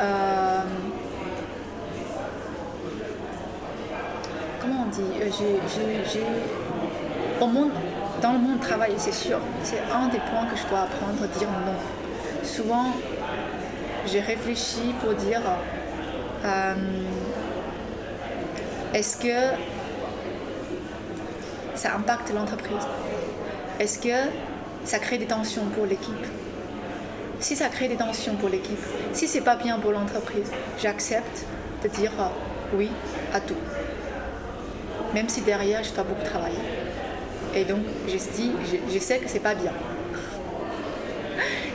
comment 4.61 4.85
on 4.87 4.91
dit 4.91 5.03
euh, 5.21 5.31
au 7.41 7.47
monde, 7.47 7.71
Dans 8.23 8.33
le 8.33 8.39
monde 8.39 8.59
du 8.59 8.67
travail, 8.67 8.93
c'est 8.97 9.15
sûr, 9.15 9.39
c'est 9.63 9.81
un 9.93 10.09
des 10.09 10.19
points 10.19 10.47
que 10.51 10.57
je 10.57 10.67
dois 10.69 10.81
apprendre, 10.81 11.23
à 11.23 11.27
dire 11.39 11.49
non. 11.49 11.75
Souvent, 12.43 12.87
j'ai 14.11 14.21
réfléchi 14.21 14.95
pour 15.01 15.15
dire 15.15 15.43
euh, 16.45 16.75
est-ce 18.95 19.17
que 19.17 19.57
ça 21.75 21.95
impacte 21.95 22.33
l'entreprise? 22.33 22.87
Est-ce 23.79 23.99
que 23.99 24.31
ça 24.85 24.99
crée 24.99 25.19
des 25.19 25.27
tensions 25.27 25.67
pour 25.75 25.87
l'équipe? 25.87 26.27
Si 27.41 27.55
ça 27.55 27.69
crée 27.69 27.89
des 27.89 27.97
tensions 27.97 28.35
pour 28.35 28.49
l'équipe, 28.49 28.83
si 29.13 29.29
c'est 29.29 29.43
pas 29.43 29.57
bien 29.57 29.79
pour 29.79 29.93
l'entreprise, 29.93 30.51
j'accepte 30.81 31.47
de 31.83 31.89
dire 31.89 32.13
euh, 32.19 32.77
oui 32.77 32.91
à 33.33 33.41
tout 33.41 33.55
même 35.15 35.29
si 35.29 35.41
derrière 35.43 35.83
je 35.83 35.93
dois 35.93 36.05
beaucoup 36.05 36.25
travailler. 36.25 36.59
Et 37.55 37.65
donc 37.65 37.81
je, 38.07 38.17
dis, 38.37 38.53
je, 38.93 38.99
sais 38.99 39.19
que 39.19 39.29
c'est 39.29 39.41
pas 39.41 39.55
bien. 39.55 39.73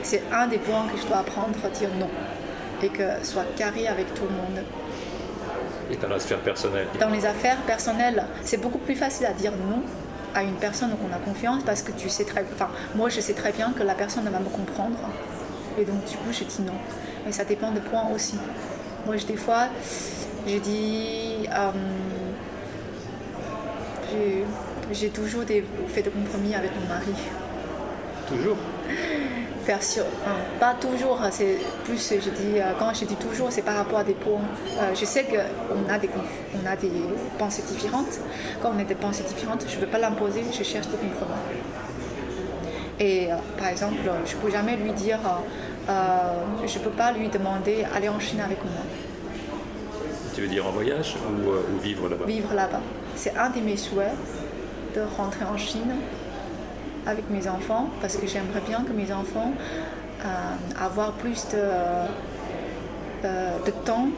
C'est 0.04 0.22
un 0.30 0.46
des 0.46 0.58
points 0.58 0.86
que 0.86 1.00
je 1.00 1.06
dois 1.06 1.18
apprendre 1.18 1.56
à 1.64 1.68
dire 1.70 1.88
non. 1.98 2.10
Et 2.82 2.88
que 2.88 3.02
soit 3.22 3.46
carré 3.56 3.88
avec 3.88 4.12
tout 4.14 4.24
le 4.24 4.30
monde. 4.30 4.62
Et 5.90 5.96
dans 5.96 6.08
la 6.08 6.18
sphère 6.18 6.40
personnelle. 6.40 6.86
Dans 7.00 7.08
les 7.08 7.24
affaires 7.24 7.60
personnelles, 7.62 8.24
c'est 8.42 8.58
beaucoup 8.58 8.78
plus 8.78 8.94
facile 8.94 9.26
à 9.26 9.32
dire 9.32 9.52
non 9.52 9.82
à 10.34 10.42
une 10.42 10.56
personne 10.56 10.90
où 10.90 10.96
on 11.08 11.14
a 11.14 11.18
confiance 11.18 11.62
parce 11.64 11.82
que 11.82 11.92
tu 11.92 12.08
sais 12.08 12.24
très 12.24 12.44
enfin 12.52 12.68
moi 12.96 13.08
je 13.08 13.20
sais 13.20 13.34
très 13.34 13.52
bien 13.52 13.72
que 13.72 13.84
la 13.84 13.94
personne 13.94 14.24
va 14.24 14.40
me 14.40 14.48
comprendre. 14.48 14.98
Et 15.78 15.84
donc 15.84 16.04
du 16.04 16.16
coup 16.16 16.32
je 16.32 16.44
dis 16.44 16.62
non. 16.62 16.74
Mais 17.24 17.32
ça 17.32 17.44
dépend 17.44 17.70
de 17.70 17.80
points 17.80 18.08
aussi. 18.14 18.36
Moi 19.06 19.16
des 19.16 19.36
fois 19.36 19.68
je 20.46 20.56
dis 20.58 21.48
euh, 21.50 21.70
j'ai 24.92 25.08
toujours 25.08 25.44
des, 25.44 25.64
fait 25.88 26.02
de 26.02 26.10
compromis 26.10 26.54
avec 26.54 26.70
mon 26.78 26.86
mari. 26.88 27.14
Toujours 28.28 28.56
Faire 29.64 29.78
pas 30.60 30.74
toujours, 30.74 31.20
c'est 31.30 31.56
plus, 31.84 32.12
je 32.12 32.28
dis, 32.28 32.58
euh, 32.58 32.72
quand 32.78 32.92
je 32.92 33.06
dis 33.06 33.16
toujours, 33.16 33.46
c'est 33.50 33.62
par 33.62 33.76
rapport 33.76 34.00
à 34.00 34.04
des 34.04 34.12
points. 34.12 34.42
Euh, 34.78 34.94
je 34.94 35.06
sais 35.06 35.24
qu'on 35.24 35.90
a, 35.90 35.98
des, 35.98 36.10
on 36.62 36.66
a 36.66 36.76
des 36.76 36.90
pensées 37.38 37.62
différentes. 37.66 38.20
Quand 38.60 38.72
on 38.76 38.78
a 38.78 38.84
des 38.84 38.94
pensées 38.94 39.24
différentes, 39.26 39.64
je 39.66 39.76
ne 39.76 39.80
veux 39.80 39.86
pas 39.86 39.98
l'imposer, 39.98 40.42
je 40.52 40.62
cherche 40.62 40.86
des 40.88 40.98
compromis. 40.98 41.32
Et 43.00 43.32
euh, 43.32 43.36
par 43.56 43.68
exemple, 43.68 43.94
je 44.26 44.36
ne 44.36 44.42
peux 44.42 44.50
jamais 44.50 44.76
lui 44.76 44.92
dire, 44.92 45.18
je 45.88 46.78
ne 46.78 46.84
peux 46.84 46.90
pas 46.90 47.12
lui 47.12 47.28
demander 47.28 47.86
aller 47.96 48.10
en 48.10 48.20
Chine 48.20 48.42
avec 48.42 48.62
moi. 48.62 48.82
Tu 50.34 50.42
veux 50.42 50.48
dire 50.48 50.66
en 50.66 50.72
voyage 50.72 51.14
ou 51.26 51.78
vivre 51.78 52.06
là-bas? 52.10 52.26
Vivre 52.26 52.52
là-bas 52.52 52.80
c'est 53.16 53.36
un 53.36 53.50
de 53.50 53.60
mes 53.60 53.76
souhaits 53.76 54.12
de 54.94 55.02
rentrer 55.16 55.44
en 55.44 55.56
Chine 55.56 55.94
avec 57.06 57.28
mes 57.30 57.48
enfants 57.48 57.88
parce 58.00 58.16
que 58.16 58.26
j'aimerais 58.26 58.62
bien 58.66 58.82
que 58.82 58.92
mes 58.92 59.12
enfants 59.12 59.52
euh, 60.24 60.26
avoir 60.80 61.12
plus 61.12 61.48
de, 61.48 61.58
euh, 63.24 63.58
de 63.64 63.70
temps 63.70 64.08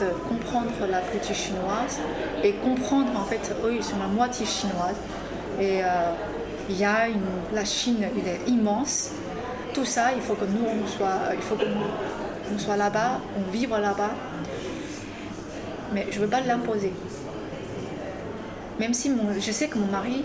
de 0.00 0.06
comprendre 0.28 0.72
la 0.90 1.00
culture 1.00 1.34
chinoise 1.34 2.00
et 2.42 2.52
comprendre 2.52 3.18
en 3.18 3.24
fait 3.24 3.54
eux 3.64 3.74
ils 3.76 3.84
sont 3.84 3.98
la 3.98 4.08
moitié 4.08 4.46
chinoise. 4.46 4.96
Et 5.60 5.84
euh, 5.84 5.86
il 6.68 6.76
y 6.76 6.84
a 6.84 7.06
la 7.52 7.64
Chine 7.64 8.04
il 8.16 8.28
est 8.28 8.48
immense. 8.48 9.12
Tout 9.72 9.84
ça 9.84 10.12
il 10.14 10.20
faut 10.22 10.34
que 10.34 10.44
nous 10.44 10.66
on 10.66 10.86
soit 10.86 11.34
il 11.34 11.42
faut 11.42 11.54
que 11.56 11.64
on 12.54 12.58
soit 12.58 12.76
là-bas 12.76 13.20
on 13.38 13.50
vive 13.50 13.70
là-bas. 13.70 14.10
Mais 15.92 16.08
je 16.10 16.18
veux 16.18 16.26
pas 16.26 16.40
l'imposer. 16.40 16.92
Même 18.80 18.92
si 18.92 19.12
je 19.38 19.52
sais 19.52 19.68
que 19.68 19.78
mon 19.78 19.86
mari, 19.86 20.24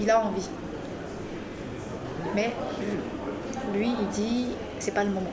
il 0.00 0.10
a 0.10 0.20
envie. 0.20 0.48
Mais 2.36 2.52
lui, 3.74 3.88
il 3.98 4.08
dit, 4.08 4.46
c'est 4.78 4.92
pas 4.92 5.04
le 5.04 5.10
moment. 5.10 5.32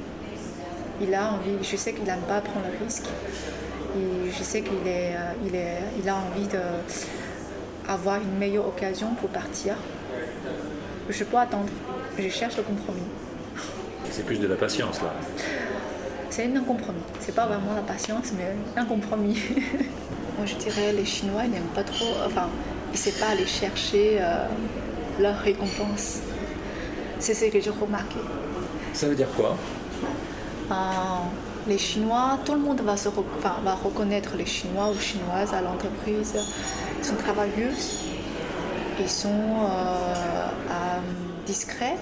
Il 1.01 1.13
a 1.13 1.33
envie, 1.33 1.61
je 1.61 1.75
sais 1.75 1.91
qu'il 1.91 2.05
n'aime 2.05 2.21
pas 2.21 2.39
prendre 2.39 2.65
le 2.65 2.85
risque. 2.85 3.07
Et 3.97 4.31
je 4.31 4.41
sais 4.41 4.61
qu'il 4.61 4.87
est, 4.87 5.15
euh, 5.15 5.33
il 5.45 5.53
est, 5.53 5.79
il 6.01 6.07
a 6.07 6.15
envie 6.15 6.47
d'avoir 6.47 8.15
une 8.21 8.37
meilleure 8.39 8.67
occasion 8.67 9.09
pour 9.19 9.29
partir. 9.29 9.75
Je 11.09 11.23
peux 11.25 11.37
attendre. 11.37 11.67
Je 12.17 12.29
cherche 12.29 12.55
le 12.55 12.63
compromis. 12.63 13.01
C'est 14.09 14.25
plus 14.25 14.39
de 14.39 14.47
la 14.47 14.55
patience 14.55 15.01
là. 15.01 15.13
C'est 16.29 16.45
un 16.45 16.61
compromis. 16.61 17.01
C'est 17.19 17.35
pas 17.35 17.47
vraiment 17.47 17.75
la 17.75 17.81
patience, 17.81 18.31
mais 18.37 18.55
un 18.79 18.85
compromis. 18.85 19.37
Moi, 20.37 20.45
je 20.45 20.55
dirais 20.55 20.93
les 20.93 21.05
Chinois, 21.05 21.41
ils 21.43 21.51
n'aiment 21.51 21.73
pas 21.75 21.83
trop. 21.83 22.13
Enfin, 22.25 22.47
ils 22.89 22.93
ne 22.93 22.97
savent 22.97 23.19
pas 23.19 23.33
aller 23.33 23.45
chercher 23.45 24.19
euh, 24.21 24.45
leur 25.19 25.37
récompense. 25.37 26.21
C'est 27.23 27.33
ce 27.33 27.45
que 27.45 27.61
j'ai 27.61 27.69
remarqué. 27.69 28.17
Ça 28.91 29.07
veut 29.07 29.15
dire 29.15 29.29
quoi? 29.37 29.55
Euh, 30.69 30.73
les 31.67 31.77
Chinois, 31.77 32.37
tout 32.43 32.51
le 32.51 32.59
monde 32.59 32.81
va, 32.81 32.97
se 32.97 33.07
re- 33.07 33.23
enfin, 33.39 33.55
va 33.63 33.75
reconnaître 33.75 34.31
les 34.35 34.45
Chinois 34.45 34.89
ou 34.93 34.99
Chinoises 34.99 35.53
à 35.53 35.61
l'entreprise. 35.61 36.33
Ils 36.99 37.05
sont 37.05 37.15
travailleux, 37.15 37.71
ils 38.99 39.09
sont 39.09 39.29
euh, 39.29 40.47
euh, 40.69 40.99
discrets, 41.45 41.95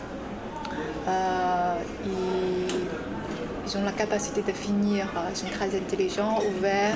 euh, 1.08 1.76
ils, 2.04 3.70
ils 3.72 3.78
ont 3.78 3.84
la 3.86 3.92
capacité 3.92 4.42
de 4.42 4.52
finir, 4.54 5.06
ils 5.30 5.38
sont 5.38 5.46
très 5.54 5.76
intelligents, 5.78 6.40
ouverts, 6.58 6.96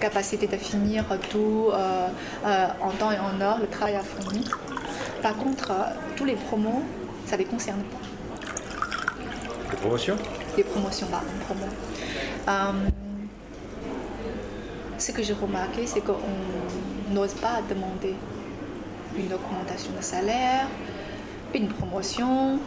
capacité 0.00 0.46
de 0.46 0.56
finir 0.56 1.04
tout 1.30 1.66
en 2.86 2.90
temps 2.98 3.12
et 3.12 3.18
en 3.18 3.38
heure, 3.42 3.58
le 3.60 3.66
travail 3.66 3.96
à 3.96 4.02
fourni. 4.02 4.46
Par 5.20 5.36
contre, 5.36 5.72
tous 6.16 6.24
les 6.24 6.36
promos, 6.36 6.82
ça 7.26 7.36
ne 7.36 7.42
les 7.42 7.44
concerne 7.44 7.82
pas 7.82 9.70
De 9.70 9.76
promotion 9.76 10.16
des 10.56 10.64
promotions, 10.64 11.06
pardon, 11.08 11.26
promo. 11.44 11.66
Euh, 12.48 12.88
ce 14.98 15.12
que 15.12 15.22
j'ai 15.22 15.34
remarqué, 15.34 15.86
c'est 15.86 16.00
qu'on 16.00 16.16
n'ose 17.12 17.34
pas 17.34 17.60
demander 17.68 18.14
une 19.16 19.32
augmentation 19.32 19.92
de 19.96 20.02
salaire, 20.02 20.66
une 21.54 21.68
promotion. 21.68 22.58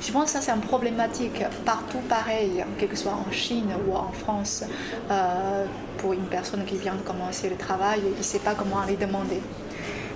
Je 0.00 0.10
pense 0.12 0.24
que 0.24 0.30
ça, 0.30 0.40
c'est 0.40 0.52
une 0.52 0.60
problématique 0.60 1.42
partout 1.64 1.98
pareil, 2.08 2.64
quel 2.78 2.88
que 2.88 2.96
soit 2.96 3.12
en 3.12 3.30
Chine 3.32 3.70
ou 3.88 3.94
en 3.96 4.12
France. 4.12 4.64
Euh, 5.10 5.64
pour 5.98 6.12
une 6.12 6.26
personne 6.26 6.64
qui 6.64 6.76
vient 6.76 6.94
de 6.94 7.02
commencer 7.02 7.48
le 7.50 7.56
travail, 7.56 8.00
il 8.04 8.18
ne 8.18 8.22
sait 8.22 8.40
pas 8.40 8.54
comment 8.54 8.80
aller 8.80 8.96
demander. 8.96 9.40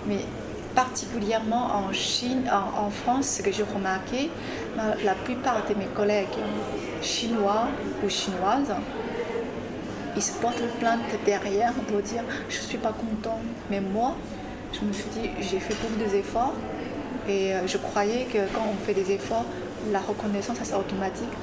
Mais 0.06 0.20
particulièrement 0.76 1.70
en 1.74 1.92
Chine, 1.92 2.44
en, 2.52 2.86
en 2.86 2.90
France, 2.90 3.26
ce 3.38 3.42
que 3.42 3.50
j'ai 3.50 3.64
remarqué, 3.64 4.30
euh, 4.78 4.92
la 5.04 5.14
plupart 5.14 5.62
de 5.68 5.74
mes 5.74 5.86
collègues 5.86 6.38
chinois 7.02 7.66
ou 8.04 8.08
chinoises, 8.10 8.74
ils 10.14 10.22
se 10.22 10.32
portent 10.34 10.62
plainte 10.78 11.00
derrière 11.24 11.72
pour 11.72 12.00
dire 12.02 12.22
je 12.50 12.58
suis 12.58 12.78
pas 12.78 12.92
content. 12.92 13.40
Mais 13.70 13.80
moi, 13.80 14.14
je 14.74 14.86
me 14.86 14.92
suis 14.92 15.08
dit 15.16 15.30
j'ai 15.40 15.58
fait 15.58 15.74
beaucoup 15.82 15.98
d'efforts 16.10 16.54
et 17.26 17.54
euh, 17.54 17.66
je 17.66 17.78
croyais 17.78 18.26
que 18.32 18.38
quand 18.54 18.66
on 18.70 18.76
fait 18.84 18.94
des 18.94 19.12
efforts, 19.12 19.46
la 19.90 20.00
reconnaissance 20.00 20.58
ça 20.58 20.64
c'est 20.64 20.74
automatique, 20.74 21.34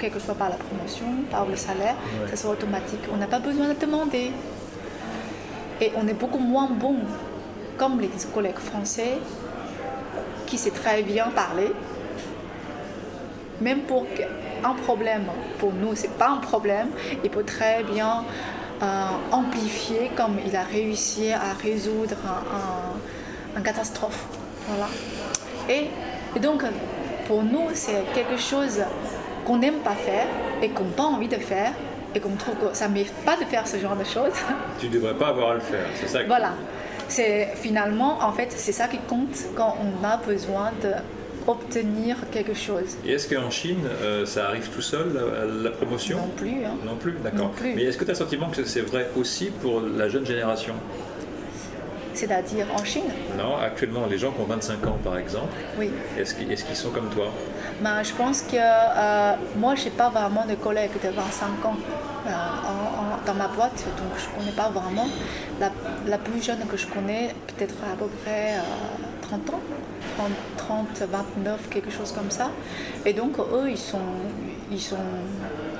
quel 0.00 0.10
que 0.10 0.18
soit 0.18 0.34
par 0.34 0.48
la 0.48 0.56
promotion, 0.56 1.06
par 1.30 1.46
le 1.46 1.54
salaire, 1.54 1.94
ça 2.28 2.34
c'est 2.34 2.48
automatique. 2.48 3.04
On 3.12 3.18
n'a 3.18 3.28
pas 3.28 3.38
besoin 3.38 3.68
de 3.68 3.74
demander. 3.74 4.32
Et 5.80 5.92
on 5.96 6.06
est 6.08 6.14
beaucoup 6.14 6.38
moins 6.38 6.68
bon, 6.68 6.96
comme 7.80 7.98
les 7.98 8.10
collègues 8.34 8.58
français, 8.72 9.14
qui 10.46 10.58
sait 10.58 10.70
très 10.82 11.02
bien 11.02 11.26
parler. 11.44 11.70
Même 13.62 13.80
pour 13.90 14.06
un 14.70 14.74
problème, 14.86 15.24
pour 15.58 15.72
nous, 15.72 15.94
c'est 15.94 16.12
pas 16.22 16.28
un 16.28 16.42
problème, 16.50 16.88
il 17.24 17.30
peut 17.30 17.42
très 17.56 17.82
bien 17.82 18.24
euh, 18.82 18.86
amplifier 19.32 20.10
comme 20.14 20.36
il 20.46 20.54
a 20.56 20.62
réussi 20.62 21.32
à 21.32 21.52
résoudre 21.68 22.16
un, 22.34 22.40
un- 22.58 23.56
une 23.58 23.62
catastrophe. 23.62 24.24
Voilà. 24.68 24.88
Et, 25.68 25.84
et 26.36 26.40
donc, 26.40 26.62
pour 27.26 27.42
nous, 27.42 27.68
c'est 27.72 28.02
quelque 28.14 28.36
chose 28.50 28.78
qu'on 29.46 29.56
n'aime 29.56 29.80
pas 29.90 29.96
faire 30.08 30.26
et 30.62 30.68
qu'on 30.68 30.84
n'a 30.84 30.96
pas 31.00 31.04
envie 31.04 31.28
de 31.28 31.36
faire 31.52 31.72
et 32.14 32.20
qu'on 32.20 32.36
trouve 32.42 32.56
que 32.56 32.74
ça 32.76 32.88
ne 32.88 32.94
mérite 32.94 33.14
pas 33.24 33.36
de 33.36 33.44
faire 33.44 33.66
ce 33.66 33.78
genre 33.78 33.96
de 33.96 34.04
choses. 34.04 34.36
Tu 34.78 34.88
ne 34.88 34.92
devrais 34.94 35.14
pas 35.14 35.28
avoir 35.28 35.52
à 35.52 35.54
le 35.54 35.60
faire, 35.60 35.86
c'est 35.98 36.08
ça 36.08 36.22
que... 36.22 36.28
Voilà. 36.28 36.52
C'est 37.10 37.48
finalement, 37.56 38.18
en 38.22 38.32
fait, 38.32 38.48
c'est 38.56 38.72
ça 38.72 38.86
qui 38.88 38.98
compte 38.98 39.36
quand 39.56 39.76
on 39.84 40.04
a 40.06 40.16
besoin 40.16 40.70
d'obtenir 40.82 42.16
quelque 42.30 42.54
chose. 42.54 42.96
Et 43.04 43.12
est-ce 43.12 43.32
qu'en 43.34 43.50
Chine, 43.50 43.84
euh, 44.02 44.24
ça 44.24 44.46
arrive 44.46 44.68
tout 44.70 44.80
seul, 44.82 45.12
la, 45.12 45.44
la 45.64 45.70
promotion? 45.76 46.18
Non 46.18 46.30
plus. 46.36 46.64
hein. 46.64 46.76
Non 46.86 46.94
plus, 46.96 47.12
d'accord. 47.22 47.50
Mais 47.62 47.82
est-ce 47.82 47.98
que 47.98 48.04
tu 48.04 48.10
as 48.10 48.14
le 48.14 48.18
sentiment 48.18 48.48
que 48.48 48.64
c'est 48.64 48.80
vrai 48.82 49.08
aussi 49.16 49.46
pour 49.62 49.80
la 49.80 50.08
jeune 50.08 50.24
génération? 50.24 50.74
C'est-à-dire 52.12 52.66
en 52.76 52.84
Chine, 52.84 53.04
Non, 53.38 53.56
actuellement, 53.56 54.06
les 54.10 54.18
gens 54.18 54.32
qui 54.32 54.40
ont 54.40 54.44
25 54.44 54.86
ans, 54.86 54.98
par 55.02 55.16
exemple, 55.16 55.54
oui. 55.78 55.90
est-ce 56.18 56.34
qu'ils 56.34 56.50
est-ce 56.52 56.64
qu'ils 56.64 56.76
sont 56.76 56.90
comme 56.90 57.08
toi? 57.08 57.26
Ben, 57.80 58.02
je 58.02 58.12
pense 58.12 58.42
que 58.42 58.56
euh, 58.56 59.32
moi, 59.56 59.74
je 59.76 59.84
n'ai 59.84 59.90
pas 59.90 60.10
vraiment 60.10 60.44
de 60.44 60.54
collègues 60.54 60.90
de 61.02 61.08
25 61.08 61.64
ans 61.64 61.76
euh, 62.26 62.30
en- 62.30 63.00
en- 63.00 63.09
dans 63.26 63.34
ma 63.34 63.48
boîte, 63.48 63.84
donc 63.98 64.12
je 64.18 64.26
ne 64.28 64.38
connais 64.40 64.56
pas 64.56 64.68
vraiment. 64.70 65.08
La, 65.60 65.70
la 66.06 66.18
plus 66.18 66.42
jeune 66.42 66.60
que 66.66 66.76
je 66.76 66.86
connais, 66.86 67.34
peut-être 67.48 67.74
à 67.92 67.96
peu 67.96 68.06
près 68.22 68.54
euh, 68.54 68.60
30 69.22 69.50
ans, 69.50 69.60
30, 70.16 70.30
30, 70.56 71.02
29, 71.10 71.68
quelque 71.70 71.90
chose 71.90 72.12
comme 72.12 72.30
ça. 72.30 72.50
Et 73.04 73.12
donc, 73.12 73.38
eux, 73.38 73.68
ils 73.70 73.78
sont. 73.78 73.98
Ils 74.72 74.80
sont 74.80 74.96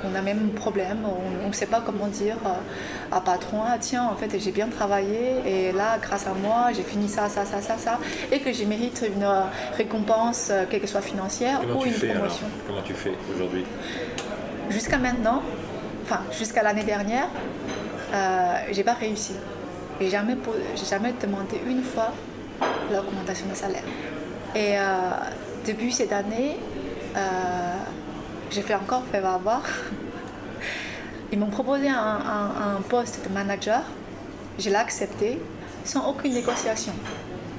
on 0.03 0.15
a 0.15 0.21
même 0.21 0.49
un 0.51 0.57
problème, 0.59 0.97
on 1.45 1.47
ne 1.47 1.53
sait 1.53 1.67
pas 1.67 1.81
comment 1.85 2.07
dire 2.07 2.35
euh, 2.45 3.15
à 3.15 3.21
patron, 3.21 3.59
ah 3.65 3.77
tiens, 3.79 4.05
en 4.11 4.15
fait, 4.15 4.37
j'ai 4.39 4.51
bien 4.51 4.67
travaillé 4.67 5.35
et 5.45 5.71
là, 5.71 5.97
grâce 6.01 6.25
à 6.25 6.33
moi, 6.33 6.71
j'ai 6.75 6.81
fini 6.81 7.07
ça, 7.07 7.29
ça, 7.29 7.45
ça, 7.45 7.61
ça, 7.61 7.77
ça, 7.77 7.99
et 8.31 8.39
que 8.39 8.51
je 8.51 8.63
mérite 8.65 9.05
une 9.15 9.23
euh, 9.23 9.41
récompense, 9.77 10.47
euh, 10.49 10.65
quelle 10.69 10.81
que 10.81 10.87
soit 10.87 11.01
financière 11.01 11.59
Comment 11.61 11.79
ou 11.81 11.85
une 11.85 11.91
fais 11.93 12.09
alors? 12.09 12.23
promotion. 12.23 12.47
Comment 12.67 12.81
tu 12.81 12.93
fais 12.93 13.13
aujourd'hui? 13.33 13.63
Jusqu'à 14.71 14.97
maintenant, 14.97 15.43
jusqu'à 16.31 16.63
l'année 16.63 16.83
dernière, 16.83 17.27
euh, 18.13 18.53
j'ai 18.71 18.83
pas 18.83 18.93
réussi. 18.93 19.33
J'ai 19.99 20.09
jamais, 20.09 20.35
jamais 20.89 21.13
demandé 21.21 21.61
une 21.67 21.83
fois 21.83 22.11
l'augmentation 22.91 23.45
de 23.47 23.55
salaire. 23.55 23.83
Et 24.55 24.77
euh, 24.77 24.81
depuis 25.65 25.91
cette 25.93 26.11
année, 26.11 26.57
euh, 27.15 27.19
j'ai 28.49 28.61
fait 28.61 28.75
encore 28.75 29.03
faire 29.11 29.25
avoir. 29.25 29.61
Ils 31.31 31.39
m'ont 31.39 31.47
proposé 31.49 31.87
un- 31.87 31.95
un 32.77 32.81
poste 32.89 33.23
de 33.27 33.33
manager. 33.33 33.83
Je 34.59 34.69
l'ai 34.69 34.75
accepté 34.75 35.39
sans 35.85 36.09
aucune 36.09 36.33
négociation 36.33 36.93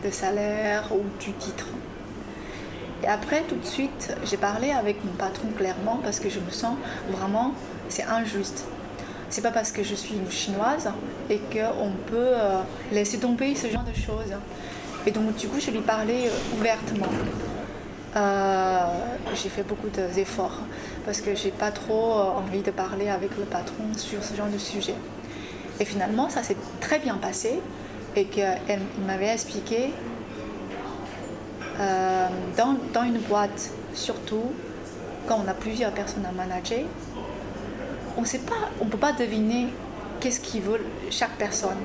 de 0.04 0.10
salaire 0.10 0.84
ou 0.92 1.00
du 1.24 1.32
titre. 1.32 1.66
Et 3.02 3.06
après, 3.08 3.42
tout 3.48 3.56
de 3.56 3.64
suite, 3.64 4.14
j'ai 4.24 4.36
parlé 4.36 4.70
avec 4.72 5.02
mon 5.04 5.12
patron 5.12 5.48
clairement 5.56 5.98
parce 6.04 6.20
que 6.20 6.28
je 6.28 6.38
me 6.38 6.50
sens 6.50 6.76
vraiment, 7.08 7.52
c'est 7.92 8.04
injuste. 8.04 8.64
C'est 9.28 9.42
pas 9.42 9.50
parce 9.50 9.70
que 9.70 9.82
je 9.82 9.94
suis 9.94 10.14
une 10.14 10.30
chinoise 10.30 10.90
et 11.28 11.38
qu'on 11.38 11.92
peut 12.06 12.16
euh, 12.16 12.60
laisser 12.90 13.18
tomber 13.18 13.54
ce 13.54 13.68
genre 13.68 13.84
de 13.84 13.94
choses. 13.94 14.34
Et 15.06 15.10
donc, 15.10 15.36
du 15.36 15.48
coup, 15.48 15.60
je 15.60 15.70
lui 15.70 15.80
parlais 15.80 16.26
euh, 16.26 16.58
ouvertement. 16.58 17.12
Euh, 18.16 18.78
j'ai 19.34 19.48
fait 19.48 19.62
beaucoup 19.62 19.88
d'efforts 19.88 20.60
parce 21.04 21.20
que 21.20 21.34
j'ai 21.34 21.50
pas 21.50 21.70
trop 21.70 22.12
envie 22.12 22.60
de 22.60 22.70
parler 22.70 23.08
avec 23.08 23.36
le 23.38 23.44
patron 23.44 23.84
sur 23.96 24.22
ce 24.22 24.34
genre 24.34 24.48
de 24.48 24.58
sujet. 24.58 24.94
Et 25.80 25.84
finalement, 25.84 26.28
ça 26.28 26.42
s'est 26.42 26.56
très 26.80 26.98
bien 26.98 27.16
passé 27.16 27.60
et 28.16 28.26
qu'il 28.26 28.44
m'avait 29.06 29.32
expliqué 29.32 29.90
dans 31.78 33.02
une 33.02 33.18
boîte, 33.18 33.70
surtout 33.94 34.52
quand 35.26 35.40
on 35.44 35.48
a 35.48 35.54
plusieurs 35.54 35.92
personnes 35.92 36.26
à 36.26 36.32
manager, 36.32 36.84
on 38.16 38.24
sait 38.24 38.38
pas, 38.38 38.70
on 38.80 38.86
peut 38.86 38.98
pas 38.98 39.12
deviner 39.12 39.68
qu'est-ce 40.20 40.40
qu'ils 40.40 40.62
veut 40.62 40.80
chaque 41.10 41.36
personne. 41.36 41.78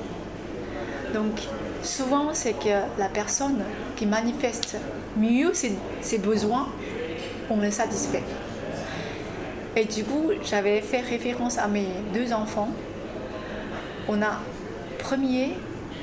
Donc 1.14 1.42
souvent 1.84 2.30
c'est 2.34 2.54
que 2.54 3.00
la 3.00 3.10
personne 3.10 3.64
qui 3.96 4.06
manifeste 4.06 4.78
mieux 5.18 5.52
ses, 5.54 6.18
besoins, 6.18 6.68
on 7.50 7.58
le 7.58 7.72
satisfait. 7.72 8.24
Et 9.76 9.86
du 9.86 10.04
coup, 10.04 10.32
j'avais 10.44 10.82
fait 10.82 11.02
référence 11.02 11.58
à 11.58 11.68
mes 11.68 11.88
deux 12.14 12.34
enfants. 12.34 12.70
On 14.08 14.22
a 14.22 14.40
premier, 14.98 15.54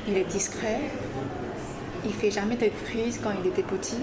il 0.07 0.17
est 0.17 0.25
discret, 0.25 0.81
il 2.05 2.13
fait 2.13 2.31
jamais 2.31 2.57
de 2.57 2.71
crise 2.85 3.21
quand 3.23 3.31
il 3.43 3.49
était 3.49 3.63
petit. 3.63 3.99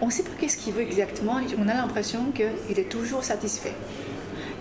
On 0.00 0.06
ne 0.06 0.10
sait 0.10 0.24
pas 0.24 0.30
qu'est-ce 0.38 0.56
qu'il 0.56 0.74
veut 0.74 0.82
exactement. 0.82 1.38
On 1.58 1.68
a 1.68 1.74
l'impression 1.74 2.32
qu'il 2.34 2.78
est 2.78 2.88
toujours 2.88 3.24
satisfait. 3.24 3.74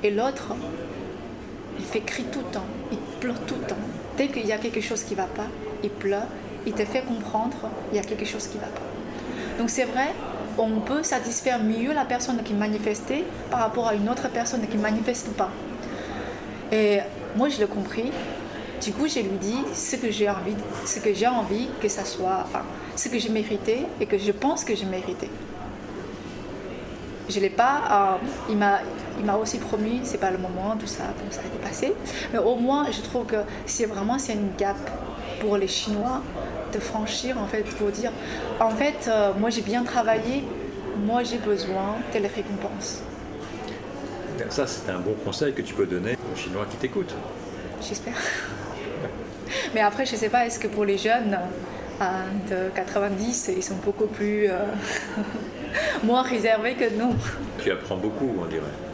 Et 0.05 0.11
l'autre, 0.11 0.53
il 1.79 1.83
fait 1.83 2.01
cri 2.01 2.25
tout 2.25 2.41
le 2.41 2.51
temps, 2.51 2.67
il 2.91 2.99
pleure 3.19 3.39
tout 3.47 3.55
le 3.55 3.65
temps. 3.65 3.75
Dès 4.17 4.27
qu'il 4.27 4.45
y 4.45 4.51
a 4.51 4.59
quelque 4.59 4.79
chose 4.79 5.01
qui 5.01 5.13
ne 5.13 5.17
va 5.17 5.25
pas, 5.25 5.47
il 5.83 5.89
pleure, 5.89 6.27
il 6.67 6.73
te 6.73 6.85
fait 6.85 7.01
comprendre 7.01 7.57
qu'il 7.89 7.97
y 7.97 7.99
a 7.99 8.03
quelque 8.03 8.23
chose 8.23 8.45
qui 8.45 8.57
ne 8.57 8.61
va 8.61 8.67
pas. 8.67 8.83
Donc 9.57 9.71
c'est 9.71 9.85
vrai, 9.85 10.13
on 10.59 10.79
peut 10.79 11.01
satisfaire 11.01 11.63
mieux 11.63 11.91
la 11.91 12.05
personne 12.05 12.43
qui 12.43 12.53
manifestait 12.53 13.23
par 13.49 13.61
rapport 13.61 13.87
à 13.87 13.95
une 13.95 14.07
autre 14.07 14.29
personne 14.29 14.61
qui 14.67 14.77
ne 14.77 14.83
manifeste 14.83 15.29
pas. 15.29 15.49
Et 16.71 16.99
moi, 17.35 17.49
je 17.49 17.57
l'ai 17.57 17.65
compris. 17.65 18.11
Du 18.83 18.91
coup, 18.91 19.07
je 19.07 19.21
lui 19.21 19.39
dis 19.41 19.57
ce 19.73 19.95
que 19.95 20.11
j'ai 20.11 20.29
envie, 20.29 20.53
ce 20.85 20.99
que 20.99 21.15
j'ai 21.15 21.27
envie 21.27 21.67
que 21.81 21.87
ça 21.87 22.05
soit, 22.05 22.43
enfin, 22.43 22.61
ce 22.95 23.09
que 23.09 23.17
j'ai 23.17 23.29
mérité 23.29 23.87
et 23.99 24.05
que 24.05 24.19
je 24.19 24.31
pense 24.31 24.63
que 24.63 24.75
j'ai 24.75 24.85
mérité. 24.85 25.31
Je 27.27 27.39
l'ai 27.39 27.49
pas. 27.49 28.19
euh, 28.21 28.27
il 28.51 28.57
m'a, 28.57 28.81
il 29.19 29.25
m'a 29.25 29.35
aussi 29.35 29.57
promis, 29.57 30.01
c'est 30.03 30.19
pas 30.19 30.31
le 30.31 30.37
moment, 30.37 30.75
tout 30.79 30.87
ça, 30.87 31.03
bon, 31.03 31.31
ça 31.31 31.41
a 31.41 31.45
été 31.45 31.57
passé. 31.57 31.93
Mais 32.33 32.39
au 32.39 32.55
moins, 32.55 32.87
je 32.91 33.01
trouve 33.01 33.25
que 33.25 33.37
c'est 33.65 33.85
vraiment 33.85 34.19
c'est 34.19 34.33
une 34.33 34.51
gap 34.57 34.77
pour 35.39 35.57
les 35.57 35.67
Chinois 35.67 36.21
de 36.73 36.79
franchir 36.79 37.37
en 37.39 37.45
fait 37.45 37.63
pour 37.63 37.89
dire 37.89 38.11
en 38.59 38.69
fait 38.69 39.07
euh, 39.07 39.31
moi 39.37 39.49
j'ai 39.49 39.61
bien 39.61 39.83
travaillé, 39.83 40.43
moi 41.05 41.23
j'ai 41.23 41.37
besoin 41.37 41.95
de 42.07 42.13
telle 42.13 42.27
récompense. 42.27 43.01
Ça 44.49 44.67
c'est 44.67 44.89
un 44.91 44.99
bon 44.99 45.15
conseil 45.23 45.53
que 45.53 45.61
tu 45.61 45.73
peux 45.73 45.85
donner 45.85 46.17
aux 46.31 46.37
Chinois 46.37 46.65
qui 46.69 46.77
t'écoutent. 46.77 47.15
J'espère. 47.81 48.15
Mais 49.73 49.81
après 49.81 50.05
je 50.05 50.15
sais 50.15 50.29
pas 50.29 50.45
est-ce 50.45 50.59
que 50.59 50.67
pour 50.67 50.85
les 50.85 50.97
jeunes 50.97 51.37
de 52.49 52.69
90 52.75 53.51
ils 53.55 53.63
sont 53.63 53.77
beaucoup 53.83 54.07
plus 54.07 54.49
euh, 54.49 54.59
moins 56.03 56.23
réservés 56.23 56.73
que 56.73 56.89
nous? 56.97 57.13
Tu 57.59 57.71
apprends 57.71 57.97
beaucoup 57.97 58.35
on 58.41 58.45
dirait. 58.45 58.84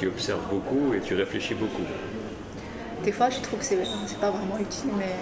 Tu 0.00 0.08
observes 0.08 0.48
beaucoup 0.50 0.94
et 0.94 1.00
tu 1.00 1.14
réfléchis 1.14 1.54
beaucoup 1.54 1.84
des 3.04 3.12
fois, 3.12 3.30
je 3.30 3.40
trouve 3.40 3.60
que 3.60 3.64
c'est 3.64 4.20
pas 4.20 4.30
vraiment 4.30 4.58
utile, 4.58 4.90
mais 4.98 5.14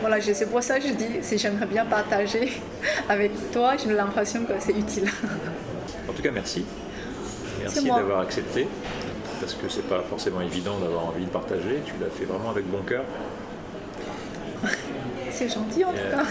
voilà, 0.00 0.20
c'est 0.20 0.50
pour 0.50 0.62
ça 0.62 0.78
que 0.78 0.88
je 0.88 0.94
dis, 0.94 1.06
si 1.20 1.36
j'aimerais 1.36 1.66
bien 1.66 1.84
partager 1.84 2.50
avec 3.08 3.32
toi, 3.52 3.76
j'ai 3.76 3.92
l'impression 3.92 4.44
que 4.44 4.54
c'est 4.58 4.72
utile. 4.72 5.08
En 6.08 6.12
tout 6.12 6.22
cas, 6.22 6.30
merci. 6.30 6.64
Merci 7.60 7.84
d'avoir 7.84 8.20
accepté, 8.20 8.66
parce 9.40 9.54
que 9.54 9.68
c'est 9.68 9.86
pas 9.86 10.02
forcément 10.08 10.40
évident 10.40 10.78
d'avoir 10.78 11.06
envie 11.06 11.24
de 11.24 11.30
partager. 11.30 11.82
Tu 11.84 11.92
l'as 12.00 12.10
fait 12.10 12.24
vraiment 12.24 12.50
avec 12.50 12.66
bon 12.70 12.82
cœur. 12.82 13.04
c'est 15.30 15.48
gentil 15.48 15.84
en 15.84 15.90
tout 15.90 15.96
cas. 16.10 16.24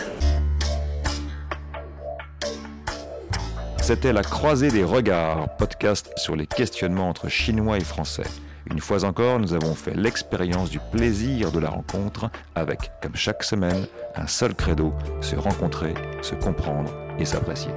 C'était 3.85 4.13
La 4.13 4.23
Croisée 4.23 4.71
des 4.71 4.83
Regards, 4.83 5.47
podcast 5.57 6.11
sur 6.17 6.35
les 6.35 6.47
questionnements 6.47 7.07
entre 7.07 7.29
Chinois 7.29 7.77
et 7.77 7.83
Français. 7.83 8.23
Une 8.71 8.79
fois 8.79 9.03
encore, 9.03 9.39
nous 9.39 9.53
avons 9.53 9.75
fait 9.75 9.93
l'expérience 9.93 10.71
du 10.71 10.79
plaisir 10.91 11.51
de 11.51 11.59
la 11.59 11.69
rencontre 11.69 12.31
avec, 12.55 12.89
comme 13.03 13.15
chaque 13.15 13.43
semaine, 13.43 13.85
un 14.15 14.25
seul 14.25 14.55
credo, 14.55 14.91
se 15.21 15.35
rencontrer, 15.35 15.93
se 16.23 16.33
comprendre 16.33 16.91
et 17.19 17.25
s'apprécier. 17.25 17.73